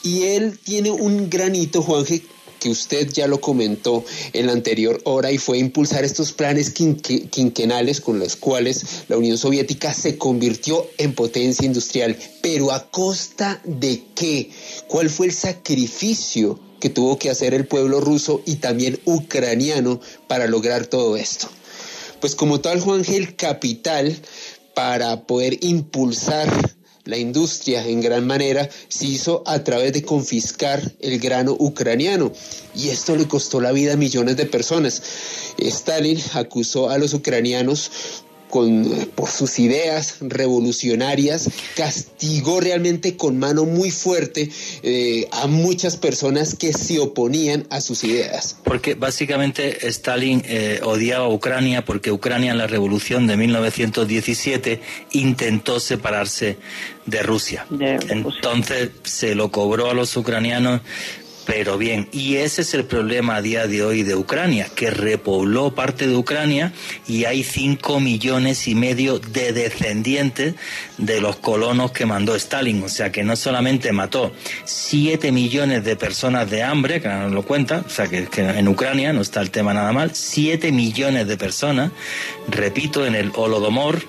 y 0.02 0.24
él 0.24 0.58
tiene 0.62 0.90
un 0.90 1.30
granito, 1.30 1.80
Juanje, 1.80 2.22
que 2.60 2.68
usted 2.68 3.10
ya 3.10 3.26
lo 3.26 3.40
comentó 3.40 4.04
en 4.32 4.46
la 4.46 4.52
anterior 4.52 5.00
hora 5.04 5.32
y 5.32 5.38
fue 5.38 5.58
impulsar 5.58 6.04
estos 6.04 6.32
planes 6.32 6.70
quinquenales 6.70 8.00
con 8.00 8.18
los 8.18 8.36
cuales 8.36 8.84
la 9.08 9.16
Unión 9.16 9.38
Soviética 9.38 9.92
se 9.92 10.16
convirtió 10.16 10.86
en 10.98 11.14
potencia 11.14 11.66
industrial. 11.66 12.16
Pero 12.42 12.70
a 12.70 12.88
costa 12.90 13.60
de 13.64 14.04
qué? 14.14 14.50
¿Cuál 14.86 15.10
fue 15.10 15.26
el 15.26 15.32
sacrificio 15.32 16.60
que 16.78 16.90
tuvo 16.90 17.18
que 17.18 17.30
hacer 17.30 17.54
el 17.54 17.66
pueblo 17.66 18.00
ruso 18.00 18.42
y 18.46 18.56
también 18.56 19.00
ucraniano 19.04 20.00
para 20.28 20.46
lograr 20.46 20.86
todo 20.86 21.16
esto? 21.16 21.48
Pues 22.20 22.34
como 22.34 22.60
tal, 22.60 22.80
Juan 22.80 23.02
Gel, 23.02 23.34
capital 23.34 24.14
para 24.74 25.22
poder 25.22 25.58
impulsar 25.64 26.48
la 27.04 27.16
industria 27.16 27.86
en 27.86 28.00
gran 28.00 28.26
manera 28.26 28.68
se 28.88 29.06
hizo 29.06 29.42
a 29.46 29.62
través 29.64 29.92
de 29.92 30.02
confiscar 30.02 30.80
el 31.00 31.18
grano 31.18 31.56
ucraniano 31.58 32.32
y 32.74 32.88
esto 32.88 33.16
le 33.16 33.26
costó 33.26 33.60
la 33.60 33.72
vida 33.72 33.94
a 33.94 33.96
millones 33.96 34.36
de 34.36 34.46
personas. 34.46 35.02
Stalin 35.58 36.20
acusó 36.34 36.90
a 36.90 36.98
los 36.98 37.14
ucranianos 37.14 37.90
con, 38.50 38.84
por 39.14 39.30
sus 39.30 39.58
ideas 39.58 40.16
revolucionarias, 40.20 41.48
castigó 41.76 42.60
realmente 42.60 43.16
con 43.16 43.38
mano 43.38 43.64
muy 43.64 43.90
fuerte 43.90 44.50
eh, 44.82 45.28
a 45.32 45.46
muchas 45.46 45.96
personas 45.96 46.54
que 46.54 46.72
se 46.72 46.98
oponían 46.98 47.66
a 47.70 47.80
sus 47.80 48.04
ideas. 48.04 48.56
Porque 48.64 48.94
básicamente 48.94 49.86
Stalin 49.88 50.42
eh, 50.46 50.80
odiaba 50.82 51.26
a 51.26 51.28
Ucrania 51.28 51.84
porque 51.84 52.12
Ucrania 52.12 52.50
en 52.50 52.58
la 52.58 52.66
revolución 52.66 53.26
de 53.26 53.36
1917 53.36 54.80
intentó 55.12 55.80
separarse 55.80 56.58
de 57.06 57.22
Rusia. 57.22 57.66
Entonces 58.08 58.90
se 59.04 59.34
lo 59.34 59.50
cobró 59.50 59.90
a 59.90 59.94
los 59.94 60.16
ucranianos 60.16 60.80
pero 61.46 61.78
bien, 61.78 62.08
y 62.12 62.36
ese 62.36 62.62
es 62.62 62.74
el 62.74 62.84
problema 62.84 63.36
a 63.36 63.42
día 63.42 63.66
de 63.66 63.82
hoy 63.82 64.02
de 64.02 64.14
Ucrania, 64.14 64.68
que 64.74 64.90
repobló 64.90 65.74
parte 65.74 66.06
de 66.06 66.14
Ucrania 66.14 66.72
y 67.08 67.24
hay 67.24 67.42
cinco 67.42 67.98
millones 67.98 68.68
y 68.68 68.74
medio 68.74 69.18
de 69.18 69.52
descendientes 69.52 70.54
de 70.98 71.20
los 71.20 71.36
colonos 71.36 71.92
que 71.92 72.06
mandó 72.06 72.36
Stalin. 72.36 72.82
O 72.82 72.88
sea 72.88 73.10
que 73.10 73.24
no 73.24 73.36
solamente 73.36 73.92
mató 73.92 74.32
siete 74.64 75.32
millones 75.32 75.84
de 75.84 75.96
personas 75.96 76.50
de 76.50 76.62
hambre, 76.62 77.00
que 77.00 77.08
no 77.08 77.28
lo 77.30 77.42
cuenta, 77.42 77.82
o 77.86 77.90
sea 77.90 78.06
que, 78.06 78.28
en 78.36 78.68
Ucrania 78.68 79.12
no 79.12 79.22
está 79.22 79.40
el 79.40 79.50
tema 79.50 79.74
nada 79.74 79.92
mal, 79.92 80.14
siete 80.14 80.72
millones 80.72 81.26
de 81.26 81.36
personas, 81.36 81.90
repito, 82.48 83.06
en 83.06 83.14
el 83.14 83.32
Holodomor, 83.34 84.02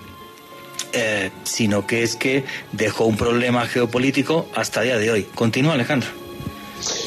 eh, 0.93 1.31
sino 1.43 1.87
que 1.87 2.03
es 2.03 2.15
que 2.15 2.43
dejó 2.73 3.05
un 3.05 3.15
problema 3.15 3.65
geopolítico 3.65 4.49
hasta 4.53 4.81
día 4.81 4.97
de 4.97 5.11
hoy. 5.11 5.23
Continúa, 5.33 5.73
Alejandro. 5.73 6.20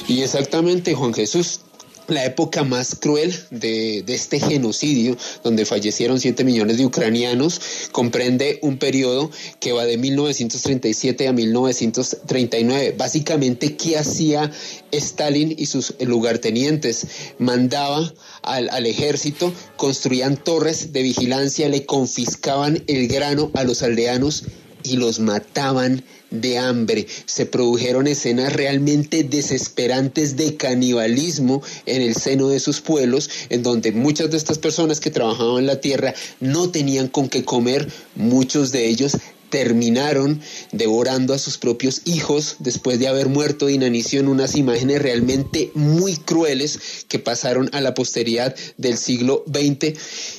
Y 0.08 0.22
exactamente, 0.22 0.94
Juan 0.94 1.14
Jesús, 1.14 1.60
la 2.08 2.24
época 2.24 2.64
más 2.64 2.94
cruel 2.94 3.34
de, 3.50 4.04
este 4.08 4.38
genocidio, 4.38 5.16
donde 5.42 5.64
fallecieron 5.64 6.20
7 6.20 6.44
millones 6.44 6.78
de 6.78 6.86
ucranianos, 6.86 7.60
comprende 7.92 8.58
un 8.62 8.78
periodo 8.78 9.30
que 9.60 9.72
va 9.72 9.84
de 9.84 9.96
1937 9.96 11.28
a 11.28 11.32
1939. 11.32 12.94
Básicamente, 12.96 13.76
¿qué 13.76 13.96
hacía 13.98 14.50
Stalin 14.92 15.54
y 15.56 15.66
sus 15.66 15.94
lugartenientes? 16.00 17.06
Mandaba 17.38 18.12
al, 18.42 18.68
al 18.70 18.86
ejército, 18.86 19.52
construían 19.76 20.36
torres 20.36 20.92
de 20.92 21.02
vigilancia, 21.02 21.68
le 21.68 21.86
confiscaban 21.86 22.82
el 22.86 23.08
grano 23.08 23.50
a 23.54 23.64
los 23.64 23.82
aldeanos 23.82 24.44
y 24.82 24.96
los 24.96 25.18
mataban 25.18 26.04
de 26.40 26.58
hambre. 26.58 27.06
Se 27.26 27.46
produjeron 27.46 28.06
escenas 28.06 28.52
realmente 28.52 29.24
desesperantes 29.24 30.36
de 30.36 30.56
canibalismo 30.56 31.62
en 31.86 32.02
el 32.02 32.14
seno 32.14 32.48
de 32.48 32.60
sus 32.60 32.80
pueblos, 32.80 33.30
en 33.48 33.62
donde 33.62 33.92
muchas 33.92 34.30
de 34.30 34.36
estas 34.36 34.58
personas 34.58 35.00
que 35.00 35.10
trabajaban 35.10 35.66
la 35.66 35.80
tierra 35.80 36.14
no 36.40 36.70
tenían 36.70 37.08
con 37.08 37.28
qué 37.28 37.44
comer, 37.44 37.90
muchos 38.14 38.72
de 38.72 38.86
ellos 38.86 39.16
terminaron 39.54 40.40
devorando 40.72 41.32
a 41.32 41.38
sus 41.38 41.58
propios 41.58 42.02
hijos 42.06 42.56
después 42.58 42.98
de 42.98 43.06
haber 43.06 43.28
muerto 43.28 43.66
de 43.66 43.74
inanición, 43.74 44.26
unas 44.26 44.56
imágenes 44.56 45.00
realmente 45.00 45.70
muy 45.74 46.16
crueles 46.16 47.06
que 47.06 47.20
pasaron 47.20 47.70
a 47.72 47.80
la 47.80 47.94
posteridad 47.94 48.56
del 48.78 48.98
siglo 48.98 49.44
XX. 49.46 49.96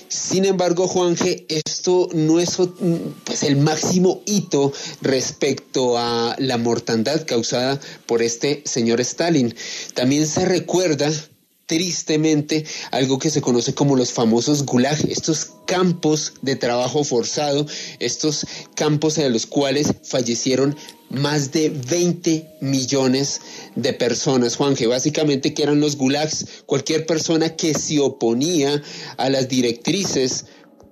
Sin 0.10 0.44
embargo, 0.44 0.90
Juanje, 0.90 1.46
esto 1.48 2.10
no 2.12 2.42
es 2.42 2.58
pues, 3.24 3.44
el 3.44 3.56
máximo 3.56 4.22
hito 4.26 4.74
respecto 5.02 5.98
a 5.98 6.36
la 6.38 6.58
mortandad 6.58 7.26
causada 7.26 7.80
por 8.08 8.22
este 8.22 8.64
señor 8.66 9.00
Stalin. 9.00 9.56
También 9.94 10.28
se 10.28 10.44
recuerda 10.44 11.10
tristemente 11.66 12.66
algo 12.92 13.20
que 13.20 13.30
se 13.30 13.42
conoce 13.42 13.74
como 13.74 13.96
los 13.96 14.12
famosos 14.12 14.66
gulag, 14.66 14.98
estos 15.10 15.52
campos 15.66 16.34
de 16.42 16.56
trabajo 16.56 17.04
forzado, 17.04 17.66
estos 18.00 18.46
campos 18.76 19.18
en 19.18 19.34
los 19.34 19.46
cuales 19.46 19.94
fallecieron 20.04 20.76
más 21.10 21.52
de 21.52 21.70
20 21.70 22.58
millones 22.62 23.42
de 23.76 23.94
personas, 23.94 24.56
Juanje, 24.56 24.88
básicamente 24.88 25.54
que 25.54 25.64
eran 25.64 25.80
los 25.80 25.98
gulags, 25.98 26.46
cualquier 26.66 27.06
persona 27.06 27.56
que 27.56 27.74
se 27.74 28.00
oponía 28.00 28.82
a 29.18 29.30
las 29.30 29.48
directrices 29.48 30.46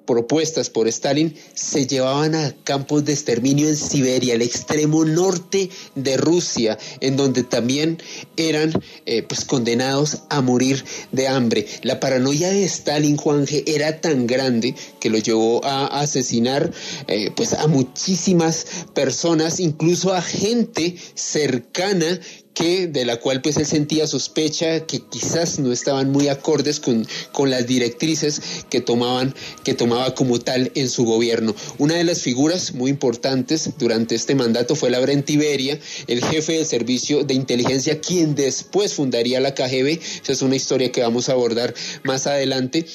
propuestas 0.06 0.70
por 0.70 0.88
Stalin 0.88 1.36
se 1.54 1.88
llevaban 1.88 2.36
a 2.36 2.56
campos 2.64 3.06
de 3.06 3.14
exterminio 3.14 3.68
en 3.68 3.78
Siberia, 3.78 4.36
el 4.36 4.42
extremo 4.42 5.06
norte 5.06 5.70
de 5.96 6.18
Rusia, 6.18 6.78
en 7.00 7.18
donde 7.18 7.44
también 7.44 8.02
eran 8.38 8.74
eh, 9.06 9.24
pues 9.24 9.46
condenados 9.46 10.24
a 10.30 10.42
morir 10.42 10.84
de 11.12 11.28
hambre. 11.28 11.68
La 11.82 12.00
paranoia 12.00 12.50
de 12.50 12.64
Stalin, 12.66 13.18
Juanje, 13.18 13.64
era 13.68 14.02
tan 14.02 14.28
grande 14.28 14.76
que 15.00 15.10
lo 15.10 15.18
llevó 15.18 15.64
a 15.66 15.86
asesinar 16.02 16.72
eh, 17.08 17.32
pues 17.36 17.54
a 17.54 17.68
muchísimas 17.68 18.66
personas, 18.94 19.60
incluso 19.60 20.14
a 20.14 20.22
gente 20.22 20.96
cercana 21.16 22.20
que 22.54 22.88
de 22.88 23.06
la 23.06 23.18
cual 23.18 23.42
pues 23.42 23.58
él 23.58 23.66
sentía 23.66 24.08
sospecha 24.08 24.86
que 24.86 25.00
quizás 25.00 25.60
no 25.60 25.72
estaban 25.72 26.12
muy 26.12 26.28
acordes 26.28 26.80
con, 26.80 27.08
con 27.32 27.50
las 27.50 27.68
directrices 27.68 28.42
que 28.70 28.82
tomaban 28.82 29.34
que 29.64 29.74
tomaba 29.74 30.14
como 30.16 30.40
tal 30.40 30.72
en 30.76 30.90
su 30.90 31.06
gobierno. 31.06 31.56
Una 31.78 31.96
de 31.96 32.04
las 32.04 32.22
figuras 32.22 32.74
muy 32.74 32.92
importantes 32.92 33.72
durante 33.78 34.16
este 34.16 34.36
mandato 34.36 34.76
fue 34.76 34.90
Laurent 34.90 35.26
Tiberia, 35.26 35.80
el 36.08 36.24
jefe 36.24 36.54
del 36.54 36.66
servicio 36.66 37.24
de 37.24 37.34
inteligencia, 37.34 38.00
quien 38.00 38.36
después 38.36 38.94
fundaría 38.94 39.40
la 39.40 39.54
KGB. 39.54 40.00
Esa 40.24 40.32
es 40.32 40.42
una 40.42 40.56
historia 40.56 40.92
que 40.92 41.02
vamos 41.02 41.30
a 41.30 41.34
abordar 41.34 41.74
más 42.04 42.28
adelante. 42.28 42.86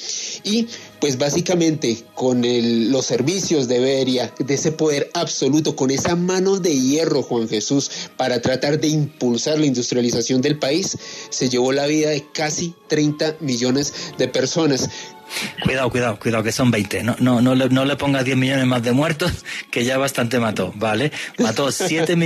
Y 0.43 0.67
pues 0.99 1.17
básicamente 1.17 2.03
con 2.13 2.41
los 2.91 3.05
servicios 3.05 3.67
de 3.67 3.79
Beria, 3.79 4.33
de 4.37 4.53
ese 4.53 4.71
poder 4.71 5.09
absoluto, 5.13 5.75
con 5.75 5.91
esa 5.91 6.15
mano 6.15 6.59
de 6.59 6.77
hierro, 6.77 7.23
Juan 7.23 7.47
Jesús, 7.47 7.89
para 8.17 8.41
tratar 8.41 8.79
de 8.79 8.87
impulsar 8.87 9.59
la 9.59 9.65
industrialización 9.65 10.41
del 10.41 10.59
país, 10.59 10.97
se 11.29 11.49
llevó 11.49 11.71
la 11.71 11.87
vida 11.87 12.09
de 12.09 12.25
casi 12.33 12.73
30 12.87 13.37
millones 13.39 13.93
de 14.17 14.27
personas. 14.27 14.89
Cuidado, 15.63 15.89
cuidado, 15.89 16.19
cuidado, 16.19 16.43
que 16.43 16.51
son 16.51 16.71
20. 16.71 17.03
No, 17.03 17.15
no, 17.19 17.41
no, 17.41 17.55
le, 17.55 17.69
no 17.69 17.85
le 17.85 17.95
pongas 17.95 18.25
10 18.25 18.37
millones 18.37 18.65
más 18.65 18.83
de 18.83 18.91
muertos, 18.91 19.31
que 19.71 19.83
ya 19.83 19.97
bastante 19.97 20.39
mató, 20.39 20.71
¿vale? 20.75 21.11
Mató 21.37 21.71
7, 21.71 22.17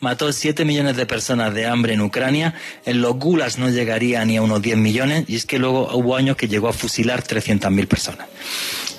mató 0.00 0.32
7 0.32 0.64
millones 0.64 0.96
de 0.96 1.06
personas 1.06 1.54
de 1.54 1.66
hambre 1.66 1.94
en 1.94 2.00
Ucrania. 2.00 2.54
En 2.84 3.00
los 3.00 3.16
gulas 3.16 3.58
no 3.58 3.68
llegaría 3.70 4.24
ni 4.24 4.36
a 4.36 4.42
unos 4.42 4.62
10 4.62 4.76
millones, 4.76 5.24
y 5.28 5.36
es 5.36 5.46
que 5.46 5.58
luego 5.58 5.90
hubo 5.94 6.16
años 6.16 6.36
que 6.36 6.48
llegó 6.48 6.68
a 6.68 6.72
fusilar 6.72 7.22
300.000 7.22 7.86
personas. 7.86 8.28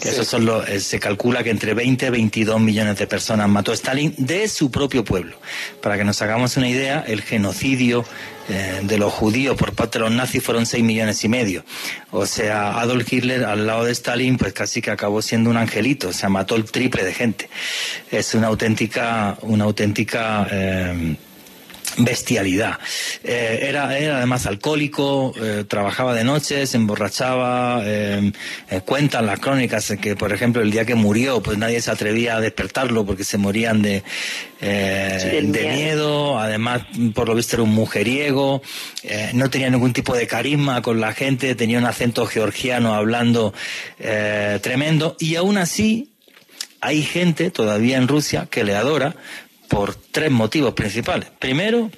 Eso 0.03 0.23
son 0.23 0.45
los, 0.45 0.68
eh, 0.69 0.80
se 0.80 0.99
calcula 0.99 1.44
que 1.44 1.49
entre 1.49 1.73
20 1.73 2.07
y 2.07 2.10
22 2.10 2.60
millones 2.61 2.98
de 2.98 3.07
personas 3.07 3.49
mató 3.49 3.73
Stalin 3.73 4.14
de 4.18 4.48
su 4.48 4.69
propio 4.69 5.03
pueblo. 5.03 5.38
Para 5.82 5.98
que 5.98 6.03
nos 6.03 6.22
hagamos 6.22 6.57
una 6.57 6.69
idea, 6.69 7.03
el 7.07 7.22
genocidio 7.22 8.06
eh, 8.47 8.81
de 8.84 8.97
los 8.97 9.11
judíos 9.11 9.57
por 9.57 9.73
parte 9.73 9.97
de 9.97 10.05
los 10.05 10.11
nazis 10.11 10.43
fueron 10.43 10.65
6 10.65 10.84
millones 10.84 11.23
y 11.23 11.30
medio. 11.30 11.63
O 12.11 12.26
sea, 12.26 12.80
Adolf 12.80 13.11
Hitler 13.11 13.43
al 13.43 13.65
lado 13.65 13.85
de 13.85 13.91
Stalin 13.91 14.38
pues 14.38 14.53
casi 14.53 14.81
que 14.81 14.91
acabó 14.91 15.22
siendo 15.22 15.49
un 15.49 15.57
angelito, 15.57 16.09
o 16.09 16.13
sea, 16.13 16.30
mató 16.30 16.55
el 16.55 16.65
triple 16.65 17.03
de 17.03 17.13
gente. 17.13 17.49
Es 18.11 18.35
una 18.35 18.47
auténtica, 18.47 19.38
una 19.41 19.63
auténtica 19.63 20.47
eh, 20.51 21.15
bestialidad. 21.97 22.80
Eh, 23.23 23.59
era, 23.63 23.97
era 23.97 24.17
además 24.17 24.45
alcohólico, 24.45 25.34
eh, 25.41 25.63
trabajaba 25.67 26.13
de 26.13 26.23
noche, 26.23 26.67
se 26.67 26.77
emborrachaba. 26.77 27.81
Eh, 27.85 28.31
cuentan 28.85 29.26
las 29.26 29.39
crónicas 29.39 29.93
que, 30.01 30.15
por 30.15 30.34
ejemplo, 30.34 30.61
el 30.61 30.72
día 30.72 30.85
que 30.85 30.95
murió, 30.95 31.41
pues 31.41 31.57
nadie 31.57 31.81
se 31.81 31.91
atrevía 31.91 32.38
a 32.38 32.41
despertarlo 32.41 33.05
porque 33.05 33.23
se 33.23 33.38
morían 33.38 33.81
de, 33.81 34.03
de 34.59 35.72
miedo. 35.76 36.39
Además, 36.39 36.84
por 37.13 37.27
lo 37.27 37.35
visto, 37.35 37.55
era 37.55 37.63
un 37.63 37.73
mujeriego. 37.73 38.61
no 39.34 39.49
tenía 39.49 39.69
ningún 39.69 39.93
tipo 39.93 40.15
de 40.15 40.27
carisma 40.27 40.81
con 40.81 40.99
la 40.99 41.13
gente, 41.13 41.55
tenía 41.55 41.77
un 41.77 41.85
acento 41.85 42.26
georgiano 42.26 42.95
hablando 42.95 43.53
tremendo. 44.61 45.15
Y 45.19 45.35
aún 45.35 45.57
así, 45.57 46.11
hay 46.85 47.01
gente 47.01 47.49
todavía 47.49 47.97
en 47.97 48.07
Rusia 48.07 48.47
que 48.49 48.63
le 48.63 48.76
adora 48.76 49.15
por 49.70 49.96
tres 49.96 50.32
motivos 50.32 50.74
principales. 50.74 51.30
Primero, 51.40 51.92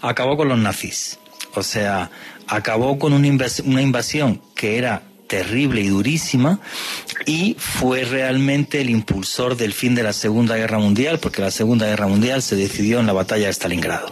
acabó 0.00 0.36
con 0.36 0.48
los 0.48 0.58
nazis. 0.58 1.18
O 1.54 1.62
sea, 1.62 2.10
acabó 2.46 2.98
con 2.98 3.12
una, 3.12 3.26
invasión 3.26 4.40
que 4.54 4.78
era 4.78 5.02
terrible 5.26 5.80
y 5.80 5.88
durísima 5.88 6.60
y 7.24 7.56
fue 7.58 8.04
realmente 8.04 8.80
el 8.80 8.90
impulsor 8.90 9.56
del 9.56 9.72
fin 9.72 9.94
de 9.94 10.02
la 10.02 10.12
Segunda 10.12 10.56
Guerra 10.56 10.78
Mundial, 10.78 11.18
porque 11.18 11.42
la 11.42 11.50
Segunda 11.50 11.86
Guerra 11.86 12.06
Mundial 12.06 12.42
se 12.42 12.56
decidió 12.56 13.00
en 13.00 13.06
la 13.06 13.12
batalla 13.12 13.46
de 13.46 13.52
Stalingrado. 13.52 14.08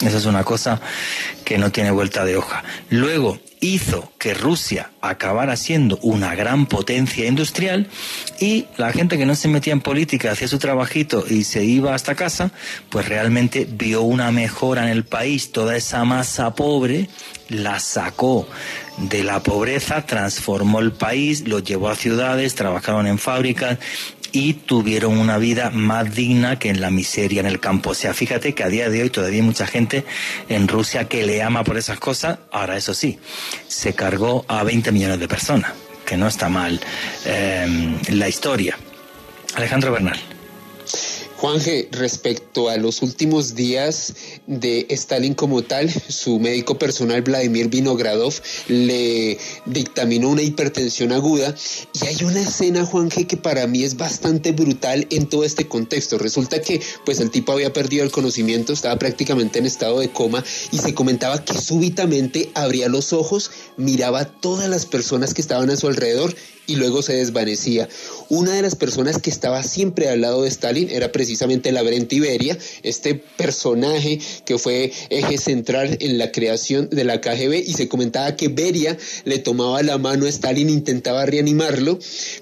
Esa 0.00 0.18
es 0.18 0.26
una 0.26 0.44
cosa 0.44 0.80
que 1.44 1.58
no 1.58 1.72
tiene 1.72 1.90
vuelta 1.90 2.24
de 2.24 2.36
hoja. 2.36 2.62
Luego, 2.90 3.38
hizo 3.60 4.12
que 4.18 4.34
Rusia 4.34 4.90
acabara 5.00 5.56
siendo 5.56 5.98
una 6.02 6.34
gran 6.34 6.66
potencia 6.66 7.26
industrial 7.26 7.88
y 8.40 8.66
la 8.76 8.92
gente 8.92 9.18
que 9.18 9.26
no 9.26 9.34
se 9.34 9.48
metía 9.48 9.72
en 9.72 9.80
política 9.80 10.32
hacía 10.32 10.48
su 10.48 10.58
trabajito 10.58 11.24
y 11.28 11.44
se 11.44 11.64
iba 11.64 11.94
hasta 11.94 12.14
casa, 12.14 12.50
pues 12.90 13.08
realmente 13.08 13.66
vio 13.68 14.02
una 14.02 14.30
mejora 14.30 14.84
en 14.84 14.90
el 14.90 15.04
país, 15.04 15.52
toda 15.52 15.76
esa 15.76 16.04
masa 16.04 16.54
pobre 16.54 17.08
la 17.48 17.78
sacó 17.78 18.48
de 18.98 19.22
la 19.22 19.42
pobreza, 19.42 20.06
transformó 20.06 20.80
el 20.80 20.92
país, 20.92 21.46
lo 21.46 21.58
llevó 21.58 21.90
a 21.90 21.96
ciudades, 21.96 22.54
trabajaron 22.54 23.06
en 23.06 23.18
fábricas 23.18 23.78
y 24.32 24.52
tuvieron 24.52 25.16
una 25.18 25.38
vida 25.38 25.70
más 25.70 26.14
digna 26.14 26.58
que 26.58 26.68
en 26.68 26.80
la 26.80 26.90
miseria 26.90 27.40
en 27.40 27.46
el 27.46 27.58
campo. 27.58 27.90
O 27.90 27.94
sea, 27.94 28.12
fíjate 28.12 28.54
que 28.54 28.64
a 28.64 28.68
día 28.68 28.90
de 28.90 29.02
hoy 29.02 29.10
todavía 29.10 29.38
hay 29.38 29.46
mucha 29.46 29.66
gente 29.66 30.04
en 30.48 30.68
Rusia 30.68 31.08
que 31.08 31.24
le 31.24 31.42
ama 31.42 31.64
por 31.64 31.78
esas 31.78 31.98
cosas. 31.98 32.38
Ahora, 32.52 32.76
eso 32.76 32.92
sí, 32.92 33.18
se 33.66 33.94
cargó 33.94 34.44
a 34.48 34.62
20 34.62 34.92
millones 34.92 35.18
de 35.18 35.28
personas, 35.28 35.72
que 36.04 36.16
no 36.16 36.28
está 36.28 36.48
mal 36.48 36.80
eh, 37.24 37.96
la 38.10 38.28
historia. 38.28 38.76
Alejandro 39.54 39.92
Bernal. 39.92 40.35
Juanje, 41.46 41.88
respecto 41.92 42.68
a 42.68 42.76
los 42.76 43.02
últimos 43.02 43.54
días 43.54 44.14
de 44.48 44.84
Stalin 44.90 45.34
como 45.34 45.62
tal, 45.62 45.88
su 45.88 46.40
médico 46.40 46.76
personal 46.76 47.22
Vladimir 47.22 47.68
Vinogradov 47.68 48.34
le 48.66 49.38
dictaminó 49.64 50.30
una 50.30 50.42
hipertensión 50.42 51.12
aguda 51.12 51.54
y 52.02 52.04
hay 52.04 52.24
una 52.24 52.40
escena, 52.40 52.84
Juanje, 52.84 53.28
que 53.28 53.36
para 53.36 53.68
mí 53.68 53.84
es 53.84 53.96
bastante 53.96 54.50
brutal 54.50 55.06
en 55.10 55.28
todo 55.28 55.44
este 55.44 55.68
contexto. 55.68 56.18
Resulta 56.18 56.60
que 56.60 56.80
pues 57.04 57.20
el 57.20 57.30
tipo 57.30 57.52
había 57.52 57.72
perdido 57.72 58.02
el 58.02 58.10
conocimiento, 58.10 58.72
estaba 58.72 58.98
prácticamente 58.98 59.60
en 59.60 59.66
estado 59.66 60.00
de 60.00 60.10
coma 60.10 60.42
y 60.72 60.78
se 60.78 60.94
comentaba 60.94 61.44
que 61.44 61.54
súbitamente 61.54 62.50
abría 62.54 62.88
los 62.88 63.12
ojos, 63.12 63.52
miraba 63.76 64.18
a 64.22 64.24
todas 64.24 64.68
las 64.68 64.84
personas 64.84 65.32
que 65.32 65.42
estaban 65.42 65.70
a 65.70 65.76
su 65.76 65.86
alrededor 65.86 66.34
y 66.66 66.76
luego 66.76 67.02
se 67.02 67.14
desvanecía. 67.14 67.88
Una 68.28 68.54
de 68.54 68.62
las 68.62 68.74
personas 68.74 69.20
que 69.20 69.30
estaba 69.30 69.62
siempre 69.62 70.08
al 70.08 70.20
lado 70.20 70.42
de 70.42 70.48
Stalin 70.48 70.90
era 70.90 71.12
precisamente 71.12 71.72
Lavrent 71.72 72.12
Iberia, 72.12 72.58
este 72.82 73.14
personaje 73.14 74.18
que 74.44 74.58
fue 74.58 74.92
eje 75.10 75.38
central 75.38 75.96
en 76.00 76.18
la 76.18 76.32
creación 76.32 76.88
de 76.90 77.04
la 77.04 77.20
KGB 77.20 77.62
y 77.66 77.74
se 77.74 77.88
comentaba 77.88 78.36
que 78.36 78.48
Beria 78.48 78.96
le 79.24 79.38
tomaba 79.38 79.82
la 79.82 79.98
mano 79.98 80.26
a 80.26 80.28
Stalin, 80.28 80.70
intentaba 80.70 81.26
reanimarlo, 81.26 81.98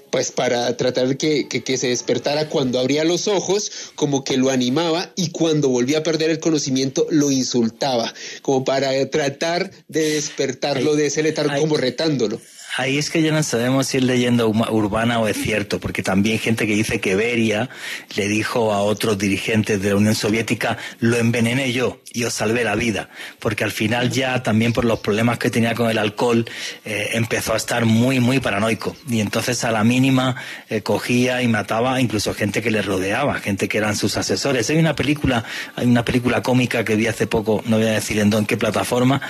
pues 0.09 0.31
para 0.31 0.75
tratar 0.77 1.17
que, 1.17 1.47
que, 1.47 1.77
se 1.77 1.87
despertara. 1.87 2.49
Cuando 2.49 2.79
abría 2.79 3.03
los 3.03 3.27
ojos, 3.27 3.71
como 3.95 4.23
que 4.23 4.37
lo 4.37 4.49
animaba 4.49 5.11
y 5.15 5.29
cuando 5.29 5.69
volvía 5.69 5.99
a 5.99 6.03
perder 6.03 6.29
el 6.29 6.39
conocimiento 6.39 7.05
lo 7.09 7.31
insultaba, 7.31 8.13
como 8.41 8.63
para 8.63 9.09
tratar 9.09 9.71
de 9.87 10.11
despertarlo 10.11 10.95
de 10.95 11.07
ese 11.07 11.21
letargo, 11.21 11.59
como 11.59 11.77
retándolo 11.77 12.39
ahí 12.77 12.97
es 12.97 13.09
que 13.09 13.21
ya 13.21 13.31
no 13.31 13.41
sabemos 13.41 13.87
si 13.87 13.97
es 13.97 14.03
leyenda 14.03 14.45
urbana 14.45 15.19
o 15.19 15.27
es 15.27 15.37
cierto, 15.37 15.79
porque 15.79 16.03
también 16.03 16.39
gente 16.39 16.67
que 16.67 16.75
dice 16.75 16.99
que 16.99 17.15
Beria 17.15 17.69
le 18.15 18.27
dijo 18.27 18.73
a 18.73 18.81
otros 18.81 19.17
dirigentes 19.17 19.81
de 19.81 19.89
la 19.89 19.95
Unión 19.95 20.15
Soviética, 20.15 20.77
lo 20.99 21.17
envenené 21.17 21.71
yo 21.71 22.01
y 22.11 22.23
os 22.25 22.33
salvé 22.33 22.63
la 22.63 22.75
vida, 22.75 23.09
porque 23.39 23.63
al 23.63 23.71
final 23.71 24.09
ya 24.09 24.43
también 24.43 24.73
por 24.73 24.83
los 24.85 24.99
problemas 24.99 25.37
que 25.37 25.49
tenía 25.49 25.73
con 25.73 25.89
el 25.89 25.97
alcohol 25.97 26.45
eh, 26.83 27.11
empezó 27.13 27.53
a 27.53 27.57
estar 27.57 27.85
muy, 27.85 28.19
muy 28.19 28.39
paranoico. 28.39 28.95
Y 29.09 29.21
entonces 29.21 29.63
a 29.63 29.71
la 29.71 29.83
mínima 29.83 30.35
eh, 30.69 30.81
cogía 30.81 31.41
y 31.41 31.47
mataba 31.47 31.99
incluso 32.01 32.33
gente 32.33 32.61
que 32.61 32.71
le 32.71 32.81
rodeaba, 32.81 33.35
gente 33.35 33.69
que 33.69 33.77
eran 33.77 33.95
sus 33.95 34.17
asesores. 34.17 34.69
Hay 34.69 34.77
una 34.77 34.95
película, 34.95 35.43
hay 35.75 35.87
una 35.87 36.03
película 36.03 36.41
cómica 36.41 36.83
que 36.83 36.95
vi 36.95 37.07
hace 37.07 37.27
poco, 37.27 37.63
no 37.65 37.77
voy 37.77 37.87
a 37.87 37.91
decir 37.91 38.19
en, 38.19 38.45
qué 38.45 38.57
plataforma, 38.57 39.21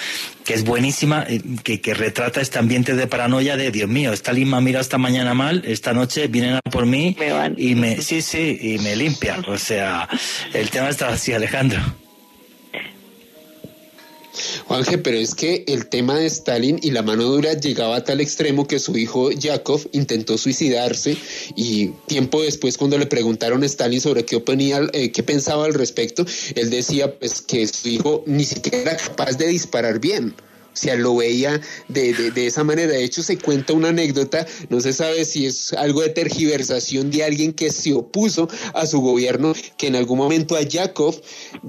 que 0.43 0.53
es 0.53 0.63
buenísima, 0.63 1.25
eh, 1.27 1.41
que, 1.63 1.81
que 1.81 1.93
retrata 1.93 2.41
este 2.41 2.59
ambiente 2.59 2.95
de 2.95 3.07
paranoia 3.07 3.34
de 3.39 3.71
Dios 3.71 3.89
mío, 3.89 4.13
Stalin 4.13 4.49
me 4.49 4.57
ha 4.57 4.61
mirado 4.61 4.81
esta 4.81 4.97
mañana 4.97 5.33
mal, 5.33 5.63
esta 5.65 5.93
noche 5.93 6.27
vienen 6.27 6.55
a 6.55 6.61
por 6.61 6.85
mí 6.85 7.15
y 7.57 7.75
me, 7.75 8.01
sí, 8.01 8.21
sí, 8.21 8.57
y 8.61 8.77
me 8.79 8.95
limpia. 8.95 9.43
O 9.47 9.57
sea, 9.57 10.07
el 10.53 10.69
tema 10.69 10.89
está 10.89 11.09
así, 11.09 11.33
Alejandro. 11.33 11.79
Juanje, 14.67 14.97
pero 14.97 15.17
es 15.17 15.35
que 15.35 15.63
el 15.67 15.87
tema 15.87 16.17
de 16.17 16.25
Stalin 16.25 16.79
y 16.81 16.91
la 16.91 17.03
mano 17.03 17.23
dura 17.23 17.53
llegaba 17.53 17.97
a 17.97 18.03
tal 18.03 18.19
extremo 18.19 18.67
que 18.67 18.79
su 18.79 18.97
hijo 18.97 19.31
Yakov 19.31 19.87
intentó 19.91 20.37
suicidarse 20.37 21.17
y 21.55 21.87
tiempo 22.07 22.41
después 22.41 22.77
cuando 22.77 22.97
le 22.97 23.05
preguntaron 23.05 23.63
a 23.63 23.65
Stalin 23.65 24.01
sobre 24.01 24.25
qué 24.25 24.37
opinía, 24.37 24.81
eh, 24.93 25.11
qué 25.11 25.23
pensaba 25.23 25.65
al 25.65 25.73
respecto, 25.73 26.25
él 26.55 26.69
decía 26.69 27.17
pues 27.17 27.41
que 27.41 27.67
su 27.67 27.89
hijo 27.89 28.23
ni 28.25 28.43
siquiera 28.43 28.79
era 28.79 28.97
capaz 28.97 29.37
de 29.37 29.47
disparar 29.47 29.99
bien. 29.99 30.33
O 30.75 30.77
sea, 30.77 30.95
lo 30.95 31.15
veía 31.15 31.61
de, 31.87 32.31
de, 32.31 32.47
esa 32.47 32.65
manera. 32.65 32.91
De 32.91 33.03
hecho, 33.03 33.23
se 33.23 33.37
cuenta 33.37 33.71
una 33.71 33.89
anécdota, 33.89 34.45
no 34.69 34.81
se 34.81 34.91
sabe 34.91 35.23
si 35.23 35.45
es 35.45 35.71
algo 35.71 36.01
de 36.01 36.09
tergiversación 36.09 37.11
de 37.11 37.23
alguien 37.23 37.53
que 37.53 37.71
se 37.71 37.93
opuso 37.93 38.49
a 38.73 38.85
su 38.85 38.99
gobierno, 38.99 39.53
que 39.77 39.87
en 39.87 39.95
algún 39.95 40.17
momento 40.17 40.57
a 40.57 40.61
Yakov 40.61 41.21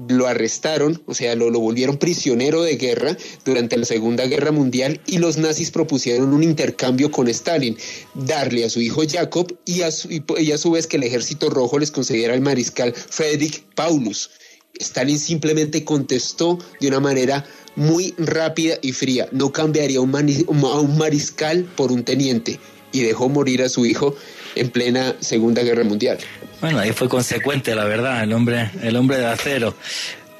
lo 0.09 0.27
arrestaron, 0.27 1.01
o 1.05 1.13
sea, 1.13 1.35
lo, 1.35 1.49
lo 1.49 1.61
volvieron 1.61 1.97
prisionero 1.97 2.63
de 2.63 2.75
guerra 2.75 3.15
durante 3.45 3.77
la 3.77 3.85
Segunda 3.85 4.25
Guerra 4.25 4.51
Mundial 4.51 4.99
y 5.05 5.19
los 5.19 5.37
nazis 5.37 5.71
propusieron 5.71 6.33
un 6.33 6.43
intercambio 6.43 7.09
con 7.09 7.29
Stalin, 7.29 7.77
darle 8.13 8.65
a 8.65 8.69
su 8.69 8.81
hijo 8.81 9.03
Jacob 9.07 9.57
y 9.63 9.83
a 9.83 9.91
su, 9.91 10.09
y 10.09 10.51
a 10.51 10.57
su 10.57 10.71
vez 10.71 10.85
que 10.85 10.97
el 10.97 11.03
ejército 11.03 11.49
rojo 11.49 11.79
les 11.79 11.91
concediera 11.91 12.33
al 12.33 12.41
mariscal 12.41 12.93
Friedrich 12.93 13.63
Paulus. 13.73 14.29
Stalin 14.79 15.17
simplemente 15.17 15.83
contestó 15.83 16.59
de 16.79 16.87
una 16.87 16.99
manera 16.99 17.45
muy 17.77 18.13
rápida 18.17 18.75
y 18.81 18.91
fría. 18.91 19.29
No 19.31 19.53
cambiaría 19.53 20.01
un 20.01 20.13
a 20.13 20.79
un 20.79 20.97
mariscal 20.97 21.63
por 21.63 21.93
un 21.93 22.03
teniente 22.03 22.59
y 22.91 23.03
dejó 23.03 23.29
morir 23.29 23.61
a 23.61 23.69
su 23.69 23.85
hijo 23.85 24.15
en 24.55 24.69
plena 24.69 25.15
Segunda 25.19 25.61
Guerra 25.61 25.83
Mundial. 25.83 26.17
Bueno, 26.59 26.79
ahí 26.79 26.91
fue 26.91 27.07
consecuente, 27.07 27.75
la 27.75 27.85
verdad, 27.85 28.23
el 28.23 28.33
hombre, 28.33 28.71
el 28.81 28.95
hombre 28.95 29.17
de 29.17 29.27
acero. 29.27 29.75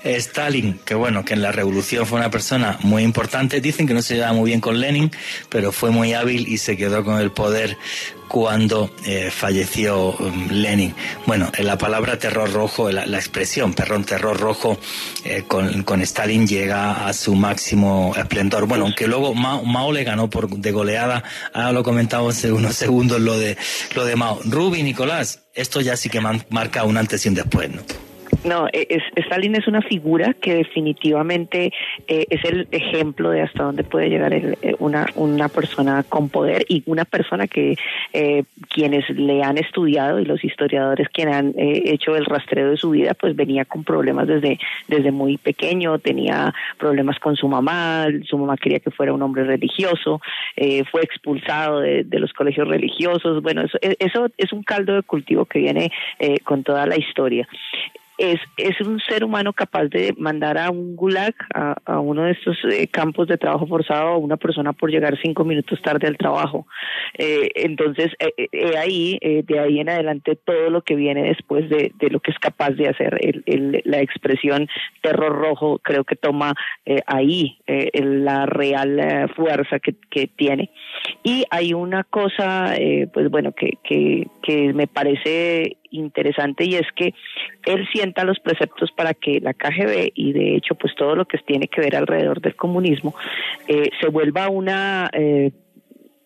Stalin, 0.04 0.80
que 0.86 0.96
bueno, 0.96 1.26
que 1.26 1.34
en 1.34 1.42
la 1.42 1.52
revolución 1.52 2.06
fue 2.06 2.20
una 2.20 2.32
persona 2.32 2.78
muy 2.82 3.04
importante, 3.04 3.62
dicen 3.62 3.88
que 3.88 3.94
no 3.94 4.02
se 4.02 4.16
llevaba 4.16 4.34
muy 4.34 4.50
bien 4.50 4.62
con 4.62 4.80
Lenin, 4.80 5.12
pero 5.50 5.72
fue 5.72 5.92
muy 5.92 6.14
hábil 6.14 6.48
y 6.48 6.58
se 6.58 6.78
quedó 6.78 7.04
con 7.04 7.20
el 7.20 7.32
poder 7.32 7.78
cuando 8.28 8.92
eh, 9.06 9.30
falleció 9.32 10.12
um, 10.12 10.50
Lenin. 10.50 10.94
Bueno, 11.26 11.52
la 11.60 11.78
palabra 11.78 12.20
terror 12.20 12.52
rojo, 12.52 12.92
la, 12.92 13.04
expresión, 13.18 13.74
perrón, 13.74 14.04
terror 14.04 14.40
rojo, 14.40 14.78
eh, 15.24 15.44
con, 15.48 15.84
con, 15.84 16.02
Stalin 16.02 16.48
llega 16.48 17.08
a 17.08 17.14
su 17.14 17.36
máximo 17.36 18.14
esplendor. 18.18 18.68
Bueno, 18.68 18.86
aunque 18.86 19.08
luego 19.08 19.34
Mao, 19.34 19.92
le 19.92 20.04
ganó 20.04 20.30
por 20.30 20.50
de 20.50 20.72
goleada, 20.72 21.24
ahora 21.54 21.72
lo 21.72 21.84
comentamos 21.84 22.38
hace 22.38 22.52
unos 22.52 22.76
segundos 22.76 23.22
lo 23.22 23.38
de, 23.38 23.58
lo 23.96 24.06
de 24.06 24.16
Mao. 24.16 24.40
Rubi, 24.44 24.84
Nicolás, 24.84 25.42
esto 25.54 25.82
ya 25.82 25.96
sí 25.96 26.10
que 26.10 26.22
marca 26.22 26.84
un 26.84 26.98
antes 26.98 27.26
y 27.26 27.30
un 27.30 27.36
después, 27.36 27.70
¿no? 27.70 28.07
No, 28.48 28.68
e, 28.72 28.88
es, 28.90 29.04
Stalin 29.26 29.56
es 29.56 29.68
una 29.68 29.82
figura 29.82 30.34
que 30.34 30.56
definitivamente 30.56 31.74
eh, 32.08 32.26
es 32.30 32.46
el 32.46 32.68
ejemplo 32.72 33.30
de 33.30 33.42
hasta 33.42 33.64
dónde 33.64 33.84
puede 33.84 34.10
llegar 34.10 34.34
el, 34.34 34.58
eh, 34.62 34.74
una, 34.80 35.06
una 35.16 35.50
persona 35.50 36.04
con 36.08 36.30
poder 36.30 36.66
y 36.70 36.82
una 36.86 37.04
persona 37.04 37.48
que 37.48 37.76
eh, 38.14 38.44
quienes 38.70 39.10
le 39.10 39.44
han 39.44 39.58
estudiado 39.58 40.22
y 40.22 40.26
los 40.26 40.46
historiadores 40.46 41.10
quienes 41.10 41.36
han 41.36 41.54
hecho 41.58 42.16
el 42.16 42.26
rastreo 42.26 42.70
de 42.72 42.78
su 42.78 42.92
vida, 42.92 43.14
pues 43.16 43.36
venía 43.36 43.66
con 43.66 43.84
problemas 43.84 44.28
desde, 44.28 44.60
desde 44.88 45.12
muy 45.12 45.38
pequeño, 45.38 46.00
tenía 46.00 46.54
problemas 46.78 47.20
con 47.20 47.36
su 47.36 47.50
mamá, 47.50 48.08
su 48.24 48.38
mamá 48.38 48.56
quería 48.56 48.80
que 48.80 48.92
fuera 48.92 49.14
un 49.14 49.22
hombre 49.22 49.44
religioso, 49.44 50.22
fue 50.92 51.02
expulsado 51.02 51.82
de, 51.82 52.04
de, 52.04 52.20
los 52.20 52.32
colegios 52.34 52.68
religiosos, 52.68 53.42
bueno, 53.42 53.64
eso, 53.64 53.78
eso 53.82 54.28
es 54.38 54.54
un 54.54 54.64
caldo 54.64 54.96
de 54.96 55.04
cultivo 55.04 55.46
que 55.46 55.60
viene 55.60 55.92
con 56.44 56.64
toda 56.64 56.86
la 56.86 56.98
historia 56.98 57.48
es, 58.18 58.40
es 58.58 58.80
un 58.82 59.00
ser 59.00 59.24
humano 59.24 59.54
capaz 59.54 59.86
de 59.86 60.14
mandar 60.18 60.58
a 60.58 60.72
un 60.72 60.96
gulag, 60.96 61.36
a, 61.54 62.00
uno 62.00 62.24
de 62.24 62.32
estos 62.32 62.58
eh, 62.72 62.88
campos 62.88 63.28
de 63.28 63.38
trabajo 63.38 63.68
forzado, 63.68 64.10
a 64.10 64.18
una 64.18 64.38
persona 64.38 64.74
por 64.74 64.90
llegar 64.90 65.18
cinco 65.22 65.44
minutos 65.46 65.82
tarde 65.82 66.08
al 66.08 66.18
trabajo. 66.18 66.66
Eh, 67.18 67.50
entonces, 67.56 68.12
eh, 68.20 68.78
ahí, 68.78 69.20
de 69.22 69.60
ahí 69.60 69.80
en 69.80 69.90
adelante, 69.90 70.36
todo 70.36 70.70
lo 70.70 70.82
que 70.82 70.96
viene 70.96 71.24
después 71.24 71.70
de, 71.70 71.92
de 71.96 72.10
lo 72.10 72.20
que 72.20 72.32
es 72.32 72.40
capaz 72.40 72.72
de 72.72 72.90
hacer, 72.90 73.20
el, 73.22 73.82
la 73.86 74.00
expresión 74.00 74.68
terror 75.02 75.36
rojo, 75.36 75.80
creo 75.84 76.04
que 76.04 76.16
toma 76.16 76.54
ahí 77.06 77.60
la 77.94 78.46
real 78.46 79.32
fuerza 79.36 79.80
que, 79.80 79.96
que, 80.10 80.28
tiene. 80.28 80.72
Y 81.24 81.46
hay 81.50 81.74
una 81.74 82.04
cosa, 82.04 82.74
pues 83.14 83.30
bueno, 83.30 83.52
que, 83.54 83.78
que, 83.84 84.28
que 84.42 84.74
me 84.74 84.88
parece 84.88 85.78
interesante 85.92 86.66
y 86.66 86.76
es 86.76 86.88
que 86.96 87.14
él 87.66 87.88
sienta 87.92 88.24
los 88.24 88.40
preceptos 88.40 88.92
para 88.92 89.14
que 89.14 89.40
la 89.40 89.54
KGB 89.54 90.12
y 90.14 90.34
de 90.34 90.56
hecho 90.56 90.76
pues 90.76 90.96
todo 90.96 91.16
lo 91.16 91.26
que 91.26 91.38
tiene 91.40 91.68
que 91.68 91.82
ver 91.82 91.96
alrededor 91.96 92.42
del 92.42 92.56
comunismo 92.56 93.16
eh, 93.68 93.90
se 94.00 94.08
vuelva 94.08 94.50
una 94.50 95.10
eh, 95.14 95.52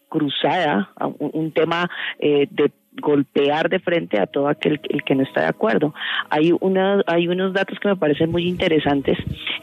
cruzada, 0.09 0.91
un, 1.19 1.51
tema 1.53 1.89
eh, 2.19 2.47
de 2.51 2.69
golpear 2.93 3.69
de 3.69 3.79
frente 3.79 4.19
a 4.19 4.27
todo 4.27 4.47
aquel 4.47 4.79
el 4.89 5.03
que 5.03 5.15
no 5.15 5.23
está 5.23 5.41
de 5.41 5.47
acuerdo. 5.47 5.93
Hay 6.29 6.53
una, 6.59 7.01
hay 7.07 7.27
unos 7.27 7.53
datos 7.53 7.79
que 7.79 7.87
me 7.87 7.95
parecen 7.95 8.31
muy 8.31 8.47
interesantes 8.47 9.17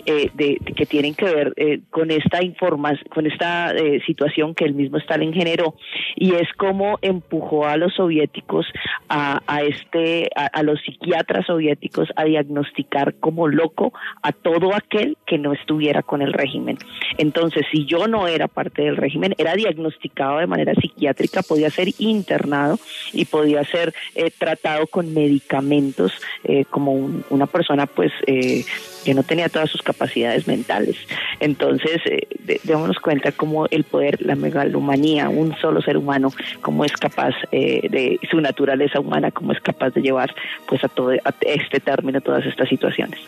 eh, 0.06 0.30
de, 0.34 0.58
que 0.74 0.86
tienen 0.86 1.14
que 1.14 1.26
ver 1.26 1.52
eh, 1.56 1.80
con 1.90 2.10
esta 2.10 2.42
información, 2.42 3.06
con 3.10 3.26
esta 3.26 3.72
eh, 3.72 4.00
situación 4.06 4.54
que 4.54 4.64
el 4.64 4.74
mismo 4.74 4.98
Stalin 4.98 5.32
generó 5.32 5.74
y 6.16 6.34
es 6.34 6.48
cómo 6.56 6.98
empujó 7.02 7.66
a 7.66 7.76
los 7.76 7.94
soviéticos 7.94 8.66
a, 9.08 9.42
a 9.46 9.62
este 9.62 10.30
a, 10.34 10.46
a, 10.46 10.62
los 10.62 10.80
psiquiatras 10.80 11.46
soviéticos 11.46 12.08
a 12.16 12.24
diagnosticar 12.24 13.14
como 13.20 13.48
loco 13.48 13.92
a 14.22 14.32
todo 14.32 14.74
aquel 14.74 15.16
que 15.26 15.38
no 15.38 15.52
estuviera 15.52 16.02
con 16.02 16.22
el 16.22 16.32
régimen. 16.32 16.78
Entonces, 17.18 17.66
si 17.70 17.84
yo 17.84 18.08
no 18.08 18.26
era 18.26 18.48
parte 18.48 18.82
del 18.82 18.96
régimen, 18.96 19.34
era 19.38 19.54
diagnosticado 19.54 20.38
de 20.38 20.46
manera 20.46 20.74
psiquiátrica, 20.74 21.42
podía 21.42 21.70
ser 21.70 21.88
internado 21.98 22.78
y 23.18 23.24
podía 23.24 23.64
ser 23.64 23.94
eh, 24.14 24.30
tratado 24.30 24.86
con 24.86 25.12
medicamentos 25.12 26.12
eh, 26.44 26.64
como 26.70 27.10
una 27.30 27.46
persona 27.46 27.86
pues 27.86 28.12
eh, 28.26 28.64
que 29.04 29.14
no 29.14 29.22
tenía 29.22 29.48
todas 29.48 29.70
sus 29.70 29.82
capacidades 29.82 30.46
mentales. 30.46 30.96
Entonces, 31.40 32.00
eh, 32.06 32.26
démonos 32.64 32.98
cuenta 32.98 33.32
cómo 33.32 33.66
el 33.66 33.84
poder, 33.84 34.20
la 34.22 34.34
megalomanía, 34.34 35.28
un 35.28 35.56
solo 35.60 35.82
ser 35.82 35.96
humano, 35.96 36.32
cómo 36.62 36.84
es 36.84 36.92
capaz 36.92 37.34
de 37.50 38.18
su 38.30 38.40
naturaleza 38.40 39.00
humana, 39.00 39.30
cómo 39.30 39.52
es 39.52 39.60
capaz 39.60 39.90
de 39.90 40.00
llevar 40.00 40.34
pues 40.66 40.82
a 40.84 40.88
todo 40.88 41.10
a 41.10 41.34
este 41.42 41.80
término 41.80 42.20
todas 42.20 42.44
estas 42.46 42.68
situaciones. 42.68 43.20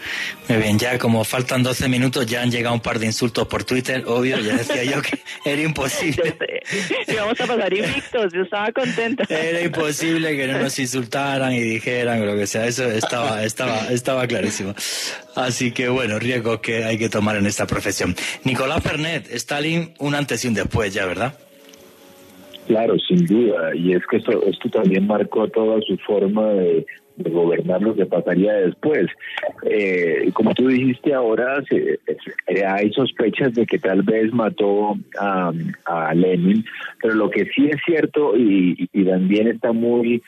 Muy 0.49 0.59
bien, 0.59 0.79
ya 0.79 0.99
como 0.99 1.25
faltan 1.25 1.63
12 1.63 1.89
minutos, 1.89 2.27
ya 2.27 2.43
han 2.43 2.51
llegado 2.51 2.75
un 2.75 2.81
par 2.81 2.99
de 2.99 3.07
insultos 3.07 3.47
por 3.47 3.65
Twitter, 3.65 4.05
obvio, 4.07 4.39
ya 4.39 4.57
decía 4.57 4.85
yo 4.85 5.03
que 5.03 5.19
era 5.45 5.63
imposible. 5.63 6.37
y 7.07 7.15
vamos 7.15 7.41
a 7.41 7.47
pasar 7.47 7.73
invictos, 7.73 8.33
yo 8.33 8.43
estaba 8.43 8.73
contenta. 8.73 9.25
Era 9.29 9.61
imposible 9.61 9.91
posible 9.91 10.37
que 10.37 10.47
no 10.47 10.59
nos 10.59 10.79
insultaran 10.79 11.53
y 11.53 11.61
dijeran 11.61 12.25
lo 12.25 12.37
que 12.37 12.47
sea. 12.47 12.67
Eso 12.67 12.85
estaba, 12.85 13.43
estaba, 13.45 13.89
estaba 13.91 14.27
clarísimo. 14.27 14.75
Así 15.35 15.70
que 15.73 15.89
bueno, 15.89 16.19
riesgos 16.19 16.61
que 16.61 16.85
hay 16.85 16.99
que 16.99 17.09
tomar 17.09 17.37
en 17.37 17.47
esta 17.47 17.67
profesión. 17.67 18.15
Nicolás 18.45 18.83
Fernet, 18.83 19.31
Stalin, 19.33 19.95
un 19.99 20.15
antes 20.15 20.45
y 20.45 20.49
un 20.49 20.55
después 20.55 20.93
ya, 20.93 21.07
¿verdad? 21.07 21.35
Claro, 22.67 22.97
sin 23.01 23.27
duda. 23.27 23.75
Y 23.75 23.95
es 23.95 24.07
que 24.07 24.19
esto, 24.19 24.45
esto 24.47 24.69
también 24.71 25.07
marcó 25.07 25.49
toda 25.49 25.81
su 25.83 25.97
forma 25.99 26.47
de, 26.51 26.87
gobernar 27.17 27.83
lo 27.83 27.95
que 27.95 28.07
pasaría 28.07 28.53
después. 28.55 29.09
Eh, 29.65 30.31
como 30.33 30.55
tú 30.55 30.69
dijiste 30.69 31.13
ahora, 31.13 31.63
hay 32.69 32.93
sospechas 32.93 33.55
de 33.55 33.67
que 33.67 33.79
tal 33.79 34.03
vez 34.03 34.33
mató 34.33 34.97
a 35.19 36.15
Lenin, 36.15 36.65
pero 37.03 37.15
lo 37.15 37.29
que 37.29 37.47
sí 37.47 37.69
es 37.69 37.81
cierto 37.85 38.37
y, 38.37 38.89
también 39.05 39.49
está 39.49 39.73
muy, 39.73 40.23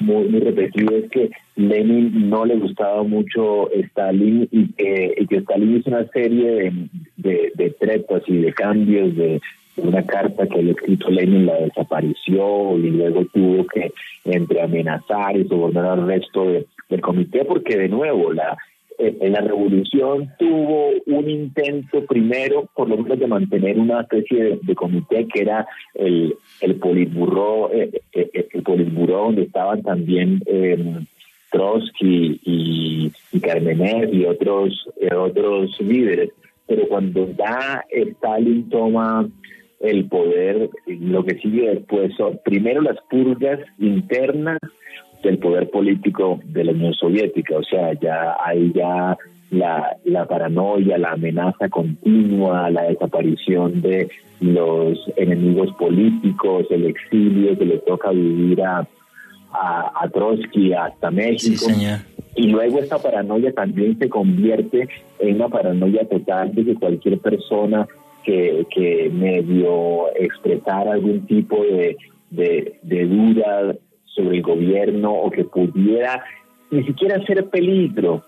muy, 0.00 0.40
repetido 0.40 0.96
es 0.96 1.10
que 1.10 1.30
Lenin 1.56 2.28
no 2.28 2.44
le 2.44 2.56
gustaba 2.56 3.02
mucho 3.02 3.70
Stalin 3.72 4.48
y 4.50 4.72
que, 4.72 5.14
Stalin 5.30 5.76
hizo 5.76 5.90
una 5.90 6.06
serie 6.08 6.72
de, 7.16 7.52
de, 7.54 7.70
tretas 7.78 8.22
y 8.26 8.38
de 8.38 8.52
cambios 8.52 9.16
de, 9.16 9.40
una 9.76 10.02
carta 10.04 10.46
que 10.46 10.58
había 10.58 10.72
escrito 10.72 11.10
Lenin 11.10 11.46
la 11.46 11.54
desapareció 11.54 12.76
y 12.78 12.90
luego 12.90 13.24
tuvo 13.26 13.64
que 13.66 13.92
entre 14.24 14.60
amenazar 14.60 15.36
y 15.36 15.46
sobornar 15.46 15.86
al 15.86 16.06
resto 16.06 16.44
del 16.88 17.00
comité 17.00 17.44
porque 17.44 17.76
de 17.76 17.88
nuevo 17.88 18.32
la 18.32 18.56
en 18.98 19.32
la 19.32 19.40
revolución 19.40 20.32
tuvo 20.38 20.90
un 21.06 21.30
intento 21.30 22.04
primero, 22.06 22.68
por 22.74 22.88
lo 22.88 22.96
menos, 22.98 23.18
de 23.18 23.28
mantener 23.28 23.78
una 23.78 24.00
especie 24.00 24.58
de, 24.60 24.74
comité 24.74 25.26
que 25.28 25.42
era 25.42 25.66
el, 25.94 26.34
el 26.60 26.74
politburó, 26.76 27.72
eh, 27.72 27.90
eh, 28.12 28.30
eh, 28.32 28.48
el 28.52 28.62
politburó 28.62 29.24
donde 29.24 29.42
estaban 29.42 29.82
también 29.82 30.42
em, 30.46 31.06
Trotsky 31.52 32.40
y, 32.44 33.12
y 33.32 33.40
y 34.12 34.24
otros, 34.24 34.88
otros 35.16 35.80
líderes. 35.80 36.30
Pero 36.66 36.86
cuando 36.88 37.28
ya 37.38 37.84
Stalin 37.90 38.68
toma 38.68 39.26
el 39.80 40.08
poder, 40.08 40.70
lo 40.86 41.24
que 41.24 41.38
sigue 41.38 41.70
después 41.70 42.12
son 42.16 42.40
primero 42.44 42.80
las 42.80 42.96
purgas 43.08 43.60
internas 43.78 44.58
del 45.22 45.38
poder 45.38 45.70
político 45.70 46.40
de 46.44 46.64
la 46.64 46.72
Unión 46.72 46.94
Soviética. 46.94 47.56
O 47.56 47.62
sea, 47.62 47.92
ya 48.00 48.36
hay 48.44 48.72
ya 48.72 49.16
la, 49.50 49.96
la 50.04 50.26
paranoia, 50.26 50.98
la 50.98 51.12
amenaza 51.12 51.68
continua, 51.68 52.70
la 52.70 52.82
desaparición 52.84 53.80
de 53.80 54.08
los 54.40 54.98
enemigos 55.16 55.72
políticos, 55.78 56.66
el 56.70 56.86
exilio 56.86 57.58
que 57.58 57.64
le 57.64 57.78
toca 57.78 58.10
vivir 58.10 58.62
a, 58.62 58.86
a, 59.52 60.08
Trotsky 60.12 60.72
hasta 60.72 61.10
México. 61.10 61.66
Y 62.36 62.48
luego 62.48 62.78
esta 62.78 62.98
paranoia 62.98 63.52
también 63.52 63.98
se 63.98 64.08
convierte 64.08 64.88
en 65.18 65.36
una 65.36 65.48
paranoia 65.48 66.06
total 66.08 66.54
de 66.54 66.64
que 66.64 66.74
cualquier 66.74 67.18
persona 67.18 67.86
que, 68.24 68.66
que 68.70 69.10
medio 69.12 70.14
expresar 70.16 70.88
algún 70.88 71.26
tipo 71.26 71.62
de, 71.62 71.96
de, 72.30 72.78
de 72.82 73.06
duda 73.06 73.76
sobre 74.04 74.36
el 74.38 74.42
gobierno 74.42 75.12
o 75.12 75.30
que 75.30 75.44
pudiera 75.44 76.24
ni 76.70 76.84
siquiera 76.84 77.24
ser 77.24 77.48
peligro, 77.48 78.22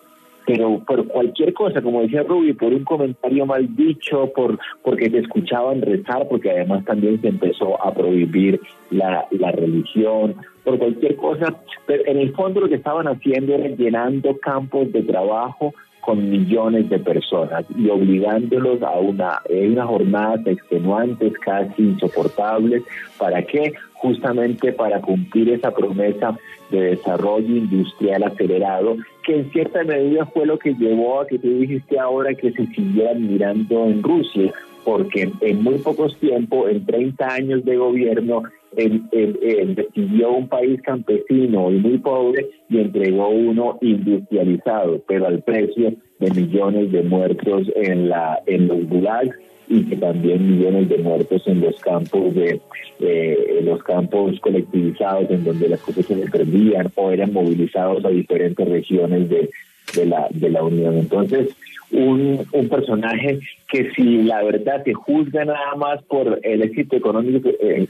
pero 0.47 0.83
por 0.87 1.07
cualquier 1.07 1.53
cosa, 1.53 1.83
como 1.83 2.03
decía 2.03 2.23
Ruby, 2.23 2.55
por 2.55 2.73
un 2.73 2.85
comentario 2.85 3.45
mal 3.45 3.77
dicho, 3.77 4.33
por 4.35 4.59
porque 4.83 5.11
te 5.11 5.19
escuchaban 5.19 5.83
rezar, 5.83 6.27
porque 6.29 6.51
además 6.51 6.85
también 6.85 7.21
se 7.21 7.29
empezó 7.29 7.83
a 7.85 7.93
prohibir 7.93 8.61
la, 8.91 9.27
la 9.31 9.53
religión, 9.53 10.37
por 10.65 10.79
cualquier 10.79 11.17
cosa, 11.17 11.55
pero 11.87 12.07
en 12.07 12.19
el 12.19 12.33
fondo 12.35 12.61
lo 12.61 12.69
que 12.69 12.77
estaban 12.77 13.09
haciendo 13.09 13.55
era 13.55 13.69
llenando 13.69 14.39
campos 14.39 14.91
de 14.93 15.03
trabajo 15.03 15.75
con 16.01 16.31
millones 16.31 16.89
de 16.89 16.99
personas 16.99 17.65
y 17.77 17.89
obligándolos 17.89 18.83
a 18.83 18.99
una, 18.99 19.41
una 19.49 19.87
jornadas 19.87 20.47
extenuantes, 20.47 21.33
casi 21.39 21.83
insoportables. 21.83 22.83
¿Para 23.19 23.43
qué? 23.43 23.73
Justamente 23.95 24.73
para 24.73 25.01
cumplir 25.01 25.51
esa 25.51 25.73
promesa 25.73 26.39
de 26.71 26.81
desarrollo 26.97 27.57
industrial 27.57 28.23
acelerado, 28.23 28.97
que 29.25 29.37
en 29.37 29.51
cierta 29.51 29.85
medida 29.85 30.25
fue 30.27 30.47
lo 30.47 30.59
que 30.59 30.75
llevó 30.75 31.21
a 31.21 31.27
que 31.27 31.39
tú 31.39 31.49
dijiste 31.59 31.99
ahora 31.99 32.35
que 32.35 32.53
se 32.53 32.67
siguieran 32.69 33.27
mirando 33.27 33.87
en 33.87 34.03
Rusia, 34.03 34.53
porque 34.85 35.31
en 35.41 35.63
muy 35.63 35.79
pocos 35.79 36.17
tiempos, 36.19 36.71
en 36.71 36.87
30 36.87 37.27
años 37.27 37.65
de 37.65 37.77
gobierno, 37.77 38.45
decidió 38.73 40.31
un 40.33 40.49
país 40.49 40.81
campesino 40.83 41.71
y 41.73 41.79
muy 41.79 41.99
pobre 41.99 42.47
y 42.69 42.79
entregó 42.79 43.29
uno 43.29 43.79
industrializado, 43.81 45.03
pero 45.07 45.27
al 45.27 45.43
precio 45.43 45.95
de 46.19 46.31
millones 46.31 46.93
de 46.93 47.03
muertos 47.03 47.67
en 47.75 48.09
la 48.09 48.41
en 48.47 48.69
los 48.69 48.89
gulags 48.89 49.37
y 49.69 49.83
también 49.97 50.59
millones 50.59 50.89
de 50.89 50.99
muertos 50.99 51.47
en 51.47 51.61
los 51.61 51.79
campos 51.81 52.35
de 52.35 52.61
eh, 53.01 53.61
los 53.65 53.83
campos 53.83 54.39
colectivizados 54.41 55.31
en 55.31 55.45
donde 55.45 55.69
las 55.69 55.81
cosechas 55.81 56.19
se 56.19 56.31
perdían 56.31 56.91
o 56.97 57.11
eran 57.11 57.33
movilizados 57.33 58.05
a 58.05 58.09
diferentes 58.09 58.69
regiones 58.69 59.29
de, 59.29 59.51
de 59.95 60.07
la 60.07 60.29
de 60.31 60.51
la 60.51 60.63
Unión. 60.63 60.97
Entonces, 60.97 61.57
un, 61.93 62.47
personaje 62.69 63.41
que 63.69 63.91
si 63.93 64.23
la 64.23 64.43
verdad 64.43 64.85
se 64.85 64.95
juzga 64.95 65.45
nada 65.45 65.75
más 65.77 66.03
por 66.05 66.39
el 66.43 66.63
éxito 66.63 66.97
económico 66.97 67.49
eh, 67.49 67.87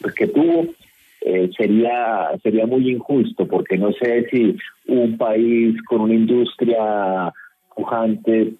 pues, 0.00 0.14
que 0.14 0.26
tuvo, 0.28 0.66
eh, 1.20 1.50
sería 1.56 2.30
sería 2.42 2.66
muy 2.66 2.88
injusto 2.90 3.46
porque 3.46 3.76
no 3.76 3.92
sé 3.92 4.26
si 4.30 4.56
un 4.86 5.18
país 5.18 5.76
con 5.82 6.02
una 6.02 6.14
industria 6.14 7.32
pujante 7.74 8.54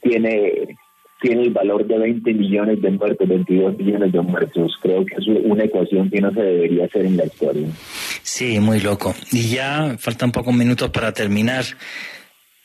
tiene 0.00 0.76
tiene 1.20 1.42
el 1.42 1.50
valor 1.50 1.86
de 1.86 1.98
20 1.98 2.32
millones 2.32 2.80
de 2.80 2.90
muertos, 2.90 3.28
22 3.28 3.76
millones 3.76 4.12
de 4.12 4.20
muertos. 4.22 4.72
Creo 4.80 5.04
que 5.04 5.16
es 5.16 5.26
una 5.26 5.64
ecuación 5.64 6.08
que 6.10 6.20
no 6.20 6.32
se 6.32 6.40
debería 6.40 6.86
hacer 6.86 7.04
en 7.04 7.16
la 7.18 7.26
historia. 7.26 7.68
Sí, 8.22 8.58
muy 8.58 8.80
loco. 8.80 9.14
Y 9.30 9.50
ya 9.50 9.96
faltan 9.98 10.32
pocos 10.32 10.54
minutos 10.54 10.90
para 10.90 11.12
terminar. 11.12 11.64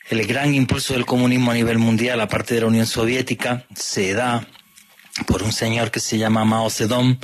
El 0.08 0.24
gran 0.26 0.54
impulso 0.54 0.94
del 0.94 1.04
comunismo 1.04 1.50
a 1.50 1.54
nivel 1.54 1.78
mundial, 1.78 2.20
aparte 2.20 2.54
de 2.54 2.60
la 2.62 2.68
Unión 2.68 2.86
Soviética, 2.86 3.64
se 3.74 4.14
da 4.14 4.46
por 5.26 5.42
un 5.42 5.52
señor 5.52 5.90
que 5.90 6.00
se 6.00 6.16
llama 6.16 6.44
Mao 6.44 6.70
Zedong, 6.70 7.18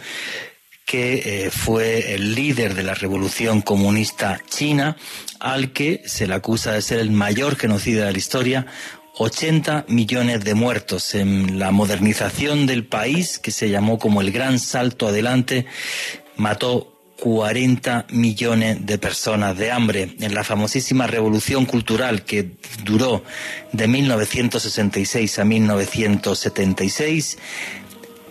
que 0.93 1.47
eh, 1.47 1.51
fue 1.51 2.13
el 2.13 2.35
líder 2.35 2.75
de 2.75 2.83
la 2.83 2.93
revolución 2.93 3.63
comunista 3.63 4.43
china, 4.51 4.99
al 5.41 5.73
que 5.73 6.03
se 6.05 6.27
le 6.27 6.35
acusa 6.35 6.73
de 6.73 6.83
ser 6.83 6.99
el 6.99 7.11
mayor 7.11 7.57
genocida 7.57 8.05
de 8.05 8.13
la 8.13 8.19
historia, 8.19 8.67
80 9.17 9.87
millones 9.89 10.45
de 10.45 10.55
muertos 10.55 11.15
en 11.15 11.59
la 11.59 11.71
modernización 11.71 12.67
del 12.67 12.85
país, 12.85 13.39
que 13.39 13.53
se 13.53 13.71
llamó 13.71 13.99
como 13.99 14.21
el 14.21 14.33
gran 14.33 14.59
salto 14.59 15.09
adelante, 15.09 15.65
mató 16.37 16.93
40 17.23 18.09
millones 18.11 18.85
de 18.85 18.99
personas 18.99 19.57
de 19.57 19.71
hambre. 19.71 20.15
En 20.21 20.35
la 20.35 20.45
famosísima 20.45 21.07
revolución 21.07 21.65
cultural 21.65 22.25
que 22.25 22.51
duró 22.85 23.25
de 23.73 23.89
1966 23.89 25.39
a 25.39 25.45
1976 25.45 27.39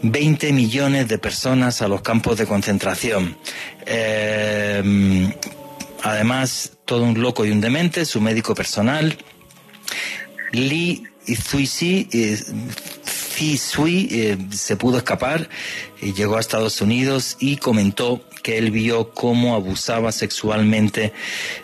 20 0.03 0.53
millones 0.53 1.07
de 1.07 1.17
personas 1.17 1.81
a 1.81 1.87
los 1.87 2.01
campos 2.01 2.37
de 2.37 2.45
concentración. 2.45 3.37
Eh, 3.85 5.33
además, 6.03 6.73
todo 6.85 7.03
un 7.03 7.21
loco 7.21 7.45
y 7.45 7.51
un 7.51 7.61
demente, 7.61 8.05
su 8.05 8.21
médico 8.21 8.55
personal. 8.55 9.17
Li 10.51 11.03
Zuisi, 11.35 12.07
eh, 12.11 12.37
eh, 13.41 14.37
se 14.51 14.75
pudo 14.75 14.97
escapar 14.97 15.49
y 16.01 16.13
llegó 16.13 16.37
a 16.37 16.39
Estados 16.39 16.81
Unidos 16.81 17.37
y 17.39 17.57
comentó 17.57 18.23
que 18.43 18.57
él 18.57 18.71
vio 18.71 19.11
cómo 19.13 19.55
abusaba 19.55 20.11
sexualmente 20.11 21.13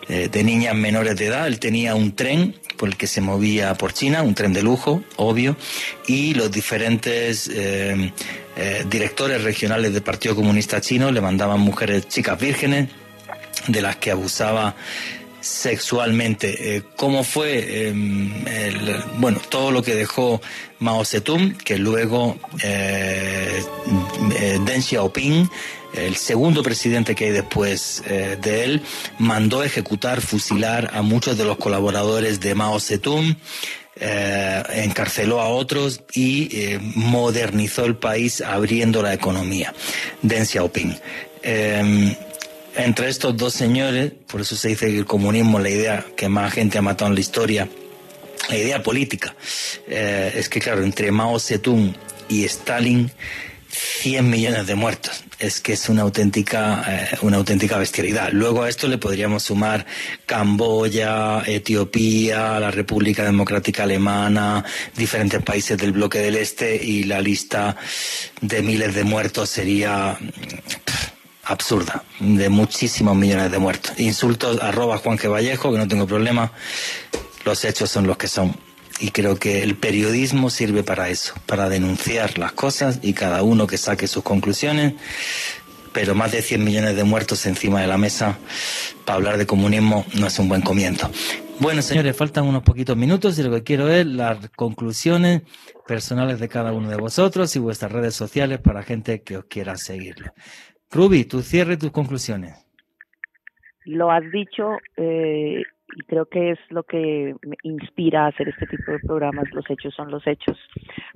eh, 0.08 0.30
de 0.32 0.44
niñas 0.44 0.76
menores 0.76 1.16
de 1.18 1.28
edad. 1.28 1.48
Él 1.48 1.60
tenía 1.60 1.96
un 1.96 2.16
tren 2.16 2.56
por 2.78 2.90
el 2.90 2.98
que 2.98 3.08
se 3.08 3.22
movía 3.22 3.74
por 3.76 3.94
China, 3.94 4.22
un 4.22 4.34
tren 4.34 4.54
de 4.54 4.62
lujo, 4.62 5.04
obvio, 5.18 5.58
y 6.08 6.34
los 6.34 6.52
diferentes 6.52 7.50
eh, 7.54 8.14
eh, 8.56 8.86
directores 8.90 9.44
regionales 9.44 9.94
del 9.94 10.04
Partido 10.04 10.36
Comunista 10.36 10.80
Chino 10.80 11.12
le 11.12 11.22
mandaban 11.22 11.60
mujeres 11.60 12.08
chicas 12.08 12.40
vírgenes 12.40 12.90
de 13.68 13.82
las 13.82 13.98
que 13.98 14.12
abusaba 14.12 14.76
sexualmente. 15.42 16.84
¿Cómo 16.96 17.24
fue? 17.24 17.88
Em, 17.88 18.32
bueno, 19.18 19.40
todo 19.50 19.72
lo 19.72 19.82
que 19.82 19.96
dejó 19.96 20.42
Mao 20.80 21.06
Zedong, 21.06 21.58
que 21.58 21.78
luego 21.78 22.38
Deng 24.66 24.82
Xiaoping 24.82 25.50
el 25.98 26.16
segundo 26.16 26.64
presidente 26.64 27.16
que 27.16 27.26
hay 27.26 27.32
después 27.32 28.04
eh, 28.06 28.38
de 28.42 28.64
él, 28.64 28.82
mandó 29.20 29.64
ejecutar, 29.64 30.22
fusilar 30.22 30.92
a 30.94 31.02
muchos 31.02 31.38
de 31.38 31.46
los 31.46 31.58
colaboradores 31.58 32.40
de 32.40 32.56
Mao 32.56 32.80
Zedong, 32.80 33.36
eh, 34.00 34.64
encarceló 34.74 35.42
a 35.42 35.48
otros 35.48 36.02
y 36.14 36.56
eh, 36.56 36.80
modernizó 36.96 37.86
el 37.86 37.96
país 37.96 38.42
abriendo 38.42 39.02
la 39.02 39.14
economía. 39.14 39.74
Deng 40.22 40.46
Xiaoping. 40.46 40.98
Entre 42.76 43.10
estos 43.10 43.36
dos 43.36 43.54
señores, 43.54 44.12
por 44.28 44.42
eso 44.42 44.56
se 44.56 44.68
dice 44.70 44.88
que 44.88 45.00
el 45.00 45.06
comunismo, 45.06 45.58
la 45.58 45.70
idea 45.70 46.06
que 46.16 46.30
más 46.30 46.54
gente 46.54 46.78
ha 46.78 46.82
matado 46.84 47.10
en 47.10 47.16
la 47.16 47.22
historia, 47.22 47.68
la 48.50 48.56
idea 48.56 48.84
política, 48.84 49.36
es 49.88 50.48
que 50.48 50.60
claro, 50.60 50.84
entre 50.84 51.12
Mao 51.12 51.40
Zedong 51.40 51.96
y 52.30 52.44
Stalin, 52.46 53.12
100 53.78 54.30
millones 54.30 54.68
de 54.68 54.76
muertos 54.76 55.24
es 55.40 55.62
que 55.62 55.74
es 55.74 55.90
una 55.90 56.02
auténtica, 56.02 56.84
eh, 56.88 57.18
una 57.22 57.38
auténtica 57.38 57.78
bestialidad. 57.78 58.32
Luego 58.32 58.64
a 58.64 58.70
esto 58.70 58.88
le 58.88 58.98
podríamos 58.98 59.44
sumar 59.44 59.86
Camboya, 60.26 61.44
Etiopía, 61.46 62.60
la 62.60 62.72
República 62.72 63.24
Democrática 63.24 63.84
Alemana, 63.84 64.66
diferentes 64.96 65.42
países 65.44 65.78
del 65.78 65.92
bloque 65.92 66.20
del 66.20 66.38
Este 66.38 66.76
y 66.76 67.04
la 67.04 67.22
lista 67.22 67.76
de 68.42 68.62
miles 68.64 68.96
de 68.96 69.04
muertos 69.04 69.50
sería 69.50 70.18
absurda, 71.44 72.04
de 72.20 72.50
muchísimos 72.50 73.16
millones 73.16 73.52
de 73.52 73.60
muertos. 73.60 74.00
Insultos 74.00 74.60
arroba 74.62 74.98
Juan 74.98 75.18
G. 75.18 75.30
Vallejo, 75.30 75.72
que 75.72 75.78
no 75.78 75.88
tengo 75.88 76.08
problema, 76.08 76.52
los 77.46 77.64
hechos 77.64 77.90
son 77.90 78.08
los 78.08 78.18
que 78.18 78.28
son. 78.28 78.67
Y 79.00 79.12
creo 79.12 79.36
que 79.36 79.64
el 79.64 79.76
periodismo 79.76 80.50
sirve 80.50 80.84
para 80.84 81.10
eso, 81.10 81.34
para 81.46 81.70
denunciar 81.70 82.38
las 82.38 82.52
cosas 82.54 83.00
y 83.04 83.14
cada 83.14 83.44
uno 83.44 83.68
que 83.68 83.78
saque 83.78 84.08
sus 84.08 84.24
conclusiones, 84.24 84.94
pero 85.94 86.16
más 86.16 86.32
de 86.32 86.42
100 86.42 86.64
millones 86.64 86.96
de 86.96 87.04
muertos 87.04 87.46
encima 87.46 87.82
de 87.82 87.88
la 87.88 87.98
mesa 87.98 88.38
para 89.06 89.18
hablar 89.18 89.38
de 89.38 89.46
comunismo 89.46 90.06
no 90.20 90.28
es 90.28 90.40
un 90.40 90.50
buen 90.50 90.62
comienzo. 90.62 91.10
Bueno, 91.60 91.82
señores, 91.82 92.16
faltan 92.16 92.46
unos 92.46 92.62
poquitos 92.62 92.96
minutos 92.96 93.40
y 93.40 93.44
lo 93.44 93.52
que 93.52 93.64
quiero 93.64 93.90
es 93.90 94.06
las 94.06 94.50
conclusiones 94.52 95.42
personales 95.88 96.40
de 96.40 96.48
cada 96.48 96.72
uno 96.72 96.90
de 96.90 96.98
vosotros 96.98 97.56
y 97.56 97.60
vuestras 97.60 97.92
redes 97.92 98.14
sociales 98.14 98.60
para 98.60 98.84
gente 98.84 99.24
que 99.24 99.38
os 99.38 99.46
quiera 99.46 99.76
seguirlo. 99.76 100.34
Ruby, 100.92 101.26
tu 101.26 101.42
cierre 101.42 101.74
y 101.74 101.78
tus 101.78 101.92
conclusiones. 101.92 102.54
Lo 103.86 104.12
has 104.12 104.24
dicho 104.32 104.78
eh, 104.98 105.64
y 105.98 106.04
creo 106.04 106.28
que 106.28 106.52
es 106.52 106.60
lo 106.70 106.84
que 106.84 107.36
me 107.42 107.56
inspira 107.64 108.26
a 108.26 108.28
hacer 108.28 108.50
este 108.50 108.68
tipo 108.68 108.92
de 108.92 109.00
programas, 109.00 109.52
los 109.52 109.68
hechos 109.68 109.96
son 109.96 110.12
los 110.12 110.28
hechos. 110.28 110.56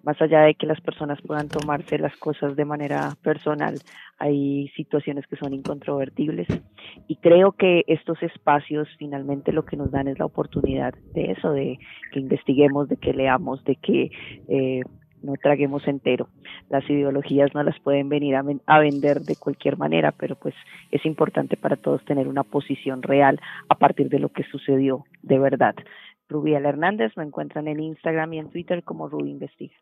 Más 0.02 0.20
allá 0.20 0.41
de 0.41 0.56
que 0.56 0.66
las 0.66 0.82
personas 0.82 1.22
puedan 1.22 1.49
tomarse 1.49 1.99
las 1.99 2.18
cosas 2.18 2.56
de 2.56 2.66
manera 2.66 3.12
personal, 3.22 3.76
hay 4.18 4.70
situaciones 4.70 5.28
que 5.28 5.36
son 5.36 5.53
incontrovertibles 5.53 6.48
y 7.08 7.16
creo 7.18 7.52
que 7.52 7.84
estos 7.86 8.24
espacios 8.24 8.88
finalmente 8.98 9.53
lo 9.53 9.66
que 9.66 9.78
nos 9.78 9.91
dan 9.91 10.08
es 10.08 10.18
la 10.18 10.26
oportunidad 10.26 10.95
de 11.14 11.34
eso, 11.34 11.53
de 11.53 11.78
que 12.12 12.20
investiguemos, 12.20 12.90
de 12.90 12.98
que 12.98 13.14
leamos, 13.14 13.64
de 13.64 13.76
que 13.76 14.10
eh, 14.48 14.82
no 15.23 15.34
traguemos 15.41 15.88
entero. 15.88 16.27
Las 16.69 16.89
ideologías 16.89 17.53
no 17.53 17.64
las 17.64 17.80
pueden 17.80 18.10
venir 18.10 18.35
a, 18.35 18.80
vender 18.80 19.22
de 19.22 19.35
cualquier 19.35 19.77
manera, 19.77 20.11
pero 20.11 20.35
pues 20.35 20.56
es 20.91 21.06
importante 21.06 21.57
para 21.57 21.76
todos 21.76 22.03
tener 22.06 22.27
una 22.27 22.43
posición 22.43 23.02
real 23.02 23.39
a 23.69 23.76
partir 23.76 24.10
de 24.10 24.19
lo 24.19 24.30
que 24.30 24.43
sucedió 24.43 25.06
de 25.22 25.39
verdad. 25.39 25.76
Rubiel 26.27 26.65
Hernández 26.65 27.11
me 27.18 27.23
encuentran 27.23 27.68
en 27.68 27.80
Instagram 27.80 28.34
y 28.34 28.39
en 28.39 28.49
Twitter 28.49 28.84
como 28.84 29.10
Rubi 29.10 29.30
Investiga. 29.30 29.76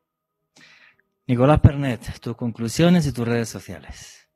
Nicolás 1.28 1.60
Pernet, 1.60 2.20
tus 2.22 2.36
conclusiones 2.36 3.06
y 3.06 3.14
tus 3.14 3.28
redes 3.28 3.50
sociales. 3.50 4.28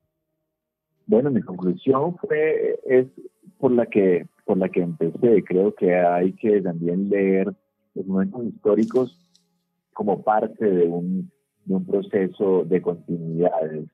Bueno, 1.07 1.31
mi 1.31 1.41
conclusión 1.41 2.15
fue 2.17 2.79
es 2.85 3.07
por 3.57 3.71
la 3.71 3.87
que 3.87 4.27
por 4.45 4.57
la 4.57 4.69
que 4.69 4.81
empecé. 4.81 5.43
Creo 5.43 5.73
que 5.73 5.95
hay 5.95 6.33
que 6.33 6.61
también 6.61 7.09
leer 7.09 7.53
los 7.95 8.05
momentos 8.05 8.45
históricos 8.45 9.22
como 9.93 10.23
parte 10.23 10.65
de 10.65 10.87
un, 10.87 11.31
de 11.65 11.75
un 11.75 11.85
proceso 11.85 12.63
de 12.65 12.81
continuidades. 12.81 13.87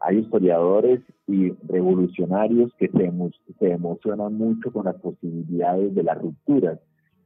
Hay 0.00 0.18
historiadores 0.18 1.00
y 1.26 1.50
revolucionarios 1.68 2.72
que 2.78 2.88
se, 2.88 3.12
se 3.58 3.70
emocionan 3.70 4.34
mucho 4.34 4.72
con 4.72 4.86
las 4.86 4.96
posibilidades 4.96 5.94
de 5.94 6.02
las 6.02 6.18
rupturas. 6.18 6.78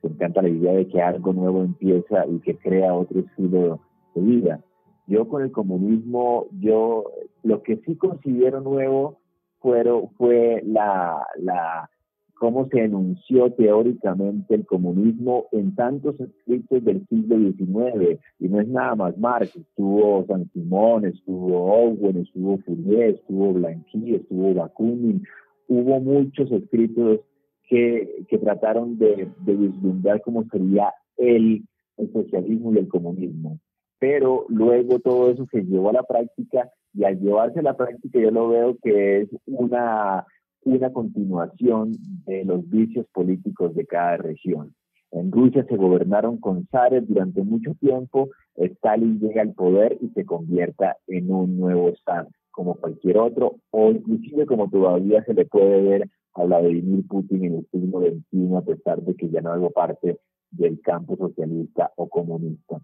Se 0.03 0.09
encanta 0.09 0.43
la 0.43 0.49
idea 0.49 0.73
de 0.73 0.89
que 0.89 1.01
algo 1.01 1.33
nuevo 1.33 1.63
empieza 1.63 2.27
y 2.27 2.41
que 2.41 2.59
crea 2.59 2.95
otro 2.95 3.21
estilo 3.21 3.81
de 4.15 4.21
vida. 4.21 4.61
Yo 5.07 5.29
con 5.29 5.43
el 5.43 5.53
comunismo, 5.53 6.47
yo 6.61 7.05
lo 7.43 7.63
que 7.63 7.77
sí 7.87 7.97
considero 7.97 8.61
nuevo 8.61 9.19
fueron, 9.61 10.11
fue 10.17 10.63
la, 10.67 11.27
la, 11.39 11.89
cómo 12.35 12.69
se 12.69 12.85
enunció 12.85 13.51
teóricamente 13.53 14.55
el 14.55 14.67
comunismo 14.67 15.47
en 15.53 15.75
tantos 15.75 16.19
escritos 16.21 16.85
del 16.85 17.07
siglo 17.09 17.37
XIX. 17.39 18.21
Y 18.39 18.49
no 18.49 18.61
es 18.61 18.69
nada 18.69 18.95
más 18.95 19.19
Marx, 19.19 19.55
estuvo 19.57 20.25
San 20.27 20.51
Simón, 20.53 21.07
estuvo 21.07 21.73
Owen, 21.73 22.19
estuvo 22.19 22.59
Fourier, 22.59 23.15
estuvo 23.15 23.53
Blanqui, 23.53 24.15
estuvo 24.15 24.55
Bakunin. 24.55 25.23
Hubo 25.69 26.01
muchos 26.01 26.51
escritos 26.53 27.21
que, 27.69 28.25
que 28.29 28.39
trataron 28.39 28.99
de, 28.99 29.29
de 29.41 29.55
vislumbrar 29.55 30.21
cómo 30.23 30.45
sería 30.51 30.93
el, 31.17 31.65
el 31.97 32.13
socialismo 32.13 32.73
y 32.75 32.79
el 32.79 32.89
comunismo. 32.89 33.59
Pero 33.99 34.45
luego 34.49 34.99
todo 34.99 35.31
eso 35.31 35.47
se 35.51 35.63
llevó 35.63 35.91
a 35.91 35.95
la 35.95 36.03
práctica 36.03 36.69
y 36.93 37.05
al 37.05 37.19
llevarse 37.19 37.61
a 37.61 37.63
la 37.63 37.77
práctica 37.77 38.21
yo 38.21 38.31
lo 38.31 38.49
veo 38.49 38.77
que 38.83 39.23
es 39.23 39.29
una 39.47 40.27
una 40.65 40.93
continuación 40.93 41.93
de 42.27 42.45
los 42.45 42.69
vicios 42.69 43.07
políticos 43.13 43.75
de 43.75 43.87
cada 43.87 44.17
región. 44.17 44.75
En 45.11 45.31
Rusia 45.31 45.65
se 45.69 45.77
gobernaron 45.77 46.39
con 46.39 46.67
zares 46.67 47.07
durante 47.07 47.43
mucho 47.43 47.75
tiempo, 47.75 48.31
Stalin 48.57 49.21
llega 49.21 49.43
al 49.43 49.53
poder 49.53 49.97
y 50.01 50.09
se 50.09 50.25
convierta 50.25 50.97
en 51.07 51.31
un 51.31 51.57
nuevo 51.57 51.93
zar, 52.05 52.27
como 52.51 52.75
cualquier 52.75 53.19
otro, 53.19 53.57
o 53.71 53.91
inclusive 53.91 54.47
como 54.47 54.69
todavía 54.69 55.23
se 55.25 55.35
le 55.35 55.45
puede 55.45 55.83
ver 55.83 56.11
a 56.35 56.45
Vladimir 56.45 57.07
Putin 57.07 57.45
en 57.45 57.55
el 57.59 57.67
siglo 57.71 58.01
XXI, 58.01 58.57
a 58.57 58.63
pesar 58.63 59.03
de 59.03 59.15
que 59.15 59.29
ya 59.29 59.41
no 59.41 59.53
hago 59.53 59.71
parte 59.71 60.19
del 60.51 60.81
campo 60.81 61.17
socialista 61.17 61.93
o 61.97 62.09
comunista. 62.09 62.81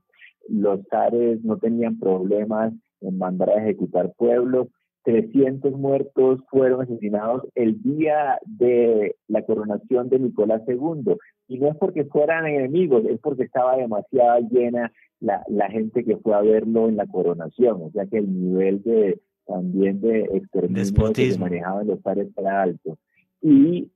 Los 0.48 0.80
zares 0.88 1.42
no 1.44 1.58
tenían 1.58 1.98
problemas 1.98 2.72
en 3.00 3.18
mandar 3.18 3.50
a 3.50 3.62
ejecutar 3.62 4.12
pueblos, 4.16 4.68
300 5.04 5.72
muertos 5.72 6.40
fueron 6.50 6.82
asesinados 6.82 7.42
el 7.54 7.82
día 7.82 8.38
de 8.46 9.16
la 9.28 9.42
coronación 9.44 10.08
de 10.08 10.18
Nicolás 10.18 10.62
II. 10.66 11.16
Y 11.48 11.58
no 11.58 11.68
es 11.68 11.76
porque 11.76 12.04
fueran 12.04 12.46
enemigos, 12.46 13.04
es 13.06 13.18
porque 13.20 13.44
estaba 13.44 13.76
demasiado 13.76 14.40
llena 14.50 14.92
la, 15.20 15.42
la 15.48 15.70
gente 15.70 16.04
que 16.04 16.16
fue 16.18 16.34
a 16.34 16.42
verlo 16.42 16.88
en 16.88 16.96
la 16.96 17.06
coronación. 17.06 17.82
O 17.82 17.90
sea 17.90 18.06
que 18.06 18.18
el 18.18 18.32
nivel 18.32 18.82
de 18.82 19.20
también 19.46 20.00
de 20.00 20.20
exterminio 20.32 21.12
que 21.12 21.32
se 21.32 21.38
manejaba 21.38 21.82
en 21.82 21.88
los 21.88 22.00
pares 22.00 22.28
era 22.36 22.62
alto. 22.62 22.98
Y 23.42 23.90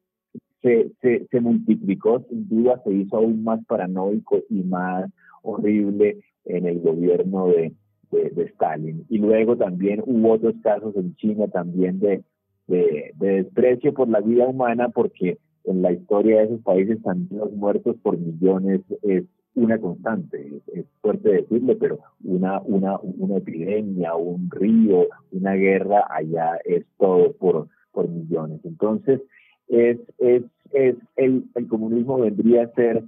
se, 0.63 0.91
se, 1.01 1.27
se 1.31 1.41
multiplicó, 1.41 2.25
sin 2.29 2.49
duda, 2.49 2.81
se 2.83 2.93
hizo 2.93 3.19
aún 3.19 3.45
más 3.45 3.65
paranoico 3.67 4.43
y 4.49 4.63
más 4.63 5.11
horrible 5.43 6.19
en 6.47 6.67
el 6.67 6.81
gobierno 6.81 7.49
de, 7.49 7.73
de, 8.15 8.45
Stalin. 8.45 9.05
Y 9.09 9.19
luego 9.19 9.57
también 9.57 10.03
hubo 10.07 10.33
otros 10.33 10.55
casos 10.63 10.95
en 10.97 11.15
China 11.17 11.49
también 11.49 12.01
de, 12.01 12.23
de, 12.67 13.13
desprecio 13.17 13.93
por 13.93 14.09
la 14.09 14.21
vida 14.21 14.47
humana, 14.47 14.89
porque 14.89 15.39
en 15.65 15.83
la 15.83 15.93
historia 15.93 16.39
de 16.39 16.45
esos 16.45 16.61
países 16.61 17.03
también 17.03 17.41
los 17.41 17.53
muertos 17.53 17.97
por 18.03 18.19
millones 18.19 18.81
es 19.03 19.25
una 19.55 19.79
constante, 19.79 20.61
es, 20.75 20.85
fuerte 21.01 21.31
decirlo, 21.31 21.79
pero 21.79 22.01
una, 22.25 22.61
una, 22.63 22.99
una 23.01 23.37
epidemia, 23.37 24.15
un 24.17 24.51
río, 24.51 25.07
una 25.31 25.55
guerra, 25.55 26.05
allá 26.11 26.59
es 26.65 26.85
todo 26.99 27.33
por, 27.35 27.69
por 27.93 28.09
millones. 28.09 28.61
Entonces, 28.65 29.21
es, 29.69 29.99
es, 30.19 30.43
es 30.73 30.97
el, 31.17 31.45
el 31.55 31.69
comunismo 31.69 32.19
vendría 32.19 32.65
a 32.65 32.75
ser 32.75 33.05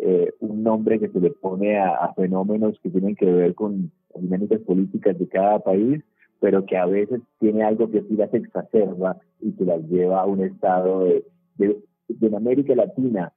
eh, 0.00 0.32
un 0.38 0.62
nombre 0.62 1.00
que 1.00 1.08
se 1.08 1.18
le 1.18 1.30
pone 1.30 1.76
a, 1.76 2.12
fenómenos 2.14 2.78
que 2.80 2.90
tienen 2.90 3.16
que 3.16 3.26
ver 3.26 3.56
con 3.56 3.90
dinámicas 4.14 4.60
políticas 4.60 5.18
de 5.18 5.26
cada 5.26 5.58
país, 5.58 6.04
pero 6.38 6.64
que 6.64 6.76
a 6.76 6.86
veces 6.86 7.20
tiene 7.40 7.64
algo 7.64 7.90
que 7.90 8.02
sí 8.02 8.14
las 8.14 8.32
exacerba 8.32 9.16
y 9.40 9.50
que 9.52 9.64
las 9.64 9.82
lleva 9.88 10.20
a 10.20 10.26
un 10.26 10.42
estado 10.42 11.04
de, 11.04 11.24
de, 11.56 12.36
América 12.36 12.76
Latina 12.76 13.32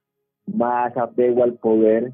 más 0.46 0.96
apego 0.96 1.42
al 1.42 1.54
poder 1.54 2.12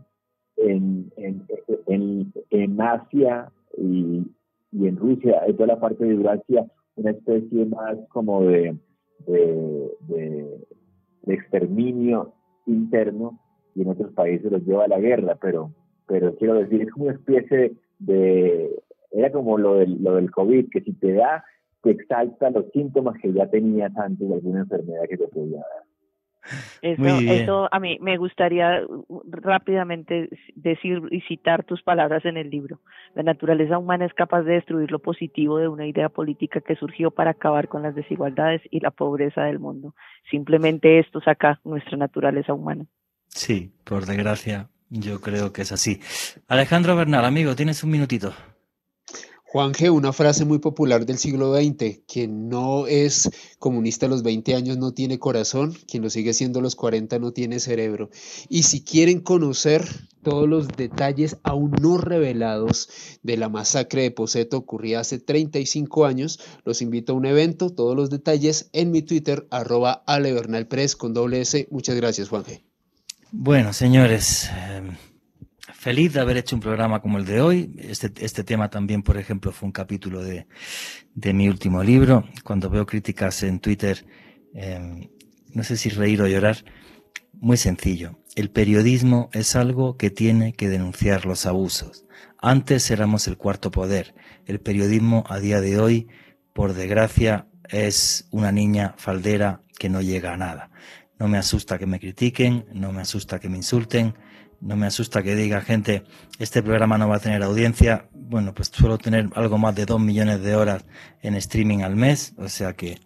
en, 0.57 1.13
en, 1.17 1.47
en, 1.87 2.33
en 2.49 2.81
Asia 2.81 3.53
y, 3.77 4.25
y, 4.73 4.87
en 4.87 4.97
Rusia, 4.97 5.43
en 5.47 5.57
toda 5.57 5.67
la 5.67 5.81
parte 5.81 6.07
de 6.07 6.15
Eurasia, 6.15 6.65
una 6.97 7.11
especie 7.11 7.67
más 7.67 7.99
como 8.09 8.45
de, 8.45 8.79
de 9.27 10.65
exterminio 11.27 12.33
interno 12.65 13.39
y 13.79 13.83
en 13.83 13.89
otros 13.89 14.13
países 14.13 14.51
los 14.51 14.65
lleva 14.65 14.85
a 14.85 14.89
la 14.89 14.99
guerra, 14.99 15.37
pero, 15.41 15.71
pero 16.07 16.35
quiero 16.35 16.55
decir, 16.55 16.83
es 16.83 16.91
como 16.91 17.07
una 17.07 17.15
especie 17.15 17.75
de, 18.01 18.71
era 19.13 19.31
como 19.31 19.57
lo 19.57 19.75
del, 19.75 20.03
lo 20.03 20.17
del 20.17 20.31
COVID, 20.33 20.69
que 20.71 20.81
si 20.81 20.93
te 20.95 21.13
da, 21.13 21.45
te 21.83 21.93
exalta 21.93 22.51
los 22.51 22.69
síntomas 22.73 23.17
que 23.21 23.33
ya 23.33 23.49
tenías 23.49 23.97
antes 23.97 24.29
de 24.29 24.35
alguna 24.35 24.61
enfermedad 24.61 25.03
que 25.09 25.17
te 25.17 25.29
podía 25.29 25.59
dar. 25.59 25.89
Eso, 26.81 27.05
eso 27.05 27.69
a 27.71 27.79
mí 27.79 27.99
me 28.01 28.17
gustaría 28.17 28.83
rápidamente 29.27 30.31
decir 30.55 31.03
y 31.11 31.21
citar 31.23 31.65
tus 31.65 31.83
palabras 31.83 32.25
en 32.25 32.37
el 32.37 32.49
libro. 32.49 32.81
La 33.15 33.23
naturaleza 33.23 33.77
humana 33.77 34.07
es 34.07 34.15
capaz 34.15 34.43
de 34.43 34.55
destruir 34.55 34.91
lo 34.91 34.99
positivo 34.99 35.59
de 35.59 35.69
una 35.69 35.87
idea 35.87 36.09
política 36.09 36.61
que 36.63 36.77
surgió 36.77 37.11
para 37.11 37.33
acabar 37.33 37.69
con 37.69 37.83
las 37.83 37.95
desigualdades 37.95 38.63
y 38.71 38.81
la 38.81 38.91
pobreza 38.91 39.43
del 39.43 39.59
mundo. 39.59 39.95
Simplemente 40.31 40.99
esto 40.99 41.21
saca 41.21 41.61
nuestra 41.65 41.99
naturaleza 41.99 42.55
humana. 42.55 42.87
Sí, 43.39 43.71
por 43.85 44.05
desgracia, 44.05 44.69
yo 44.91 45.21
creo 45.21 45.53
que 45.53 45.63
es 45.63 45.71
así. 45.71 46.01
Alejandro 46.49 46.97
Bernal, 46.97 47.25
amigo, 47.25 47.55
tienes 47.55 47.85
un 47.85 47.91
minutito. 47.91 48.35
Juan 49.45 49.73
G., 49.75 49.93
una 49.93 50.13
frase 50.13 50.45
muy 50.45 50.59
popular 50.59 51.07
del 51.07 51.19
siglo 51.19 51.55
XX, 51.55 52.01
quien 52.09 52.49
no 52.49 52.89
es 52.89 53.31
comunista 53.61 54.07
a 54.07 54.09
los 54.09 54.25
20 54.25 54.57
años 54.57 54.77
no 54.77 54.93
tiene 54.93 55.21
corazón, 55.21 55.73
quien 55.87 56.03
lo 56.03 56.11
sigue 56.11 56.35
siendo 56.35 56.59
a 56.59 56.63
los 56.63 56.75
40 56.75 57.21
no 57.21 57.33
tiene 57.33 57.61
cerebro. 57.61 58.11
Y 58.49 58.65
si 58.65 58.83
quieren 58.83 59.21
conocer 59.21 59.87
todos 60.25 60.49
los 60.49 60.67
detalles 60.67 61.37
aún 61.45 61.71
no 61.81 61.97
revelados 61.97 62.89
de 63.23 63.37
la 63.37 63.49
masacre 63.49 64.03
de 64.03 64.11
Poseto 64.11 64.57
ocurrida 64.57 64.99
hace 64.99 65.21
35 65.21 66.07
años, 66.07 66.41
los 66.65 66.83
invito 66.83 67.13
a 67.13 67.17
un 67.17 67.25
evento, 67.25 67.71
todos 67.71 67.95
los 67.95 68.11
detalles 68.11 68.69
en 68.73 68.91
mi 68.91 69.03
Twitter, 69.03 69.47
arroba 69.53 70.03
con 70.99 71.15
doble 71.15 71.41
S. 71.41 71.69
Muchas 71.71 71.95
gracias, 71.95 72.31
Juan 72.31 72.43
G. 72.43 72.68
Bueno, 73.31 73.75
señores, 73.75 74.51
em, 74.57 74.97
feliz 75.75 76.15
de 76.15 76.21
haber 76.21 76.39
hecho 76.39 76.57
un 76.57 76.63
programa 76.63 77.03
como 77.03 77.19
el 77.19 77.27
de 77.27 77.43
hoy. 77.43 77.75
Este, 77.79 78.11
este 78.25 78.43
tema 78.43 78.71
también, 78.71 79.03
por 79.03 79.19
ejemplo, 79.19 79.53
fue 79.53 79.67
un 79.67 79.73
capítulo 79.73 80.23
de, 80.23 80.47
de 81.15 81.35
mi 81.35 81.47
último 81.47 81.85
libro. 81.85 82.25
Cuando 82.43 82.71
veo 82.71 82.87
críticas 82.87 83.43
en 83.43 83.61
Twitter, 83.61 84.07
eh, 84.55 85.11
no 85.53 85.63
sé 85.63 85.77
si 85.77 85.91
reír 85.91 86.23
o 86.23 86.27
llorar, 86.27 86.65
muy 87.35 87.59
sencillo. 87.59 88.19
El 88.35 88.51
periodismo 88.51 89.29
es 89.35 89.57
algo 89.57 89.99
que 89.99 90.09
tiene 90.09 90.55
que 90.55 90.71
denunciar 90.71 91.27
los 91.27 91.45
abusos. 91.45 92.07
Antes 92.39 92.91
éramos 92.91 93.29
el 93.29 93.37
cuarto 93.37 93.71
poder. 93.71 94.15
El 94.47 94.59
periodismo 94.61 95.25
a 95.29 95.39
día 95.39 95.61
de 95.61 95.79
hoy, 95.79 96.09
por 96.55 96.73
desgracia, 96.73 97.47
es 97.69 98.27
una 98.31 98.53
niña 98.53 98.95
faldera 98.97 99.61
que 99.79 99.91
no 99.91 100.01
llega 100.01 100.33
a 100.33 100.39
nada. 100.39 100.71
No 101.19 101.29
me 101.29 101.39
asusta 101.39 101.79
que 101.79 101.87
me 101.87 101.99
critiquen, 101.99 102.67
no 102.73 102.93
me 102.93 103.03
asusta 103.03 103.39
que 103.39 103.49
me 103.49 103.57
insulten, 103.57 104.15
no 104.61 104.77
me 104.77 104.87
asusta 104.87 105.23
que 105.23 105.35
diga 105.35 105.61
gente, 105.61 106.05
este 106.39 106.63
programa 106.63 106.99
no 106.99 107.09
va 107.09 107.17
a 107.17 107.21
tener 107.21 107.43
audiencia. 107.43 108.09
Bueno, 108.13 108.55
pues 108.55 108.71
suelo 108.73 108.99
tener 108.99 109.29
algo 109.35 109.59
más 109.59 109.75
de 109.75 109.87
dos 109.87 110.01
millones 110.01 110.43
de 110.43 110.57
horas 110.57 110.85
en 111.23 111.35
streaming 111.35 111.83
al 111.83 111.97
mes, 111.97 112.35
o 112.37 112.49
sea 112.49 112.73
que 112.73 113.01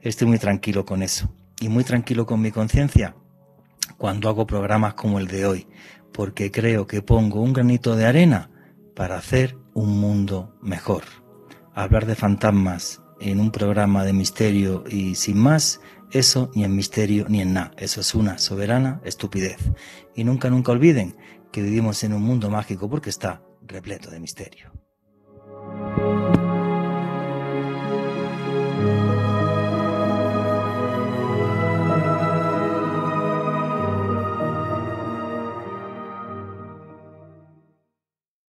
estoy 0.00 0.28
muy 0.28 0.38
tranquilo 0.38 0.84
con 0.84 1.02
eso. 1.02 1.32
Y 1.60 1.68
muy 1.68 1.84
tranquilo 1.84 2.26
con 2.26 2.40
mi 2.40 2.50
conciencia 2.50 3.14
cuando 3.96 4.28
hago 4.28 4.46
programas 4.46 4.94
como 4.94 5.18
el 5.18 5.26
de 5.26 5.46
hoy, 5.46 5.66
porque 6.12 6.50
creo 6.50 6.86
que 6.86 7.02
pongo 7.02 7.40
un 7.40 7.52
granito 7.52 7.96
de 7.96 8.06
arena 8.06 8.50
para 8.94 9.16
hacer 9.16 9.56
un 9.72 9.98
mundo 9.98 10.56
mejor. 10.62 11.04
Hablar 11.74 12.06
de 12.06 12.14
fantasmas 12.14 13.00
en 13.20 13.40
un 13.40 13.50
programa 13.50 14.04
de 14.04 14.12
misterio 14.12 14.84
y 14.88 15.14
sin 15.14 15.38
más, 15.38 15.80
eso 16.14 16.50
ni 16.54 16.64
en 16.64 16.74
misterio 16.74 17.26
ni 17.28 17.40
en 17.42 17.52
nada, 17.52 17.72
eso 17.76 18.00
es 18.00 18.14
una 18.14 18.38
soberana 18.38 19.00
estupidez. 19.04 19.58
Y 20.14 20.24
nunca, 20.24 20.48
nunca 20.48 20.72
olviden 20.72 21.16
que 21.50 21.60
vivimos 21.60 22.04
en 22.04 22.12
un 22.12 22.22
mundo 22.22 22.50
mágico 22.50 22.88
porque 22.88 23.10
está 23.10 23.42
repleto 23.66 24.10
de 24.10 24.20
misterio. 24.20 24.73